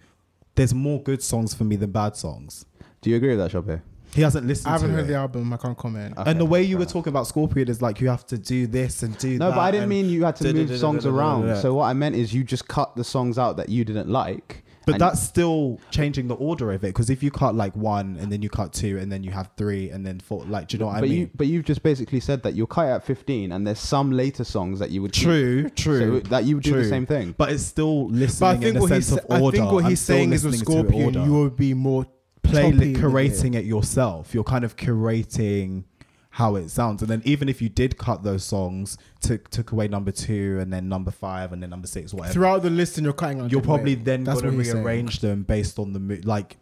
there's 0.57 0.75
more 0.75 1.03
good 1.03 1.23
songs 1.23 1.55
for 1.55 1.65
me 1.65 1.77
than 1.77 1.91
bad 1.91 2.17
songs. 2.17 2.67
do 3.01 3.09
you 3.09 3.17
agree 3.17 3.31
with 3.31 3.39
that, 3.39 3.51
Chope? 3.51 3.81
He 4.15 4.23
hasn't 4.23 4.47
listened 4.47 4.69
I 4.69 4.73
haven't 4.73 4.91
to 4.91 4.95
heard 4.97 5.05
it. 5.05 5.09
the 5.09 5.15
album. 5.15 5.53
I 5.53 5.57
can't 5.57 5.77
comment. 5.77 6.17
Okay, 6.17 6.31
and 6.31 6.41
the 6.41 6.45
way 6.47 6.63
you 6.63 6.77
fair 6.77 6.79
were 6.81 6.91
talking 6.93 7.11
about 7.11 7.27
Scorpion 7.27 7.69
is 7.69 7.83
like 7.83 8.01
you 8.01 8.09
have 8.09 8.27
to 8.27 8.39
do 8.39 8.67
this 8.67 9.03
and 9.03 9.17
do 9.19 9.39
that. 9.39 9.45
No, 9.45 9.51
but 9.51 9.61
I 9.61 9.71
didn't 9.71 9.89
mean 9.89 10.09
you 10.09 10.25
had 10.25 10.37
to 10.37 10.45
da- 10.45 10.53
da- 10.53 10.59
move 10.59 10.69
da- 10.69 10.75
da- 10.75 10.81
songs 10.81 11.07
around. 11.07 11.47
da. 11.49 11.55
So 11.57 11.75
what 11.75 11.85
I 11.85 11.93
meant 11.93 12.15
is 12.17 12.33
you 12.33 12.45
just 12.45 12.67
cut 12.69 12.97
the 12.97 13.05
songs 13.05 13.39
out 13.39 13.57
that 13.59 13.69
you 13.69 13.85
didn't 13.85 14.09
like. 14.09 14.63
But 14.87 15.01
that's 15.01 15.21
still 15.21 15.81
changing 15.91 16.29
the 16.29 16.37
order 16.37 16.71
of 16.71 16.85
it 16.85 16.89
because 16.89 17.11
if 17.11 17.21
you 17.21 17.33
cut 17.33 17.57
like 17.57 17.75
one 17.75 18.17
and 18.21 18.31
then 18.31 18.41
you 18.41 18.49
cut 18.49 18.73
two 18.73 18.99
and 18.99 19.11
then 19.11 19.25
you 19.25 19.33
have 19.33 19.51
three 19.57 19.91
and 19.91 20.07
then 20.07 20.21
four, 20.21 20.45
like, 20.45 20.69
do 20.69 20.77
you 20.77 20.79
know 20.79 20.87
what 20.87 21.01
but 21.01 21.07
I 21.07 21.09
mean? 21.09 21.19
you 21.19 21.31
but 21.35 21.49
you've 21.49 21.65
just 21.65 21.83
basically 21.83 22.21
said 22.21 22.45
that 22.45 22.55
you'll 22.55 22.69
cut 22.69 22.87
it 22.87 22.91
at 22.93 23.05
15, 23.05 23.51
and 23.51 23.67
there's 23.67 23.81
some 23.81 24.13
later 24.13 24.45
songs 24.45 24.79
that 24.79 24.91
you 24.91 25.03
would 25.03 25.13
keep. 25.13 25.25
True, 25.25 25.69
true. 25.71 26.21
So 26.23 26.29
that 26.29 26.45
you 26.45 26.55
would 26.55 26.63
do 26.65 26.75
the 26.75 26.85
same 26.89 27.05
thing. 27.05 27.35
But 27.37 27.51
it's 27.51 27.65
still 27.65 28.07
listening 28.11 28.39
But 28.39 28.47
I 28.47 28.61
think 28.61 28.77
in 28.77 28.81
what 28.81 28.93
a 28.93 28.95
he's 28.95 29.07
sense 29.09 29.21
of 29.25 29.31
I 29.33 29.51
think 29.51 29.73
what 29.73 29.85
I'm 29.85 29.91
he's 29.91 30.01
saying 30.01 30.33
is 30.33 30.45
with 30.45 30.53
listening 30.53 30.85
to 30.85 30.89
it 30.89 30.93
Scorpion, 30.93 31.25
you 31.25 31.33
will 31.33 31.51
be 31.51 31.75
more 31.75 32.07
play 32.51 32.73
with 32.73 32.97
curating 32.97 33.55
it. 33.55 33.65
yourself. 33.65 34.35
You're 34.35 34.45
kind 34.45 34.65
of 34.65 34.77
curating 34.77 35.85
how 36.31 36.57
it 36.57 36.69
sounds, 36.69 37.01
and 37.01 37.11
then 37.11 37.23
even 37.25 37.49
if 37.49 37.63
you 37.63 37.69
did 37.71 37.97
cut 37.97 38.23
those 38.23 38.45
songs, 38.45 38.99
took 39.21 39.49
took 39.49 39.73
away 39.73 39.89
number 39.89 40.11
two 40.13 40.59
and 40.61 40.71
then 40.73 40.89
number 40.89 41.11
five 41.11 41.53
and 41.53 41.63
then 41.63 41.71
number 41.71 41.87
six, 41.87 42.13
whatever. 42.13 42.33
throughout 42.35 42.63
the 42.63 42.71
list, 42.71 42.99
and 42.99 43.05
you're 43.05 43.15
cutting 43.15 43.41
out. 43.41 43.51
you're 43.51 43.63
probably 43.63 43.95
then 43.95 44.25
That's 44.25 44.41
going 44.43 44.53
to 44.53 44.57
what 44.57 44.65
he's 44.65 44.73
saying. 44.73 44.85
rearrange 44.85 45.21
them 45.21 45.43
based 45.45 45.79
on 45.79 45.93
the 45.93 45.99
mo- 46.01 46.19
like. 46.25 46.59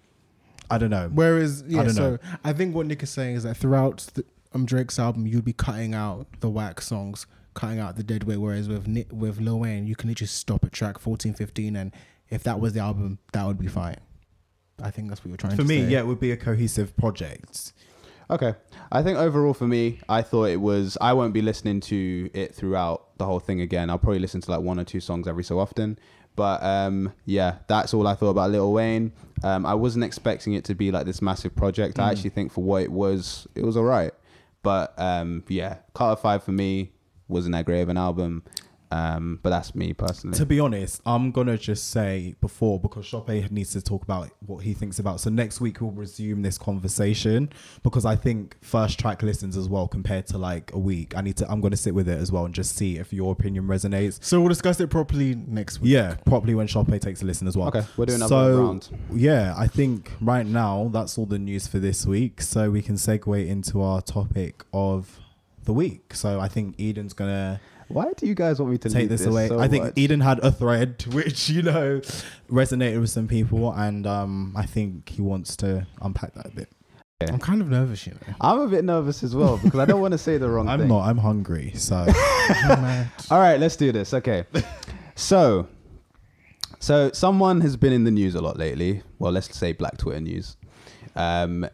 I 0.70 0.78
don't 0.78 0.91
know. 0.91 1.11
Whereas, 1.12 1.62
yeah, 1.68 1.82
don't 1.82 1.91
so 1.93 2.11
know. 2.12 2.18
I 2.43 2.55
think 2.55 2.74
what 2.74 2.87
Nick 2.87 3.03
is 3.03 3.11
saying 3.11 3.37
is 3.37 3.43
that 3.43 3.57
throughout 3.57 4.07
the, 4.14 4.24
um, 4.55 4.64
Drake's 4.64 4.99
album, 4.99 5.26
you'd 5.26 5.45
be 5.45 5.53
cutting 5.53 5.93
out 5.93 6.26
the 6.41 6.49
whack 6.49 6.80
songs, 6.80 7.26
cutting 7.53 7.80
out 7.80 7.97
the 7.97 8.03
dead 8.03 8.24
weight. 8.24 8.39
Whereas 8.39 8.66
with 8.68 8.89
Nick, 8.89 9.09
with 9.12 9.41
Lil 9.41 9.59
Wayne, 9.61 9.87
you 9.87 9.95
can 9.95 10.09
literally 10.09 10.26
stop 10.28 10.64
at 10.64 10.72
track 10.72 10.99
14, 10.99 11.35
15, 11.35 11.76
and 11.76 11.93
if 12.30 12.43
that 12.45 12.61
was 12.61 12.72
the 12.72 12.80
album, 12.80 13.18
that 13.35 13.47
would 13.47 13.59
be 13.59 13.66
fine. 13.66 13.97
I 14.83 14.91
think 14.91 15.09
that's 15.09 15.25
what 15.25 15.29
you're 15.29 15.36
trying 15.36 15.53
For 15.57 15.62
to 15.62 15.69
me, 15.69 15.82
say. 15.82 15.90
yeah, 15.90 16.01
it 16.01 16.07
would 16.07 16.20
be 16.20 16.32
a 16.32 16.36
cohesive 16.36 16.97
project. 16.97 17.73
Okay. 18.31 18.55
I 18.90 19.03
think 19.03 19.19
overall 19.19 19.55
for 19.55 19.66
me, 19.66 20.01
I 20.09 20.23
thought 20.23 20.44
it 20.47 20.61
was. 20.61 20.97
I 21.01 21.12
won't 21.12 21.35
be 21.35 21.43
listening 21.43 21.81
to 21.82 22.31
it 22.35 22.55
throughout 22.55 23.16
the 23.19 23.24
whole 23.27 23.39
thing 23.40 23.61
again. 23.61 23.90
I'll 23.90 23.98
probably 23.98 24.19
listen 24.19 24.40
to 24.40 24.51
like 24.51 24.61
one 24.61 24.81
or 24.81 24.85
two 24.85 25.01
songs 25.01 25.28
every 25.28 25.44
so 25.44 25.59
often. 25.59 25.98
But 26.36 26.62
um, 26.65 27.12
yeah, 27.27 27.59
that's 27.69 27.94
all 27.94 28.07
I 28.09 28.15
thought 28.15 28.31
about 28.31 28.51
Lil 28.51 28.73
Wayne. 28.73 29.12
Um, 29.44 29.65
I 29.66 29.74
wasn't 29.74 30.05
expecting 30.05 30.55
it 30.55 30.65
to 30.65 30.74
be 30.74 30.90
like 30.90 31.07
this 31.07 31.23
massive 31.23 31.55
project. 31.55 31.98
I 32.01 32.11
actually 32.11 32.31
think 32.31 32.51
for 32.51 32.65
what 32.65 32.82
it 32.82 32.90
was, 32.90 33.47
it 33.55 33.65
was 33.65 33.77
alright. 33.77 34.12
But 34.62 34.94
um, 34.98 35.44
yeah, 35.48 35.77
Carter 35.93 36.20
Five 36.20 36.43
for 36.43 36.53
me 36.53 36.93
wasn't 37.28 37.53
that 37.53 37.66
great 37.66 37.82
of 37.82 37.89
an 37.89 37.98
album. 37.98 38.43
Um, 38.95 39.41
but 39.43 39.51
that's 39.51 39.75
me 39.75 39.93
personally. 39.93 40.39
To 40.39 40.47
be 40.47 40.61
honest, 40.61 41.03
I'm 41.05 41.33
gonna 41.33 41.59
just 41.59 41.91
say 41.91 42.37
before 42.41 42.79
because 42.79 43.09
Chope 43.09 43.29
needs 43.51 43.73
to 43.73 43.83
talk 43.83 44.05
about 44.05 44.31
what 44.47 44.59
he 44.59 44.73
thinks 44.73 45.01
about. 45.01 45.19
So 45.19 45.31
next 45.31 45.61
week 45.61 45.81
we'll 45.81 45.91
resume 45.91 46.43
this 46.43 46.59
conversation 46.59 47.51
because 47.83 48.05
I 48.05 48.15
think 48.15 48.57
first 48.62 49.01
track 49.01 49.25
listens 49.25 49.57
as 49.57 49.69
well 49.69 49.89
compared 49.89 50.29
to 50.29 50.39
like 50.39 50.73
a 50.75 50.79
week. 50.79 51.16
I 51.16 51.23
need 51.23 51.37
to. 51.39 51.51
I'm 51.51 51.61
gonna 51.61 51.77
sit 51.77 51.93
with 51.93 52.09
it 52.09 52.19
as 52.19 52.31
well 52.31 52.45
and 52.45 52.55
just 52.55 52.77
see 52.77 52.97
if 52.99 53.12
your 53.12 53.33
opinion 53.33 53.66
resonates. 53.66 54.23
So 54.23 54.39
we'll 54.39 54.49
discuss 54.49 54.79
it 54.79 54.91
properly 54.91 55.35
next 55.35 55.81
week. 55.81 55.91
Yeah, 55.91 56.15
properly 56.25 56.55
when 56.55 56.69
Chope 56.69 57.01
takes 57.01 57.21
a 57.21 57.25
listen 57.25 57.49
as 57.49 57.57
well. 57.57 57.69
Okay, 57.69 57.83
we'll 57.97 58.07
do 58.07 58.15
another 58.15 58.29
so, 58.29 58.62
round. 58.62 58.91
Yeah, 59.12 59.55
I 59.57 59.66
think 59.66 60.12
right 60.21 60.47
now 60.47 60.89
that's 60.93 61.19
all 61.19 61.27
the 61.27 61.41
news 61.41 61.66
for 61.66 61.81
this 61.81 62.07
week. 62.07 62.41
So 62.41 62.71
we 62.71 62.81
can 62.81 62.95
segue 62.95 63.45
into 63.45 63.83
our 63.83 64.01
topic 64.01 64.62
of 64.73 65.19
the 65.65 65.73
week. 65.73 66.15
So 66.15 66.39
I 66.39 66.47
think 66.47 66.79
Eden's 66.79 67.12
gonna 67.12 67.61
Why 67.89 68.12
do 68.16 68.27
you 68.27 68.35
guys 68.35 68.59
want 68.59 68.73
me 68.73 68.78
to 68.78 68.89
take 68.89 69.02
lead 69.02 69.09
this 69.11 69.27
away. 69.27 69.48
so 69.48 69.59
I 69.59 69.69
think 69.69 69.85
much? 69.85 69.93
Eden 69.97 70.20
had 70.20 70.39
a 70.40 70.51
thread 70.51 71.05
which 71.12 71.48
you 71.48 71.62
know 71.62 72.01
resonated 72.51 73.01
with 73.01 73.11
some 73.11 73.28
people, 73.28 73.73
and 73.73 74.06
um, 74.06 74.55
I 74.56 74.66
think 74.66 75.09
he 75.09 75.23
wants 75.23 75.56
to 75.56 75.86
unpack 76.01 76.35
that 76.35 76.47
a 76.47 76.51
bit. 76.51 76.69
I'm 77.28 77.39
kind 77.39 77.62
of 77.62 77.70
nervous, 77.70 78.06
you 78.06 78.12
know. 78.12 78.35
I'm 78.40 78.61
a 78.61 78.69
bit 78.69 78.85
nervous 78.85 79.23
as 79.23 79.35
well 79.35 79.56
because 79.56 79.81
I 79.81 79.86
don't 79.86 80.01
want 80.01 80.12
to 80.12 80.19
say 80.19 80.36
the 80.36 80.48
wrong 80.48 80.66
thing. 80.69 80.82
I'm 80.82 80.89
not. 80.89 81.09
I'm 81.09 81.16
hungry. 81.16 81.73
So 81.74 81.97
All 83.31 83.39
right, 83.39 83.59
let's 83.59 83.77
do 83.77 83.93
this. 83.93 84.12
Okay. 84.12 84.44
so, 85.15 85.66
so 86.81 87.11
someone 87.12 87.62
has 87.62 87.77
been 87.77 87.93
in 87.93 88.05
the 88.05 88.11
news 88.11 88.35
a 88.35 88.43
lot 88.43 88.59
lately. 88.59 89.02
Well, 89.19 89.32
let's 89.32 89.56
say 89.56 89.73
Black 89.73 89.97
Twitter 89.97 90.20
news. 90.20 90.56
Um, 91.16 91.66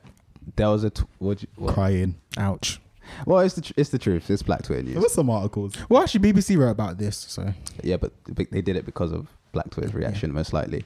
there 0.56 0.68
was 0.68 0.84
a 0.84 0.90
t- 0.90 1.02
what, 1.18 1.44
what? 1.56 1.74
crying. 1.74 2.20
Ouch. 2.38 2.80
Well, 3.26 3.40
it's 3.40 3.54
the 3.54 3.60
tr- 3.62 3.72
it's 3.76 3.90
the 3.90 3.98
truth. 3.98 4.30
It's 4.30 4.42
Black 4.42 4.62
Twitter 4.62 4.82
news. 4.82 4.92
There 4.94 5.00
news. 5.00 5.04
was 5.04 5.14
some 5.14 5.30
articles. 5.30 5.74
Well, 5.88 6.02
actually, 6.02 6.32
BBC 6.32 6.56
wrote 6.58 6.70
about 6.70 6.98
this, 6.98 7.16
so 7.16 7.52
Yeah, 7.82 7.96
but 7.96 8.12
but 8.28 8.50
they 8.50 8.62
did 8.62 8.76
it 8.76 8.84
because 8.86 9.12
of 9.12 9.28
Black 9.52 9.70
Twitter's 9.70 9.94
reaction, 9.94 10.32
most 10.32 10.52
likely. 10.52 10.84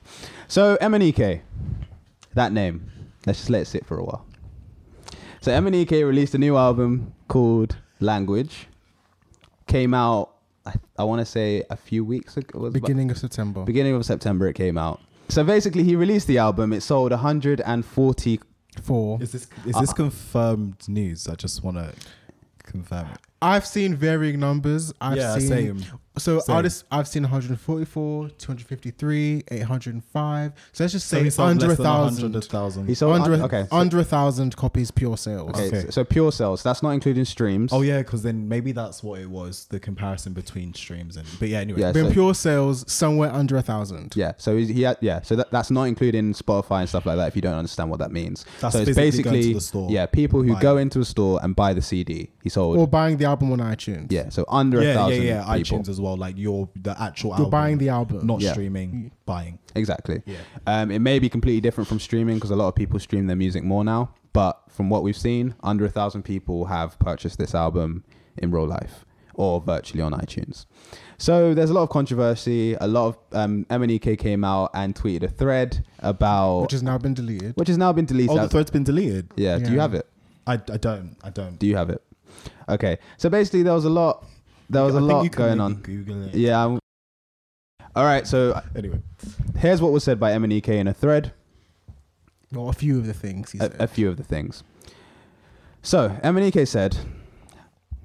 So 0.49 0.77
MNEK, 0.81 1.41
that 2.35 2.53
name. 2.53 2.91
Let's 3.27 3.39
just 3.39 3.51
let 3.51 3.63
it 3.63 3.67
sit 3.67 3.87
for 3.87 3.99
a 3.99 4.05
while. 4.05 4.25
So 5.41 5.51
MNEK 5.53 5.91
released 6.07 6.35
a 6.35 6.39
new 6.39 6.57
album 6.57 7.13
called 7.29 7.77
Language. 8.01 8.69
Came 9.67 9.95
out, 9.95 10.31
I, 10.67 10.75
I 10.99 11.05
want 11.05 11.21
to 11.21 11.25
say 11.27 11.63
a 11.71 11.77
few 11.77 12.05
weeks 12.05 12.37
ago. 12.37 12.59
Was 12.59 12.75
it 12.75 12.79
about- 12.79 12.87
beginning 12.87 13.11
of 13.11 13.19
September. 13.19 13.65
beginning 13.65 13.95
of 13.95 14.05
September 14.05 14.47
it 14.49 14.55
came 14.55 14.77
out. 14.79 15.01
So 15.31 15.43
basically, 15.43 15.85
he 15.85 15.97
released 15.97 16.27
the 16.27 16.37
album. 16.39 16.73
It 16.75 16.83
sold 16.83 17.11
140. 17.11 18.41
Four. 18.83 19.23
Is 19.23 19.33
this 19.33 19.47
is 19.67 19.75
this 19.77 19.91
Uh, 19.91 19.95
confirmed 19.95 20.89
news? 20.89 21.29
I 21.29 21.35
just 21.35 21.63
want 21.63 21.77
to 21.77 21.95
confirm 22.65 23.07
it. 23.09 23.19
I've 23.45 23.67
seen 23.67 23.95
varying 23.95 24.41
numbers. 24.41 24.93
I've 25.01 25.19
yeah, 25.19 25.37
seen 25.39 25.49
same. 25.49 25.85
so 26.17 26.41
Same. 26.41 26.57
artists. 26.57 26.85
I've 26.91 27.07
seen 27.07 27.25
144, 27.25 28.31
253, 28.31 29.45
805. 29.51 30.53
So 30.73 30.85
let's 30.85 30.93
just 30.95 31.09
say 31.09 31.23
he 31.25 31.29
sold 31.31 31.51
under 31.51 31.71
a 31.73 31.77
thousand. 31.77 32.23
100,000. 32.33 32.87
He 32.87 32.95
sold 32.95 33.17
Under, 33.17 33.35
un- 33.35 33.43
okay. 33.43 33.67
Under 33.71 33.99
a 33.99 34.05
thousand 34.05 34.57
copies 34.57 34.91
pure 34.91 35.17
sales. 35.19 35.51
okay, 35.51 35.67
Okay. 35.67 35.81
So, 35.87 35.91
so 35.91 36.05
pure 36.05 36.33
sales. 36.33 36.63
That's 36.63 36.83
not 36.83 36.91
including 36.91 37.25
streams. 37.27 37.73
Oh 37.73 37.83
yeah, 37.83 37.99
because 37.99 38.23
then 38.23 38.49
maybe 38.49 38.73
that's 38.73 39.03
what 39.03 39.21
it 39.21 39.29
was. 39.29 39.67
The 39.67 39.79
comparison 39.79 40.33
between 40.33 40.73
streams 40.73 41.17
and 41.17 41.27
but 41.39 41.49
yeah. 41.49 41.59
Anyway, 41.61 41.81
Yeah, 41.81 41.93
But 41.93 42.07
so- 42.07 42.13
pure 42.13 42.35
sales 42.35 42.91
somewhere 42.91 43.31
under 43.33 43.57
a 43.57 43.63
thousand. 43.63 44.15
Yeah. 44.17 44.33
So 44.39 44.57
he, 44.57 44.73
he 44.73 44.83
had 44.83 44.97
yeah. 45.03 45.21
So 45.21 45.37
that, 45.37 45.51
that's 45.51 45.71
not 45.71 45.85
including 45.85 46.33
Spotify 46.33 46.81
and 46.81 46.89
stuff 46.89 47.05
like 47.07 47.17
that. 47.17 47.29
If 47.29 47.37
you 47.37 47.43
don't 47.43 47.55
understand 47.59 47.91
what 47.91 47.99
that 47.99 48.11
means. 48.13 48.47
That's 48.61 48.75
so 48.75 48.81
it's 48.81 48.95
physically 48.95 49.23
going 49.23 49.35
basically 49.37 49.49
to 49.49 49.55
the 49.55 49.61
store, 49.61 49.91
yeah 49.91 50.07
people 50.07 50.43
who 50.43 50.59
go 50.61 50.79
it. 50.79 50.83
into 50.83 51.01
a 51.01 51.05
store 51.05 51.41
and 51.43 51.55
buy 51.55 51.75
the 51.75 51.83
CD. 51.83 52.31
He 52.43 52.49
sold. 52.49 52.79
Or 52.79 52.87
buying 52.89 53.17
the 53.19 53.27
album 53.35 53.53
on 53.53 53.59
iTunes. 53.59 54.11
yeah. 54.11 54.29
So 54.31 54.45
under 54.49 54.79
a 54.81 54.83
yeah, 54.83 54.89
yeah, 54.89 54.95
thousand 54.95 55.23
yeah. 55.23 55.55
people. 55.57 55.79
iTunes 55.79 55.89
as 55.89 56.01
well. 56.01 56.17
Like 56.17 56.37
your 56.39 56.69
the 56.77 56.95
actual 57.01 57.31
You're 57.31 57.39
album, 57.39 57.51
buying 57.51 57.79
the 57.79 57.89
album. 57.91 58.27
not 58.27 58.41
Yeah. 58.41 58.53
streaming, 58.53 59.11
buying. 59.27 59.59
Exactly. 59.75 60.23
Yeah. 60.27 60.37
Um, 60.67 60.91
it 60.91 61.01
may 61.01 61.19
be 61.19 61.29
completely 61.29 61.61
different 61.61 61.89
from 61.89 62.01
streaming 62.01 62.37
because 62.37 62.51
a 62.51 62.57
lot 62.57 62.69
of 62.69 62.75
people 62.75 62.99
stream 62.99 63.27
their 63.27 63.37
music 63.37 63.63
more 63.65 63.85
now. 63.85 64.11
But 64.33 64.59
from 64.69 64.91
what 64.91 65.03
we've 65.05 65.17
seen, 65.17 65.55
under 65.63 65.85
a 65.85 65.89
thousand 65.89 66.23
people 66.25 66.65
have 66.67 66.99
purchased 66.99 67.39
this 67.39 67.55
album 67.55 68.03
in 68.37 68.51
real 68.51 68.67
life 68.67 69.05
or 69.35 69.61
virtually 69.61 70.03
on 70.03 70.13
iTunes. 70.13 70.67
So 71.19 71.55
there's 71.55 71.71
a 71.71 71.75
lot 71.75 71.83
of 71.83 71.91
controversy. 71.91 72.75
A 72.81 72.87
lot 72.87 73.07
of 73.09 73.17
um, 73.33 73.65
MNEK 73.71 74.19
came 74.19 74.43
out 74.45 74.71
and 74.75 74.95
tweeted 74.95 75.23
a 75.25 75.29
thread 75.29 75.85
about 76.01 76.63
which 76.63 76.73
has 76.73 76.83
now 76.83 76.99
been 76.99 77.15
deleted. 77.15 77.53
which 77.57 77.69
has 77.69 77.79
now 77.79 77.93
been 77.93 78.07
deleted. 78.07 78.37
Oh, 78.37 78.43
the 78.43 78.49
thread's 78.49 78.71
been 78.71 78.85
deleted. 78.85 79.25
yeah. 79.37 79.59
Do 79.59 79.71
you 79.71 79.77
Yeah. 79.77 79.83
have 79.83 79.95
it? 79.95 80.07
I, 80.47 80.55
I 80.55 80.77
don't. 80.77 81.17
I 81.23 81.31
don't. 81.31 81.59
Do 81.59 81.67
you 81.67 81.77
have 81.77 81.91
it? 81.91 82.03
Okay. 82.69 82.99
So 83.17 83.29
basically, 83.29 83.63
there 83.63 83.75
was 83.75 83.85
a 83.85 83.91
lot. 83.91 84.25
There 84.71 84.83
was 84.85 84.95
I 84.95 84.99
a 84.99 85.03
lot 85.03 85.31
going 85.33 85.61
on. 85.61 85.75
Google 85.77 86.25
it. 86.25 86.35
Yeah. 86.35 86.61
I'm- 86.61 86.79
all 87.97 88.05
right. 88.05 88.27
So 88.27 88.61
Anyway, 88.75 89.01
here's 89.57 89.81
what 89.81 89.93
was 89.93 90.03
said 90.05 90.19
by 90.19 90.33
MNEK 90.33 90.69
in 90.69 90.89
a 90.89 90.95
thread. 90.95 91.33
well, 92.53 92.69
a 92.69 92.73
few 92.73 92.99
of 92.99 93.07
the 93.07 93.15
things 93.15 93.53
he 93.53 93.59
said. 93.59 93.75
a, 93.79 93.85
a 93.85 93.87
few 93.87 94.09
of 94.09 94.17
the 94.17 94.25
things. 94.25 94.65
So, 95.83 96.09
MNEK 96.25 96.67
said, 96.67 96.97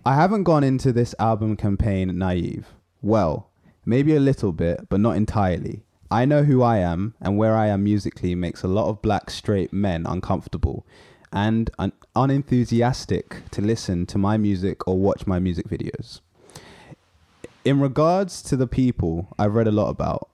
I 0.05 0.15
haven't 0.15 0.43
gone 0.43 0.63
into 0.63 0.91
this 0.91 1.15
album 1.17 1.55
campaign 1.55 2.17
naive. 2.17 2.67
Well, 3.01 3.49
maybe 3.85 4.15
a 4.15 4.19
little 4.19 4.51
bit, 4.51 4.89
but 4.89 4.99
not 4.99 5.15
entirely. 5.15 5.83
I 6.11 6.25
know 6.25 6.43
who 6.43 6.61
I 6.61 6.77
am, 6.79 7.13
and 7.21 7.37
where 7.37 7.55
I 7.55 7.67
am 7.67 7.83
musically 7.83 8.35
makes 8.35 8.63
a 8.63 8.67
lot 8.67 8.89
of 8.89 9.01
black 9.01 9.29
straight 9.29 9.71
men 9.71 10.05
uncomfortable 10.05 10.85
and 11.31 11.69
un- 11.77 11.93
unenthusiastic 12.15 13.43
to 13.51 13.61
listen 13.61 14.05
to 14.07 14.17
my 14.17 14.37
music 14.37 14.87
or 14.87 14.97
watch 14.97 15.27
my 15.27 15.39
music 15.39 15.67
videos. 15.67 16.21
In 17.65 17.79
regards 17.79 18.41
to 18.43 18.55
the 18.55 18.67
people 18.67 19.27
I've 19.37 19.55
read 19.55 19.67
a 19.67 19.71
lot 19.71 19.89
about, 19.89 20.29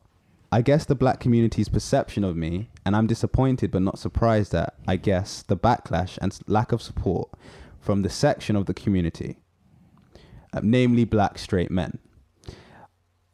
I 0.51 0.61
guess 0.61 0.85
the 0.85 0.95
black 0.95 1.19
community's 1.19 1.67
perception 1.67 2.23
of 2.23 2.37
me, 2.37 2.69
and 2.85 2.95
I'm 2.95 3.07
disappointed 3.07 3.71
but 3.71 3.81
not 3.81 3.99
surprised 3.99 4.53
at, 4.53 4.75
I 4.87 4.95
guess, 4.95 5.41
the 5.41 5.57
backlash 5.57 6.17
and 6.21 6.37
lack 6.47 6.71
of 6.71 6.81
support 6.81 7.29
from 7.79 8.03
the 8.03 8.09
section 8.09 8.55
of 8.55 8.65
the 8.65 8.73
community, 8.73 9.37
uh, 10.53 10.61
namely 10.63 11.03
black 11.03 11.37
straight 11.37 11.71
men. 11.71 11.99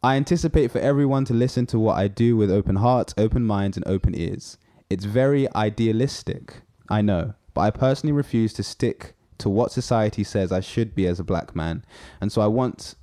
I 0.01 0.15
anticipate 0.15 0.71
for 0.71 0.79
everyone 0.79 1.25
to 1.25 1.33
listen 1.33 1.67
to 1.67 1.77
what 1.77 1.97
I 1.97 2.07
do 2.07 2.35
with 2.35 2.49
open 2.49 2.77
hearts, 2.77 3.13
open 3.19 3.45
minds, 3.45 3.77
and 3.77 3.87
open 3.87 4.15
ears. 4.15 4.57
It's 4.89 5.05
very 5.05 5.47
idealistic, 5.55 6.61
I 6.89 7.01
know, 7.01 7.35
but 7.53 7.61
I 7.61 7.71
personally 7.71 8.13
refuse 8.13 8.53
to 8.53 8.63
stick 8.63 9.13
to 9.39 9.49
what 9.49 9.71
society 9.71 10.23
says 10.23 10.51
I 10.51 10.59
should 10.59 10.93
be 10.95 11.07
as 11.07 11.19
a 11.19 11.23
black 11.23 11.55
man, 11.55 11.83
and 12.19 12.31
so 12.31 12.41
I 12.41 12.47
want 12.47 12.95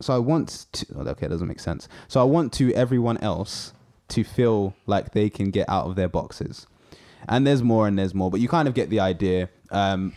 so 0.00 0.14
I 0.14 0.18
want 0.18 0.66
to 0.72 0.86
oh, 0.96 1.00
okay, 1.00 1.26
it 1.26 1.30
doesn't 1.30 1.48
make 1.48 1.60
sense. 1.60 1.88
So 2.08 2.20
I 2.20 2.24
want 2.24 2.52
to 2.54 2.72
everyone 2.74 3.18
else 3.18 3.72
to 4.08 4.24
feel 4.24 4.74
like 4.86 5.12
they 5.12 5.30
can 5.30 5.50
get 5.50 5.68
out 5.68 5.86
of 5.86 5.96
their 5.96 6.08
boxes. 6.08 6.66
And 7.28 7.46
there's 7.46 7.62
more 7.62 7.88
and 7.88 7.98
there's 7.98 8.14
more, 8.14 8.30
but 8.30 8.40
you 8.40 8.48
kind 8.48 8.68
of 8.68 8.74
get 8.74 8.88
the 8.88 9.00
idea. 9.00 9.48
Um, 9.70 10.12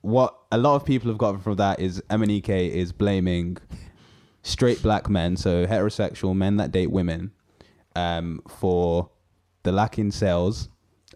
what 0.00 0.38
a 0.50 0.56
lot 0.56 0.76
of 0.76 0.84
people 0.84 1.10
have 1.10 1.18
gotten 1.18 1.40
from 1.40 1.56
that 1.56 1.80
is 1.80 2.00
MNEK 2.08 2.48
is 2.48 2.92
blaming 2.92 3.58
straight 4.42 4.82
black 4.82 5.10
men, 5.10 5.36
so 5.36 5.66
heterosexual 5.66 6.34
men 6.34 6.56
that 6.56 6.70
date 6.70 6.90
women, 6.90 7.32
um, 7.96 8.40
for 8.48 9.10
the 9.64 9.72
lack 9.72 9.98
in 9.98 10.10
sales, 10.10 10.68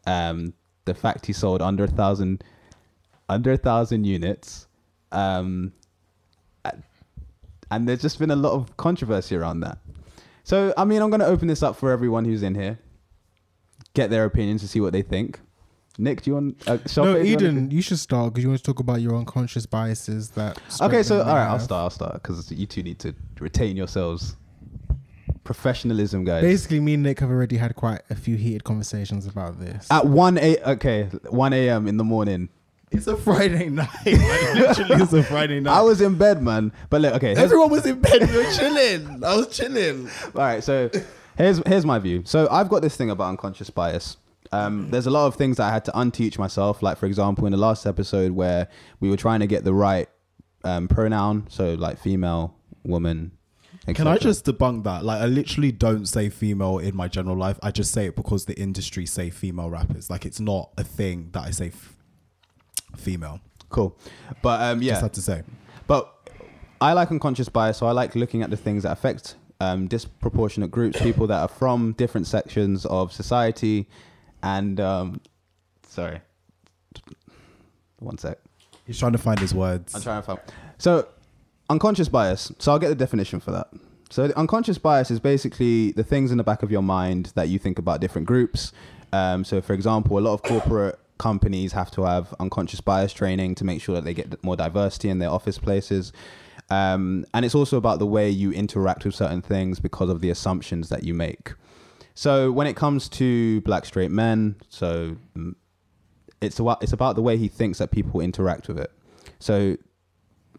um, 0.06 0.52
the 0.92 0.98
fact 1.00 1.26
he 1.26 1.32
sold 1.32 1.62
under 1.62 1.84
a 1.84 1.88
thousand, 1.88 2.42
under 3.28 3.52
a 3.52 3.56
thousand 3.56 4.04
units, 4.04 4.66
um, 5.12 5.72
and 7.70 7.88
there's 7.88 8.02
just 8.02 8.18
been 8.18 8.30
a 8.30 8.36
lot 8.36 8.52
of 8.52 8.76
controversy 8.76 9.36
around 9.36 9.60
that. 9.60 9.78
So, 10.42 10.74
I 10.76 10.84
mean, 10.84 11.00
I'm 11.02 11.10
going 11.10 11.20
to 11.20 11.26
open 11.26 11.46
this 11.48 11.62
up 11.62 11.76
for 11.76 11.90
everyone 11.92 12.24
who's 12.24 12.42
in 12.42 12.54
here, 12.54 12.78
get 13.94 14.10
their 14.10 14.24
opinions 14.24 14.62
to 14.62 14.68
see 14.68 14.80
what 14.80 14.92
they 14.92 15.02
think. 15.02 15.38
Nick, 15.98 16.22
do 16.22 16.30
you 16.30 16.34
want? 16.34 16.62
Uh, 16.66 16.78
no, 16.96 17.16
you 17.16 17.34
wanna- 17.36 17.48
Eden, 17.48 17.70
you 17.70 17.82
should 17.82 17.98
start 17.98 18.32
because 18.32 18.42
you 18.42 18.48
want 18.48 18.58
to 18.60 18.64
talk 18.64 18.80
about 18.80 19.00
your 19.00 19.14
unconscious 19.16 19.66
biases 19.66 20.30
that. 20.30 20.58
Okay, 20.80 21.02
so 21.02 21.18
all 21.20 21.26
right, 21.26 21.46
I'll 21.46 21.58
start. 21.58 21.82
I'll 21.82 21.90
start 21.90 22.14
because 22.14 22.50
you 22.50 22.64
two 22.66 22.82
need 22.82 22.98
to 23.00 23.14
retain 23.38 23.76
yourselves. 23.76 24.36
Professionalism, 25.50 26.22
guys. 26.24 26.42
Basically, 26.42 26.78
me 26.78 26.94
and 26.94 27.02
Nick 27.02 27.18
have 27.18 27.28
already 27.28 27.56
had 27.56 27.74
quite 27.74 28.02
a 28.08 28.14
few 28.14 28.36
heated 28.36 28.62
conversations 28.62 29.26
about 29.26 29.58
this. 29.58 29.88
At 29.90 30.06
one 30.06 30.38
a 30.38 30.58
okay, 30.58 31.06
one 31.28 31.52
a.m. 31.52 31.88
in 31.88 31.96
the 31.96 32.04
morning, 32.04 32.50
it's 32.92 33.08
a 33.08 33.16
Friday 33.16 33.68
night. 33.68 33.88
Like, 34.06 34.54
literally, 34.54 35.02
it's 35.02 35.12
a 35.12 35.24
Friday 35.24 35.58
night. 35.64 35.76
I 35.76 35.80
was 35.80 36.00
in 36.00 36.16
bed, 36.16 36.40
man. 36.40 36.72
But 36.88 37.00
look, 37.00 37.14
okay, 37.14 37.34
Everyone 37.34 37.68
was 37.68 37.84
in 37.84 38.00
bed. 38.00 38.30
We 38.30 38.36
were 38.36 38.52
chilling. 38.52 39.24
I 39.24 39.34
was 39.34 39.48
chilling. 39.48 40.08
All 40.36 40.40
right, 40.40 40.62
so 40.62 40.88
here's 41.36 41.58
here's 41.66 41.84
my 41.84 41.98
view. 41.98 42.22
So 42.26 42.46
I've 42.48 42.68
got 42.68 42.82
this 42.82 42.94
thing 42.94 43.10
about 43.10 43.30
unconscious 43.30 43.70
bias. 43.70 44.18
Um, 44.52 44.88
there's 44.92 45.08
a 45.08 45.10
lot 45.10 45.26
of 45.26 45.34
things 45.34 45.56
that 45.56 45.64
I 45.64 45.72
had 45.72 45.84
to 45.86 45.90
unteach 45.90 46.38
myself. 46.38 46.80
Like 46.80 46.96
for 46.96 47.06
example, 47.06 47.44
in 47.46 47.50
the 47.50 47.58
last 47.58 47.86
episode 47.86 48.30
where 48.30 48.68
we 49.00 49.10
were 49.10 49.16
trying 49.16 49.40
to 49.40 49.48
get 49.48 49.64
the 49.64 49.74
right 49.74 50.08
um, 50.62 50.86
pronoun, 50.86 51.48
so 51.48 51.74
like 51.74 51.98
female, 51.98 52.54
woman, 52.84 53.32
Can 53.86 54.06
I 54.06 54.18
just 54.18 54.44
debunk 54.44 54.84
that? 54.84 55.04
Like, 55.04 55.22
I 55.22 55.26
literally 55.26 55.72
don't 55.72 56.06
say 56.06 56.28
female 56.28 56.78
in 56.78 56.94
my 56.94 57.08
general 57.08 57.36
life. 57.36 57.58
I 57.62 57.70
just 57.70 57.92
say 57.92 58.06
it 58.06 58.16
because 58.16 58.44
the 58.44 58.58
industry 58.58 59.06
say 59.06 59.30
female 59.30 59.70
rappers. 59.70 60.10
Like, 60.10 60.26
it's 60.26 60.38
not 60.40 60.70
a 60.76 60.84
thing 60.84 61.30
that 61.32 61.44
I 61.44 61.50
say 61.50 61.68
f- 61.68 61.96
female. 62.96 63.40
cool? 63.70 63.96
But 64.42 64.60
um, 64.60 64.82
yeah, 64.82 64.92
Just 64.92 65.02
had 65.02 65.12
to 65.14 65.22
say. 65.22 65.42
But 65.86 66.12
I 66.80 66.92
like 66.92 67.10
unconscious 67.10 67.48
bias, 67.48 67.78
so 67.78 67.86
I 67.86 67.92
like 67.92 68.14
looking 68.14 68.42
at 68.42 68.50
the 68.50 68.56
things 68.56 68.82
that 68.84 68.92
affect 68.92 69.36
um, 69.60 69.86
disproportionate 69.88 70.70
groups, 70.70 71.00
people 71.00 71.26
that 71.26 71.40
are 71.40 71.48
from 71.48 71.92
different 71.92 72.26
sections 72.26 72.86
of 72.86 73.12
society, 73.12 73.88
and 74.42 74.78
um, 74.80 75.20
sorry, 75.86 76.20
one 77.98 78.18
sec. 78.18 78.38
He's 78.86 78.98
trying 78.98 79.12
to 79.12 79.18
find 79.18 79.38
his 79.38 79.54
words. 79.54 79.94
I'm 79.94 80.02
trying 80.02 80.22
to 80.22 80.26
find. 80.26 80.40
So, 80.78 81.06
unconscious 81.70 82.08
bias. 82.08 82.52
So 82.58 82.72
I'll 82.72 82.78
get 82.78 82.88
the 82.88 82.94
definition 82.94 83.40
for 83.40 83.52
that. 83.52 83.68
So 84.10 84.24
unconscious 84.36 84.76
bias 84.76 85.10
is 85.10 85.20
basically 85.20 85.92
the 85.92 86.02
things 86.02 86.32
in 86.32 86.36
the 86.36 86.44
back 86.44 86.62
of 86.62 86.70
your 86.70 86.82
mind 86.82 87.32
that 87.36 87.48
you 87.48 87.58
think 87.58 87.78
about 87.78 88.00
different 88.00 88.26
groups. 88.26 88.72
Um, 89.12 89.44
so, 89.44 89.62
for 89.62 89.72
example, 89.72 90.18
a 90.18 90.20
lot 90.20 90.34
of 90.34 90.42
corporate 90.42 90.98
companies 91.18 91.72
have 91.72 91.90
to 91.92 92.02
have 92.02 92.34
unconscious 92.40 92.80
bias 92.80 93.12
training 93.12 93.54
to 93.54 93.64
make 93.64 93.80
sure 93.80 93.94
that 93.94 94.04
they 94.04 94.14
get 94.14 94.42
more 94.42 94.56
diversity 94.56 95.08
in 95.08 95.20
their 95.20 95.30
office 95.30 95.58
places. 95.58 96.12
Um, 96.70 97.24
and 97.34 97.44
it's 97.44 97.54
also 97.54 97.76
about 97.76 97.98
the 97.98 98.06
way 98.06 98.28
you 98.28 98.52
interact 98.52 99.04
with 99.04 99.14
certain 99.14 99.42
things 99.42 99.80
because 99.80 100.10
of 100.10 100.20
the 100.20 100.30
assumptions 100.30 100.88
that 100.88 101.04
you 101.04 101.14
make. 101.14 101.52
So 102.14 102.50
when 102.50 102.66
it 102.66 102.74
comes 102.74 103.08
to 103.10 103.60
black 103.62 103.84
straight 103.84 104.10
men, 104.10 104.56
so 104.68 105.16
mm, 105.36 105.54
it's 106.40 106.60
it's 106.80 106.92
about 106.92 107.16
the 107.16 107.22
way 107.22 107.36
he 107.36 107.48
thinks 107.48 107.78
that 107.78 107.90
people 107.90 108.20
interact 108.20 108.66
with 108.66 108.78
it. 108.78 108.90
So 109.38 109.76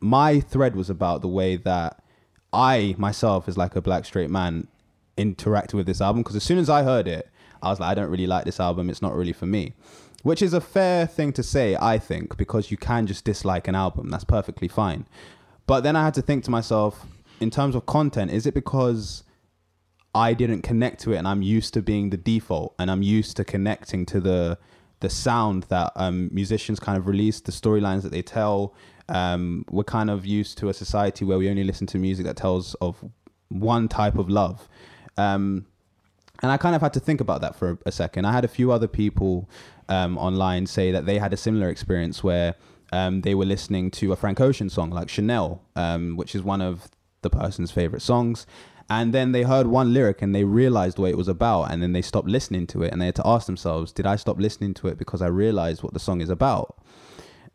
my 0.01 0.39
thread 0.39 0.75
was 0.75 0.89
about 0.89 1.21
the 1.21 1.27
way 1.27 1.55
that 1.55 2.03
I 2.51 2.95
myself, 2.97 3.47
as 3.47 3.57
like 3.57 3.75
a 3.75 3.81
black 3.81 4.05
straight 4.05 4.29
man, 4.29 4.67
interacted 5.17 5.75
with 5.75 5.85
this 5.85 6.01
album. 6.01 6.23
Because 6.23 6.35
as 6.35 6.43
soon 6.43 6.57
as 6.57 6.69
I 6.69 6.83
heard 6.83 7.07
it, 7.07 7.29
I 7.61 7.69
was 7.69 7.79
like, 7.79 7.91
I 7.91 7.95
don't 7.95 8.09
really 8.09 8.27
like 8.27 8.45
this 8.45 8.59
album. 8.59 8.89
It's 8.89 9.01
not 9.01 9.15
really 9.15 9.33
for 9.33 9.45
me. 9.45 9.73
Which 10.23 10.41
is 10.41 10.53
a 10.53 10.61
fair 10.61 11.07
thing 11.07 11.33
to 11.33 11.43
say, 11.43 11.75
I 11.79 11.97
think, 11.97 12.37
because 12.37 12.69
you 12.69 12.77
can 12.77 13.07
just 13.07 13.25
dislike 13.25 13.67
an 13.67 13.75
album. 13.75 14.09
That's 14.09 14.23
perfectly 14.23 14.67
fine. 14.67 15.05
But 15.65 15.81
then 15.81 15.95
I 15.95 16.03
had 16.03 16.13
to 16.15 16.21
think 16.21 16.43
to 16.45 16.51
myself, 16.51 17.05
in 17.39 17.49
terms 17.49 17.75
of 17.75 17.85
content, 17.85 18.31
is 18.31 18.45
it 18.45 18.53
because 18.53 19.23
I 20.13 20.33
didn't 20.33 20.61
connect 20.61 21.01
to 21.01 21.13
it 21.13 21.17
and 21.17 21.27
I'm 21.27 21.41
used 21.41 21.73
to 21.75 21.81
being 21.81 22.09
the 22.09 22.17
default 22.17 22.75
and 22.77 22.91
I'm 22.91 23.01
used 23.01 23.37
to 23.37 23.45
connecting 23.45 24.05
to 24.07 24.19
the 24.19 24.57
the 24.99 25.09
sound 25.09 25.63
that 25.63 25.91
um, 25.95 26.29
musicians 26.31 26.79
kind 26.79 26.95
of 26.95 27.07
release, 27.07 27.41
the 27.41 27.51
storylines 27.51 28.03
that 28.03 28.11
they 28.11 28.21
tell. 28.21 28.75
Um, 29.11 29.65
we're 29.69 29.83
kind 29.83 30.09
of 30.09 30.25
used 30.25 30.57
to 30.59 30.69
a 30.69 30.73
society 30.73 31.25
where 31.25 31.37
we 31.37 31.49
only 31.49 31.63
listen 31.63 31.85
to 31.87 31.99
music 31.99 32.25
that 32.25 32.37
tells 32.37 32.73
of 32.75 33.03
one 33.49 33.87
type 33.87 34.17
of 34.17 34.29
love. 34.29 34.67
Um, 35.17 35.65
and 36.41 36.51
I 36.51 36.57
kind 36.57 36.75
of 36.75 36.81
had 36.81 36.93
to 36.93 36.99
think 36.99 37.21
about 37.21 37.41
that 37.41 37.55
for 37.55 37.77
a, 37.85 37.91
second. 37.91 38.25
I 38.25 38.31
had 38.31 38.45
a 38.45 38.47
few 38.47 38.71
other 38.71 38.87
people 38.87 39.49
um, 39.89 40.17
online 40.17 40.65
say 40.65 40.91
that 40.91 41.05
they 41.05 41.19
had 41.19 41.33
a 41.33 41.37
similar 41.37 41.69
experience 41.69 42.23
where 42.23 42.55
um, 42.91 43.21
they 43.21 43.35
were 43.35 43.45
listening 43.45 43.91
to 43.91 44.11
a 44.11 44.15
Frank 44.15 44.39
Ocean 44.39 44.69
song 44.69 44.89
like 44.89 45.09
Chanel, 45.09 45.61
um, 45.75 46.15
which 46.15 46.33
is 46.33 46.41
one 46.41 46.61
of 46.61 46.89
the 47.21 47.29
person's 47.29 47.69
favorite 47.69 48.01
songs. 48.01 48.47
And 48.89 49.13
then 49.13 49.31
they 49.31 49.43
heard 49.43 49.67
one 49.67 49.93
lyric 49.93 50.21
and 50.21 50.33
they 50.33 50.43
realized 50.43 50.97
what 50.97 51.11
it 51.11 51.17
was 51.17 51.27
about. 51.27 51.71
And 51.71 51.83
then 51.83 51.93
they 51.93 52.01
stopped 52.01 52.27
listening 52.27 52.65
to 52.67 52.83
it 52.83 52.91
and 52.91 53.01
they 53.01 53.05
had 53.05 53.15
to 53.15 53.27
ask 53.27 53.45
themselves, 53.45 53.91
did 53.91 54.07
I 54.07 54.15
stop 54.15 54.39
listening 54.39 54.73
to 54.75 54.87
it 54.87 54.97
because 54.97 55.21
I 55.21 55.27
realized 55.27 55.83
what 55.83 55.93
the 55.93 55.99
song 55.99 56.21
is 56.21 56.29
about? 56.29 56.77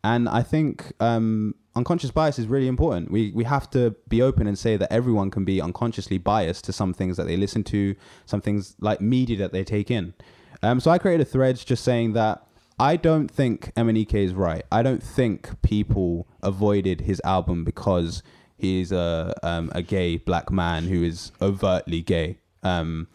And 0.07 0.29
I 0.29 0.41
think 0.41 0.93
um, 1.01 1.53
unconscious 1.75 2.11
bias 2.11 2.39
is 2.39 2.47
really 2.47 2.69
important. 2.69 3.11
We 3.11 3.33
we 3.35 3.43
have 3.43 3.69
to 3.71 3.93
be 4.07 4.21
open 4.21 4.47
and 4.47 4.57
say 4.57 4.77
that 4.77 4.89
everyone 4.91 5.29
can 5.29 5.43
be 5.43 5.59
unconsciously 5.61 6.17
biased 6.17 6.63
to 6.65 6.71
some 6.71 6.93
things 6.93 7.17
that 7.17 7.27
they 7.27 7.35
listen 7.35 7.61
to, 7.65 7.93
some 8.25 8.39
things 8.39 8.77
like 8.79 9.01
media 9.01 9.37
that 9.39 9.51
they 9.51 9.65
take 9.65 9.91
in. 9.91 10.13
Um, 10.63 10.79
so 10.79 10.91
I 10.91 10.97
created 10.97 11.27
a 11.27 11.29
thread 11.29 11.57
just 11.57 11.83
saying 11.83 12.13
that 12.13 12.47
I 12.79 12.95
don't 12.95 13.29
think 13.29 13.73
MNEK 13.75 14.13
is 14.13 14.33
right. 14.33 14.63
I 14.71 14.81
don't 14.81 15.03
think 15.03 15.61
people 15.61 16.25
avoided 16.41 17.01
his 17.01 17.21
album 17.25 17.65
because 17.65 18.23
he's 18.57 18.93
a 18.93 19.33
um, 19.43 19.69
a 19.75 19.81
gay 19.81 20.15
black 20.15 20.49
man 20.49 20.85
who 20.85 21.03
is 21.03 21.33
overtly 21.41 22.01
gay. 22.01 22.37
Um, 22.63 23.09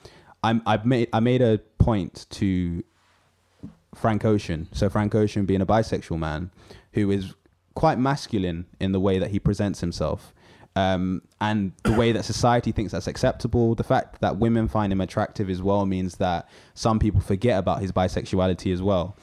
I'm 0.44 0.60
I've 0.66 0.84
made 0.84 1.08
I 1.14 1.20
made 1.20 1.40
a 1.40 1.56
point 1.78 2.26
to 2.40 2.84
Frank 3.94 4.26
Ocean. 4.26 4.68
So 4.72 4.90
Frank 4.90 5.14
Ocean 5.14 5.46
being 5.46 5.62
a 5.62 5.66
bisexual 5.66 6.18
man 6.18 6.50
who 6.92 7.10
is 7.10 7.34
quite 7.74 7.98
masculine 7.98 8.66
in 8.80 8.92
the 8.92 9.00
way 9.00 9.18
that 9.18 9.30
he 9.30 9.38
presents 9.38 9.80
himself. 9.80 10.34
Um, 10.74 11.22
and 11.40 11.72
the 11.82 11.92
way 11.92 12.12
that 12.12 12.24
society 12.24 12.72
thinks 12.72 12.92
that's 12.92 13.06
acceptable, 13.06 13.74
the 13.74 13.84
fact 13.84 14.20
that 14.20 14.38
women 14.38 14.68
find 14.68 14.92
him 14.92 15.00
attractive 15.00 15.50
as 15.50 15.60
well 15.60 15.84
means 15.84 16.16
that 16.16 16.48
some 16.74 16.98
people 16.98 17.20
forget 17.20 17.58
about 17.58 17.80
his 17.80 17.92
bisexuality 17.92 18.72
as 18.72 18.80
well. 18.80 19.16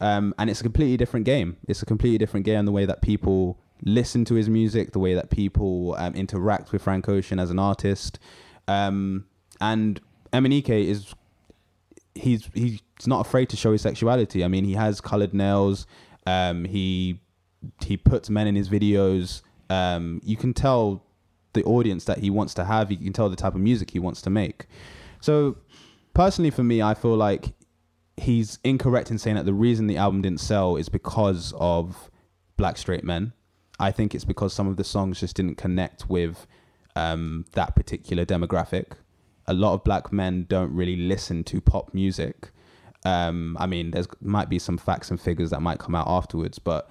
Um, 0.00 0.34
and 0.38 0.50
it's 0.50 0.60
a 0.60 0.64
completely 0.64 0.96
different 0.96 1.24
game. 1.24 1.56
It's 1.68 1.82
a 1.82 1.86
completely 1.86 2.18
different 2.18 2.44
game 2.44 2.60
in 2.60 2.64
the 2.64 2.72
way 2.72 2.86
that 2.86 3.02
people 3.02 3.58
listen 3.84 4.24
to 4.26 4.34
his 4.34 4.48
music, 4.48 4.92
the 4.92 4.98
way 4.98 5.14
that 5.14 5.30
people 5.30 5.94
um, 5.98 6.14
interact 6.14 6.72
with 6.72 6.82
Frank 6.82 7.08
Ocean 7.08 7.38
as 7.38 7.50
an 7.50 7.58
artist. 7.58 8.18
Um, 8.68 9.26
and 9.60 10.00
MNEK 10.32 10.68
is 10.68 11.14
he's 12.14 12.48
he's 12.54 12.80
not 13.06 13.26
afraid 13.26 13.48
to 13.50 13.56
show 13.56 13.72
his 13.72 13.82
sexuality. 13.82 14.44
I 14.44 14.48
mean, 14.48 14.64
he 14.64 14.74
has 14.74 15.00
colored 15.00 15.32
nails. 15.32 15.86
Um, 16.26 16.64
he 16.64 17.20
he 17.84 17.96
puts 17.96 18.28
men 18.30 18.46
in 18.46 18.54
his 18.54 18.68
videos. 18.68 19.42
Um, 19.70 20.20
you 20.24 20.36
can 20.36 20.54
tell 20.54 21.04
the 21.52 21.64
audience 21.64 22.04
that 22.04 22.18
he 22.18 22.30
wants 22.30 22.54
to 22.54 22.64
have. 22.64 22.90
You 22.90 22.98
can 22.98 23.12
tell 23.12 23.28
the 23.28 23.36
type 23.36 23.54
of 23.54 23.60
music 23.60 23.90
he 23.90 23.98
wants 23.98 24.22
to 24.22 24.30
make. 24.30 24.66
So, 25.20 25.56
personally, 26.14 26.50
for 26.50 26.62
me, 26.62 26.82
I 26.82 26.94
feel 26.94 27.16
like 27.16 27.54
he's 28.16 28.58
incorrect 28.64 29.10
in 29.10 29.18
saying 29.18 29.36
that 29.36 29.46
the 29.46 29.54
reason 29.54 29.86
the 29.86 29.96
album 29.96 30.22
didn't 30.22 30.40
sell 30.40 30.76
is 30.76 30.88
because 30.88 31.52
of 31.58 32.10
black 32.56 32.78
straight 32.78 33.04
men. 33.04 33.32
I 33.78 33.90
think 33.90 34.14
it's 34.14 34.24
because 34.24 34.52
some 34.54 34.68
of 34.68 34.76
the 34.76 34.84
songs 34.84 35.20
just 35.20 35.36
didn't 35.36 35.56
connect 35.56 36.08
with 36.08 36.46
um, 36.94 37.44
that 37.52 37.76
particular 37.76 38.24
demographic. 38.24 38.92
A 39.46 39.54
lot 39.54 39.74
of 39.74 39.84
black 39.84 40.12
men 40.12 40.46
don't 40.48 40.72
really 40.74 40.96
listen 40.96 41.44
to 41.44 41.60
pop 41.60 41.92
music. 41.92 42.50
Um, 43.04 43.56
I 43.60 43.66
mean, 43.66 43.92
there's 43.92 44.08
might 44.20 44.48
be 44.48 44.58
some 44.58 44.78
facts 44.78 45.10
and 45.10 45.20
figures 45.20 45.50
that 45.50 45.62
might 45.62 45.78
come 45.78 45.94
out 45.94 46.08
afterwards, 46.08 46.58
but 46.58 46.90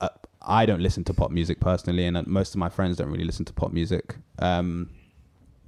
uh, 0.00 0.08
I 0.42 0.66
don't 0.66 0.80
listen 0.80 1.04
to 1.04 1.14
pop 1.14 1.30
music 1.30 1.60
personally, 1.60 2.04
and 2.04 2.16
uh, 2.16 2.24
most 2.26 2.54
of 2.54 2.58
my 2.58 2.68
friends 2.68 2.96
don't 2.96 3.10
really 3.10 3.24
listen 3.24 3.44
to 3.46 3.52
pop 3.52 3.72
music. 3.72 4.16
Um, 4.38 4.90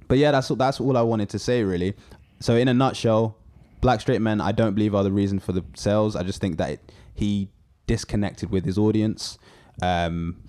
but 0.07 0.17
yeah, 0.17 0.31
that's 0.31 0.49
that's 0.49 0.79
all 0.79 0.97
I 0.97 1.01
wanted 1.01 1.29
to 1.29 1.39
say 1.39 1.63
really. 1.63 1.95
So 2.39 2.55
in 2.55 2.67
a 2.67 2.73
nutshell, 2.73 3.37
black 3.81 4.01
straight 4.01 4.21
men, 4.21 4.41
I 4.41 4.51
don't 4.51 4.73
believe 4.73 4.95
are 4.95 5.03
the 5.03 5.11
reason 5.11 5.39
for 5.39 5.51
the 5.51 5.63
sales. 5.75 6.15
I 6.15 6.23
just 6.23 6.41
think 6.41 6.57
that 6.57 6.71
it, 6.71 6.91
he 7.13 7.49
disconnected 7.87 8.49
with 8.49 8.65
his 8.65 8.77
audience. 8.77 9.37
Um, 9.81 10.43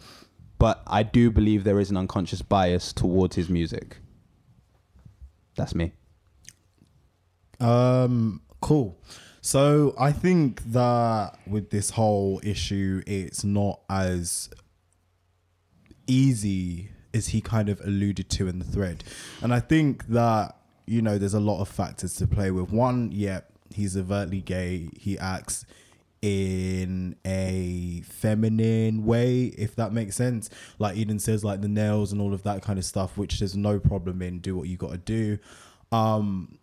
but 0.59 0.83
I 0.87 1.03
do 1.03 1.31
believe 1.31 1.65
there 1.65 1.81
is 1.81 1.91
an 1.91 1.97
unconscious 1.97 2.41
bias 2.41 2.93
towards 2.93 3.37
his 3.37 3.49
music. 3.49 3.99
That's 5.57 5.75
me. 5.75 5.93
Um, 7.59 8.41
cool. 8.63 8.99
So 9.43 9.95
I 9.99 10.13
think 10.13 10.63
that 10.73 11.37
with 11.47 11.71
this 11.71 11.91
whole 11.91 12.41
issue, 12.43 13.03
it's 13.07 13.45
not 13.45 13.81
as 13.91 14.49
easy 16.07 16.91
as 17.13 17.29
he 17.29 17.41
kind 17.41 17.69
of 17.69 17.81
alluded 17.81 18.31
to 18.31 18.49
in 18.49 18.59
the 18.59 18.65
thread. 18.65 19.05
And 19.43 19.53
I 19.53 19.61
think 19.61 20.07
that, 20.07 20.57
you 20.87 21.03
know, 21.03 21.19
there's 21.19 21.35
a 21.35 21.41
lot 21.41 21.61
of 21.61 21.69
factors 21.69 22.15
to 22.17 22.27
play 22.27 22.51
with. 22.51 22.71
One, 22.71 23.11
yeah, 23.13 23.41
he's 23.75 23.97
overtly 23.97 24.41
gay. 24.41 24.89
He 24.97 25.19
acts 25.19 25.67
in 26.23 27.17
a 27.27 28.03
feminine 28.07 29.05
way, 29.05 29.47
if 29.59 29.75
that 29.75 29.93
makes 29.93 30.15
sense. 30.15 30.49
Like 30.79 30.97
Eden 30.97 31.19
says, 31.19 31.45
like 31.45 31.63
the 31.63 31.69
nails 31.69 32.13
and 32.13 32.21
all 32.21 32.33
of 32.33 32.45
that 32.45 32.63
kind 32.63 32.79
of 32.79 32.85
stuff, 32.85 33.19
which 33.19 33.41
there's 33.41 33.57
no 33.57 33.81
problem 33.81 34.23
in. 34.23 34.39
Do 34.39 34.57
what 34.57 34.69
you 34.69 34.77
got 34.77 34.93
to 34.93 34.99
do. 34.99 35.39
Um, 35.91 36.59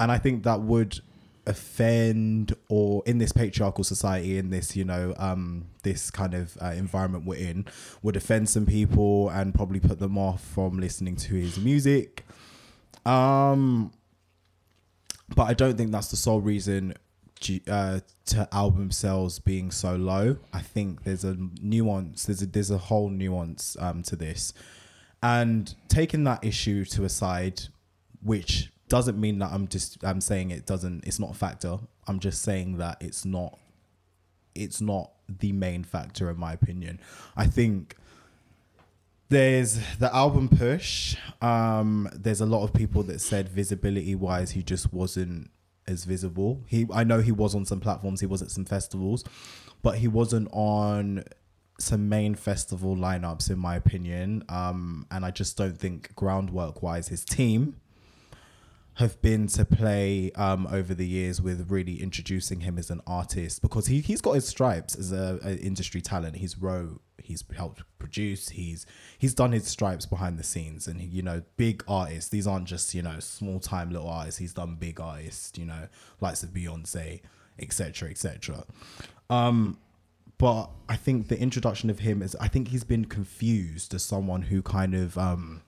and 0.00 0.10
I 0.10 0.18
think 0.18 0.42
that 0.42 0.62
would 0.62 0.98
offend 1.46 2.54
or 2.68 3.02
in 3.06 3.18
this 3.18 3.32
patriarchal 3.32 3.82
society 3.82 4.36
in 4.36 4.50
this 4.50 4.76
you 4.76 4.84
know 4.84 5.14
um 5.16 5.64
this 5.82 6.10
kind 6.10 6.34
of 6.34 6.56
uh, 6.60 6.66
environment 6.76 7.24
we're 7.24 7.38
in 7.38 7.64
would 8.02 8.14
offend 8.14 8.48
some 8.48 8.66
people 8.66 9.30
and 9.30 9.54
probably 9.54 9.80
put 9.80 9.98
them 9.98 10.18
off 10.18 10.44
from 10.44 10.78
listening 10.78 11.16
to 11.16 11.34
his 11.34 11.58
music 11.58 12.26
um 13.06 13.90
but 15.34 15.44
I 15.44 15.54
don't 15.54 15.76
think 15.76 15.92
that's 15.92 16.10
the 16.10 16.16
sole 16.16 16.40
reason 16.40 16.94
uh, 17.68 18.00
to 18.26 18.48
album 18.52 18.90
sales 18.90 19.38
being 19.38 19.70
so 19.70 19.96
low. 19.96 20.36
I 20.52 20.60
think 20.60 21.04
there's 21.04 21.24
a 21.24 21.36
nuance. 21.62 22.26
There's 22.26 22.42
a 22.42 22.46
there's 22.46 22.70
a 22.70 22.78
whole 22.78 23.08
nuance 23.08 23.76
um, 23.80 24.02
to 24.04 24.16
this, 24.16 24.52
and 25.22 25.74
taking 25.88 26.24
that 26.24 26.44
issue 26.44 26.84
to 26.86 27.04
a 27.04 27.08
side, 27.08 27.62
which 28.22 28.72
doesn't 28.90 29.18
mean 29.18 29.38
that 29.38 29.50
I'm 29.52 29.66
just 29.68 30.04
I'm 30.04 30.20
saying 30.20 30.50
it 30.50 30.66
doesn't. 30.66 31.06
It's 31.06 31.18
not 31.18 31.30
a 31.30 31.34
factor. 31.34 31.78
I'm 32.06 32.18
just 32.20 32.42
saying 32.42 32.76
that 32.76 32.98
it's 33.00 33.24
not. 33.24 33.58
It's 34.54 34.80
not 34.82 35.12
the 35.28 35.52
main 35.52 35.84
factor 35.84 36.28
in 36.28 36.36
my 36.38 36.52
opinion. 36.52 37.00
I 37.36 37.46
think 37.46 37.96
There's 39.28 39.78
the 39.98 40.12
album 40.14 40.48
push. 40.48 41.16
Um, 41.40 42.08
there's 42.12 42.40
a 42.40 42.46
lot 42.46 42.64
of 42.64 42.72
people 42.72 43.04
that 43.04 43.20
said 43.20 43.48
visibility 43.48 44.16
wise, 44.16 44.50
he 44.50 44.62
just 44.62 44.92
wasn't 44.92 45.50
as 45.86 46.04
visible. 46.04 46.62
He, 46.66 46.86
I 46.92 47.04
know 47.04 47.20
he 47.20 47.30
was 47.32 47.54
on 47.54 47.64
some 47.64 47.78
platforms, 47.80 48.20
he 48.20 48.26
was 48.26 48.42
at 48.42 48.50
some 48.50 48.64
festivals, 48.64 49.24
but 49.82 49.98
he 49.98 50.08
wasn't 50.08 50.48
on 50.52 51.22
some 51.78 52.08
main 52.08 52.34
festival 52.34 52.96
lineups, 52.96 53.50
in 53.50 53.58
my 53.58 53.76
opinion. 53.76 54.42
Um, 54.48 55.06
and 55.12 55.24
I 55.24 55.30
just 55.30 55.56
don't 55.56 55.78
think 55.78 56.14
groundwork 56.16 56.82
wise, 56.82 57.08
his 57.08 57.24
team 57.24 57.76
have 59.00 59.20
been 59.22 59.46
to 59.48 59.64
play 59.64 60.30
um, 60.32 60.66
over 60.70 60.92
the 60.92 61.06
years 61.06 61.40
with 61.40 61.70
really 61.70 62.02
introducing 62.02 62.60
him 62.60 62.78
as 62.78 62.90
an 62.90 63.00
artist 63.06 63.62
because 63.62 63.86
he 63.86 64.00
he's 64.00 64.20
got 64.20 64.32
his 64.32 64.46
stripes 64.46 64.94
as 64.94 65.10
a, 65.10 65.40
a 65.42 65.56
industry 65.56 66.02
talent. 66.02 66.36
He's 66.36 66.58
wrote, 66.58 67.00
he's 67.18 67.42
helped 67.56 67.82
produce, 67.98 68.50
he's 68.50 68.84
he's 69.18 69.32
done 69.34 69.52
his 69.52 69.66
stripes 69.66 70.04
behind 70.04 70.38
the 70.38 70.44
scenes, 70.44 70.86
and 70.86 71.00
he, 71.00 71.06
you 71.06 71.22
know, 71.22 71.42
big 71.56 71.82
artists. 71.88 72.28
These 72.28 72.46
aren't 72.46 72.66
just 72.66 72.94
you 72.94 73.02
know 73.02 73.18
small 73.20 73.58
time 73.58 73.90
little 73.90 74.08
artists. 74.08 74.38
He's 74.38 74.52
done 74.52 74.76
big 74.78 75.00
artists, 75.00 75.58
you 75.58 75.64
know, 75.64 75.88
likes 76.20 76.42
of 76.42 76.50
Beyonce, 76.50 77.22
etc. 77.58 78.10
etc. 78.10 78.64
Um, 79.30 79.78
but 80.36 80.70
I 80.90 80.96
think 80.96 81.28
the 81.28 81.40
introduction 81.40 81.88
of 81.88 82.00
him 82.00 82.20
is 82.20 82.36
I 82.36 82.48
think 82.48 82.68
he's 82.68 82.84
been 82.84 83.06
confused 83.06 83.94
as 83.94 84.02
someone 84.02 84.42
who 84.42 84.60
kind 84.60 84.94
of 84.94 85.16
um 85.16 85.62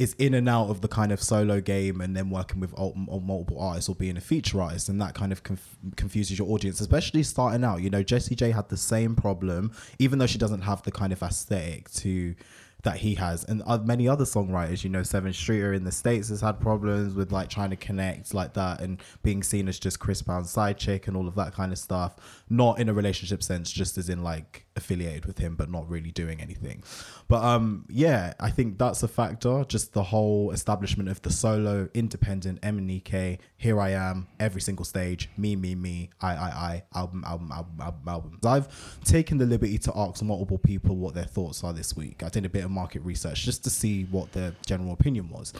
is 0.00 0.14
in 0.14 0.32
and 0.32 0.48
out 0.48 0.70
of 0.70 0.80
the 0.80 0.88
kind 0.88 1.12
of 1.12 1.22
solo 1.22 1.60
game 1.60 2.00
and 2.00 2.16
then 2.16 2.30
working 2.30 2.58
with 2.58 2.72
multiple 2.96 3.60
artists 3.60 3.86
or 3.86 3.94
being 3.94 4.16
a 4.16 4.20
feature 4.20 4.62
artist 4.62 4.88
and 4.88 4.98
that 4.98 5.14
kind 5.14 5.30
of 5.30 5.42
conf- 5.42 5.76
confuses 5.94 6.38
your 6.38 6.48
audience 6.48 6.80
especially 6.80 7.22
starting 7.22 7.62
out. 7.62 7.82
You 7.82 7.90
know 7.90 8.02
jessie 8.02 8.34
j 8.34 8.50
had 8.50 8.70
the 8.70 8.78
same 8.78 9.14
problem 9.14 9.72
even 9.98 10.18
though 10.18 10.26
she 10.26 10.38
doesn't 10.38 10.62
have 10.62 10.82
the 10.84 10.90
kind 10.90 11.12
of 11.12 11.22
aesthetic 11.22 11.90
to 11.90 12.34
that 12.82 12.96
he 12.96 13.14
has. 13.16 13.44
And 13.44 13.62
many 13.84 14.08
other 14.08 14.24
songwriters 14.24 14.82
you 14.82 14.88
know 14.88 15.02
Sevyn 15.02 15.34
Streeter 15.34 15.74
in 15.74 15.84
the 15.84 15.92
states 15.92 16.30
has 16.30 16.40
had 16.40 16.60
problems 16.60 17.14
with 17.14 17.30
like 17.30 17.50
trying 17.50 17.68
to 17.68 17.76
connect 17.76 18.32
like 18.32 18.54
that 18.54 18.80
and 18.80 19.02
being 19.22 19.42
seen 19.42 19.68
as 19.68 19.78
just 19.78 20.00
chris 20.00 20.22
brown's 20.22 20.48
side 20.48 20.78
chick 20.78 21.08
and 21.08 21.16
all 21.16 21.28
of 21.28 21.34
that 21.34 21.52
kind 21.52 21.72
of 21.72 21.78
stuff. 21.78 22.16
Not 22.48 22.80
in 22.80 22.88
a 22.88 22.94
relationship 22.94 23.42
sense 23.42 23.70
just 23.70 23.98
as 23.98 24.08
in 24.08 24.22
like 24.22 24.64
affiliated 24.76 25.26
with 25.26 25.38
him 25.38 25.56
but 25.56 25.70
not 25.70 25.88
really 25.88 26.10
doing 26.10 26.40
anything. 26.40 26.82
But 27.28 27.42
um 27.44 27.84
yeah 27.88 28.34
i 28.40 28.50
think 28.50 28.78
that's 28.78 29.02
a 29.02 29.08
factor. 29.08 29.64
Just 29.68 29.92
the 29.92 30.02
whole 30.02 30.50
establishment 30.52 31.08
of 31.08 31.22
the 31.22 31.30
solo 31.30 31.88
independent 31.94 32.60
MNEK 32.62 33.38
here 33.56 33.80
i 33.80 33.90
am 33.90 34.28
every 34.38 34.60
single 34.60 34.84
stage 34.84 35.28
me 35.36 35.56
me 35.56 35.74
me 35.74 36.10
i 36.20 36.34
i 36.34 36.48
i 36.48 36.82
album 36.94 37.24
album 37.26 37.50
album 37.52 37.80
album 37.80 38.08
album. 38.08 38.38
I've 38.44 39.04
taken 39.04 39.38
the 39.38 39.46
liberty 39.46 39.78
to 39.78 39.92
ask 39.96 40.22
multiple 40.22 40.58
people 40.58 40.96
what 40.96 41.14
their 41.14 41.24
thoughts 41.24 41.62
are 41.64 41.72
this 41.72 41.96
week. 41.96 42.22
I 42.22 42.28
did 42.28 42.44
a 42.44 42.48
bit 42.48 42.64
of 42.64 42.70
market 42.70 43.02
research 43.02 43.44
just 43.44 43.64
to 43.64 43.70
see 43.70 44.04
what 44.04 44.32
their 44.32 44.54
general 44.66 44.92
opinion 44.92 45.28
was 45.30 45.52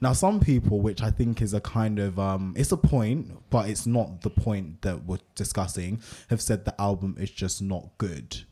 now, 0.00 0.12
some 0.12 0.40
people, 0.40 0.80
which 0.80 1.02
I 1.02 1.10
think 1.10 1.42
is 1.42 1.54
a 1.54 1.60
kind 1.60 1.98
of 1.98 2.18
um, 2.18 2.54
it's 2.56 2.72
a 2.72 2.76
point, 2.76 3.32
but 3.50 3.68
it's 3.68 3.86
not 3.86 4.22
the 4.22 4.30
point 4.30 4.82
that 4.82 5.04
we're 5.04 5.18
discussing, 5.34 6.00
have 6.30 6.40
said 6.40 6.64
the 6.64 6.80
album 6.80 7.16
is 7.18 7.30
just 7.30 7.60
not 7.60 7.90
good, 7.98 8.44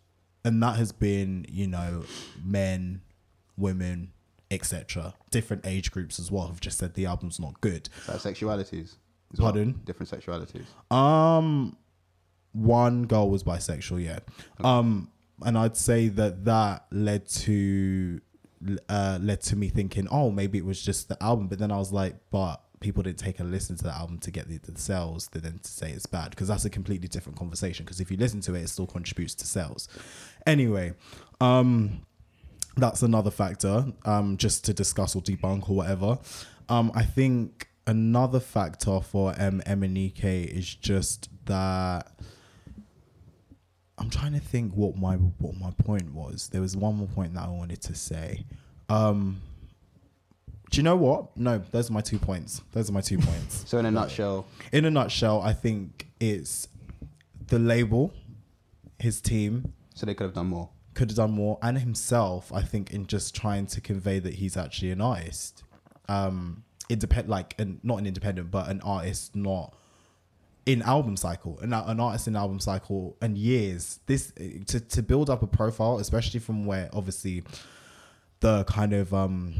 and 0.44 0.62
that 0.62 0.76
has 0.76 0.92
been, 0.92 1.46
you 1.48 1.66
know, 1.66 2.04
men, 2.44 3.02
women, 3.56 4.12
etc. 4.50 5.14
Different 5.30 5.66
age 5.66 5.90
groups 5.90 6.18
as 6.18 6.30
well 6.30 6.48
have 6.48 6.60
just 6.60 6.78
said 6.78 6.94
the 6.94 7.06
album's 7.06 7.38
not 7.38 7.60
good. 7.60 7.88
Is 7.98 8.22
that 8.22 8.34
sexualities? 8.34 8.96
as 9.32 9.40
well? 9.40 9.52
Pardon? 9.52 9.80
Different 9.84 10.10
sexualities. 10.10 10.66
Um, 10.94 11.76
one 12.52 13.06
girl 13.06 13.30
was 13.30 13.44
bisexual, 13.44 14.04
yeah. 14.04 14.20
Um, 14.62 15.10
and 15.42 15.58
I'd 15.58 15.76
say 15.76 16.08
that 16.08 16.44
that 16.46 16.86
led 16.90 17.28
to 17.28 18.20
uh 18.88 19.18
led 19.20 19.40
to 19.42 19.56
me 19.56 19.68
thinking, 19.68 20.06
oh, 20.10 20.30
maybe 20.30 20.58
it 20.58 20.64
was 20.64 20.82
just 20.82 21.08
the 21.08 21.22
album. 21.22 21.48
But 21.48 21.58
then 21.58 21.70
I 21.70 21.78
was 21.78 21.92
like, 21.92 22.16
but 22.30 22.60
people 22.80 23.02
didn't 23.02 23.18
take 23.18 23.40
a 23.40 23.44
listen 23.44 23.76
to 23.76 23.84
the 23.84 23.94
album 23.94 24.18
to 24.18 24.30
get 24.30 24.48
the, 24.48 24.58
the 24.58 24.78
sales 24.78 25.28
to 25.28 25.40
then 25.40 25.58
to 25.62 25.70
say 25.70 25.90
it's 25.90 26.06
bad 26.06 26.30
because 26.30 26.48
that's 26.48 26.64
a 26.64 26.70
completely 26.70 27.08
different 27.08 27.38
conversation. 27.38 27.84
Because 27.84 28.00
if 28.00 28.10
you 28.10 28.16
listen 28.16 28.40
to 28.42 28.54
it, 28.54 28.62
it 28.62 28.68
still 28.68 28.86
contributes 28.86 29.34
to 29.36 29.46
sales. 29.46 29.88
Anyway, 30.46 30.94
um, 31.40 32.02
that's 32.76 33.02
another 33.02 33.30
factor 33.30 33.86
um 34.04 34.36
just 34.36 34.62
to 34.66 34.74
discuss 34.74 35.16
or 35.16 35.22
debunk 35.22 35.70
or 35.70 35.76
whatever 35.76 36.18
um 36.68 36.92
i 36.94 37.02
think 37.02 37.68
another 37.86 38.40
factor 38.40 39.00
for 39.00 39.34
M 39.38 39.62
MNEK 39.66 40.46
is 40.46 40.74
just 40.74 41.28
that 41.46 42.12
i'm 43.98 44.10
trying 44.10 44.32
to 44.32 44.40
think 44.40 44.72
what 44.74 44.96
my 44.96 45.14
what 45.16 45.54
my 45.58 45.70
point 45.84 46.12
was. 46.12 46.48
There 46.48 46.60
was 46.60 46.76
one 46.76 46.96
more 46.96 47.08
point 47.08 47.34
that 47.34 47.44
i 47.44 47.48
wanted 47.48 47.80
to 47.82 47.94
say. 47.94 48.44
Um 48.88 49.40
do 50.70 50.78
you 50.78 50.82
know 50.82 50.96
what? 50.96 51.36
No 51.36 51.58
those 51.70 51.90
are 51.90 51.92
my 51.92 52.00
two 52.00 52.18
points. 52.18 52.60
Those 52.72 52.90
are 52.90 52.92
my 52.92 53.00
two 53.00 53.18
points. 53.18 53.64
So 53.68 53.78
in 53.78 53.86
a 53.86 53.90
nutshell, 53.90 54.46
in 54.72 54.84
a 54.84 54.90
nutshell 54.90 55.40
i 55.42 55.52
think 55.52 56.08
it's 56.20 56.68
the 57.48 57.58
label 57.58 58.12
his 58.98 59.20
team. 59.20 59.72
So 59.94 60.06
they 60.06 60.14
could 60.14 60.24
have 60.24 60.34
done 60.34 60.48
more. 60.48 60.68
could 60.94 61.10
have 61.10 61.16
done 61.16 61.32
more 61.32 61.58
and 61.62 61.78
himself 61.78 62.52
i 62.52 62.62
think 62.62 62.90
in 62.92 63.06
just 63.06 63.34
trying 63.34 63.66
to 63.66 63.80
convey 63.80 64.18
that 64.18 64.34
he's 64.34 64.56
actually 64.56 64.90
an 64.90 65.00
artist. 65.00 65.62
Um 66.08 66.64
independent 66.88 67.28
like 67.28 67.54
an, 67.58 67.80
not 67.82 67.98
an 67.98 68.06
independent 68.06 68.50
but 68.50 68.68
an 68.68 68.80
artist 68.82 69.34
not 69.34 69.74
in 70.66 70.82
album 70.82 71.16
cycle 71.16 71.58
an, 71.60 71.72
an 71.72 72.00
artist 72.00 72.28
in 72.28 72.36
album 72.36 72.60
cycle 72.60 73.16
and 73.22 73.38
years 73.38 74.00
this 74.06 74.32
to, 74.66 74.80
to 74.80 75.02
build 75.02 75.30
up 75.30 75.42
a 75.42 75.46
profile 75.46 75.98
especially 75.98 76.40
from 76.40 76.66
where 76.66 76.90
obviously 76.92 77.42
the 78.40 78.64
kind 78.64 78.92
of 78.92 79.14
um 79.14 79.54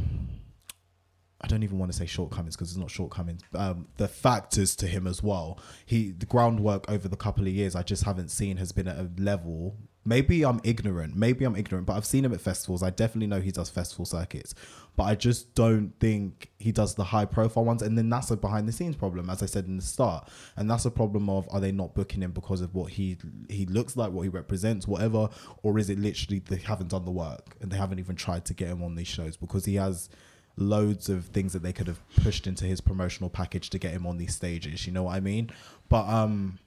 I 1.41 1.49
don't 1.49 1.63
even 1.63 1.79
want 1.79 1.93
to 1.93 1.97
say 1.97 2.07
shortcomings 2.07 2.57
because 2.57 2.71
it's 2.71 2.79
not 2.79 2.91
shortcomings. 2.91 3.43
Um, 3.55 3.89
the 3.99 4.09
factors 4.09 4.75
to 4.77 4.87
him 4.87 5.07
as 5.07 5.23
well. 5.23 5.61
He 5.85 6.11
the 6.11 6.27
groundwork 6.27 6.91
over 6.91 7.09
the 7.09 7.17
couple 7.17 7.47
of 7.47 7.53
years 7.53 7.77
I 7.77 7.83
just 7.83 8.05
haven't 8.05 8.31
seen 8.31 8.57
has 8.57 8.73
been 8.73 8.89
at 8.89 8.99
a 8.99 9.11
level. 9.19 9.77
Maybe 10.05 10.45
I'm 10.45 10.61
ignorant. 10.65 11.15
Maybe 11.15 11.45
I'm 11.45 11.55
ignorant, 11.55 11.87
but 11.87 11.95
I've 11.95 12.07
seen 12.07 12.25
him 12.25 12.33
at 12.33 12.41
festivals. 12.41 12.83
I 12.83 12.91
definitely 12.91 13.27
know 13.27 13.41
he 13.41 13.51
does 13.51 13.69
festival 13.69 14.07
circuits, 14.07 14.55
but 14.97 15.05
I 15.05 15.15
just 15.15 15.55
don't 15.55 15.93
think 16.01 16.51
he 16.59 16.73
does 16.73 16.95
the 16.95 17.05
high 17.05 17.27
profile 17.27 17.65
ones. 17.65 17.83
And 17.83 17.97
then 17.97 18.09
that's 18.09 18.31
a 18.31 18.37
behind 18.37 18.67
the 18.67 18.73
scenes 18.73 18.97
problem, 18.97 19.29
as 19.29 19.43
I 19.43 19.47
said 19.47 19.67
in 19.67 19.77
the 19.77 19.83
start. 19.83 20.29
And 20.57 20.71
that's 20.71 20.87
a 20.87 20.91
problem 20.91 21.29
of 21.29 21.47
are 21.53 21.61
they 21.61 21.71
not 21.71 21.95
booking 21.95 22.23
him 22.23 22.33
because 22.33 22.63
of 22.63 22.75
what 22.75 22.93
he 22.93 23.19
he 23.49 23.67
looks 23.67 23.97
like, 23.97 24.11
what 24.11 24.23
he 24.23 24.29
represents, 24.31 24.89
whatever, 24.89 25.29
or 25.63 25.79
is 25.79 25.91
it 25.91 25.99
literally 25.99 26.41
they 26.41 26.57
haven't 26.57 26.89
done 26.89 27.05
the 27.05 27.11
work 27.11 27.57
and 27.61 27.71
they 27.71 27.77
haven't 27.77 27.99
even 27.99 28.17
tried 28.17 28.47
to 28.47 28.55
get 28.55 28.69
him 28.69 28.83
on 28.83 28.95
these 28.95 29.07
shows 29.07 29.37
because 29.37 29.67
he 29.67 29.75
has 29.75 30.09
loads 30.57 31.11
of 31.11 31.27
things 31.27 31.53
that 31.53 31.63
they 31.63 31.73
could 31.73 31.87
have 31.87 32.01
pushed 32.23 32.47
into 32.47 32.65
his 32.65 32.81
promotional 32.81 33.29
package 33.29 33.69
to 33.69 33.79
get 33.79 33.93
him 33.93 34.07
on 34.07 34.17
these 34.17 34.35
stages. 34.35 34.87
You 34.87 34.93
know 34.95 35.03
what 35.03 35.15
I 35.15 35.21
mean? 35.21 35.51
But 35.91 36.09
um, 36.09 36.59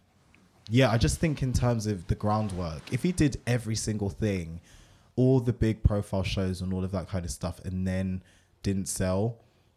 yeah, 0.70 0.92
I 0.92 1.00
just 1.00 1.20
think 1.20 1.42
in 1.42 1.52
terms 1.52 1.88
of 1.88 2.06
the 2.06 2.16
groundwork, 2.16 2.94
if 2.94 3.02
he 3.02 3.12
did 3.12 3.42
every 3.48 3.76
single 3.76 4.12
thing, 4.12 4.62
all 5.20 5.40
the 5.42 5.52
big 5.68 5.84
profile 5.84 6.24
shows 6.24 6.62
and 6.62 6.72
all 6.74 6.84
of 6.86 6.92
that 6.92 7.08
kind 7.10 7.26
of 7.26 7.32
stuff, 7.32 7.60
and 7.66 7.86
then 7.86 8.24
didn't 8.64 8.88
sell, 8.88 9.24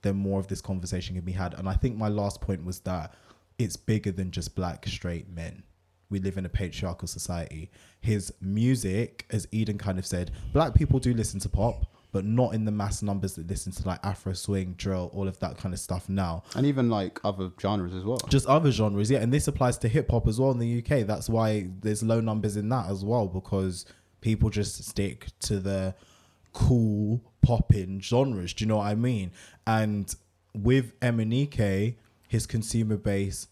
then 0.03 0.17
more 0.17 0.39
of 0.39 0.47
this 0.47 0.61
conversation 0.61 1.17
can 1.17 1.25
be 1.25 1.33
had. 1.33 1.53
And 1.59 1.69
I 1.69 1.75
think 1.75 1.97
my 1.97 2.09
last 2.09 2.41
point 2.41 2.65
was 2.65 2.79
that 2.81 3.13
it's 3.59 3.77
bigger 3.77 4.13
than 4.13 4.31
just 4.31 4.55
black 4.55 4.87
straight 4.87 5.29
men. 5.29 5.65
We 6.11 6.19
live 6.21 6.37
in 6.39 6.45
a 6.47 6.49
patriarchal 6.49 7.09
society. 7.09 7.71
His 8.01 8.33
music, 8.41 9.27
as 9.31 9.49
Eden 9.51 9.79
kind 9.79 9.99
of 9.99 10.07
said, 10.07 10.31
black 10.53 10.75
people 10.75 10.99
do 11.01 11.13
listen 11.15 11.41
to 11.41 11.49
pop, 11.49 11.87
but 12.13 12.25
not 12.25 12.55
in 12.55 12.65
the 12.65 12.71
mass 12.71 13.03
numbers 13.03 13.35
that 13.35 13.49
listen 13.49 13.73
to 13.73 13.87
like 13.89 13.99
Afro 14.05 14.35
swing, 14.35 14.75
drill, 14.77 15.11
all 15.15 15.27
of 15.27 15.39
that 15.41 15.57
kind 15.59 15.73
of 15.75 15.81
stuff 15.81 16.09
now 16.09 16.43
And 16.55 16.67
even 16.67 16.89
like 16.91 17.19
other 17.25 17.51
genres 17.61 17.95
as 17.95 18.05
well. 18.05 18.19
just 18.29 18.47
other 18.47 18.71
genres 18.71 19.11
yeah 19.11 19.21
and 19.21 19.33
this 19.33 19.49
applies 19.49 19.79
to 19.79 19.89
hip 19.89 20.11
hop 20.11 20.29
as 20.29 20.39
well 20.39 20.51
in 20.51 20.59
the 20.59 20.73
uk 20.81 21.07
that's 21.07 21.29
why 21.31 21.69
there's 21.81 22.03
low 22.03 22.21
numbers 22.21 22.57
in 22.59 22.69
that 22.69 22.91
as 22.91 23.03
well 23.03 23.27
because 23.27 23.87
people 24.23 24.49
just 24.49 24.83
stick 24.83 25.27
to 25.41 25.59
the 25.59 25.95
cool 26.55 27.21
popping 27.43 28.01
genres 28.01 28.55
do 28.55 28.65
you 28.65 28.69
know 28.69 28.79
what 28.79 28.87
i 28.87 28.95
mean? 28.95 29.31
And 29.67 30.15
with 30.55 30.99
MNEK 31.01 31.97
his 32.29 32.47
consumer 32.47 32.97
base 32.97 33.49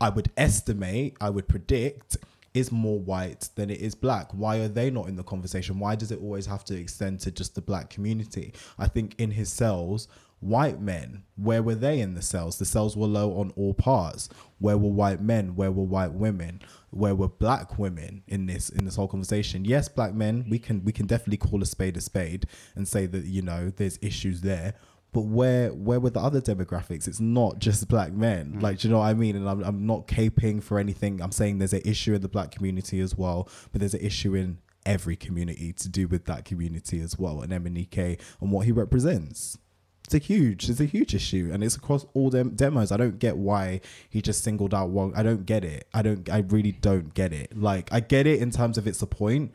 i 0.00 0.08
would 0.08 0.30
estimate 0.36 1.16
i 1.20 1.30
would 1.30 1.46
predict 1.48 2.16
is 2.56 2.72
more 2.72 2.98
white 2.98 3.50
than 3.54 3.68
it 3.70 3.80
is 3.80 3.94
black. 3.94 4.32
Why 4.32 4.56
are 4.56 4.68
they 4.68 4.90
not 4.90 5.08
in 5.08 5.16
the 5.16 5.22
conversation? 5.22 5.78
Why 5.78 5.94
does 5.94 6.10
it 6.10 6.20
always 6.20 6.46
have 6.46 6.64
to 6.64 6.74
extend 6.74 7.20
to 7.20 7.30
just 7.30 7.54
the 7.54 7.60
black 7.60 7.90
community? 7.90 8.54
I 8.78 8.88
think 8.88 9.14
in 9.18 9.32
his 9.32 9.52
cells 9.52 10.08
white 10.40 10.80
men. 10.80 11.24
Where 11.36 11.62
were 11.62 11.74
they 11.74 12.00
in 12.00 12.14
the 12.14 12.22
cells? 12.22 12.58
The 12.58 12.64
cells 12.64 12.96
were 12.96 13.06
low 13.06 13.38
on 13.38 13.52
all 13.56 13.74
parts 13.74 14.28
where 14.58 14.78
were 14.78 14.90
white 14.90 15.20
men? 15.20 15.54
Where 15.54 15.70
were 15.70 15.84
white 15.84 16.12
women? 16.12 16.62
Where 16.90 17.14
were 17.14 17.28
black 17.28 17.78
women 17.78 18.22
in 18.26 18.46
this 18.46 18.68
in 18.70 18.84
this 18.84 18.96
whole 18.96 19.08
conversation? 19.08 19.64
Yes 19.64 19.88
black 19.88 20.14
men 20.14 20.46
we 20.48 20.58
can 20.58 20.84
we 20.84 20.92
can 20.92 21.06
definitely 21.06 21.36
call 21.36 21.62
a 21.62 21.66
spade 21.66 21.96
a 21.96 22.00
spade 22.00 22.46
and 22.74 22.88
say 22.88 23.06
that 23.06 23.24
you 23.24 23.42
know 23.42 23.70
there's 23.70 23.98
issues 24.00 24.40
there. 24.40 24.74
But 25.12 25.22
where 25.22 25.72
where 25.72 26.00
were 26.00 26.10
the 26.10 26.20
other 26.20 26.40
demographics? 26.40 27.06
It's 27.06 27.20
not 27.20 27.58
just 27.58 27.88
black 27.88 28.12
men. 28.12 28.54
Mm. 28.56 28.62
Like 28.62 28.78
do 28.78 28.88
you 28.88 28.92
know 28.92 29.00
what 29.00 29.06
i 29.06 29.14
mean? 29.14 29.36
And 29.36 29.48
I'm, 29.48 29.62
I'm 29.62 29.86
not 29.86 30.06
caping 30.06 30.62
for 30.62 30.78
anything. 30.78 31.20
I'm 31.20 31.32
saying 31.32 31.58
there's 31.58 31.72
an 31.72 31.82
issue 31.84 32.14
in 32.14 32.22
the 32.22 32.28
black 32.28 32.50
community 32.50 33.00
as 33.00 33.16
well 33.16 33.48
but 33.72 33.80
there's 33.80 33.94
an 33.94 34.00
issue 34.00 34.34
in 34.34 34.58
every 34.86 35.16
community 35.16 35.72
to 35.72 35.88
do 35.88 36.06
with 36.06 36.24
that 36.26 36.44
community 36.44 37.00
as 37.00 37.18
well, 37.18 37.42
and 37.42 37.52
MNEK 37.52 38.20
and 38.40 38.52
what 38.52 38.64
he 38.64 38.72
represents. 38.72 39.58
It's 40.06 40.14
a 40.14 40.18
huge, 40.18 40.70
it's 40.70 40.78
a 40.78 40.84
huge 40.84 41.16
issue, 41.16 41.50
and 41.52 41.64
it's 41.64 41.74
across 41.74 42.06
all 42.14 42.30
them 42.30 42.50
demos. 42.50 42.92
I 42.92 42.96
don't 42.96 43.18
get 43.18 43.36
why 43.36 43.80
he 44.08 44.22
just 44.22 44.44
singled 44.44 44.72
out 44.72 44.90
one. 44.90 45.12
I 45.16 45.24
don't 45.24 45.44
get 45.44 45.64
it. 45.64 45.88
I 45.92 46.02
don't. 46.02 46.30
I 46.30 46.38
really 46.48 46.70
don't 46.70 47.12
get 47.12 47.32
it. 47.32 47.58
Like 47.58 47.92
I 47.92 47.98
get 47.98 48.24
it 48.24 48.40
in 48.40 48.52
terms 48.52 48.78
of 48.78 48.86
it's 48.86 49.02
a 49.02 49.06
point, 49.08 49.52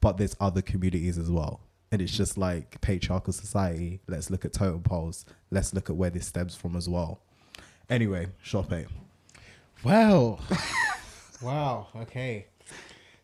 but 0.00 0.16
there's 0.16 0.36
other 0.38 0.62
communities 0.62 1.18
as 1.18 1.28
well. 1.28 1.58
And 1.90 2.00
it's 2.00 2.16
just 2.16 2.38
like 2.38 2.80
patriarchal 2.80 3.32
society. 3.32 3.98
Let's 4.06 4.30
look 4.30 4.44
at 4.44 4.52
totem 4.52 4.82
poles. 4.82 5.24
Let's 5.50 5.74
look 5.74 5.90
at 5.90 5.96
where 5.96 6.10
this 6.10 6.26
stems 6.26 6.54
from 6.54 6.76
as 6.76 6.88
well. 6.88 7.20
Anyway, 7.90 8.28
shop 8.40 8.70
it. 8.70 8.86
Well, 9.82 10.38
wow. 11.42 11.88
Okay. 11.96 12.46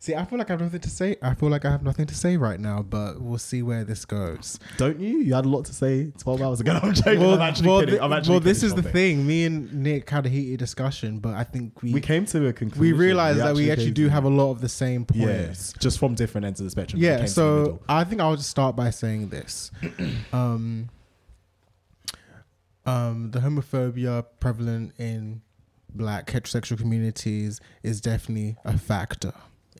See, 0.04 0.14
I 0.14 0.26
feel 0.26 0.38
like 0.38 0.50
I 0.50 0.52
have 0.52 0.60
nothing 0.60 0.80
to 0.80 0.90
say. 0.90 1.16
I 1.22 1.32
feel 1.32 1.48
like 1.48 1.64
I 1.64 1.70
have 1.70 1.82
nothing 1.82 2.04
to 2.04 2.14
say 2.14 2.36
right 2.36 2.60
now, 2.60 2.82
but 2.82 3.22
we'll 3.22 3.38
see 3.38 3.62
where 3.62 3.84
this 3.84 4.04
goes. 4.04 4.58
Don't 4.76 5.00
you? 5.00 5.20
You 5.20 5.32
had 5.32 5.46
a 5.46 5.48
lot 5.48 5.64
to 5.64 5.72
say 5.72 6.12
12 6.18 6.42
hours 6.42 6.60
ago. 6.60 6.72
I'm 6.82 6.92
joking. 6.92 7.22
I'm 7.22 7.40
actually 7.40 7.68
well, 7.68 7.80
kidding. 7.80 8.00
I'm 8.02 8.12
actually 8.12 8.32
well, 8.32 8.40
this 8.40 8.62
is 8.62 8.74
the 8.74 8.82
thing. 8.82 9.26
Me 9.26 9.46
and 9.46 9.72
Nick 9.72 10.10
had 10.10 10.26
a 10.26 10.28
heated 10.28 10.58
discussion, 10.58 11.20
but 11.20 11.32
I 11.32 11.42
think 11.42 11.82
we 11.82 11.94
We 11.94 12.02
came 12.02 12.26
to 12.26 12.48
a 12.48 12.52
conclusion. 12.52 12.82
we 12.82 12.92
realized 12.92 13.38
that 13.38 13.54
we 13.54 13.70
actually 13.70 13.92
do 13.92 14.10
have 14.10 14.24
a 14.24 14.28
lot 14.28 14.50
of 14.50 14.60
the 14.60 14.68
same 14.68 15.06
points. 15.06 15.24
Yes, 15.24 15.74
just 15.78 15.98
from 15.98 16.14
different 16.14 16.44
ends 16.44 16.60
of 16.60 16.66
the 16.66 16.70
spectrum. 16.70 17.00
Yeah, 17.00 17.16
came 17.16 17.18
to 17.20 17.22
the 17.24 17.30
so. 17.30 17.80
I 17.88 18.04
think 18.04 18.20
I'll 18.20 18.36
just 18.36 18.50
start 18.50 18.76
by 18.76 18.90
saying 18.90 19.30
this. 19.30 19.70
um, 20.34 20.90
um, 22.84 23.30
the 23.30 23.38
homophobia 23.38 24.26
prevalent 24.38 24.92
in 24.98 25.40
black 25.94 26.26
heterosexual 26.26 26.76
communities 26.76 27.58
is 27.82 28.02
definitely 28.02 28.58
a 28.66 28.76
factor. 28.76 29.32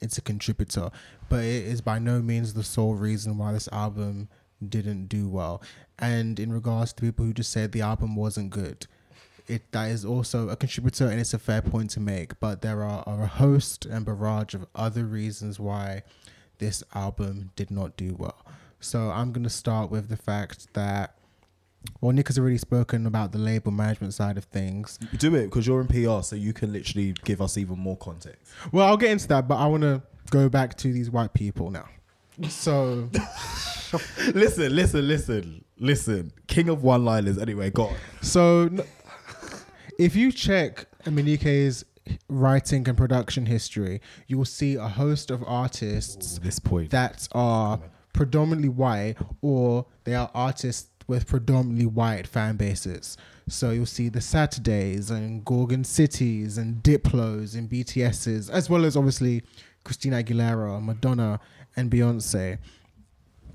It's 0.05 0.19
a 0.19 0.23
contributor, 0.23 0.91
but 1.29 1.41
it 1.41 1.65
is 1.65 1.81
by 1.81 1.99
no 1.99 2.21
means 2.21 2.53
the 2.53 2.63
sole 2.63 2.95
reason 2.95 3.39
why 3.39 3.53
this 3.53 3.69
album 3.73 4.29
didn't 4.67 5.07
do 5.07 5.29
well. 5.29 5.63
And 5.99 6.39
in 6.39 6.53
regards 6.53 6.93
to 6.93 7.03
people 7.03 7.25
who 7.25 7.33
just 7.33 7.51
said 7.51 7.73
the 7.73 7.81
album 7.81 8.15
wasn't 8.15 8.51
good, 8.51 8.87
it 9.47 9.73
that 9.73 9.91
is 9.91 10.05
also 10.05 10.49
a 10.49 10.57
contributor 10.57 11.09
and 11.09 11.21
it's 11.21 11.35
a 11.35 11.39
fair 11.39 11.63
point 11.63 11.91
to 11.91 12.01
make. 12.01 12.39
But 12.39 12.63
there 12.63 12.83
are, 12.83 13.03
are 13.07 13.23
a 13.23 13.27
host 13.27 13.87
and 13.87 14.05
barrage 14.05 14.55
of 14.55 14.67
other 14.75 15.05
reasons 15.05 15.59
why 15.59 16.03
this 16.59 16.83
album 16.95 17.51
did 17.57 17.71
not 17.71 17.97
do 17.97 18.15
well. 18.19 18.45
So 18.81 19.11
I'm 19.11 19.33
gonna 19.33 19.51
start 19.51 19.91
with 19.91 20.09
the 20.09 20.17
fact 20.17 20.73
that 20.75 21.17
well 22.01 22.13
Nick 22.13 22.29
has 22.29 22.39
already 22.39 22.59
spoken 22.59 23.07
about 23.07 23.33
the 23.33 23.39
label 23.39 23.73
management 23.73 24.15
side 24.15 24.37
of 24.39 24.45
things. 24.45 24.99
You 25.13 25.19
do 25.19 25.35
it 25.35 25.45
because 25.45 25.67
you're 25.67 25.81
in 25.81 25.87
PR, 25.89 26.23
so 26.23 26.37
you 26.37 26.53
can 26.53 26.73
literally 26.73 27.15
give 27.25 27.41
us 27.43 27.57
even 27.59 27.79
more 27.79 27.97
context. 27.97 28.53
Well 28.73 28.87
I'll 28.87 28.97
get 28.97 29.11
into 29.11 29.29
that, 29.29 29.49
but 29.49 29.57
I 29.57 29.67
wanna 29.67 30.03
go 30.31 30.49
back 30.49 30.77
to 30.79 30.93
these 30.93 31.11
white 31.11 31.35
people 31.35 31.71
now. 31.71 31.87
So 32.49 33.09
listen, 34.35 34.75
listen, 34.75 35.07
listen, 35.09 35.65
listen. 35.79 36.33
King 36.47 36.69
of 36.69 36.83
one-liners. 36.83 37.39
Anyway, 37.39 37.71
go 37.71 37.85
on. 37.89 37.97
So, 38.23 38.71
if 39.99 40.17
you 40.17 40.33
check 40.33 40.87
MNEK's 41.05 41.85
writing 42.29 42.89
and 42.89 42.99
production 42.99 43.47
history, 43.47 44.01
you 44.27 44.37
will 44.37 44.45
see 44.45 44.75
a 44.75 44.89
host 44.89 45.31
of 45.31 45.45
artists 45.47 46.39
This 46.41 46.59
point. 46.59 46.91
that 46.91 47.29
are 47.33 47.81
predominantly 48.13 48.69
white 48.69 49.15
or 49.41 49.87
they 50.05 50.15
are 50.15 50.31
artists 50.35 50.91
with 51.07 51.27
predominantly 51.27 51.87
white 51.87 52.27
fan 52.27 52.57
bases. 52.57 53.17
So 53.49 53.71
you'll 53.71 53.87
see 53.87 54.09
the 54.09 54.21
Saturdays 54.21 55.11
and 55.11 55.45
Gorgon 55.45 55.85
Cities 55.85 56.57
and 56.57 56.83
Diplos 56.83 57.55
and 57.57 57.69
BTSs, 57.69 58.51
as 58.51 58.71
well 58.71 58.85
as 58.85 58.97
obviously 58.97 59.43
Christina 59.85 60.23
Aguilera, 60.23 60.83
Madonna, 60.83 61.41
and 61.77 61.91
Beyonce. 61.91 62.59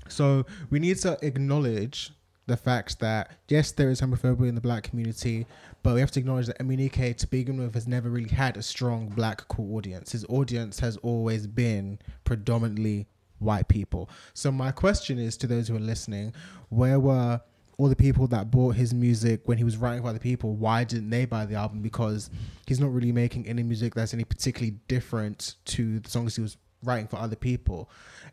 So 0.08 0.44
we 0.70 0.78
need 0.78 0.98
to 0.98 1.18
acknowledge 1.22 2.12
the 2.46 2.56
fact 2.56 2.98
that 3.00 3.30
yes, 3.48 3.72
there 3.72 3.90
is 3.90 4.00
homophobia 4.00 4.48
in 4.48 4.54
the 4.54 4.60
black 4.60 4.84
community, 4.84 5.46
but 5.82 5.94
we 5.94 6.00
have 6.00 6.10
to 6.12 6.20
acknowledge 6.20 6.46
that 6.46 6.58
MNEK, 6.58 7.16
to 7.16 7.26
begin 7.26 7.58
with, 7.58 7.74
has 7.74 7.86
never 7.86 8.10
really 8.10 8.30
had 8.30 8.56
a 8.56 8.62
strong 8.62 9.08
black 9.08 9.46
core 9.48 9.78
audience. 9.78 10.12
His 10.12 10.24
audience 10.28 10.80
has 10.80 10.96
always 10.98 11.46
been 11.46 11.98
predominantly 12.24 13.06
white 13.40 13.66
people. 13.68 14.08
So 14.34 14.52
my 14.52 14.70
question 14.70 15.18
is 15.18 15.36
to 15.38 15.46
those 15.48 15.66
who 15.68 15.76
are 15.76 15.80
listening, 15.80 16.32
where 16.68 17.00
were 17.00 17.40
all 17.78 17.88
the 17.88 17.96
people 17.96 18.26
that 18.28 18.50
bought 18.50 18.76
his 18.76 18.92
music 18.94 19.40
when 19.46 19.56
he 19.58 19.64
was 19.64 19.76
writing 19.76 20.02
for 20.02 20.08
other 20.08 20.18
people? 20.18 20.54
Why 20.54 20.84
didn't 20.84 21.10
they 21.10 21.24
buy 21.24 21.46
the 21.46 21.54
album? 21.56 21.80
Because 21.80 22.30
he's 22.66 22.78
not 22.78 22.92
really 22.92 23.10
making 23.12 23.46
any 23.48 23.62
music 23.62 23.94
that's 23.94 24.14
any 24.14 24.24
particularly 24.24 24.76
different 24.86 25.54
to 25.66 25.98
the 26.00 26.08
songs 26.10 26.36
he 26.36 26.42
was 26.42 26.56
writing 26.84 27.08
for 27.08 27.16
other 27.16 27.36
people. 27.36 27.90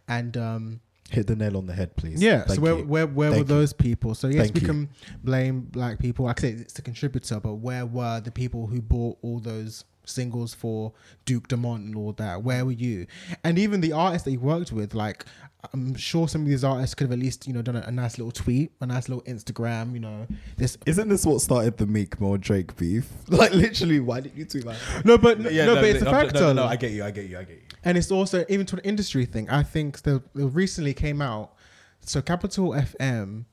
And 0.08 0.36
um 0.38 0.80
Hit 1.10 1.28
the 1.28 1.38
nail 1.38 1.56
on 1.56 1.66
the 1.68 1.74
head, 1.74 1.96
please. 1.96 2.22
yeah. 2.22 2.40
Thank 2.44 2.56
so 2.58 2.62
where 2.62 2.78
you. 2.78 2.84
where 2.86 3.08
where 3.08 3.32
Thank 3.32 3.48
were 3.48 3.54
you. 3.54 3.60
those 3.62 3.72
people? 3.72 4.14
So 4.14 4.28
yes, 4.28 4.48
Thank 4.48 4.56
we 4.56 4.62
you. 4.62 4.68
can 4.68 4.90
blame 5.24 5.62
black 5.62 6.00
people. 6.00 6.28
I 6.28 6.34
say, 6.38 6.50
it's 6.52 6.74
the 6.74 6.82
contributor, 6.82 7.40
but 7.40 7.54
where 7.56 7.86
were 7.86 8.20
the 8.20 8.32
people 8.32 8.68
who 8.68 8.82
bought 8.82 9.18
all 9.22 9.40
those 9.40 9.86
singles 10.10 10.54
for 10.54 10.94
Duke 11.26 11.48
Dumont 11.48 11.84
and 11.86 11.96
all 11.96 12.14
that? 12.14 12.44
Where 12.44 12.66
were 12.66 12.72
you? 12.72 13.08
And 13.44 13.58
even 13.60 13.82
the 13.82 13.92
artists 13.92 14.26
that 14.26 14.32
you 14.32 14.40
worked 14.40 14.72
with, 14.72 14.94
like 14.94 15.26
I'm 15.74 15.96
sure 15.96 16.28
some 16.28 16.42
of 16.42 16.48
these 16.48 16.64
artists 16.64 16.94
could 16.96 17.06
have 17.06 17.12
at 17.12 17.20
least 17.20 17.48
you 17.48 17.54
know 17.54 17.62
done 17.62 17.76
a, 17.76 17.82
a 17.82 17.92
nice 17.92 18.18
little 18.18 18.32
tweet, 18.32 18.72
a 18.82 18.86
nice 18.86 19.10
little 19.10 19.24
Instagram. 19.24 19.94
You 19.94 20.00
know 20.00 20.28
this. 20.56 20.78
Isn't 20.86 21.10
this 21.10 21.26
what 21.26 21.42
started 21.42 21.78
the 21.78 21.86
Meek 21.88 22.20
Mill 22.22 22.38
Drake 22.38 22.76
beef? 22.78 23.10
Like 23.30 23.54
literally, 23.54 24.00
why 24.00 24.22
didn't 24.22 24.38
you 24.38 24.46
tweet 24.46 24.66
that? 24.66 24.78
No, 25.06 25.18
but 25.18 25.40
no, 25.40 25.76
but 25.76 25.84
it's 25.84 26.02
a 26.04 26.10
I'm- 26.10 26.16
factor. 26.28 26.40
No, 26.42 26.54
no, 26.54 26.64
I 26.66 26.76
get 26.76 26.92
you. 26.92 27.04
I 27.04 27.12
get 27.12 27.30
you. 27.30 27.38
I 27.38 27.44
get 27.44 27.58
you. 27.58 27.62
and 27.84 27.98
it's 27.98 28.12
also 28.12 28.46
even 28.50 28.66
to 28.68 28.76
an 28.78 28.82
industry 28.84 29.26
thing. 29.26 29.50
I 29.50 29.64
think 29.64 30.02
the, 30.04 30.24
the 30.34 30.48
recently 30.48 30.94
came 30.94 31.22
out. 31.22 31.54
So 32.02 32.22
Capital 32.22 32.70
FM 32.70 33.46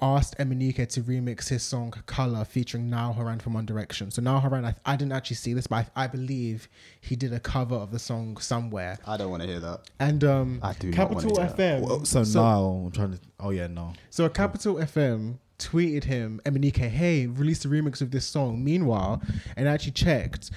asked 0.00 0.36
MNEK 0.38 0.88
to 0.88 1.02
remix 1.02 1.48
his 1.48 1.62
song 1.62 1.92
"Color" 2.06 2.44
featuring 2.44 2.90
Niall 2.90 3.12
Horan 3.12 3.38
from 3.38 3.54
One 3.54 3.66
Direction. 3.66 4.10
So 4.10 4.22
Niall 4.22 4.40
Horan, 4.40 4.64
I, 4.64 4.74
I 4.84 4.96
didn't 4.96 5.12
actually 5.12 5.36
see 5.36 5.54
this, 5.54 5.66
but 5.66 5.90
I, 5.96 6.04
I 6.04 6.06
believe 6.06 6.68
he 7.00 7.16
did 7.16 7.32
a 7.32 7.40
cover 7.40 7.76
of 7.76 7.90
the 7.90 7.98
song 7.98 8.36
somewhere. 8.38 8.98
I 9.06 9.16
don't 9.16 9.30
want 9.30 9.42
to 9.42 9.48
hear 9.48 9.60
that. 9.60 9.90
And 9.98 10.24
um, 10.24 10.60
I 10.62 10.72
do 10.74 10.92
Capital 10.92 11.30
wanna 11.30 11.52
FM. 11.52 11.80
Well, 11.80 12.04
so, 12.04 12.22
now 12.22 12.84
I'm 12.86 12.92
trying 12.92 13.12
to. 13.12 13.20
Oh 13.40 13.50
yeah, 13.50 13.66
no. 13.66 13.92
So 14.10 14.24
a 14.24 14.30
Capital 14.30 14.76
FM 14.76 15.38
tweeted 15.58 16.04
him, 16.04 16.40
MNEK, 16.44 16.76
hey, 16.76 17.26
release 17.26 17.64
a 17.64 17.68
remix 17.68 18.00
of 18.00 18.10
this 18.10 18.26
song. 18.26 18.62
Meanwhile, 18.62 19.22
and 19.56 19.68
I 19.68 19.72
actually 19.72 19.92
checked, 19.92 20.50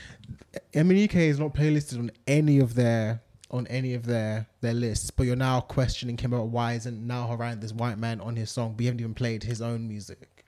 MNEK 0.74 1.16
is 1.16 1.40
not 1.40 1.54
playlisted 1.54 2.00
on 2.00 2.12
any 2.26 2.60
of 2.60 2.76
their 2.76 3.22
on 3.50 3.68
any 3.68 3.94
of 3.94 4.06
their 4.06 4.48
their 4.62 4.74
lists. 4.74 5.12
But 5.12 5.26
you're 5.26 5.36
now 5.36 5.62
questioning 5.62 6.18
him 6.18 6.34
about 6.34 6.48
why 6.48 6.74
isn't 6.74 7.06
Niall 7.06 7.28
Horan 7.28 7.60
this 7.60 7.74
white 7.74 7.98
man 7.98 8.22
on 8.22 8.36
his 8.36 8.52
song? 8.52 8.74
But 8.74 8.82
you 8.82 8.88
haven't 8.88 9.02
even 9.02 9.14
played 9.14 9.44
his 9.44 9.62
own 9.62 9.88
music. 9.88 10.46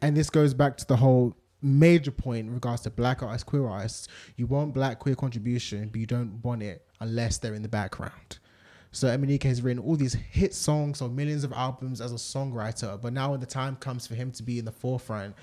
And 0.00 0.16
this 0.16 0.30
goes 0.30 0.54
back 0.54 0.76
to 0.78 0.86
the 0.86 0.96
whole 0.96 1.36
major 1.62 2.10
point 2.10 2.46
in 2.46 2.54
regards 2.54 2.82
to 2.82 2.90
black 2.90 3.22
artists, 3.22 3.44
queer 3.44 3.66
artists. 3.66 4.08
You 4.36 4.46
want 4.46 4.74
black 4.74 4.98
queer 4.98 5.14
contribution, 5.14 5.88
but 5.88 6.00
you 6.00 6.06
don't 6.06 6.42
want 6.42 6.62
it 6.62 6.86
unless 7.00 7.38
they're 7.38 7.54
in 7.54 7.62
the 7.62 7.68
background. 7.68 8.38
So 8.92 9.06
MNEK 9.06 9.44
has 9.44 9.62
written 9.62 9.82
all 9.82 9.96
these 9.96 10.14
hit 10.14 10.52
songs 10.52 11.00
or 11.00 11.08
millions 11.08 11.44
of 11.44 11.52
albums 11.52 12.00
as 12.00 12.12
a 12.12 12.16
songwriter, 12.16 13.00
but 13.00 13.12
now 13.12 13.30
when 13.30 13.40
the 13.40 13.46
time 13.46 13.76
comes 13.76 14.06
for 14.06 14.16
him 14.16 14.32
to 14.32 14.42
be 14.42 14.58
in 14.58 14.64
the 14.64 14.72
forefront, 14.72 15.36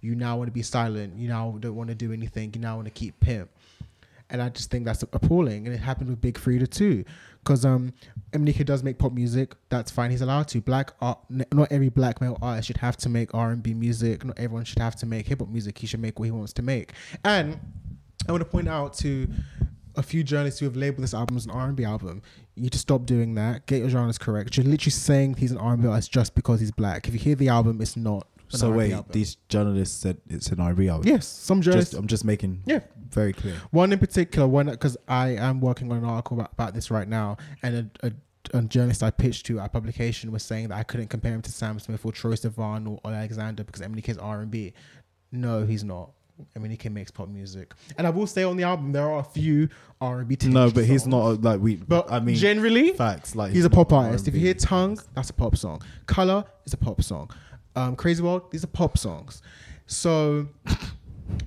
you 0.00 0.14
now 0.14 0.36
want 0.36 0.48
to 0.48 0.52
be 0.52 0.62
silent. 0.62 1.16
You 1.16 1.28
now 1.28 1.56
don't 1.58 1.74
want 1.74 1.88
to 1.88 1.94
do 1.94 2.12
anything. 2.12 2.52
You 2.54 2.60
now 2.60 2.76
want 2.76 2.86
to 2.86 2.92
keep 2.92 3.18
pimp. 3.20 3.50
And 4.32 4.42
I 4.42 4.48
just 4.48 4.70
think 4.70 4.84
that's 4.84 5.02
appalling. 5.02 5.66
And 5.66 5.74
it 5.74 5.78
happened 5.78 6.10
with 6.10 6.20
Big 6.20 6.38
Frida 6.38 6.66
too. 6.66 7.04
Because 7.44 7.64
um, 7.64 7.92
does 8.32 8.82
make 8.82 8.98
pop 8.98 9.12
music. 9.12 9.54
That's 9.68 9.90
fine. 9.90 10.10
He's 10.10 10.22
allowed 10.22 10.48
to. 10.48 10.60
Black 10.60 10.92
art, 11.00 11.18
not 11.28 11.70
every 11.70 11.90
black 11.90 12.20
male 12.20 12.38
artist 12.42 12.66
should 12.66 12.78
have 12.78 12.96
to 12.98 13.08
make 13.08 13.34
R&B 13.34 13.74
music. 13.74 14.24
Not 14.24 14.38
everyone 14.38 14.64
should 14.64 14.78
have 14.78 14.96
to 14.96 15.06
make 15.06 15.26
hip 15.26 15.40
hop 15.40 15.48
music. 15.48 15.78
He 15.78 15.86
should 15.86 16.00
make 16.00 16.18
what 16.18 16.24
he 16.24 16.30
wants 16.30 16.52
to 16.54 16.62
make. 16.62 16.92
And 17.24 17.60
I 18.28 18.32
want 18.32 18.42
to 18.42 18.48
point 18.48 18.68
out 18.68 18.94
to 18.98 19.28
a 19.96 20.02
few 20.02 20.22
journalists 20.22 20.60
who 20.60 20.66
have 20.66 20.76
labeled 20.76 21.02
this 21.02 21.14
album 21.14 21.36
as 21.36 21.44
an 21.44 21.50
R&B 21.50 21.84
album. 21.84 22.22
You 22.54 22.62
need 22.62 22.72
to 22.72 22.78
stop 22.78 23.06
doing 23.06 23.34
that. 23.34 23.66
Get 23.66 23.80
your 23.80 23.90
genres 23.90 24.18
correct. 24.18 24.56
You're 24.56 24.64
literally 24.64 24.90
saying 24.90 25.34
he's 25.34 25.52
an 25.52 25.58
R&B 25.58 25.86
artist 25.86 26.12
just 26.12 26.34
because 26.34 26.60
he's 26.60 26.70
black. 26.70 27.08
If 27.08 27.14
you 27.14 27.20
hear 27.20 27.34
the 27.34 27.48
album, 27.48 27.80
it's 27.80 27.96
not. 27.96 28.26
So 28.48 28.68
R&B 28.68 28.78
wait, 28.78 28.92
album. 28.92 29.12
these 29.12 29.36
journalists 29.48 30.00
said 30.00 30.18
it's 30.28 30.48
an 30.48 30.60
R&B 30.60 30.88
album. 30.88 31.08
yes, 31.08 31.26
some 31.26 31.62
journalists. 31.62 31.92
Just, 31.92 32.00
I'm 32.00 32.06
just 32.06 32.24
making 32.24 32.62
Yeah. 32.66 32.80
Very 33.12 33.32
clear. 33.32 33.54
One 33.70 33.92
in 33.92 33.98
particular, 33.98 34.46
one 34.48 34.66
because 34.66 34.96
I 35.08 35.30
am 35.30 35.60
working 35.60 35.90
on 35.90 35.98
an 35.98 36.04
article 36.04 36.38
about, 36.38 36.52
about 36.52 36.74
this 36.74 36.90
right 36.90 37.08
now, 37.08 37.36
and 37.62 37.90
a, 38.02 38.06
a, 38.06 38.12
a 38.58 38.62
journalist 38.62 39.02
I 39.02 39.10
pitched 39.10 39.46
to 39.46 39.60
our 39.60 39.68
publication 39.68 40.32
was 40.32 40.42
saying 40.42 40.68
that 40.68 40.78
I 40.78 40.82
couldn't 40.82 41.08
compare 41.08 41.32
him 41.32 41.42
to 41.42 41.52
Sam 41.52 41.78
Smith 41.78 42.04
or 42.04 42.12
Troye 42.12 42.34
Sivan 42.34 42.88
or, 42.88 43.00
or 43.04 43.12
Alexander 43.12 43.64
because 43.64 43.82
Emily 43.82 44.02
is 44.06 44.18
R 44.18 44.40
and 44.40 44.50
B. 44.50 44.72
No, 45.30 45.64
he's 45.66 45.84
not. 45.84 46.10
Emily 46.56 46.78
makes 46.90 47.10
pop 47.10 47.28
music, 47.28 47.72
and 47.98 48.06
I 48.06 48.10
will 48.10 48.26
say 48.26 48.42
on 48.42 48.56
the 48.56 48.64
album 48.64 48.92
there 48.92 49.08
are 49.08 49.20
a 49.20 49.24
few 49.24 49.68
R 50.00 50.20
and 50.20 50.28
B. 50.28 50.36
No, 50.44 50.70
but 50.70 50.84
he's 50.84 51.06
not 51.06 51.42
like 51.42 51.60
we. 51.60 51.76
But 51.76 52.10
I 52.10 52.20
mean, 52.20 52.34
generally, 52.34 52.92
facts. 52.92 53.36
Like 53.36 53.52
he's 53.52 53.64
a 53.64 53.70
pop 53.70 53.92
artist. 53.92 54.26
If 54.26 54.34
R&B 54.34 54.40
you 54.40 54.46
hear 54.46 54.54
Tongue, 54.54 54.98
that's 55.14 55.30
a 55.30 55.34
pop 55.34 55.56
song. 55.56 55.82
Color 56.06 56.44
is 56.64 56.72
a 56.72 56.76
pop 56.76 57.02
song. 57.02 57.30
Um, 57.76 57.96
Crazy 57.96 58.22
World, 58.22 58.50
these 58.50 58.64
are 58.64 58.68
pop 58.68 58.98
songs. 58.98 59.42
So, 59.86 60.48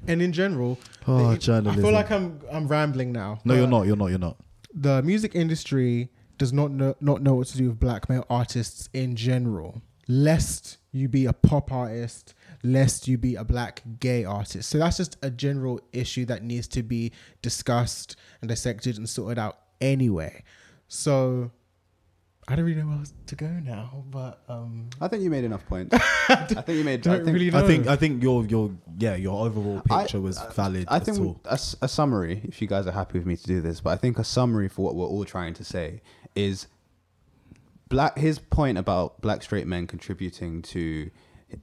and 0.07 0.21
in 0.21 0.31
general, 0.33 0.79
Oh, 1.07 1.31
it- 1.31 1.47
I 1.49 1.75
feel 1.75 1.91
like 1.91 2.11
I'm 2.11 2.39
I'm 2.51 2.67
rambling 2.67 3.11
now. 3.11 3.39
No, 3.45 3.53
you're 3.53 3.67
not. 3.67 3.85
You're 3.87 3.95
not. 3.95 4.07
You're 4.07 4.19
not. 4.19 4.37
The 4.73 5.01
music 5.03 5.35
industry 5.35 6.09
does 6.37 6.51
not 6.51 6.71
know 6.71 6.95
not 6.99 7.21
know 7.21 7.35
what 7.35 7.47
to 7.47 7.57
do 7.57 7.69
with 7.69 7.79
black 7.79 8.09
male 8.09 8.25
artists 8.29 8.89
in 8.93 9.15
general, 9.15 9.81
lest 10.07 10.77
you 10.91 11.07
be 11.07 11.25
a 11.25 11.33
pop 11.33 11.71
artist, 11.71 12.33
lest 12.63 13.07
you 13.07 13.17
be 13.17 13.35
a 13.35 13.43
black 13.43 13.81
gay 13.99 14.23
artist. 14.25 14.69
So 14.69 14.77
that's 14.77 14.97
just 14.97 15.17
a 15.21 15.29
general 15.29 15.79
issue 15.93 16.25
that 16.25 16.43
needs 16.43 16.67
to 16.69 16.83
be 16.83 17.11
discussed 17.41 18.15
and 18.41 18.49
dissected 18.49 18.97
and 18.97 19.07
sorted 19.07 19.37
out 19.39 19.59
anyway. 19.81 20.43
So 20.87 21.51
I 22.47 22.55
don't 22.55 22.65
really 22.65 22.79
know 22.81 22.87
where 22.89 22.97
else 22.99 23.11
to 23.27 23.35
go 23.35 23.47
now, 23.47 24.03
but 24.11 24.43
um 24.47 24.89
I 25.01 25.07
think 25.07 25.23
you 25.23 25.29
made 25.31 25.43
enough 25.45 25.65
points. 25.65 25.95
I 26.29 26.45
think 26.45 26.77
you 26.77 26.83
made. 26.83 27.01
don't 27.01 27.21
I 27.21 27.23
think, 27.23 27.33
really 27.35 27.53
I 27.53 27.61
think 27.65 27.87
I 27.87 27.95
think 27.95 28.21
your 28.21 28.45
your 28.45 28.71
yeah 28.99 29.15
your 29.15 29.45
overall 29.45 29.81
I- 29.89 30.01
picture 30.03 30.21
was 30.21 30.39
valid. 30.55 30.85
I 30.87 30.97
at 30.97 31.05
think 31.05 31.19
all. 31.19 31.41
a, 31.45 31.53
s- 31.53 31.75
a 31.81 31.87
summary, 31.87 32.41
if 32.43 32.61
you 32.61 32.67
guys 32.67 32.85
are 32.85 32.91
happy 32.91 33.17
with 33.17 33.25
me 33.27 33.35
to 33.35 33.43
do 33.47 33.61
this, 33.61 33.81
but 33.81 33.91
I 33.91 33.95
think 33.97 34.19
a 34.19 34.23
summary 34.23 34.67
for 34.69 34.85
what 34.85 34.95
we're 34.95 35.07
all 35.07 35.25
trying 35.25 35.53
to 35.55 35.63
say 35.63 36.01
is 36.35 36.67
black. 37.89 38.17
His 38.17 38.37
point 38.39 38.77
about 38.77 39.21
black 39.21 39.41
straight 39.43 39.67
men 39.67 39.87
contributing 39.87 40.61
to 40.63 41.09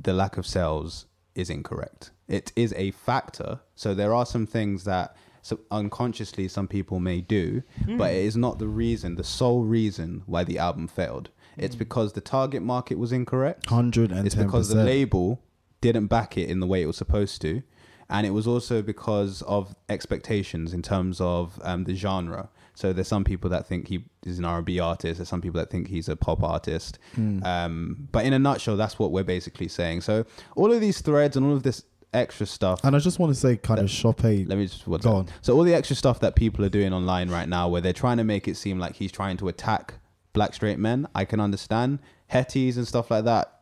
the 0.00 0.12
lack 0.12 0.36
of 0.36 0.46
sales 0.46 1.06
is 1.34 1.48
incorrect. 1.48 2.10
It 2.28 2.52
is 2.56 2.72
a 2.74 2.90
factor. 2.92 3.60
So 3.74 3.94
there 3.94 4.14
are 4.14 4.26
some 4.26 4.46
things 4.46 4.84
that 4.84 5.16
so 5.42 5.60
unconsciously 5.70 6.48
some 6.48 6.68
people 6.68 7.00
may 7.00 7.20
do, 7.20 7.62
but 7.98 8.12
it 8.12 8.24
is 8.24 8.36
not 8.36 8.58
the 8.58 8.68
reason, 8.68 9.16
the 9.16 9.24
sole 9.24 9.64
reason 9.64 10.22
why 10.26 10.44
the 10.44 10.58
album 10.58 10.86
failed. 10.88 11.30
It's 11.58 11.74
because 11.74 12.14
the 12.14 12.20
target 12.22 12.62
market 12.62 12.98
was 12.98 13.12
incorrect. 13.12 13.66
hundred 13.66 14.10
and 14.10 14.26
It's 14.26 14.34
because 14.34 14.68
the 14.68 14.82
label 14.82 15.42
didn't 15.80 16.06
back 16.06 16.38
it 16.38 16.48
in 16.48 16.60
the 16.60 16.66
way 16.66 16.80
it 16.80 16.86
was 16.86 16.96
supposed 16.96 17.42
to, 17.42 17.62
and 18.08 18.26
it 18.26 18.30
was 18.30 18.46
also 18.46 18.80
because 18.82 19.42
of 19.42 19.74
expectations 19.88 20.72
in 20.72 20.80
terms 20.80 21.20
of 21.20 21.60
um, 21.62 21.84
the 21.84 21.94
genre. 21.94 22.48
So 22.74 22.92
there's 22.92 23.08
some 23.08 23.24
people 23.24 23.50
that 23.50 23.66
think 23.66 23.88
he 23.88 24.04
is 24.24 24.38
an 24.38 24.46
R&B 24.46 24.80
artist. 24.80 25.18
There's 25.18 25.28
some 25.28 25.42
people 25.42 25.58
that 25.60 25.70
think 25.70 25.88
he's 25.88 26.08
a 26.08 26.16
pop 26.16 26.42
artist. 26.42 26.98
Hmm. 27.14 27.42
Um, 27.44 28.08
but 28.12 28.24
in 28.24 28.32
a 28.32 28.38
nutshell, 28.38 28.76
that's 28.76 28.98
what 28.98 29.12
we're 29.12 29.24
basically 29.24 29.68
saying. 29.68 30.00
So 30.00 30.24
all 30.56 30.72
of 30.72 30.80
these 30.80 31.00
threads 31.02 31.36
and 31.36 31.44
all 31.44 31.52
of 31.52 31.64
this 31.64 31.84
extra 32.12 32.46
stuff. 32.46 32.80
And 32.84 32.94
I 32.94 32.98
just 32.98 33.18
want 33.18 33.34
to 33.34 33.38
say, 33.38 33.56
kind 33.56 33.80
of 33.80 33.90
shop 33.90 34.24
a 34.24 34.44
Let 34.44 34.58
me 34.58 34.66
just 34.66 34.86
what's 34.86 35.04
Go 35.04 35.12
on. 35.16 35.28
So 35.40 35.56
all 35.56 35.62
the 35.62 35.74
extra 35.74 35.96
stuff 35.96 36.20
that 36.20 36.36
people 36.36 36.64
are 36.64 36.68
doing 36.68 36.92
online 36.92 37.30
right 37.30 37.48
now, 37.48 37.68
where 37.68 37.80
they're 37.80 37.92
trying 37.92 38.18
to 38.18 38.24
make 38.24 38.48
it 38.48 38.56
seem 38.56 38.78
like 38.78 38.96
he's 38.96 39.12
trying 39.12 39.36
to 39.38 39.48
attack 39.48 39.94
black 40.32 40.54
straight 40.54 40.78
men, 40.78 41.06
I 41.14 41.24
can 41.24 41.40
understand 41.40 41.98
hetties 42.30 42.76
and 42.76 42.86
stuff 42.86 43.10
like 43.10 43.24
that. 43.24 43.60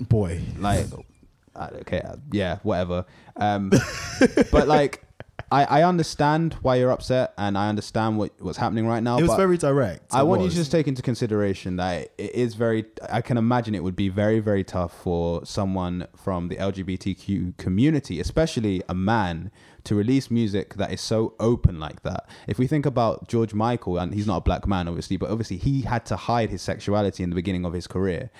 boy. 0.00 0.40
like 0.58 0.86
okay 1.74 2.02
yeah 2.32 2.58
whatever 2.62 3.04
um 3.36 3.70
but 4.50 4.68
like 4.68 5.02
I, 5.50 5.64
I 5.64 5.82
understand 5.82 6.54
why 6.62 6.76
you're 6.76 6.90
upset 6.90 7.32
and 7.38 7.56
I 7.56 7.68
understand 7.68 8.18
what, 8.18 8.32
what's 8.38 8.58
happening 8.58 8.86
right 8.86 9.02
now. 9.02 9.18
It 9.18 9.22
was 9.22 9.34
very 9.34 9.56
direct. 9.56 10.14
I 10.14 10.20
It 10.20 10.24
want 10.24 10.40
you 10.40 10.44
was. 10.46 10.54
to 10.54 10.60
just 10.60 10.70
take 10.70 10.86
into 10.86 11.00
consideration 11.02 11.76
that 11.76 12.10
it 12.18 12.34
is 12.34 12.54
very. 12.54 12.84
I 13.10 13.22
can 13.22 13.38
imagine 13.38 13.74
it 13.74 13.82
would 13.82 13.96
be 13.96 14.08
very, 14.10 14.40
very 14.40 14.64
tough 14.64 14.92
for 15.02 15.44
someone 15.46 16.06
from 16.16 16.48
the 16.48 16.56
LGBTQ 16.56 17.56
community, 17.56 18.20
especially 18.20 18.82
a 18.88 18.94
man, 18.94 19.50
to 19.84 19.94
release 19.94 20.30
music 20.30 20.74
that 20.74 20.92
is 20.92 21.00
so 21.00 21.34
open 21.40 21.78
like 21.80 22.02
that. 22.02 22.28
If 22.46 22.58
we 22.58 22.66
think 22.66 22.84
about 22.86 23.28
George 23.28 23.54
Michael, 23.54 23.98
and 23.98 24.12
he's 24.12 24.26
not 24.26 24.36
a 24.38 24.40
black 24.40 24.66
man, 24.66 24.88
obviously, 24.88 25.16
but 25.16 25.30
obviously 25.30 25.56
he 25.56 25.82
had 25.82 26.04
to 26.06 26.16
hide 26.16 26.50
his 26.50 26.62
sexuality 26.62 27.22
in 27.22 27.30
the 27.30 27.36
beginning 27.36 27.64
of 27.64 27.72
his 27.72 27.86
career. 27.86 28.30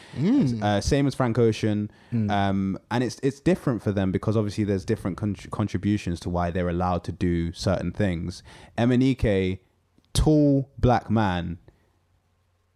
Uh, 0.63 0.81
same 0.81 1.07
as 1.07 1.15
Frank 1.15 1.39
Ocean, 1.39 1.91
um, 2.31 2.79
and 2.91 3.05
it's 3.05 3.19
it's 3.23 3.41
different 3.41 3.83
for 3.83 3.93
them 3.93 4.13
because 4.13 4.37
obviously 4.37 4.65
there's 4.65 4.85
different 4.85 5.17
con- 5.17 5.37
contributions 5.51 6.21
to 6.21 6.29
why 6.31 6.51
they're 6.51 6.69
allowed 6.69 7.05
to 7.05 7.13
do 7.13 7.53
certain 7.53 7.93
things. 7.93 8.43
MNEK, 8.77 9.59
tall 10.15 10.71
black 10.79 11.11
man 11.11 11.59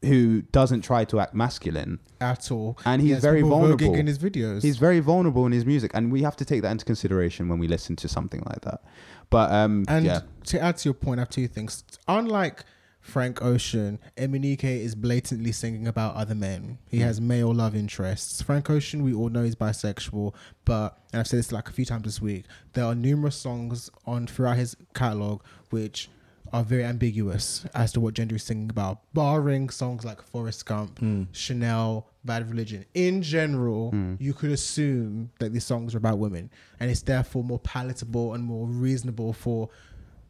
who 0.03 0.43
doesn't 0.53 0.83
try 0.83 1.05
to 1.07 1.21
act 1.21 1.35
masculine 1.35 2.01
at 2.21 2.51
all. 2.51 2.79
and 2.85 3.01
he's 3.03 3.15
has 3.15 3.23
very 3.23 3.43
vulnerable 3.43 3.95
in 3.95 4.07
his 4.07 4.19
videos. 4.19 4.63
He's 4.63 4.77
very 4.79 5.01
vulnerable 5.01 5.47
in 5.47 5.53
his 5.53 5.65
music, 5.65 5.91
and 5.95 6.13
we 6.13 6.23
have 6.23 6.37
to 6.37 6.45
take 6.45 6.63
that 6.63 6.71
into 6.71 6.85
consideration 6.85 7.49
when 7.49 7.59
we 7.59 7.69
listen 7.69 7.97
to 7.97 8.09
something 8.09 8.43
like 8.47 8.63
that. 8.63 8.83
But 9.31 9.51
um, 9.53 9.85
And 9.89 10.05
yeah, 10.05 10.21
to 10.47 10.61
add 10.61 10.77
to 10.79 10.89
your 10.89 10.95
point, 10.95 11.19
I 11.21 11.23
have 11.23 11.31
two 11.31 11.49
things. 11.49 11.85
Unlike 12.09 12.65
Frank 13.01 13.43
Ocean, 13.43 13.99
MNEK 14.17 14.63
is 14.63 14.95
blatantly 14.95 15.51
singing 15.53 15.89
about 15.89 16.15
other 16.15 16.35
men. 16.35 16.79
He 16.89 16.99
has 17.01 17.21
male 17.21 17.53
love 17.53 17.75
interests. 17.75 18.43
Frank 18.43 18.71
Ocean, 18.71 19.03
we 19.03 19.13
all 19.13 19.29
know 19.29 19.43
he's 19.43 19.57
bisexual, 19.57 20.35
but 20.65 20.99
and 21.13 21.21
I've 21.21 21.27
said 21.27 21.39
this 21.39 21.51
like 21.51 21.69
a 21.69 21.73
few 21.73 21.85
times 21.85 22.05
this 22.05 22.21
week. 22.23 22.45
There 22.75 22.85
are 22.85 22.95
numerous 22.95 23.37
songs 23.37 23.91
on 24.07 24.27
throughout 24.27 24.57
his 24.57 24.77
catalog 24.95 25.43
which 25.71 26.09
are 26.53 26.63
very 26.63 26.85
ambiguous 26.85 27.65
as 27.75 27.93
to 27.93 28.01
what 28.01 28.15
gender 28.15 28.35
he's 28.35 28.43
singing 28.43 28.69
about, 28.69 29.01
barring 29.15 29.71
songs 29.71 30.05
like 30.05 30.21
Forrest 30.23 30.67
Gump, 30.67 30.99
hmm. 30.99 31.25
Chanel, 31.33 32.09
Bad 32.25 32.49
Religion. 32.51 32.85
In 32.95 33.23
general, 33.23 33.91
hmm. 33.91 34.15
you 34.19 34.35
could 34.35 34.51
assume 34.51 35.31
that 35.39 35.53
these 35.53 35.65
songs 35.65 35.95
are 35.95 35.99
about 35.99 36.19
women, 36.19 36.51
and 36.79 36.91
it's 36.91 37.03
therefore 37.03 37.43
more 37.43 37.59
palatable 37.59 38.35
and 38.35 38.45
more 38.45 38.67
reasonable 38.67 39.33
for 39.33 39.71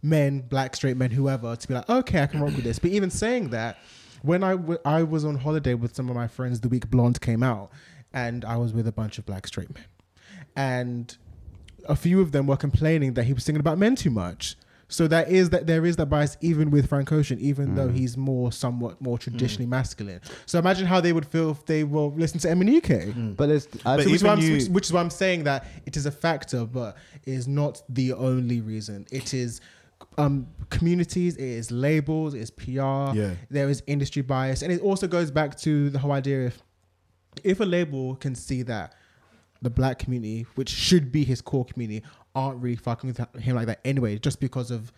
men, 0.03 0.40
black, 0.40 0.77
straight 0.77 0.97
men, 0.97 1.11
whoever, 1.11 1.57
to 1.57 1.69
be 1.69 1.74
like, 1.74 1.89
okay, 1.90 2.23
I 2.23 2.27
can 2.27 2.40
rock 2.40 2.55
with 2.55 2.65
this. 2.65 2.78
But 2.78 2.90
even 2.93 3.11
saying 3.11 3.51
that, 3.51 3.78
when 4.23 4.44
I, 4.44 4.53
w- 4.53 4.78
I 4.85 5.03
was 5.03 5.24
on 5.24 5.36
holiday 5.36 5.74
with 5.74 5.97
some 5.97 6.09
of 6.09 6.15
my 6.15 6.28
friends 6.28 6.61
the 6.61 6.69
week 6.69 6.89
Blonde 6.89 7.20
came 7.20 7.43
out, 7.43 7.73
and 8.12 8.44
I 8.44 8.57
was 8.57 8.73
with 8.73 8.86
a 8.86 8.93
bunch 8.93 9.19
of 9.19 9.27
black 9.27 9.49
straight 9.49 9.74
men, 9.74 9.85
and 10.55 11.16
a 11.89 11.97
few 11.97 12.20
of 12.20 12.31
them 12.31 12.47
were 12.47 12.57
complaining 12.57 13.15
that 13.15 13.24
he 13.24 13.32
was 13.32 13.44
singing 13.44 13.61
about 13.61 13.78
men 13.78 13.97
too 13.97 14.11
much. 14.11 14.57
So 14.93 15.09
that 15.09 15.31
is 15.31 15.51
that 15.51 15.66
there 15.66 15.85
is 15.86 15.97
that 15.97 16.06
bias 16.06 16.36
even 16.43 16.70
with 16.70 16.89
Frank 16.89 17.10
Ocean, 17.12 17.39
even 17.40 17.74
though 17.74 17.89
he's 17.89 18.16
more 18.16 18.52
somewhat 18.52 19.01
more 19.01 19.16
traditionally 19.19 19.66
masculine. 19.66 20.20
So 20.47 20.59
imagine 20.59 20.86
how 20.86 21.01
they 21.01 21.12
would 21.12 21.27
feel 21.27 21.51
if 21.51 21.64
they 21.66 21.82
will 21.82 22.12
listen 22.12 22.39
to 22.40 22.48
MNEK. 22.48 23.36
but 23.36 23.47
there's 23.48 23.66
uh, 23.86 23.97
But 23.97 24.02
So 24.05 24.10
which, 24.10 24.16
is 24.16 24.23
why 24.24 24.31
I'm, 24.32 24.39
even 24.39 24.51
you- 24.51 24.59
which, 24.59 24.69
which 24.69 24.85
is 24.86 24.93
why 24.93 25.01
I'm 25.01 25.10
saying 25.10 25.44
that 25.44 25.66
it 25.86 25.97
is 25.97 26.05
a 26.06 26.10
factor, 26.10 26.66
but 26.66 26.97
it 27.24 27.32
is 27.32 27.48
not 27.48 27.82
the 27.89 28.12
only 28.12 28.60
reason. 28.60 29.06
It 29.10 29.32
is 29.32 29.60
um, 30.19 30.47
communities, 30.69 31.36
it 31.36 31.43
is 31.60 31.70
labels, 31.70 32.35
it 32.35 32.40
is 32.40 32.51
PR, 32.51 33.16
Yeah. 33.16 33.35
there 33.51 33.69
is 33.70 33.82
industry 33.86 34.20
bias, 34.23 34.60
and 34.62 34.70
it 34.73 34.82
also 34.82 35.06
goes 35.06 35.31
back 35.31 35.56
to 35.60 35.89
the 35.90 35.98
whole 35.98 36.12
idea 36.12 36.47
if 36.48 36.62
if 37.44 37.60
a 37.60 37.64
label 37.64 38.16
can 38.16 38.35
see 38.35 38.60
that 38.62 38.93
the 39.62 39.70
black 39.70 39.98
community, 40.01 40.44
which 40.56 40.69
should 40.69 41.10
be 41.10 41.24
his 41.24 41.40
core 41.40 41.64
community, 41.64 42.05
aren't 42.35 42.63
really 42.63 42.77
fucking 42.77 43.09
with 43.09 43.19
him 43.43 43.57
like 43.57 43.67
that 43.67 43.81
anyway, 43.85 44.19
just 44.19 44.41
because 44.41 44.71
of 44.71 44.93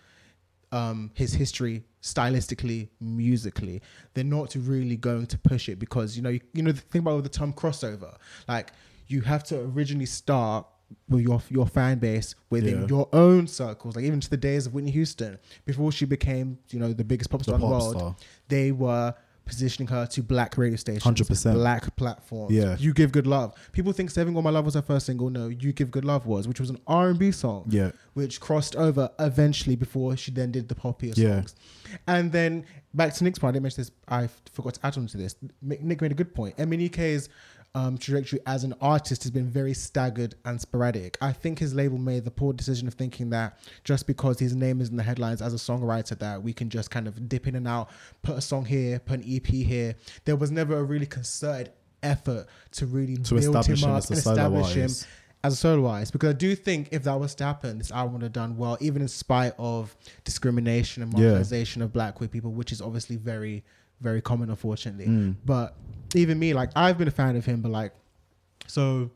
um, 0.73 1.11
his 1.15 1.33
history 1.35 1.85
stylistically, 2.03 2.89
musically, 3.01 3.81
they're 4.15 4.25
not 4.25 4.55
really 4.57 4.97
going 4.97 5.27
to 5.27 5.39
push 5.39 5.69
it 5.69 5.79
because 5.79 6.17
you 6.17 6.23
know 6.23 6.31
you, 6.31 6.41
you 6.53 6.63
know 6.63 6.73
the 6.73 6.81
thing 6.81 7.01
about 7.01 7.23
the 7.23 7.29
term 7.29 7.53
crossover, 7.53 8.15
like 8.49 8.73
you 9.07 9.21
have 9.23 9.45
to 9.45 9.61
originally 9.61 10.07
start 10.07 10.67
with 11.09 11.23
your 11.23 11.41
your 11.49 11.67
fan 11.67 11.99
base 11.99 12.35
within 12.51 12.83
Yeah. 12.83 12.87
your 12.89 13.09
own 13.13 13.47
circles, 13.47 13.97
like 13.97 14.05
even 14.05 14.21
to 14.21 14.31
the 14.31 14.37
days 14.37 14.67
of 14.67 14.75
Whitney 14.75 14.91
Houston 14.91 15.39
before 15.65 15.93
she 15.93 16.05
became 16.05 16.59
you 16.71 16.79
know 16.79 16.93
the 16.93 17.05
biggest 17.05 17.31
pop 17.31 17.43
star 17.43 17.55
in 17.57 17.61
the 17.61 17.67
world, 17.67 17.97
star. 17.97 18.17
they 18.49 18.71
were 18.73 19.15
positioning 19.45 19.89
her 19.89 20.07
to 20.07 20.23
black 20.23 20.57
radio 20.57 20.77
stations, 20.77 21.05
100%. 21.05 21.55
black 21.55 21.95
platforms. 21.97 22.53
Yeah. 22.55 22.77
you 22.79 22.93
give 22.93 23.13
good 23.13 23.27
love. 23.27 23.55
People 23.73 23.93
think 23.93 24.11
"Saving 24.11 24.35
All 24.37 24.43
My 24.43 24.51
Love" 24.51 24.65
was 24.65 24.75
her 24.75 24.83
first 24.83 25.07
single. 25.07 25.31
No, 25.31 25.49
"You 25.49 25.73
Give 25.73 25.91
Good 25.91 26.05
Love" 26.05 26.27
was, 26.27 26.49
which 26.49 26.61
was 26.61 26.71
an 26.71 26.79
R 26.87 27.09
and 27.11 27.19
B 27.19 27.31
song. 27.31 27.67
Yeah. 27.69 27.91
which 28.15 28.41
crossed 28.41 28.77
over 28.77 29.11
eventually 29.19 29.77
before 29.77 30.17
she 30.17 30.31
then 30.31 30.53
did 30.53 30.69
the 30.69 30.75
poppier 30.75 31.17
Yeah. 31.17 31.37
songs. 31.41 31.55
And 32.07 32.31
then 32.33 32.65
back 32.95 33.13
to 33.15 33.25
Nick's 33.25 33.39
point, 33.39 33.51
I 33.51 33.53
didn't 33.55 33.65
mention 33.65 33.81
this. 33.83 33.91
I 34.09 34.29
forgot 34.53 34.75
to 34.75 34.87
add 34.87 34.97
on 34.97 35.07
to 35.09 35.17
this. 35.17 35.35
Nick 35.63 36.01
made 36.01 36.13
a 36.13 36.15
good 36.15 36.35
point. 36.35 36.57
MNEK's 36.57 37.29
um, 37.77 37.99
trajectory 37.99 38.39
as 38.47 38.63
an 38.63 38.73
artist 38.81 39.25
has 39.25 39.33
been 39.33 39.49
very 39.49 39.75
staggered 39.75 40.37
and 40.45 40.61
sporadic. 40.61 41.19
I 41.21 41.33
think 41.33 41.59
his 41.59 41.75
label 41.75 41.99
made 41.99 42.25
the 42.25 42.31
poor 42.31 42.53
decision 42.53 42.87
of 42.87 42.95
thinking 42.95 43.31
that 43.31 43.59
just 43.83 44.07
because 44.07 44.39
his 44.39 44.55
name 44.55 44.81
is 44.81 44.91
in 44.91 44.97
the 44.97 45.03
headlines 45.03 45.43
as 45.43 45.53
a 45.53 45.57
songwriter, 45.57 46.17
that 46.21 46.43
we 46.43 46.53
can 46.53 46.71
just 46.71 46.91
kind 46.91 47.09
of 47.09 47.29
dip 47.29 47.47
in 47.49 47.57
and 47.57 47.67
out, 47.67 47.91
put 48.23 48.37
a 48.37 48.41
song 48.41 48.65
here, 48.65 49.01
put 49.01 49.21
an 49.21 49.25
EP 49.29 49.47
here. 49.47 49.97
There 50.25 50.37
was 50.37 50.51
never 50.53 50.79
a 50.79 50.85
really 50.85 51.07
concerted 51.07 51.73
effort 52.03 52.47
to 52.73 52.87
really 52.87 53.17
To 53.17 53.35
build 53.35 53.57
establish 53.57 53.83
him 53.83 53.91
up 53.91 53.97
as 53.99 54.11
a 54.11 54.13
and 54.13 54.19
establish 54.19 54.75
him 54.75 54.91
as 55.43 55.53
a 55.53 55.57
solo 55.57 55.87
artist 55.89 56.13
because 56.13 56.31
I 56.31 56.33
do 56.35 56.55
think 56.55 56.89
if 56.93 57.03
that 57.05 57.19
was 57.19 57.35
to 57.37 57.45
happen, 57.45 57.79
this 57.79 57.91
album 57.91 58.15
would 58.15 58.23
have 58.23 58.33
done 58.33 58.57
well, 58.57 58.79
even 58.81 59.03
in 59.03 59.09
spite 59.09 59.53
of 59.59 59.97
discrimination 60.25 61.03
and 61.03 61.13
Yeah. 61.19 61.31
marginalization 61.31 61.83
of 61.83 61.93
black 61.93 62.15
queer 62.15 62.29
people, 62.29 62.53
which 62.53 62.73
is 62.73 62.81
obviously 62.81 63.17
very, 63.17 63.65
very 64.01 64.21
common, 64.21 64.51
unfortunately. 64.51 65.07
Mm. 65.07 65.37
But 65.45 65.77
even 66.15 66.39
me, 66.39 66.55
like 66.55 66.71
I've 66.77 66.99
been 66.99 67.09
a 67.09 67.13
fan 67.13 67.37
of 67.37 67.45
him, 67.45 67.61
but 67.61 67.71
like, 67.71 67.93
so 68.67 69.11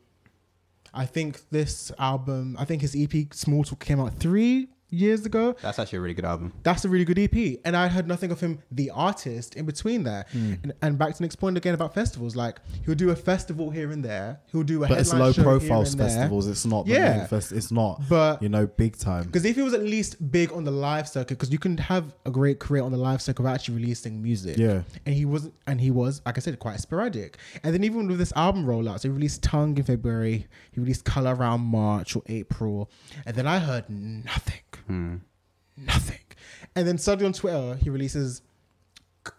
I 0.93 1.07
think 1.07 1.41
this 1.51 1.93
album, 1.99 2.57
I 2.59 2.65
think 2.65 2.83
his 2.83 2.97
EP 2.99 3.33
Small 3.33 3.65
Talk 3.65 3.85
came 3.85 4.01
out 4.01 4.19
three 4.19 4.69
years 4.91 5.27
ago. 5.27 5.55
That's 5.63 5.79
actually 5.79 5.99
a 5.99 6.01
really 6.03 6.15
good 6.15 6.25
album. 6.25 6.53
That's 6.63 6.85
a 6.85 6.89
really 6.89 7.05
good 7.05 7.19
EP. 7.19 7.61
And 7.65 7.77
I 7.77 7.89
heard 7.89 8.07
nothing 8.09 8.31
of 8.31 8.41
him, 8.41 8.61
the 8.71 8.91
artist, 8.91 9.55
in 9.57 9.67
between 9.67 10.05
there. 10.05 10.27
Hmm. 10.33 10.55
And, 10.63 10.73
and 10.83 10.99
back 10.99 11.15
to 11.17 11.23
Nick's 11.23 11.37
point 11.37 11.57
again 11.57 11.75
about 11.75 11.95
festivals. 11.95 12.35
Like 12.37 12.61
he'll 12.87 12.95
do 12.95 13.11
a 13.11 13.17
festival 13.17 13.71
here 13.71 13.91
and 13.91 14.05
there. 14.05 14.41
He'll 14.51 14.63
do 14.63 14.85
a 14.85 14.89
But 14.89 14.99
it's 14.99 15.13
low 15.13 15.33
show 15.33 15.43
profile 15.43 15.83
here 15.83 15.91
and 15.91 16.01
there. 16.01 16.09
festivals. 16.09 16.47
It's 16.49 16.65
not 16.67 16.87
the 16.87 16.93
Yeah. 16.93 17.19
main 17.19 17.27
fest. 17.27 17.53
It's 17.53 17.71
not, 17.71 18.03
But- 18.09 18.43
you 18.43 18.49
know, 18.49 18.67
big 18.67 18.97
time. 18.97 19.25
Because 19.25 19.45
if 19.45 19.57
he 19.57 19.63
was 19.63 19.75
at 19.75 19.83
least 19.83 20.31
big 20.33 20.53
on 20.53 20.65
the 20.65 20.71
live 20.71 21.09
circuit, 21.09 21.39
because 21.39 21.51
you 21.53 21.59
can 21.59 21.77
have 21.79 22.15
a 22.25 22.31
great 22.31 22.59
career 22.59 22.83
on 22.83 22.93
the 22.93 22.99
live 22.99 23.21
circuit 23.21 23.43
without 23.43 23.55
actually 23.55 23.77
releasing 23.77 24.23
music. 24.23 24.57
Yeah. 24.57 24.83
And 25.07 25.15
he 25.15 25.25
wasn't, 25.25 25.55
and 25.67 25.81
he 25.81 25.91
was, 25.91 26.23
like 26.25 26.39
I 26.39 26.41
said, 26.41 26.59
quite 26.59 26.81
sporadic. 26.81 27.37
And 27.63 27.75
then 27.75 27.85
even 27.85 28.07
with 28.09 28.19
this 28.19 28.33
album 28.37 28.65
rollout, 28.65 29.01
so 29.01 29.09
he 29.09 29.15
released 29.15 29.43
Tongue 29.43 29.77
in 29.77 29.85
February, 29.85 30.47
he 30.73 30.81
released 30.81 31.05
Color 31.05 31.35
around 31.35 31.61
March 31.61 32.17
or 32.17 32.23
April, 32.27 32.91
and 33.27 33.37
then 33.37 33.47
I 33.47 33.59
heard 33.59 33.85
nothing, 33.91 34.61
nothing. 34.89 36.19
And 36.75 36.87
then 36.87 36.99
suddenly 36.99 37.27
on 37.27 37.33
Twitter, 37.33 37.77
he 37.83 37.91
releases 37.91 38.43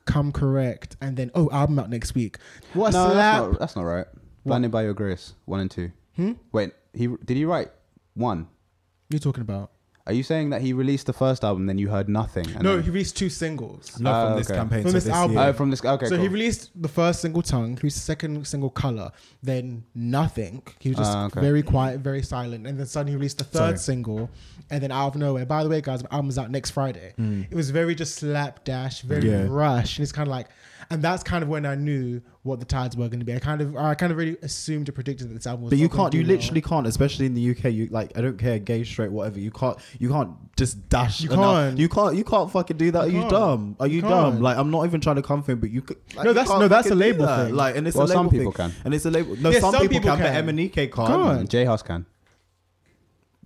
Come 0.06 0.32
Correct, 0.32 0.96
and 1.02 1.18
then 1.18 1.32
oh, 1.34 1.50
album 1.52 1.80
out 1.80 1.90
next 1.90 2.14
week. 2.16 2.38
What 2.74 2.90
a 2.90 2.98
No, 2.98 3.12
slap! 3.12 3.16
that's 3.16 3.52
not, 3.52 3.60
that's 3.60 3.76
not 3.76 3.82
right. 3.84 4.08
Blinded 4.46 4.72
by 4.72 4.84
Your 4.84 4.94
Grace, 4.94 5.34
one 5.46 5.60
and 5.60 5.70
two. 5.72 5.92
Hmm? 6.16 6.34
Wait, 6.52 6.72
he 6.94 7.08
did 7.08 7.38
he 7.38 7.46
write 7.46 7.70
one? 8.14 8.48
You're 9.10 9.20
talking 9.20 9.42
about? 9.42 9.72
Are 10.10 10.14
you 10.14 10.23
saying 10.23 10.49
that 10.49 10.61
he 10.61 10.73
released 10.73 11.06
the 11.06 11.14
first 11.14 11.44
album, 11.44 11.68
then 11.68 11.77
you 11.77 11.88
heard 11.90 12.10
nothing? 12.10 12.48
and 12.56 12.64
No, 12.64 12.76
then- 12.76 12.84
he 12.84 12.90
released 12.90 13.15
two 13.15 13.30
singles. 13.30 13.99
No, 13.99 14.10
Ah, 14.11 14.27
from 14.30 14.38
this 14.40 14.49
okay. 14.49 14.57
campaign 14.57 14.81
From 14.81 14.90
to 14.91 14.94
this 14.98 15.03
this 15.03 15.14
album. 15.14 15.38
Oh, 15.38 15.53
from 15.53 15.69
this. 15.69 15.86
Okay, 15.86 16.06
so 16.07 16.15
cool. 16.15 16.22
he 16.23 16.27
released 16.27 16.72
the 16.81 16.88
first 16.88 17.22
single 17.22 17.44
tongue, 17.44 17.69
he 17.77 17.81
released 17.84 17.98
the 17.98 18.02
second 18.14 18.48
single 18.48 18.72
color, 18.72 19.11
then 19.44 19.84
nothing. 19.94 20.64
He 20.80 20.90
was 20.90 20.98
just 20.98 21.11
Ah, 21.11 21.26
okay. 21.27 21.41
very 21.41 21.61
quiet, 21.61 21.99
very 21.99 22.23
silent. 22.23 22.65
And 22.65 22.80
then 22.80 22.88
suddenly 22.88 23.11
he 23.11 23.18
released 23.18 23.38
the 23.38 23.44
third 23.44 23.77
Sorry. 23.77 23.77
single, 23.77 24.30
and 24.72 24.81
then 24.81 24.91
out 24.91 25.10
of 25.10 25.15
nowhere, 25.18 25.45
by 25.45 25.64
the 25.64 25.69
way, 25.69 25.80
guys, 25.80 26.02
my 26.03 26.10
album's 26.11 26.38
out 26.40 26.49
next 26.49 26.72
Friday. 26.72 27.14
It 27.52 27.56
was 27.56 27.69
very 27.69 27.94
just 27.94 28.15
slapdash, 28.15 29.02
very. 29.03 29.30
Yeah. 29.30 29.45
rush. 29.48 29.98
And 29.98 30.03
it's 30.03 30.11
kind 30.11 30.27
of 30.27 30.31
like 30.31 30.48
and 30.91 31.02
that's 31.02 31.22
kind 31.24 31.44
of 31.44 31.49
when 31.49 31.66
I 31.66 31.76
knew 31.76 32.22
what 32.44 32.60
the 32.60 32.66
tides 32.66 32.98
were 32.98 33.07
going 33.10 33.20
to 33.20 33.26
be. 33.26 33.34
I 33.36 33.40
kind 33.40 33.61
of 33.61 33.76
I 33.78 33.94
kind 33.95 34.11
of 34.11 34.18
really 34.18 34.38
assumed 34.41 34.90
or 34.90 34.91
predicted 34.91 35.30
that 35.30 35.34
this 35.36 35.45
album 35.45 35.64
was 35.66 35.70
But 35.70 35.78
you 35.80 35.86
not 35.88 35.91
gonna 35.91 36.03
can't. 36.03 36.14
You 36.16 36.24
do 36.24 36.28
well. 36.30 36.38
literally 36.38 36.61
can't, 36.61 36.88
especially 36.88 37.26
in 37.28 37.34
the 37.36 37.52
UK. 37.52 37.66
You 37.66 37.88
like, 37.91 38.18
I 38.18 38.22
don't 38.22 38.38
care, 38.38 38.57
gay, 38.60 38.84
straight, 38.84 39.11
whatever. 39.11 39.40
You 39.40 39.52
can't. 39.52 39.78
You 39.99 40.10
can't 40.10 40.32
just 40.56 40.90
dash. 40.90 41.22
You 41.22 41.32
an 41.32 41.40
al- 41.40 41.53
can't. 41.53 41.78
You 41.78 41.90
can't. 41.90 42.16
You 42.16 42.24
can't 42.24 42.52
fucking 42.52 42.78
do 42.78 42.91
that. 42.91 42.99
Are 43.02 43.07
You 43.07 43.14
you 43.16 43.20
can't. 43.22 43.32
dumb? 43.32 43.76
Are 43.80 43.88
you, 43.88 43.95
You 43.98 44.02
dumb? 44.02 44.32
can't. 44.34 44.41
Like, 44.41 44.57
I'm 44.57 44.72
not 44.72 44.86
even 44.86 44.99
trying 45.02 45.18
to 45.18 45.22
come 45.22 45.44
for 45.44 45.52
him, 45.52 45.60
but 45.60 45.70
you 45.70 45.82
could. 45.82 45.98
Like, 46.16 46.24
No, 46.26 46.32
you 46.32 46.34
that's- 46.34 46.48
can't 46.49 46.60
no, 46.61 46.68
that's 46.68 46.88
fucking 46.88 47.02
a 47.02 47.03
do 47.06 47.11
label 47.11 47.26
that. 47.28 47.45
thing. 47.45 47.56
Like, 47.56 47.76
and 47.78 47.88
it's 47.88 47.95
Well, 47.95 48.06
a 48.06 48.10
label 48.10 48.20
some 48.24 48.30
people 48.30 48.52
thing. 48.52 48.70
can. 48.72 48.76
and 48.86 48.94
it's 48.94 49.06
a 49.06 49.11
label. 49.11 49.36
No, 49.38 49.49
Yeah, 49.52 49.60
some, 49.60 49.72
some 49.74 49.82
people, 49.82 49.99
people 50.02 50.18
can, 50.18 50.26
can. 50.34 50.45
but 50.45 50.56
MNEK 50.56 50.74
can't. 50.91 50.94
Can't. 50.94 51.49
J 51.49 51.66
Hus 51.66 51.82
can. 51.84 52.06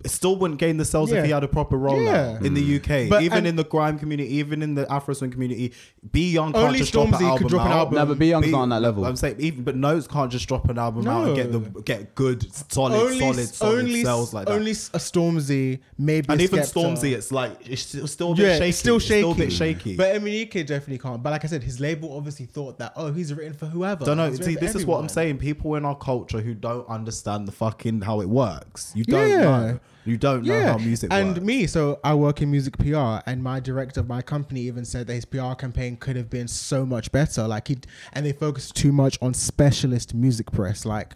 It 0.04 0.10
still 0.10 0.36
wouldn't 0.36 0.60
gain 0.60 0.76
the 0.76 0.84
sales 0.84 1.10
Yeah. 1.10 1.18
if 1.20 1.24
he 1.24 1.30
had 1.30 1.42
a 1.44 1.48
proper 1.48 1.78
rollout 1.78 2.04
Yeah. 2.40 2.46
in 2.46 2.52
the 2.54 2.62
mm. 2.62 2.76
UK. 2.76 3.08
But- 3.08 3.22
even 3.22 3.46
in 3.46 3.56
the 3.56 3.64
grime 3.64 3.98
community, 3.98 4.34
even 4.36 4.62
in 4.62 4.74
the 4.74 4.90
Afro 4.92 5.14
swing 5.14 5.30
community, 5.30 5.72
B 6.12 6.30
Young 6.30 6.52
can't 6.52 6.66
Only 6.66 6.78
just 6.80 6.92
drop 6.92 7.08
an 7.08 7.14
Stormzy 7.14 7.18
could 7.18 7.26
album 7.28 7.48
drop 7.48 7.66
an 7.66 7.72
album. 7.72 7.94
No, 7.94 8.06
but 8.06 8.18
B 8.18 8.28
Young's 8.28 8.48
not 8.50 8.60
on 8.60 8.68
that 8.68 8.82
level. 8.82 9.04
I'm 9.06 9.16
saying 9.16 9.36
even, 9.38 9.64
but 9.64 9.76
Not3s 9.76 10.06
can't 10.08 10.30
just 10.30 10.46
drop 10.46 10.68
an 10.68 10.78
album 10.78 11.08
out 11.08 11.26
and 11.26 11.36
get 11.36 11.52
the 11.52 11.60
get 11.82 12.14
good, 12.14 12.46
solid, 12.70 12.94
only 12.96 13.18
solid, 13.18 13.48
solid 13.48 13.78
only 13.80 14.02
sales 14.04 14.34
like 14.34 14.46
that. 14.46 14.52
only 14.52 14.72
a 14.72 14.74
Stormzy 14.74 15.80
maybe 15.98 16.26
and 16.28 16.40
a 16.40 16.44
even 16.44 16.60
Skepta. 16.60 16.72
Stormzy, 16.96 17.12
it's 17.12 17.32
like 17.32 17.56
it's 17.68 17.82
still, 17.82 18.06
still 18.06 18.32
a 18.32 18.34
bit 18.34 18.42
yeah, 18.42 18.52
shaky. 18.58 18.68
it's 18.68 18.78
still 18.78 18.96
It's 18.96 19.04
shaky. 19.06 19.20
still 19.20 19.32
a 19.32 19.34
bit 19.34 19.52
shaky. 19.52 19.96
But 19.96 20.14
MNEK 20.20 20.66
definitely 20.66 20.98
can't. 20.98 21.22
But 21.22 21.30
like 21.30 21.44
I 21.44 21.48
said, 21.48 21.62
his 21.62 21.80
label 21.80 22.14
obviously 22.16 22.46
thought 22.46 22.78
that 22.78 22.92
oh, 22.96 23.12
he's 23.12 23.32
written 23.32 23.54
for 23.54 23.66
whoever. 23.66 24.04
don't 24.04 24.16
know. 24.16 24.28
He's 24.28 24.38
See, 24.38 24.44
written 24.44 24.54
for 24.58 24.64
this 24.66 24.74
is 24.74 24.86
what 24.86 24.98
I'm 25.00 25.08
saying. 25.08 25.38
People 25.38 25.74
in 25.76 25.84
our 25.84 25.96
culture 25.96 26.40
who 26.40 26.54
don't 26.54 26.86
understand 26.88 27.48
the 27.48 27.52
fucking 27.52 28.02
how 28.02 28.20
it 28.20 28.28
works. 28.28 28.92
You 28.94 29.04
don't 29.04 29.28
Yeah. 29.28 29.40
know. 29.42 29.80
You 30.04 30.16
don't 30.16 30.44
know 30.44 30.66
how 30.66 30.78
music 30.78 31.12
and 31.12 31.28
works. 31.28 31.40
me, 31.40 31.66
so 31.66 31.98
I 32.04 32.14
work 32.14 32.42
in 32.42 32.50
music 32.50 32.76
PR, 32.78 33.20
and 33.26 33.42
my 33.42 33.58
director 33.60 34.00
of 34.00 34.08
my 34.08 34.20
company 34.22 34.60
even 34.62 34.84
said 34.84 35.06
that 35.06 35.14
his 35.14 35.24
PR 35.24 35.54
campaign 35.54 35.96
could 35.96 36.16
have 36.16 36.28
been 36.28 36.46
so 36.46 36.84
much 36.84 37.10
better. 37.10 37.48
Like 37.48 37.68
he, 37.68 37.78
and 38.12 38.26
they 38.26 38.32
focused 38.32 38.76
too 38.76 38.92
much 38.92 39.18
on 39.22 39.32
specialist 39.34 40.14
music 40.14 40.52
press. 40.52 40.84
Like 40.84 41.14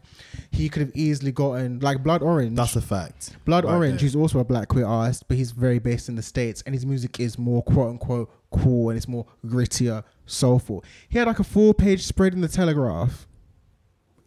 he 0.50 0.68
could 0.68 0.80
have 0.80 0.92
easily 0.94 1.32
gotten 1.32 1.80
like 1.80 2.02
Blood 2.02 2.22
Orange. 2.22 2.56
That's 2.56 2.76
a 2.76 2.80
fact. 2.80 3.36
Blood 3.44 3.64
Right 3.64 3.74
Orange, 3.74 4.00
there. 4.00 4.06
who's 4.06 4.16
also 4.16 4.38
a 4.38 4.44
black 4.44 4.68
queer 4.68 4.86
artist, 4.86 5.24
but 5.28 5.36
he's 5.36 5.50
very 5.52 5.78
based 5.78 6.08
in 6.08 6.16
the 6.16 6.22
States 6.22 6.62
and 6.64 6.74
his 6.74 6.86
music 6.86 7.20
is 7.20 7.38
more 7.38 7.62
quote 7.62 7.90
unquote 7.90 8.30
cool 8.50 8.88
and 8.88 8.96
it's 8.96 9.06
more 9.08 9.26
grittier, 9.46 10.02
soulful. 10.26 10.82
He 11.08 11.18
had 11.18 11.26
like 11.26 11.38
a 11.38 11.44
four 11.44 11.74
page 11.74 12.04
spread 12.04 12.32
in 12.32 12.40
the 12.40 12.48
Telegraph. 12.48 13.27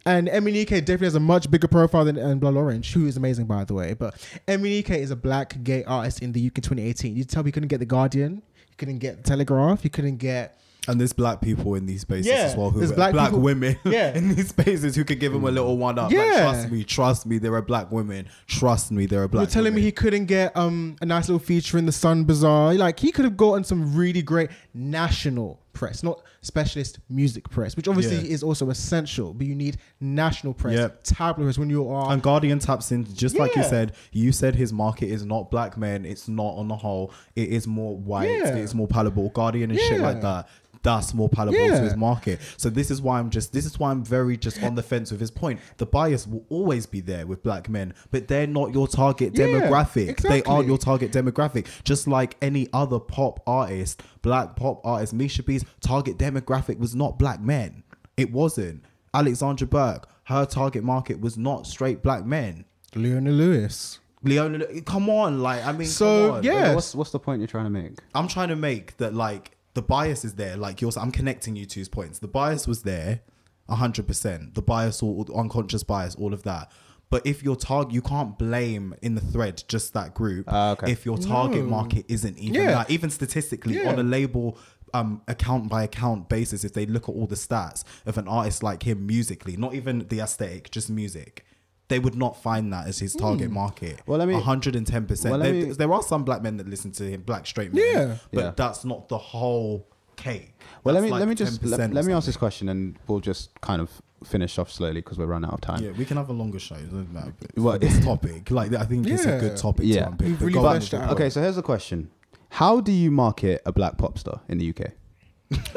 And 0.04 0.26
MNEK 0.28 0.68
definitely 0.80 1.06
has 1.06 1.14
a 1.14 1.20
much 1.20 1.50
bigger 1.50 1.68
profile 1.68 2.04
than 2.04 2.18
um, 2.18 2.38
Blood 2.40 2.56
Orange, 2.56 2.92
who 2.92 3.06
is 3.06 3.16
amazing 3.16 3.46
by 3.46 3.64
the 3.64 3.74
way. 3.74 3.94
But 3.94 4.14
MNEK 4.48 4.90
is 4.98 5.10
a 5.10 5.16
black 5.16 5.62
gay 5.62 5.84
artist 5.84 6.22
in 6.22 6.32
the 6.32 6.44
UK 6.46 6.54
2018. 6.56 7.16
You 7.16 7.24
tell 7.24 7.42
me 7.42 7.48
he 7.48 7.52
couldn't 7.52 7.68
get 7.68 7.78
the 7.78 7.86
Guardian, 7.86 8.42
he 8.68 8.74
couldn't 8.76 8.98
get 8.98 9.24
Telegraph, 9.24 9.82
he 9.82 9.88
couldn't 9.88 10.16
get 10.16 10.58
And 10.88 10.98
there's 10.98 11.12
black 11.12 11.40
people 11.40 11.76
in 11.76 11.86
these 11.86 12.00
spaces 12.00 12.26
Yeah, 12.26 12.38
as 12.38 12.56
well. 12.56 12.70
Who 12.70 12.80
there's 12.80 12.90
black, 12.90 13.12
black 13.12 13.28
people- 13.28 13.42
women 13.42 13.76
Yeah. 13.84 14.12
in 14.16 14.34
these 14.34 14.48
spaces 14.48 14.96
who 14.96 15.04
could 15.04 15.20
give 15.20 15.32
him 15.32 15.44
a 15.44 15.50
little 15.52 15.76
one 15.78 15.96
up. 16.00 16.10
Like, 16.10 16.14
Yeah. 16.14 16.40
trust 16.42 16.70
me, 16.72 16.82
trust 16.82 17.24
me, 17.26 17.38
there 17.38 17.54
are 17.54 17.62
black 17.62 17.92
women. 17.92 18.26
Trust 18.48 18.90
me, 18.90 19.06
there 19.06 19.22
are 19.22 19.28
black 19.28 19.42
You're 19.42 19.50
telling 19.52 19.72
me 19.72 19.82
he 19.82 19.92
couldn't 19.92 20.24
get 20.26 20.56
um 20.56 20.96
a 21.00 21.06
nice 21.06 21.28
little 21.28 21.38
feature 21.38 21.78
in 21.78 21.86
the 21.86 21.92
Sun 21.92 22.24
Bazaar? 22.24 22.74
Like 22.74 22.98
he 22.98 23.12
could 23.12 23.24
have 23.24 23.36
gotten 23.36 23.62
some 23.62 23.94
really 23.94 24.22
great 24.22 24.50
national 24.74 25.60
press, 25.72 26.02
not 26.02 26.22
specialist 26.42 26.98
music 27.08 27.48
press, 27.50 27.76
which 27.76 27.88
obviously 27.88 28.16
Yeah. 28.16 28.34
is 28.34 28.42
also 28.42 28.70
essential. 28.70 29.32
But 29.34 29.46
you 29.46 29.54
need 29.54 29.78
national 30.00 30.54
press, 30.54 30.74
Yep. 30.74 31.00
tabloid 31.04 31.46
press 31.46 31.58
when 31.58 31.70
you 31.70 31.88
are. 31.88 32.12
And 32.12 32.22
Guardian 32.22 32.58
taps 32.58 32.92
in, 32.92 33.04
just 33.14 33.36
like 33.38 33.56
you 33.56 33.62
said. 33.64 33.92
You 34.12 34.32
said 34.32 34.54
his 34.56 34.72
market 34.72 35.06
is 35.08 35.24
not 35.24 35.50
black 35.50 35.76
men. 35.76 36.04
It's 36.04 36.28
not 36.28 36.54
on 36.56 36.68
the 36.68 36.76
whole. 36.76 37.12
It 37.36 37.48
is 37.48 37.66
more 37.66 37.96
white. 37.96 38.30
Yeah. 38.30 38.54
It's 38.56 38.74
more 38.74 38.86
palatable. 38.88 39.30
Guardian 39.30 39.70
and 39.70 39.80
shit 39.80 40.00
like 40.00 40.20
that. 40.22 40.48
That's 40.82 41.14
more 41.14 41.28
palatable 41.28 41.64
Yeah. 41.64 41.76
to 41.78 41.82
his 41.84 41.96
market. 41.96 42.40
So 42.56 42.68
this 42.68 42.90
is 42.90 43.00
why 43.00 43.18
I'm 43.18 43.30
just. 43.30 43.52
This 43.52 43.64
is 43.66 43.78
why 43.78 43.90
I'm 43.90 44.04
very 44.04 44.36
just 44.36 44.62
on 44.62 44.74
the 44.74 44.82
fence 44.82 45.10
with 45.12 45.20
his 45.20 45.30
point. 45.30 45.60
The 45.76 45.86
bias 45.86 46.26
will 46.26 46.44
always 46.48 46.86
be 46.86 47.00
there 47.00 47.26
with 47.26 47.42
black 47.42 47.68
men, 47.68 47.94
but 48.10 48.26
they're 48.28 48.46
not 48.46 48.74
your 48.74 48.88
target 48.88 49.32
Yeah, 49.36 49.46
demographic. 49.46 50.16
They 50.22 50.42
aren't 50.42 50.66
your 50.66 50.78
target 50.78 51.12
demographic. 51.12 51.66
Just 51.84 52.06
like 52.08 52.36
any 52.42 52.68
other 52.72 52.98
pop 52.98 53.40
artist, 53.46 54.02
black 54.22 54.56
pop 54.56 54.80
artist, 54.84 55.12
Misha 55.14 55.42
B's 55.42 55.64
target 55.80 56.18
demographic 56.18 56.78
was 56.78 56.94
not 56.94 57.18
black 57.18 57.40
men. 57.40 57.84
It 58.16 58.32
wasn't. 58.32 58.84
Alexandra 59.14 59.66
Burke, 59.66 60.08
her 60.24 60.44
target 60.46 60.82
market 60.82 61.20
was 61.20 61.36
not 61.38 61.66
straight 61.66 62.02
black 62.02 62.24
men. 62.26 62.64
Leona 62.94 63.30
Lewis. 63.30 64.00
Leona, 64.24 64.80
come 64.82 65.08
on, 65.10 65.42
like 65.42 65.64
I 65.64 65.72
mean, 65.72 65.86
So, 65.88 66.26
come 66.28 66.36
on. 66.38 66.42
yeah. 66.44 66.74
What's 66.74 66.94
what's 66.94 67.10
the 67.10 67.18
point 67.18 67.40
you're 67.40 67.48
trying 67.48 67.64
to 67.64 67.70
make? 67.70 67.98
I'm 68.14 68.28
trying 68.28 68.48
to 68.48 68.56
make 68.56 68.96
that 68.98 69.14
like 69.14 69.52
the 69.74 69.82
bias 69.82 70.24
is 70.24 70.34
there. 70.34 70.56
Like 70.56 70.80
yours, 70.80 70.96
I'm 70.96 71.10
connecting 71.12 71.56
you 71.56 71.66
to 71.66 71.78
his 71.78 71.88
points. 71.88 72.18
The 72.18 72.28
bias 72.28 72.66
was 72.66 72.82
there, 72.82 73.20
hundred 73.68 74.06
percent. 74.06 74.54
The 74.54 74.62
bias, 74.62 75.02
or 75.02 75.24
the 75.24 75.32
unconscious 75.34 75.82
bias, 75.82 76.14
all 76.14 76.34
of 76.34 76.42
that. 76.44 76.70
But 77.10 77.26
if 77.26 77.42
your 77.42 77.56
target, 77.56 77.92
you 77.92 78.00
can't 78.02 78.38
blame 78.38 78.94
in 79.02 79.14
the 79.14 79.20
thread 79.20 79.62
just 79.68 79.92
that 79.92 80.14
group. 80.14 80.46
Ah, 80.48 80.70
okay. 80.72 80.90
If 80.92 81.04
your 81.04 81.18
target 81.18 81.64
No. 81.64 81.68
market 81.70 82.06
isn't 82.08 82.38
even 82.38 82.54
Yeah. 82.62 82.70
that, 82.72 82.90
even 82.90 83.10
statistically 83.10 83.76
Yeah. 83.76 83.90
on 83.90 83.98
a 83.98 84.02
label 84.02 84.56
um 84.94 85.22
account 85.26 85.68
by 85.70 85.82
account 85.84 86.28
basis, 86.28 86.64
if 86.64 86.72
they 86.74 86.84
look 86.86 87.08
at 87.08 87.14
all 87.14 87.26
the 87.26 87.34
stats 87.34 87.82
of 88.04 88.18
an 88.18 88.28
artist 88.28 88.62
like 88.62 88.82
him 88.82 89.06
musically, 89.06 89.56
not 89.56 89.74
even 89.74 90.06
the 90.08 90.20
aesthetic, 90.20 90.70
just 90.70 90.90
music. 90.90 91.44
They 91.88 91.98
would 91.98 92.14
not 92.14 92.42
find 92.42 92.72
that 92.72 92.86
as 92.86 92.98
his 93.00 93.14
target 93.14 93.48
hmm. 93.48 93.54
market. 93.54 94.00
Well, 94.06 94.18
let 94.18 94.26
me- 94.28 94.34
110%. 94.34 95.24
well, 95.30 95.38
let 95.38 95.44
there, 95.44 95.52
me- 95.52 95.72
there 95.72 95.92
are 95.92 96.02
some 96.02 96.24
black 96.24 96.42
men 96.42 96.56
that 96.56 96.68
listen 96.68 96.92
to 96.92 97.04
him, 97.04 97.22
black 97.22 97.46
straight 97.46 97.74
men. 97.74 97.84
Yeah. 97.84 98.16
But 98.32 98.40
Yeah. 98.44 98.52
that's 98.56 98.84
not 98.84 99.08
the 99.08 99.18
whole 99.18 99.86
cake. 100.16 100.54
Well, 100.84 100.94
let 100.94 101.02
me 101.02 101.10
like 101.10 101.20
let 101.20 101.28
me 101.28 101.34
just 101.34 101.62
let, 101.64 101.92
let 101.92 102.04
me 102.04 102.12
ask 102.12 102.26
this 102.26 102.36
question, 102.36 102.68
and 102.68 102.96
we'll 103.06 103.20
just 103.20 103.60
kind 103.60 103.80
of 103.80 103.90
finish 104.24 104.58
off 104.58 104.70
slowly 104.70 105.00
because 105.00 105.18
we're 105.18 105.26
running 105.26 105.48
out 105.48 105.54
of 105.54 105.60
time. 105.60 105.82
Yeah, 105.82 105.92
we 105.92 106.04
can 106.04 106.16
have 106.16 106.28
a 106.28 106.32
longer 106.32 106.58
show. 106.58 106.76
Doesn't 106.76 107.12
matter. 107.12 107.34
But 107.38 107.50
Well, 107.56 107.78
this 107.78 108.04
topic, 108.04 108.50
like 108.50 108.72
I 108.74 108.84
think 108.84 109.06
it's 109.06 109.24
a 109.24 109.38
good 109.38 109.56
topic 109.56 109.86
Yeah. 109.86 110.02
to 110.02 110.06
unpick. 110.08 110.26
We've 110.26 110.38
But 110.38 110.44
really 110.46 110.52
go 110.54 110.66
on 110.66 110.76
fleshed 110.76 110.92
with 110.92 111.00
it 111.00 111.04
the 111.04 111.10
out. 111.10 111.14
Okay, 111.14 111.30
so 111.30 111.40
here's 111.40 111.56
the 111.56 111.62
question: 111.62 112.10
How 112.50 112.80
do 112.80 112.92
you 112.92 113.10
market 113.10 113.62
a 113.66 113.72
black 113.72 113.98
pop 113.98 114.18
star 114.18 114.40
in 114.48 114.58
the 114.58 114.70
UK? 114.70 114.92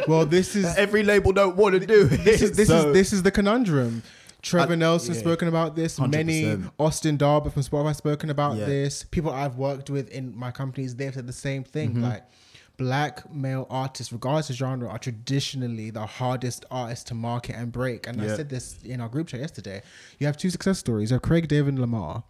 Well, 0.07 0.25
this 0.25 0.55
is. 0.55 0.65
Every 0.77 1.03
label 1.03 1.33
don't 1.33 1.55
want 1.57 1.79
to 1.79 1.85
do 1.85 2.07
it. 2.09 2.23
this 2.23 2.41
is 2.41 2.51
this 2.55 2.69
so- 2.69 2.87
is 2.89 2.93
this 2.93 3.13
is 3.13 3.23
the 3.23 3.31
conundrum. 3.31 4.03
Trevor 4.45 4.73
I- 4.73 4.75
Nelson 4.77 5.13
yeah. 5.15 5.19
spoken 5.19 5.47
about 5.47 5.75
this. 5.75 5.99
Many 5.99 6.43
100%. 6.43 6.71
Austin 6.79 7.17
Daboh 7.17 7.51
from 7.51 7.63
Spotify 7.63 7.95
spoken 7.95 8.29
about 8.29 8.57
Yeah. 8.57 8.65
this. 8.65 9.03
People 9.03 9.31
I've 9.31 9.55
worked 9.57 9.89
with 9.89 10.09
in 10.09 10.37
my 10.37 10.51
companies, 10.51 10.95
they've 10.95 11.13
said 11.13 11.27
the 11.27 11.33
same 11.33 11.63
thing. 11.63 11.91
Mm-hmm. 11.93 12.03
Like 12.03 12.23
black 12.77 13.31
male 13.33 13.65
artists, 13.69 14.11
regardless 14.13 14.49
of 14.49 14.57
genre, 14.57 14.87
are 14.89 14.99
traditionally 14.99 15.89
the 15.89 16.05
hardest 16.05 16.65
artists 16.69 17.05
to 17.05 17.13
market 17.15 17.55
and 17.55 17.71
break. 17.71 18.05
And 18.07 18.21
I 18.21 18.27
said 18.35 18.49
this 18.49 18.75
in 18.83 19.01
our 19.01 19.07
group 19.09 19.27
chat 19.27 19.39
yesterday. 19.39 19.81
You 20.19 20.27
have 20.27 20.37
two 20.37 20.49
success 20.49 20.77
stories. 20.79 21.11
of 21.11 21.21
Craig 21.21 21.47
David 21.47 21.75
and 21.75 21.79
Lemar. 21.79 22.23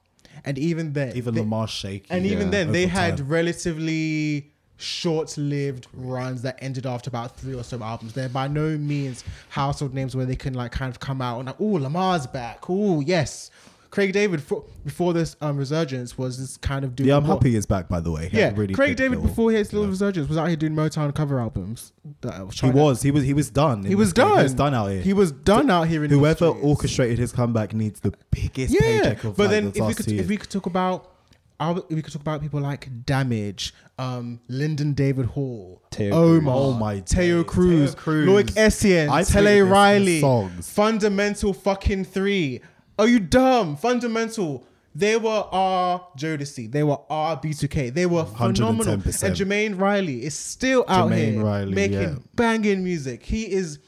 And 0.43 0.57
even 0.57 0.93
then 0.93 1.15
even 1.15 1.33
they- 1.33 1.41
Lemar 1.41 1.67
shaky. 1.67 2.05
and 2.09 2.25
even 2.25 2.51
then, 2.51 2.71
they 2.71 2.87
had 2.87 3.19
relatively 3.29 4.51
short-lived 4.77 5.88
runs 5.93 6.41
that 6.41 6.57
ended 6.61 6.85
after 6.85 7.10
about 7.10 7.38
three 7.38 7.56
or 7.56 7.64
so 7.64 7.81
albums. 7.81 8.14
They're 8.14 8.30
by 8.30 8.47
no 8.47 8.77
means 8.77 9.23
household 9.49 9.93
names 9.93 10.15
where 10.15 10.26
they 10.26 10.35
can 10.35 10.53
like 10.53 10.72
kind 10.72 10.89
of 10.91 10.99
come 10.99 11.22
out 11.22 11.39
and 11.39 11.47
like, 11.47 11.56
oh, 11.60 11.65
Lemar's 11.65 12.27
back. 12.27 12.65
Oh, 12.69 12.99
yes. 12.99 13.52
Craig 13.91 14.11
David 14.11 14.43
for, 14.43 14.65
before 14.84 15.14
this 15.14 15.38
um, 15.39 15.56
resurgence 15.56 16.18
was 16.18 16.38
this 16.38 16.57
kind 16.57 16.84
of 16.84 16.97
doing. 16.97 17.07
Yeah, 17.07 17.15
I'm 17.15 17.23
more- 17.23 17.38
happy 17.38 17.52
he's 17.52 17.65
back. 17.65 17.88
By 17.88 18.02
the 18.02 18.11
way, 18.11 18.27
He 18.27 18.38
Yeah, 18.39 18.52
really 18.53 18.73
Craig 18.73 18.97
David 18.97 19.19
little- 19.19 19.30
before 19.30 19.52
his 19.53 19.72
little 19.72 19.85
yeah. 19.88 19.91
resurgence 19.91 20.27
was 20.27 20.38
out 20.38 20.47
here 20.49 20.57
doing 20.57 20.73
Motown 20.73 21.15
cover 21.15 21.39
albums. 21.39 21.93
Was 22.22 22.34
He 22.56 22.60
trying 22.60 22.73
to- 22.73 22.77
was. 22.77 23.02
He 23.03 23.11
was. 23.11 23.23
He 23.23 23.34
was 23.34 23.49
done. 23.49 23.85
He 23.85 23.95
was 23.95 24.11
done. 24.11 24.35
He 24.39 24.43
was 24.43 24.53
done 24.53 24.73
out 24.73 24.88
here. 24.88 25.02
He 25.02 25.14
was 25.14 25.31
done 25.31 25.69
out 25.69 25.88
here 25.88 26.03
in 26.03 26.10
Whoever 26.11 26.47
orchestrated 26.47 27.19
his 27.19 27.31
comeback 27.31 27.73
needs 27.73 28.02
the 28.02 28.14
biggest 28.31 28.73
Yeah, 28.73 28.81
paycheck 28.81 29.23
of 29.23 29.38
but 29.38 29.43
like, 29.43 29.52
then 29.52 29.72
the 29.72 29.80
if 29.80 29.88
we 29.88 29.93
could 29.93 30.11
if 30.11 30.27
we 30.27 30.38
could 30.38 30.49
talk 30.49 30.65
about. 30.65 31.11
Our- 31.60 31.84
We 31.90 32.02
could 32.02 32.11
talk 32.11 32.22
about 32.22 32.41
people 32.41 32.60
like 32.60 32.90
Damage, 33.06 33.73
um, 33.98 34.40
Lyndon 34.48 34.94
David 34.94 35.27
Hall, 35.27 35.82
Teo 35.90 36.14
Omar, 36.14 36.40
Cruz. 36.41 36.65
Oh 36.65 36.73
my 36.73 36.99
Teo. 36.99 37.44
Cruz, 37.44 37.94
Teo 37.94 38.02
Cruz. 38.02 38.27
Loick 38.27 38.52
Essien, 38.56 39.10
I 39.10 39.23
Tele 39.23 39.52
tweeted 39.52 39.53
this 39.56 39.61
in 39.65 39.69
Riley, 39.69 40.22
songs. 40.22 40.69
Fundamental 40.69 41.53
fucking 41.53 42.06
Three. 42.06 42.61
Are 42.99 43.07
you 43.07 43.19
dumb? 43.19 43.76
Fundamental. 43.77 44.65
They 44.98 45.18
were 45.18 45.45
our 45.52 46.07
Jodeci. 46.18 46.72
They 46.72 46.84
were 46.84 46.98
our 47.10 47.36
B2K. 47.38 47.94
They 47.94 48.06
were 48.06 48.23
phenomenal. 48.23 48.95
110%. 48.95 49.23
And 49.23 49.36
Jermaine 49.36 49.77
Riley 49.80 50.23
is 50.23 50.34
still 50.38 50.86
out 50.88 51.10
Jermaine 51.11 51.34
here 51.34 51.44
Riley, 51.44 51.73
making 51.73 51.99
yeah. 51.99 52.15
banging 52.36 52.82
music. 52.84 53.23
He 53.23 53.52
is 53.52 53.80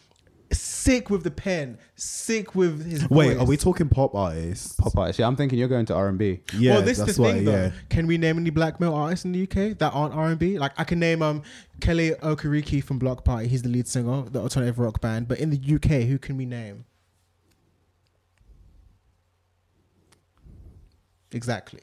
sick 0.51 1.09
with 1.09 1.23
the 1.23 1.31
pen, 1.31 1.77
sick 1.95 2.55
with 2.55 2.85
his 2.89 3.09
Wait, 3.09 3.33
voice. 3.33 3.37
are 3.39 3.45
we 3.45 3.57
talking 3.57 3.89
pop 3.89 4.15
artists? 4.15 4.73
Pop 4.75 4.97
artist. 4.97 5.19
Yeah, 5.19 5.27
I'm 5.27 5.35
thinking 5.35 5.59
you're 5.59 5.67
going 5.67 5.85
to 5.87 5.93
R 5.95 6.07
and 6.07 6.17
B. 6.17 6.41
Yeah, 6.57 6.75
well, 6.75 6.81
this 6.81 6.99
is 6.99 7.05
that's 7.05 7.17
the 7.17 7.21
why. 7.23 7.33
thing 7.33 7.45
though. 7.45 7.51
yeah. 7.51 7.71
Can 7.89 8.07
we 8.07 8.17
name 8.17 8.37
any 8.37 8.49
black 8.49 8.79
male 8.79 8.93
artists 8.93 9.25
in 9.25 9.31
the 9.33 9.43
UK 9.43 9.77
that 9.79 9.91
aren't 9.93 10.13
R 10.13 10.27
and 10.27 10.39
B? 10.39 10.57
Like 10.59 10.73
I 10.77 10.83
can 10.83 10.99
name 10.99 11.21
um 11.21 11.43
Kele 11.81 12.15
Okereke 12.15 12.83
from 12.83 12.99
Bloc 12.99 13.23
Party. 13.25 13.47
He's 13.47 13.61
the 13.61 13.69
lead 13.69 13.87
singer, 13.87 14.11
of 14.13 14.33
the 14.33 14.39
alternative 14.39 14.79
rock 14.79 15.01
band. 15.01 15.27
But 15.27 15.39
in 15.39 15.49
the 15.49 15.75
UK, 15.75 16.07
who 16.07 16.17
can 16.17 16.37
we 16.37 16.45
name? 16.45 16.85
Exactly. 21.31 21.81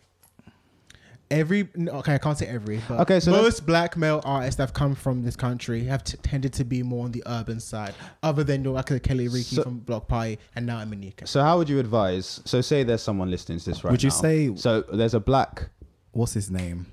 Every 1.30 1.68
okay, 1.88 2.14
I 2.14 2.18
can't 2.18 2.36
say 2.36 2.46
every, 2.46 2.80
but 2.88 3.00
Okay, 3.00 3.18
so 3.18 3.30
most 3.32 3.64
black 3.66 3.96
male 3.96 4.20
artists 4.24 4.56
that 4.58 4.64
have 4.64 4.74
come 4.74 4.94
from 4.94 5.24
this 5.24 5.36
country 5.36 5.84
have 5.84 6.04
t- 6.04 6.16
tended 6.18 6.52
to 6.54 6.64
be 6.64 6.82
more 6.82 7.04
on 7.06 7.12
the 7.12 7.22
urban 7.26 7.60
side, 7.60 7.94
other 8.22 8.44
than 8.44 8.62
your 8.62 8.74
like 8.74 8.90
a 8.90 9.00
Kele 9.00 9.24
Okereke 9.24 9.42
So- 9.56 9.62
from 9.62 9.78
Bloc 9.78 10.06
Party, 10.06 10.38
and 10.54 10.66
now 10.66 10.78
I'm 10.78 10.92
in 10.92 11.02
UK. 11.02 11.26
So 11.26 11.42
how 11.42 11.56
would 11.58 11.68
you 11.68 11.78
advise? 11.80 12.40
So 12.44 12.60
say 12.60 12.82
there's 12.84 13.02
someone 13.02 13.30
listening 13.30 13.58
to 13.58 13.64
this 13.64 13.82
right 13.82 13.90
now? 13.90 13.92
Would 13.92 14.02
you 14.02 14.10
now. 14.10 14.14
say- 14.16 14.54
so? 14.56 14.82
There's 14.82 15.14
a 15.14 15.20
black. 15.20 15.70
What's 16.12 16.34
his 16.34 16.50
name? 16.50 16.86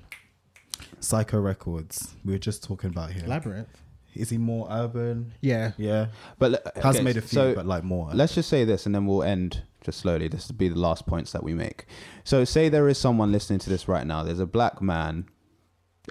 Syco 1.00 1.42
Records. 1.42 2.14
We 2.24 2.32
were 2.32 2.38
just 2.38 2.64
talking 2.64 2.90
about 2.90 3.10
here. 3.12 3.24
Labrinth. 3.24 3.66
Is 4.14 4.30
he 4.30 4.38
more 4.38 4.68
urban? 4.70 5.32
Yeah. 5.40 5.72
Yeah. 5.78 6.08
But 6.38 6.50
le- 6.52 6.82
Has 6.82 7.00
made 7.00 7.16
a 7.16 7.20
few, 7.22 7.28
so 7.36 7.54
but 7.54 7.66
like 7.66 7.84
more. 7.84 8.10
Let's 8.12 8.34
just 8.34 8.48
say 8.48 8.64
this, 8.64 8.86
and 8.86 8.94
then 8.94 9.06
we'll 9.06 9.22
end 9.22 9.62
just 9.82 10.00
slowly. 10.00 10.28
This 10.28 10.48
will 10.48 10.56
be 10.56 10.68
the 10.68 10.78
last 10.78 11.06
points 11.06 11.32
that 11.32 11.42
we 11.42 11.54
make. 11.54 11.86
So 12.24 12.44
say 12.44 12.68
there 12.68 12.88
is 12.88 12.98
someone 12.98 13.32
listening 13.32 13.58
to 13.60 13.70
this 13.70 13.88
right 13.88 14.06
now. 14.06 14.22
There's 14.22 14.38
a 14.40 14.46
black 14.46 14.80
man, 14.82 15.26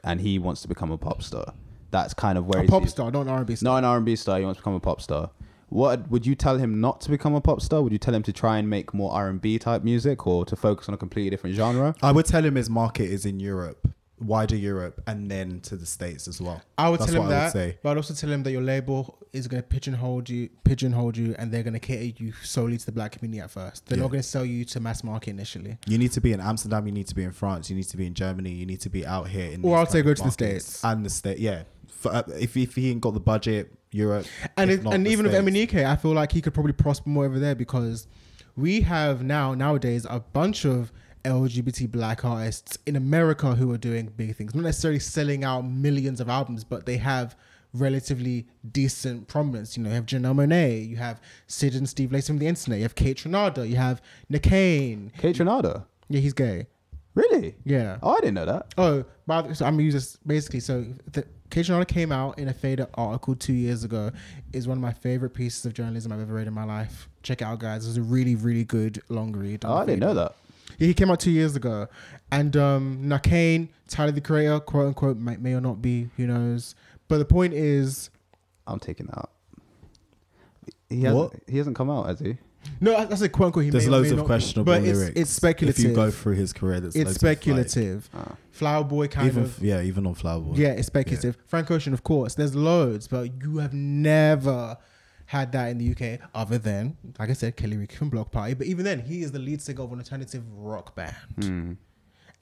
and 0.03 0.21
he 0.21 0.39
wants 0.39 0.61
to 0.63 0.67
become 0.67 0.91
a 0.91 0.97
pop 0.97 1.21
star. 1.23 1.53
That's 1.91 2.13
kind 2.13 2.37
of 2.37 2.45
where 2.47 2.63
A 2.63 2.67
pop 2.67 2.87
star, 2.87 3.11
not 3.11 3.21
an 3.21 3.29
R&B 3.29 3.55
star. 3.55 3.73
Not 3.73 3.77
an 3.79 3.85
R&B 3.85 4.15
star. 4.15 4.39
He 4.39 4.45
wants 4.45 4.57
to 4.57 4.61
become 4.61 4.75
a 4.75 4.79
pop 4.79 5.01
star. 5.01 5.29
What 5.67 6.09
would 6.09 6.25
you 6.25 6.35
tell 6.35 6.57
him 6.57 6.81
not 6.81 6.99
to 7.01 7.09
become 7.09 7.33
a 7.33 7.39
pop 7.41 7.61
star? 7.61 7.81
Would 7.81 7.93
you 7.93 7.97
tell 7.99 8.13
him 8.13 8.23
to 8.23 8.33
try 8.33 8.57
and 8.57 8.69
make 8.69 8.93
more 8.93 9.11
R&B 9.13 9.57
type 9.59 9.83
music, 9.83 10.25
or 10.27 10.43
to 10.45 10.55
focus 10.55 10.87
on 10.89 10.95
a 10.95 10.97
completely 10.97 11.29
different 11.29 11.55
genre? 11.55 11.95
I 12.01 12.11
would 12.11 12.25
tell 12.25 12.43
him 12.43 12.55
his 12.55 12.69
market 12.69 13.05
is 13.09 13.25
in 13.25 13.39
Europe, 13.39 13.87
wider 14.21 14.55
Europe, 14.55 15.01
and 15.07 15.29
then 15.29 15.59
to 15.61 15.75
the 15.75 15.85
states 15.85 16.27
as 16.27 16.39
well. 16.41 16.61
I 16.77 16.89
would 16.89 16.99
That's 16.99 17.11
tell 17.11 17.21
him 17.23 17.27
I 17.27 17.31
that, 17.31 17.51
say. 17.53 17.77
but 17.81 17.89
I'd 17.91 17.97
also 17.97 18.13
tell 18.13 18.29
him 18.31 18.43
that 18.43 18.51
your 18.51 18.61
label 18.61 19.17
is 19.33 19.47
going 19.47 19.61
to 19.63 19.67
pigeonhole 19.67 20.23
you, 20.27 20.49
pigeonhole 20.63 21.15
you, 21.15 21.35
and 21.39 21.51
they're 21.51 21.63
going 21.63 21.73
to 21.73 21.79
cater 21.79 22.23
you 22.23 22.33
solely 22.43 22.77
to 22.77 22.85
the 22.85 22.91
black 22.91 23.13
community 23.13 23.41
at 23.41 23.49
first. 23.51 23.85
They're 23.87 23.97
Yeah. 23.97 24.03
not 24.03 24.11
going 24.11 24.21
to 24.21 24.27
sell 24.27 24.45
you 24.45 24.65
to 24.65 24.79
mass 24.79 25.03
market 25.03 25.31
initially. 25.31 25.77
You 25.87 25.97
need 25.97 26.11
to 26.13 26.21
be 26.21 26.33
in 26.33 26.39
Amsterdam. 26.39 26.85
You 26.85 26.91
need 26.91 27.07
to 27.07 27.15
be 27.15 27.23
in 27.23 27.31
France. 27.31 27.69
You 27.69 27.75
need 27.75 27.87
to 27.89 27.97
be 27.97 28.05
in 28.05 28.13
Germany. 28.13 28.51
You 28.51 28.65
need 28.65 28.81
to 28.81 28.89
be 28.89 29.05
out 29.05 29.27
here 29.29 29.51
in. 29.51 29.63
Or 29.63 29.77
I'll 29.77 29.85
say 29.85 30.01
go 30.01 30.13
to 30.13 30.23
the. 30.23 30.31
States. 30.31 30.83
and 30.83 31.05
the 31.05 31.09
state. 31.09 31.39
Yeah, 31.39 31.63
For, 31.87 32.13
uh, 32.13 32.23
if 32.39 32.55
if 32.57 32.75
he 32.75 32.91
ain't 32.91 33.01
got 33.01 33.13
the 33.13 33.19
budget, 33.19 33.71
Europe, 33.91 34.25
And 34.57 34.69
if 34.71 34.81
if, 34.81 34.85
and 34.85 35.07
even 35.07 35.25
with 35.25 35.33
States. 35.33 35.73
MNEK, 35.73 35.85
I 35.85 35.95
feel 35.95 36.11
like 36.13 36.31
he 36.31 36.41
could 36.41 36.53
probably 36.53 36.73
prosper 36.73 37.09
more 37.09 37.25
over 37.25 37.39
there 37.39 37.55
because 37.55 38.07
we 38.55 38.81
have 38.81 39.23
now 39.23 39.53
nowadays 39.53 40.05
a 40.09 40.19
bunch 40.19 40.65
of 40.65 40.91
LGBT 41.23 41.91
black 41.91 42.23
artists 42.25 42.77
in 42.85 42.95
America 42.95 43.55
who 43.55 43.71
are 43.71 43.77
doing 43.77 44.07
big 44.15 44.35
things. 44.35 44.53
Not 44.55 44.63
necessarily 44.63 44.99
selling 44.99 45.43
out 45.43 45.61
millions 45.61 46.19
of 46.19 46.29
albums, 46.29 46.63
but 46.63 46.85
they 46.85 46.97
have 46.97 47.35
relatively 47.73 48.47
decent 48.71 49.27
prominence. 49.27 49.77
You 49.77 49.83
know, 49.83 49.89
you 49.89 49.95
have 49.95 50.05
Janelle 50.05 50.35
Monáe, 50.35 50.87
you 50.87 50.97
have 50.97 51.21
Syd 51.47 51.75
and 51.75 51.87
Steve 51.87 52.11
Lacy 52.11 52.27
from 52.27 52.39
the 52.39 52.47
internet, 52.47 52.79
you 52.79 52.83
have 52.83 52.95
Kaytranada, 52.95 53.67
you 53.67 53.77
have 53.77 54.01
Kehlani. 54.31 55.15
Kate 55.17 55.35
Trinada. 55.35 55.85
Yeah, 56.09 56.19
he's 56.19 56.33
gay. 56.33 56.67
Really? 57.13 57.55
Yeah. 57.65 57.97
Oh, 58.01 58.11
I 58.11 58.19
didn't 58.19 58.35
know 58.35 58.45
that. 58.45 58.73
Oh, 58.77 59.03
by 59.27 59.41
the, 59.41 59.55
so 59.55 59.65
I'm 59.65 59.79
using 59.79 59.97
this 59.97 60.17
basically. 60.25 60.61
So 60.61 60.85
the 61.11 61.25
Kaytranada 61.49 61.87
came 61.87 62.11
out 62.11 62.39
in 62.39 62.47
a 62.47 62.53
Fader 62.53 62.87
article 62.93 63.35
two 63.35 63.53
years 63.53 63.83
ago. 63.83 64.11
Is 64.53 64.67
one 64.67 64.77
of 64.77 64.81
my 64.81 64.93
favorite 64.93 65.31
pieces 65.31 65.65
of 65.65 65.73
journalism 65.73 66.11
I've 66.11 66.21
ever 66.21 66.33
read 66.33 66.47
in 66.47 66.53
my 66.53 66.63
life. 66.63 67.09
Check 67.23 67.41
it 67.41 67.45
out, 67.45 67.59
guys. 67.59 67.85
It 67.85 67.89
was 67.89 67.97
a 67.97 68.01
really, 68.01 68.35
really 68.35 68.63
good 68.63 69.01
long 69.09 69.33
read. 69.33 69.65
Oh, 69.65 69.73
I 69.73 69.85
didn't 69.85 69.99
Fader. 69.99 70.05
know 70.07 70.13
that. 70.15 70.35
Yeah, 70.77 70.87
he 70.87 70.93
came 70.93 71.11
out 71.11 71.19
two 71.19 71.31
years 71.31 71.55
ago, 71.55 71.87
and 72.31 72.55
um, 72.57 73.03
Kehlani, 73.03 73.69
Tyler 73.87 74.11
the 74.11 74.21
Creator, 74.21 74.61
quote 74.61 74.87
unquote, 74.87 75.17
may, 75.17 75.37
may 75.37 75.53
or 75.53 75.61
not 75.61 75.81
be. 75.81 76.09
Who 76.17 76.27
knows? 76.27 76.75
But 77.07 77.17
the 77.19 77.25
point 77.25 77.53
is, 77.53 78.09
I'm 78.65 78.79
taking 78.79 79.07
that 79.07 79.17
out. 79.17 79.31
He 80.89 81.01
hasn't, 81.03 81.15
What? 81.15 81.33
he 81.47 81.57
hasn't 81.57 81.75
come 81.75 81.89
out, 81.89 82.07
has 82.07 82.19
he? 82.19 82.37
no, 82.79 82.95
I 82.95 83.13
said 83.15 83.31
quote 83.31 83.47
unquote. 83.47 83.63
He 83.65 83.69
There's 83.71 83.85
may 83.85 83.89
or 83.89 83.97
loads 83.97 84.09
may 84.09 84.11
of 84.11 84.17
not 84.17 84.23
be, 84.23 84.27
questionable 84.27 84.73
but 84.73 84.81
lyrics. 84.83 85.09
It's, 85.09 85.19
it's 85.21 85.31
speculative. 85.31 85.83
If 85.83 85.89
you 85.89 85.95
go 85.95 86.11
through 86.11 86.35
his 86.35 86.53
career, 86.53 86.79
there's 86.79 86.95
it's 86.95 87.05
loads 87.05 87.17
of, 87.17 87.23
like- 87.23 87.37
speculative. 87.37 88.09
Ah. 88.13 88.35
Flower 88.51 88.83
Boy 88.83 89.07
kind 89.07 89.27
even 89.27 89.43
of. 89.43 89.59
yeah, 89.63 89.81
even 89.81 90.05
on 90.05 90.13
Flower 90.13 90.39
Boy. 90.41 90.53
Yeah, 90.55 90.69
it's 90.69 90.87
speculative. 90.87 91.37
Frank 91.47 91.71
Ocean, 91.71 91.93
of 91.93 92.03
course. 92.03 92.35
There's 92.35 92.53
loads, 92.55 93.07
but 93.07 93.29
you 93.41 93.57
have 93.57 93.73
never 93.73 94.77
had 95.31 95.53
that 95.53 95.69
in 95.69 95.77
the 95.77 95.91
UK, 95.91 96.19
other 96.35 96.57
than, 96.57 96.97
like 97.17 97.29
I 97.29 97.33
said, 97.33 97.55
Kele 97.55 97.75
Okereke 97.75 97.93
from 97.93 98.09
Bloc 98.09 98.31
Party. 98.31 98.53
But 98.53 98.67
even 98.67 98.83
then, 98.83 98.99
he 98.99 99.21
is 99.21 99.31
the 99.31 99.39
lead 99.39 99.61
singer 99.61 99.81
of 99.83 99.93
an 99.93 99.99
alternative 99.99 100.43
rock 100.53 100.93
band. 100.93 101.15
Hmm. 101.41 101.71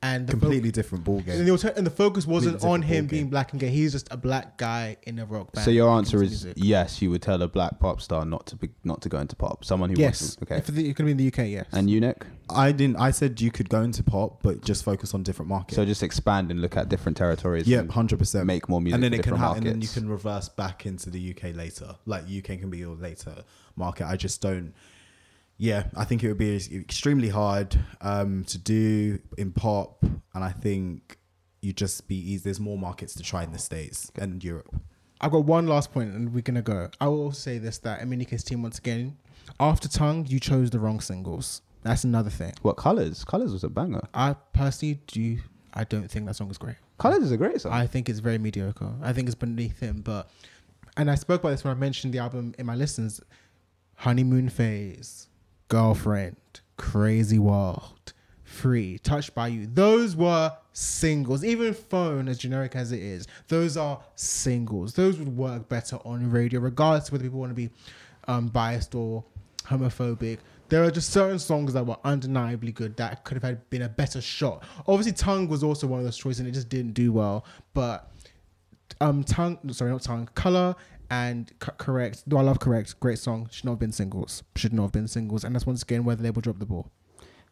And 0.01 0.27
the 0.27 0.31
fo- 0.31 0.39
completely 0.39 0.71
different 0.71 1.03
ball 1.03 1.17
and 1.17 1.26
game. 1.26 1.45
the, 1.45 1.51
alter- 1.51 1.73
and 1.76 1.85
the 1.85 1.91
focus 1.91 2.26
wasn't 2.26 2.63
on 2.63 2.81
him 2.81 3.05
ballgame. 3.05 3.09
being 3.09 3.30
black 3.30 3.51
and 3.51 3.59
gay. 3.59 3.69
He's 3.69 3.91
just 3.91 4.07
a 4.11 4.17
black 4.17 4.57
guy 4.57 4.95
in 5.03 5.19
a 5.19 5.26
rock 5.26 5.51
band. 5.51 5.65
So 5.65 5.71
your 5.71 5.89
answer 5.89 6.23
is 6.23 6.45
music. 6.45 6.53
yes. 6.55 7.01
You 7.01 7.09
would 7.11 7.21
tell 7.21 7.41
a 7.41 7.49
black 7.49 7.80
pop 7.80 7.99
star 7.99 8.23
not 8.23 8.45
to 8.47 8.55
be 8.55 8.69
not 8.85 9.01
to 9.01 9.09
go 9.09 9.19
into 9.19 9.35
pop. 9.35 9.65
Someone 9.65 9.89
who 9.89 9.97
yes. 9.97 10.21
wants 10.21 10.35
to, 10.38 10.43
okay. 10.45 10.57
If 10.57 10.67
the, 10.67 10.84
you're 10.84 10.93
going 10.93 10.95
to 10.95 11.03
be 11.03 11.11
in 11.11 11.17
the 11.17 11.27
UK, 11.27 11.49
yes. 11.49 11.65
And 11.73 11.89
you, 11.89 11.99
Nick? 11.99 12.26
I 12.49 12.71
didn't. 12.71 12.95
I 12.95 13.11
said 13.11 13.41
you 13.41 13.51
could 13.51 13.69
go 13.69 13.81
into 13.81 14.01
pop, 14.01 14.41
but 14.41 14.63
just 14.63 14.85
focus 14.85 15.13
on 15.13 15.23
different 15.23 15.49
markets. 15.49 15.76
So 15.76 15.84
just 15.85 16.01
expand 16.01 16.49
and 16.49 16.61
look 16.61 16.77
at 16.77 16.88
different 16.88 17.17
territories. 17.17 17.67
yeah, 17.67 17.85
hundred 17.85 18.19
percent. 18.19 18.45
Make 18.45 18.69
more 18.69 18.80
music. 18.80 18.95
and 18.95 19.03
then 19.03 19.11
for 19.11 19.15
it 19.15 19.23
can 19.23 19.34
different 19.34 19.43
ha- 19.43 19.57
and 19.57 19.65
then 19.65 19.81
you 19.81 19.88
can 19.89 20.07
reverse 20.09 20.47
back 20.47 20.85
into 20.85 21.09
the 21.09 21.31
UK 21.31 21.55
later. 21.55 21.95
Like 22.05 22.23
UK 22.23 22.57
can 22.59 22.69
be 22.69 22.77
your 22.77 22.95
later 22.95 23.43
market. 23.76 24.07
I 24.07 24.15
just 24.15 24.41
don't. 24.41 24.73
Yeah, 25.60 25.84
I 25.95 26.06
think 26.06 26.23
it 26.23 26.30
would 26.30 26.38
be 26.38 26.56
extremely 26.56 27.30
hard 27.30 27.77
um, 27.99 28.45
to 28.45 28.57
do 28.57 29.19
in 29.38 29.52
pop, 29.52 30.02
and 30.02 30.44
I 30.44 30.52
think 30.52 31.18
you 31.61 31.73
just 31.73 32.07
be 32.07 32.15
easy. 32.15 32.45
There's 32.45 32.61
more 32.61 32.77
markets 32.77 33.14
to 33.15 33.23
try 33.23 33.44
in 33.44 33.52
the 33.52 33.60
states 33.60 34.10
and 34.15 34.41
Europe. 34.41 34.73
I've 35.19 35.31
got 35.31 35.44
one 35.44 35.68
last 35.68 35.91
point 35.91 36.14
and 36.14 36.34
we're 36.34 36.41
gonna 36.41 36.61
go. 36.61 36.90
I 37.02 37.10
will 37.10 37.34
say 37.34 37.57
this 37.57 37.77
that 37.80 37.99
MNEK's 37.99 38.44
team 38.44 38.64
once 38.64 38.77
again, 38.77 39.18
after 39.60 39.90
tongue, 39.90 40.26
you 40.30 40.40
chose 40.40 40.69
the 40.69 40.80
wrong 40.80 41.02
singles. 41.02 41.61
That's 41.84 42.06
another 42.06 42.30
thing. 42.30 42.53
What 42.61 42.77
colors? 42.77 43.26
Colors 43.26 43.52
was 43.52 43.65
a 43.65 43.69
banger. 43.69 44.02
I 44.14 44.36
personally 44.53 45.02
do 45.07 45.40
I 45.73 45.84
don't 45.84 46.10
think 46.10 46.26
that 46.26 46.36
song 46.36 46.49
is 46.49 46.57
great. 46.57 46.77
Colors 46.98 47.23
is 47.23 47.31
a 47.31 47.38
great 47.38 47.61
song. 47.61 47.73
I 47.73 47.86
think 47.86 48.10
it's 48.10 48.19
very 48.19 48.38
mediocre. 48.38 48.94
I 49.02 49.14
think 49.14 49.27
it's 49.27 49.36
beneath 49.36 49.80
him, 49.80 50.02
but 50.02 50.30
and 50.98 51.11
I 51.11 51.15
spoke 51.15 51.41
about 51.41 51.52
this 51.52 51.64
when 51.64 51.72
I 51.72 51.80
mentioned 51.80 52.14
the 52.14 52.19
album 52.19 52.56
in 52.57 52.65
my 52.65 52.76
listens. 52.76 53.22
Honeymoon 53.95 54.48
Phase, 54.48 55.27
Girlfriend, 55.70 56.36
Crazy 56.78 57.40
World, 57.40 58.14
Free, 58.44 58.98
Touched 58.98 59.34
by 59.36 59.48
You. 59.48 59.68
Those 59.68 60.16
were 60.16 60.52
singles. 60.74 61.46
Even 61.46 61.74
Phone, 61.74 62.28
as 62.28 62.40
generic 62.40 62.76
as 62.76 62.91
it 62.91 63.00
is, 63.00 63.28
those 63.48 63.78
are 63.78 64.02
singles. 64.16 64.96
Those 64.96 65.18
would 65.20 65.38
work 65.38 65.70
better 65.70 65.98
on 66.04 66.30
radio, 66.30 66.60
regardless 66.60 67.08
of 67.08 67.14
whether 67.14 67.24
people 67.24 67.40
want 67.40 67.52
to 67.52 67.56
be 67.56 67.70
um, 68.28 68.48
biased 68.48 68.96
or 68.96 69.24
homophobic. 69.66 70.40
There 70.70 70.84
are 70.84 70.91
just 70.91 71.12
certain 71.12 71.40
songs 71.40 71.74
that 71.74 71.86
were 71.86 71.98
undeniably 72.04 72.72
good 72.72 72.98
that 72.98 73.24
could 73.24 73.36
have 73.36 73.44
had 73.44 73.70
been 73.70 73.84
a 73.84 73.90
better 73.90 74.22
shot. 74.22 74.64
Obviously, 74.88 75.14
Tongue 75.14 75.48
was 75.48 75.64
also 75.64 75.88
one 75.88 76.00
of 76.00 76.06
those 76.06 76.18
choices, 76.18 76.40
and 76.40 76.50
it 76.50 76.52
just 76.52 76.70
didn't 76.70 76.94
do 76.94 77.12
well. 77.12 77.46
But 77.74 78.12
um, 79.02 79.24
tongue, 79.24 79.58
sorry, 79.72 79.91
not 79.91 80.02
tongue, 80.02 80.30
color 80.36 80.76
and 81.10 81.52
correct. 81.60 82.27
Do 82.27 82.38
I 82.38 82.41
love 82.41 82.60
correct? 82.60 82.99
Great 82.99 83.19
song. 83.19 83.48
Should 83.52 83.65
not 83.65 83.73
have 83.73 83.80
been 83.80 83.91
singles. 83.91 84.44
Should 84.56 84.73
not 84.73 84.84
have 84.84 84.91
been 84.91 85.07
singles. 85.07 85.44
And 85.44 85.56
that's 85.56 85.65
once 85.65 85.84
again 85.84 86.03
where 86.03 86.15
the 86.15 86.23
label 86.23 86.41
dropped 86.41 86.60
the 86.60 86.65
ball. 86.65 86.91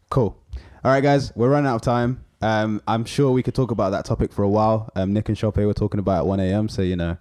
Cool. 0.09 0.37
All 0.83 0.91
right, 0.91 1.01
guys, 1.01 1.33
we're 1.35 1.49
running 1.49 1.67
out 1.67 1.75
of 1.75 1.81
time. 1.81 2.23
Um, 2.41 2.81
I'm 2.87 3.03
sure 3.03 3.31
we 3.31 3.43
could 3.43 3.55
talk 3.55 3.71
about 3.71 3.89
that 3.89 4.05
topic 4.05 4.31
for 4.31 4.43
a 4.43 4.49
while. 4.49 4.89
Um, 4.95 5.11
Nick 5.11 5.27
and 5.27 5.37
Chope 5.37 5.57
were 5.57 5.73
talking 5.73 5.99
about 5.99 6.19
at 6.19 6.25
1 6.27 6.39
a.m. 6.39 6.69
So 6.69 6.81
you 6.81 6.95
know, 6.95 7.17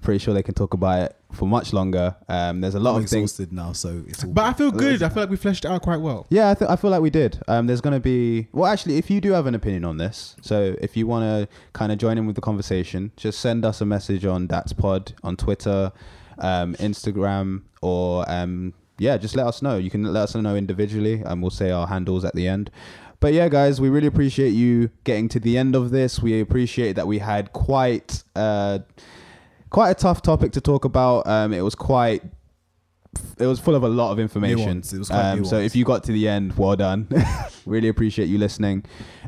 pretty 0.00 0.18
sure 0.18 0.32
they 0.34 0.42
can 0.42 0.54
talk 0.54 0.74
about 0.74 1.02
it 1.02 1.16
for 1.32 1.46
much 1.46 1.72
longer. 1.72 2.16
Um, 2.28 2.60
there's 2.60 2.74
a 2.74 2.80
lot 2.80 2.92
I'm 2.96 3.04
of 3.04 3.08
things. 3.10 3.32
exhausted 3.32 3.52
now, 3.52 3.72
so 3.72 4.02
it's 4.06 4.24
all 4.24 4.30
But 4.32 4.44
I 4.46 4.52
feel 4.52 4.70
good. 4.70 5.02
I 5.02 5.08
feel 5.08 5.22
like 5.24 5.30
we 5.30 5.36
fleshed 5.36 5.64
it 5.64 5.68
out 5.68 5.82
quite 5.82 6.00
well. 6.00 6.26
Yeah, 6.30 6.50
I, 6.50 6.54
th- 6.54 6.70
I 6.70 6.76
feel 6.76 6.90
like 6.90 7.02
we 7.02 7.10
did. 7.10 7.40
Um, 7.48 7.66
there's 7.66 7.80
going 7.80 7.94
to 7.94 8.00
be, 8.00 8.48
well, 8.52 8.70
actually, 8.70 8.96
if 8.96 9.10
you 9.10 9.20
do 9.20 9.32
have 9.32 9.46
an 9.46 9.54
opinion 9.54 9.84
on 9.84 9.98
this, 9.98 10.36
so 10.40 10.74
if 10.80 10.96
you 10.96 11.06
want 11.06 11.24
to 11.24 11.54
kind 11.72 11.92
of 11.92 11.98
join 11.98 12.16
in 12.18 12.26
with 12.26 12.34
the 12.36 12.40
conversation, 12.42 13.12
just 13.16 13.40
send 13.40 13.64
us 13.64 13.80
a 13.80 13.86
message 13.86 14.24
on 14.24 14.46
That's 14.46 14.72
Pod 14.72 15.12
on 15.22 15.36
Twitter, 15.36 15.92
um, 16.38 16.74
Instagram, 16.76 17.62
or 17.82 18.24
um, 18.30 18.72
yeah, 18.98 19.16
just 19.16 19.36
let 19.36 19.46
us 19.46 19.60
know. 19.62 19.76
You 19.76 19.90
can 19.90 20.04
let 20.04 20.22
us 20.22 20.34
know 20.34 20.56
individually, 20.56 21.22
and 21.24 21.42
we'll 21.42 21.50
say 21.50 21.70
our 21.70 21.86
handles 21.86 22.24
at 22.24 22.34
the 22.34 22.48
end. 22.48 22.70
But 23.20 23.32
yeah, 23.32 23.48
guys, 23.48 23.80
we 23.80 23.88
really 23.88 24.06
appreciate 24.06 24.50
you 24.50 24.90
getting 25.02 25.28
to 25.30 25.40
the 25.40 25.58
end 25.58 25.74
of 25.74 25.90
this. 25.90 26.22
We 26.22 26.40
appreciate 26.40 26.92
that 26.94 27.08
we 27.08 27.18
had 27.18 27.52
quite, 27.52 28.22
uh, 28.36 28.78
quite 29.70 29.90
a 29.90 29.94
tough 29.94 30.22
topic 30.22 30.52
to 30.52 30.60
talk 30.60 30.84
about. 30.84 31.26
Um, 31.26 31.52
it 31.52 31.62
was 31.62 31.74
quite 31.74 32.22
it 33.38 33.46
was 33.46 33.58
full 33.58 33.74
of 33.74 33.82
a 33.82 33.88
lot 33.88 34.12
of 34.12 34.18
information. 34.18 34.78
It 34.78 34.98
was 34.98 35.10
um, 35.10 35.44
so 35.44 35.58
if 35.58 35.74
you 35.74 35.84
got 35.84 36.04
to 36.04 36.12
the 36.12 36.28
end, 36.28 36.56
well 36.56 36.76
done. 36.76 37.08
really 37.66 37.88
appreciate 37.88 38.26
you 38.28 38.38
listening. 38.38 38.84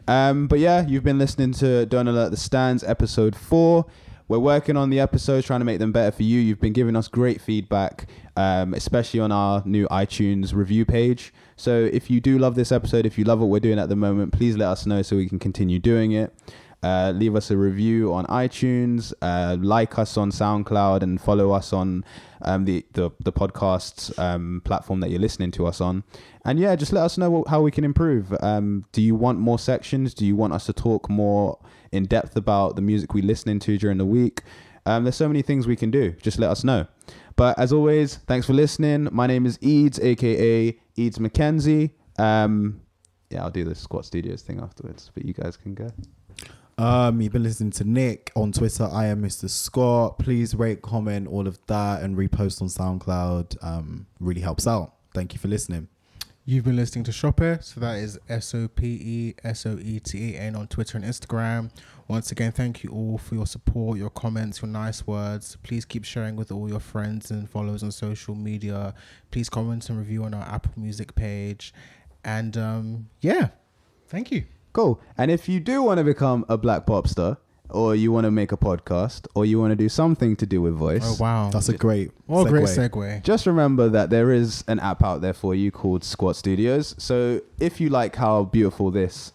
Um, 0.07 0.47
but 0.47 0.59
yeah, 0.59 0.87
you've 0.87 1.05
been 1.05 1.19
listening 1.19 1.53
to 1.55 1.87
Don't 1.87 2.09
Alert 2.09 2.31
the 2.31 2.37
Stans, 2.37 2.85
episode 2.85 3.35
four. 3.37 3.87
We're 4.29 4.39
working 4.39 4.77
on 4.77 4.91
the 4.91 5.01
episodes, 5.01 5.45
trying 5.45 5.61
to 5.61 5.65
make 5.65 5.81
them 5.81 5.91
better 5.91 6.13
for 6.13 6.23
you. 6.23 6.39
You've 6.39 6.61
been 6.61 6.73
giving 6.73 6.95
us 6.95 7.09
great 7.09 7.41
feedback, 7.41 8.09
um, 8.37 8.75
especially 8.75 9.19
on 9.19 9.33
our 9.33 9.61
new 9.67 9.89
iTunes 9.89 10.55
review 10.55 10.85
page. 10.85 11.33
So 11.57 11.89
if 11.93 12.11
you 12.11 12.21
do 12.21 12.39
love 12.39 12.55
this 12.55 12.71
episode, 12.71 13.07
if 13.07 13.19
you 13.19 13.25
love 13.25 13.41
what 13.41 13.49
we're 13.49 13.59
doing 13.59 13.81
at 13.81 13.89
the 13.89 13.97
moment, 13.97 14.33
please 14.33 14.57
let 14.57 14.69
us 14.69 14.87
know 14.87 15.03
so 15.03 15.17
we 15.17 15.29
can 15.29 15.41
continue 15.41 15.81
doing 15.81 16.13
it. 16.13 16.33
Uh, 16.83 17.13
leave 17.15 17.37
us 17.37 17.51
a 17.51 17.57
review 17.57 18.13
on 18.13 18.25
iTunes, 18.27 19.13
uh, 19.21 19.57
like 19.61 19.99
us 19.99 20.17
on 20.17 20.31
SoundCloud, 20.31 21.03
and 21.03 21.21
follow 21.21 21.51
us 21.51 21.73
on 21.73 22.05
um, 22.43 22.65
the 22.65 22.87
the 22.93 23.11
the 23.21 23.33
podcast 23.33 24.19
um, 24.19 24.63
platform 24.65 25.01
that 25.01 25.11
you're 25.11 25.21
listening 25.21 25.51
to 25.53 25.67
us 25.67 25.81
on. 25.81 26.05
And 26.45 26.59
yeah, 26.59 26.75
just 26.77 26.93
let 26.93 27.05
us 27.05 27.19
know 27.19 27.45
how 27.49 27.61
we 27.61 27.71
can 27.71 27.85
improve. 27.85 28.35
Um, 28.41 28.87
do 28.93 29.03
you 29.03 29.15
want 29.15 29.39
more 29.39 29.59
sections? 29.59 30.15
Do 30.15 30.25
you 30.25 30.37
want 30.37 30.55
us 30.55 30.65
to 30.67 30.73
talk 30.73 31.11
more 31.11 31.59
in 31.93 32.07
depth 32.07 32.37
about 32.37 32.77
the 32.77 32.83
music 32.83 33.13
we're 33.13 33.25
listening 33.25 33.59
to 33.61 33.77
during 33.77 33.99
the 33.99 34.07
week? 34.07 34.43
Um, 34.87 35.05
there's 35.05 35.17
so 35.17 35.29
many 35.29 35.43
things 35.43 35.67
we 35.67 35.77
can 35.77 35.91
do. 35.91 36.13
Just 36.23 36.39
let 36.39 36.51
us 36.51 36.65
know. 36.65 36.87
But 37.37 37.59
as 37.59 37.73
always, 37.73 38.17
thanks 38.17 38.47
for 38.47 38.55
listening. 38.55 39.09
My 39.13 39.27
name 39.27 39.45
is 39.45 39.59
Eads, 39.61 39.99
aka 40.01 40.79
Eads 40.97 41.19
McKenzie. 41.19 41.91
Um, 42.19 42.81
yeah, 43.29 43.45
I'll 43.45 43.51
do 43.51 43.65
the 43.65 43.75
Squat 43.75 44.05
Studios 44.05 44.43
thing 44.43 44.61
afterwards, 44.61 45.11
but 45.15 45.25
you 45.25 45.35
guys 45.35 45.57
can 45.57 45.75
go. 45.75 45.91
Um, 46.81 47.21
you've 47.21 47.35
been 47.35 47.43
listening 47.43 47.73
to 47.73 47.85
Nick 47.85 48.33
on 48.35 48.53
Twitter. 48.53 48.89
I 48.91 49.09
am 49.09 49.21
Mr. 49.21 49.51
Scott. 49.51 50.19
Please 50.19 50.55
rate, 50.55 50.81
comment, 50.81 51.29
all 51.29 51.47
of 51.47 51.59
that, 51.67 52.03
and 52.03 52.17
repost 52.17 52.63
on 52.63 52.69
SoundCloud. 52.69 53.63
Um, 53.63 54.07
really 54.19 54.41
helps 54.41 54.67
out. 54.67 54.95
Thank 55.13 55.35
you 55.35 55.39
for 55.39 55.49
listening. 55.49 55.89
You've 56.47 56.65
been 56.65 56.77
listening 56.77 57.05
to 57.05 57.13
Shopper, 57.13 57.59
so 57.61 57.81
that 57.81 57.99
is 57.99 58.19
S 58.31 58.55
O 58.55 58.67
P 58.67 58.87
E 58.87 59.35
S 59.45 59.67
O 59.67 59.77
E 59.79 60.01
T 60.01 60.35
A 60.35 60.39
N 60.39 60.57
on 60.57 60.69
Twitter 60.69 60.97
and 60.97 61.05
Instagram. 61.05 61.71
Once 62.09 62.33
again, 62.33 62.51
thank 62.51 62.83
you 62.83 62.89
all 62.89 63.19
for 63.19 63.35
your 63.35 63.47
support, 63.47 63.99
your 63.99 64.09
comments, 64.09 64.63
your 64.63 64.71
nice 64.71 65.07
words. 65.07 65.59
Please 65.63 65.85
keep 65.85 66.07
sharing 66.07 66.35
with 66.35 66.51
all 66.51 66.67
your 66.67 66.81
friends 66.81 67.31
and 67.31 67.51
followers 67.51 67.83
on 67.83 67.93
social 67.93 68.35
media. 68.35 68.95
Please 69.31 69.51
comment 69.51 69.91
and 69.91 69.99
review 69.99 70.25
on 70.25 70.33
our 70.33 70.49
Apple 70.49 70.73
Music 70.77 71.15
page. 71.15 71.75
And 72.25 72.57
um, 72.57 73.11
yeah, 73.21 73.49
thank 74.09 74.33
you. 74.33 74.47
Cool. 74.73 75.01
And 75.19 75.31
if 75.31 75.49
you 75.49 75.61
do 75.61 75.83
want 75.83 75.99
to 75.99 76.05
become 76.05 76.45
a 76.49 76.57
black 76.57 76.87
pop 76.87 77.09
star, 77.09 77.39
or 77.69 77.95
you 77.95 78.11
want 78.11 78.25
to 78.25 78.31
make 78.33 78.51
a 78.51 78.57
podcast, 78.57 79.27
or 79.35 79.45
you 79.47 79.61
want 79.61 79.71
to 79.71 79.77
do 79.77 79.89
something 79.89 80.35
to 80.37 80.47
do 80.47 80.61
with 80.61 80.75
voice, 80.75 81.03
Oh 81.05 81.17
wow, 81.21 81.51
That's 81.51 81.69
a 81.69 81.77
great. 81.77 82.11
oh 82.29 82.45
great 82.45 82.65
segue. 82.65 82.91
segue. 82.91 83.23
just 83.23 83.47
remember 83.47 83.89
that 83.89 84.11
there 84.11 84.33
is 84.33 84.65
an 84.67 84.81
app 84.81 85.03
out 85.05 85.21
there 85.21 85.33
for 85.35 85.55
you 85.55 85.71
called 85.71 86.03
Squat 86.03 86.35
Studios. 86.37 86.95
So 86.99 87.41
if 87.61 87.81
you 87.81 87.89
like 87.89 88.17
how 88.17 88.45
beautiful 88.45 88.91
this 88.91 89.33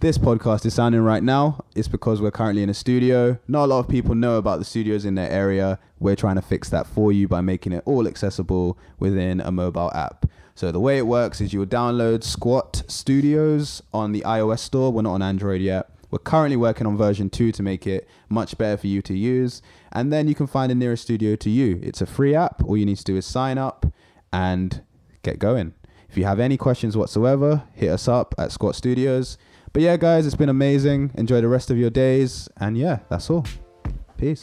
this 0.00 0.18
podcast 0.18 0.66
is 0.66 0.74
sounding 0.74 1.00
right 1.02 1.22
now, 1.22 1.64
it's 1.74 1.88
because 1.88 2.20
we're 2.20 2.30
currently 2.30 2.62
in 2.62 2.68
a 2.68 2.74
studio. 2.74 3.38
Not 3.48 3.64
a 3.64 3.68
lot 3.68 3.78
of 3.80 3.88
people 3.88 4.14
know 4.14 4.36
about 4.36 4.58
the 4.58 4.64
studios 4.64 5.04
in 5.06 5.14
their 5.14 5.30
area. 5.30 5.78
We're 5.98 6.16
trying 6.16 6.36
to 6.36 6.42
fix 6.42 6.68
that 6.68 6.86
for 6.86 7.12
you 7.12 7.28
by 7.28 7.40
making 7.40 7.72
it 7.72 7.82
all 7.86 8.06
accessible 8.06 8.78
within 8.98 9.40
a 9.40 9.50
mobile 9.50 9.90
app. 9.94 10.26
So 10.56 10.72
the 10.72 10.80
way 10.80 10.96
it 10.96 11.06
works 11.06 11.42
is 11.42 11.52
you 11.52 11.58
will 11.58 11.66
download 11.66 12.24
Squat 12.24 12.82
Studios 12.88 13.82
on 13.92 14.12
the 14.12 14.22
iOS 14.22 14.60
store. 14.60 14.90
We're 14.90 15.02
not 15.02 15.12
on 15.12 15.20
Android 15.20 15.60
yet. 15.60 15.90
We're 16.10 16.18
currently 16.18 16.56
working 16.56 16.86
on 16.86 16.96
version 16.96 17.28
2 17.28 17.52
to 17.52 17.62
make 17.62 17.86
it 17.86 18.08
much 18.30 18.56
better 18.56 18.78
for 18.78 18.86
you 18.86 19.02
to 19.02 19.14
use. 19.14 19.60
And 19.92 20.10
then 20.10 20.28
you 20.28 20.34
can 20.34 20.46
find 20.46 20.70
the 20.70 20.74
nearest 20.74 21.02
studio 21.02 21.36
to 21.36 21.50
you. 21.50 21.78
It's 21.82 22.00
a 22.00 22.06
free 22.06 22.34
app. 22.34 22.64
All 22.64 22.74
you 22.74 22.86
need 22.86 22.96
to 22.96 23.04
do 23.04 23.18
is 23.18 23.26
sign 23.26 23.58
up 23.58 23.84
and 24.32 24.82
get 25.22 25.38
going. 25.38 25.74
If 26.08 26.16
you 26.16 26.24
have 26.24 26.40
any 26.40 26.56
questions 26.56 26.96
whatsoever, 26.96 27.64
hit 27.74 27.90
us 27.90 28.08
up 28.08 28.34
at 28.38 28.50
Squat 28.50 28.76
Studios. 28.76 29.36
But 29.74 29.82
yeah, 29.82 29.98
guys, 29.98 30.24
it's 30.24 30.36
been 30.36 30.48
amazing. 30.48 31.10
Enjoy 31.16 31.42
the 31.42 31.48
rest 31.48 31.70
of 31.70 31.76
your 31.76 31.90
days. 31.90 32.48
And 32.56 32.78
yeah, 32.78 33.00
that's 33.10 33.28
all. 33.28 33.44
Peace. 34.16 34.42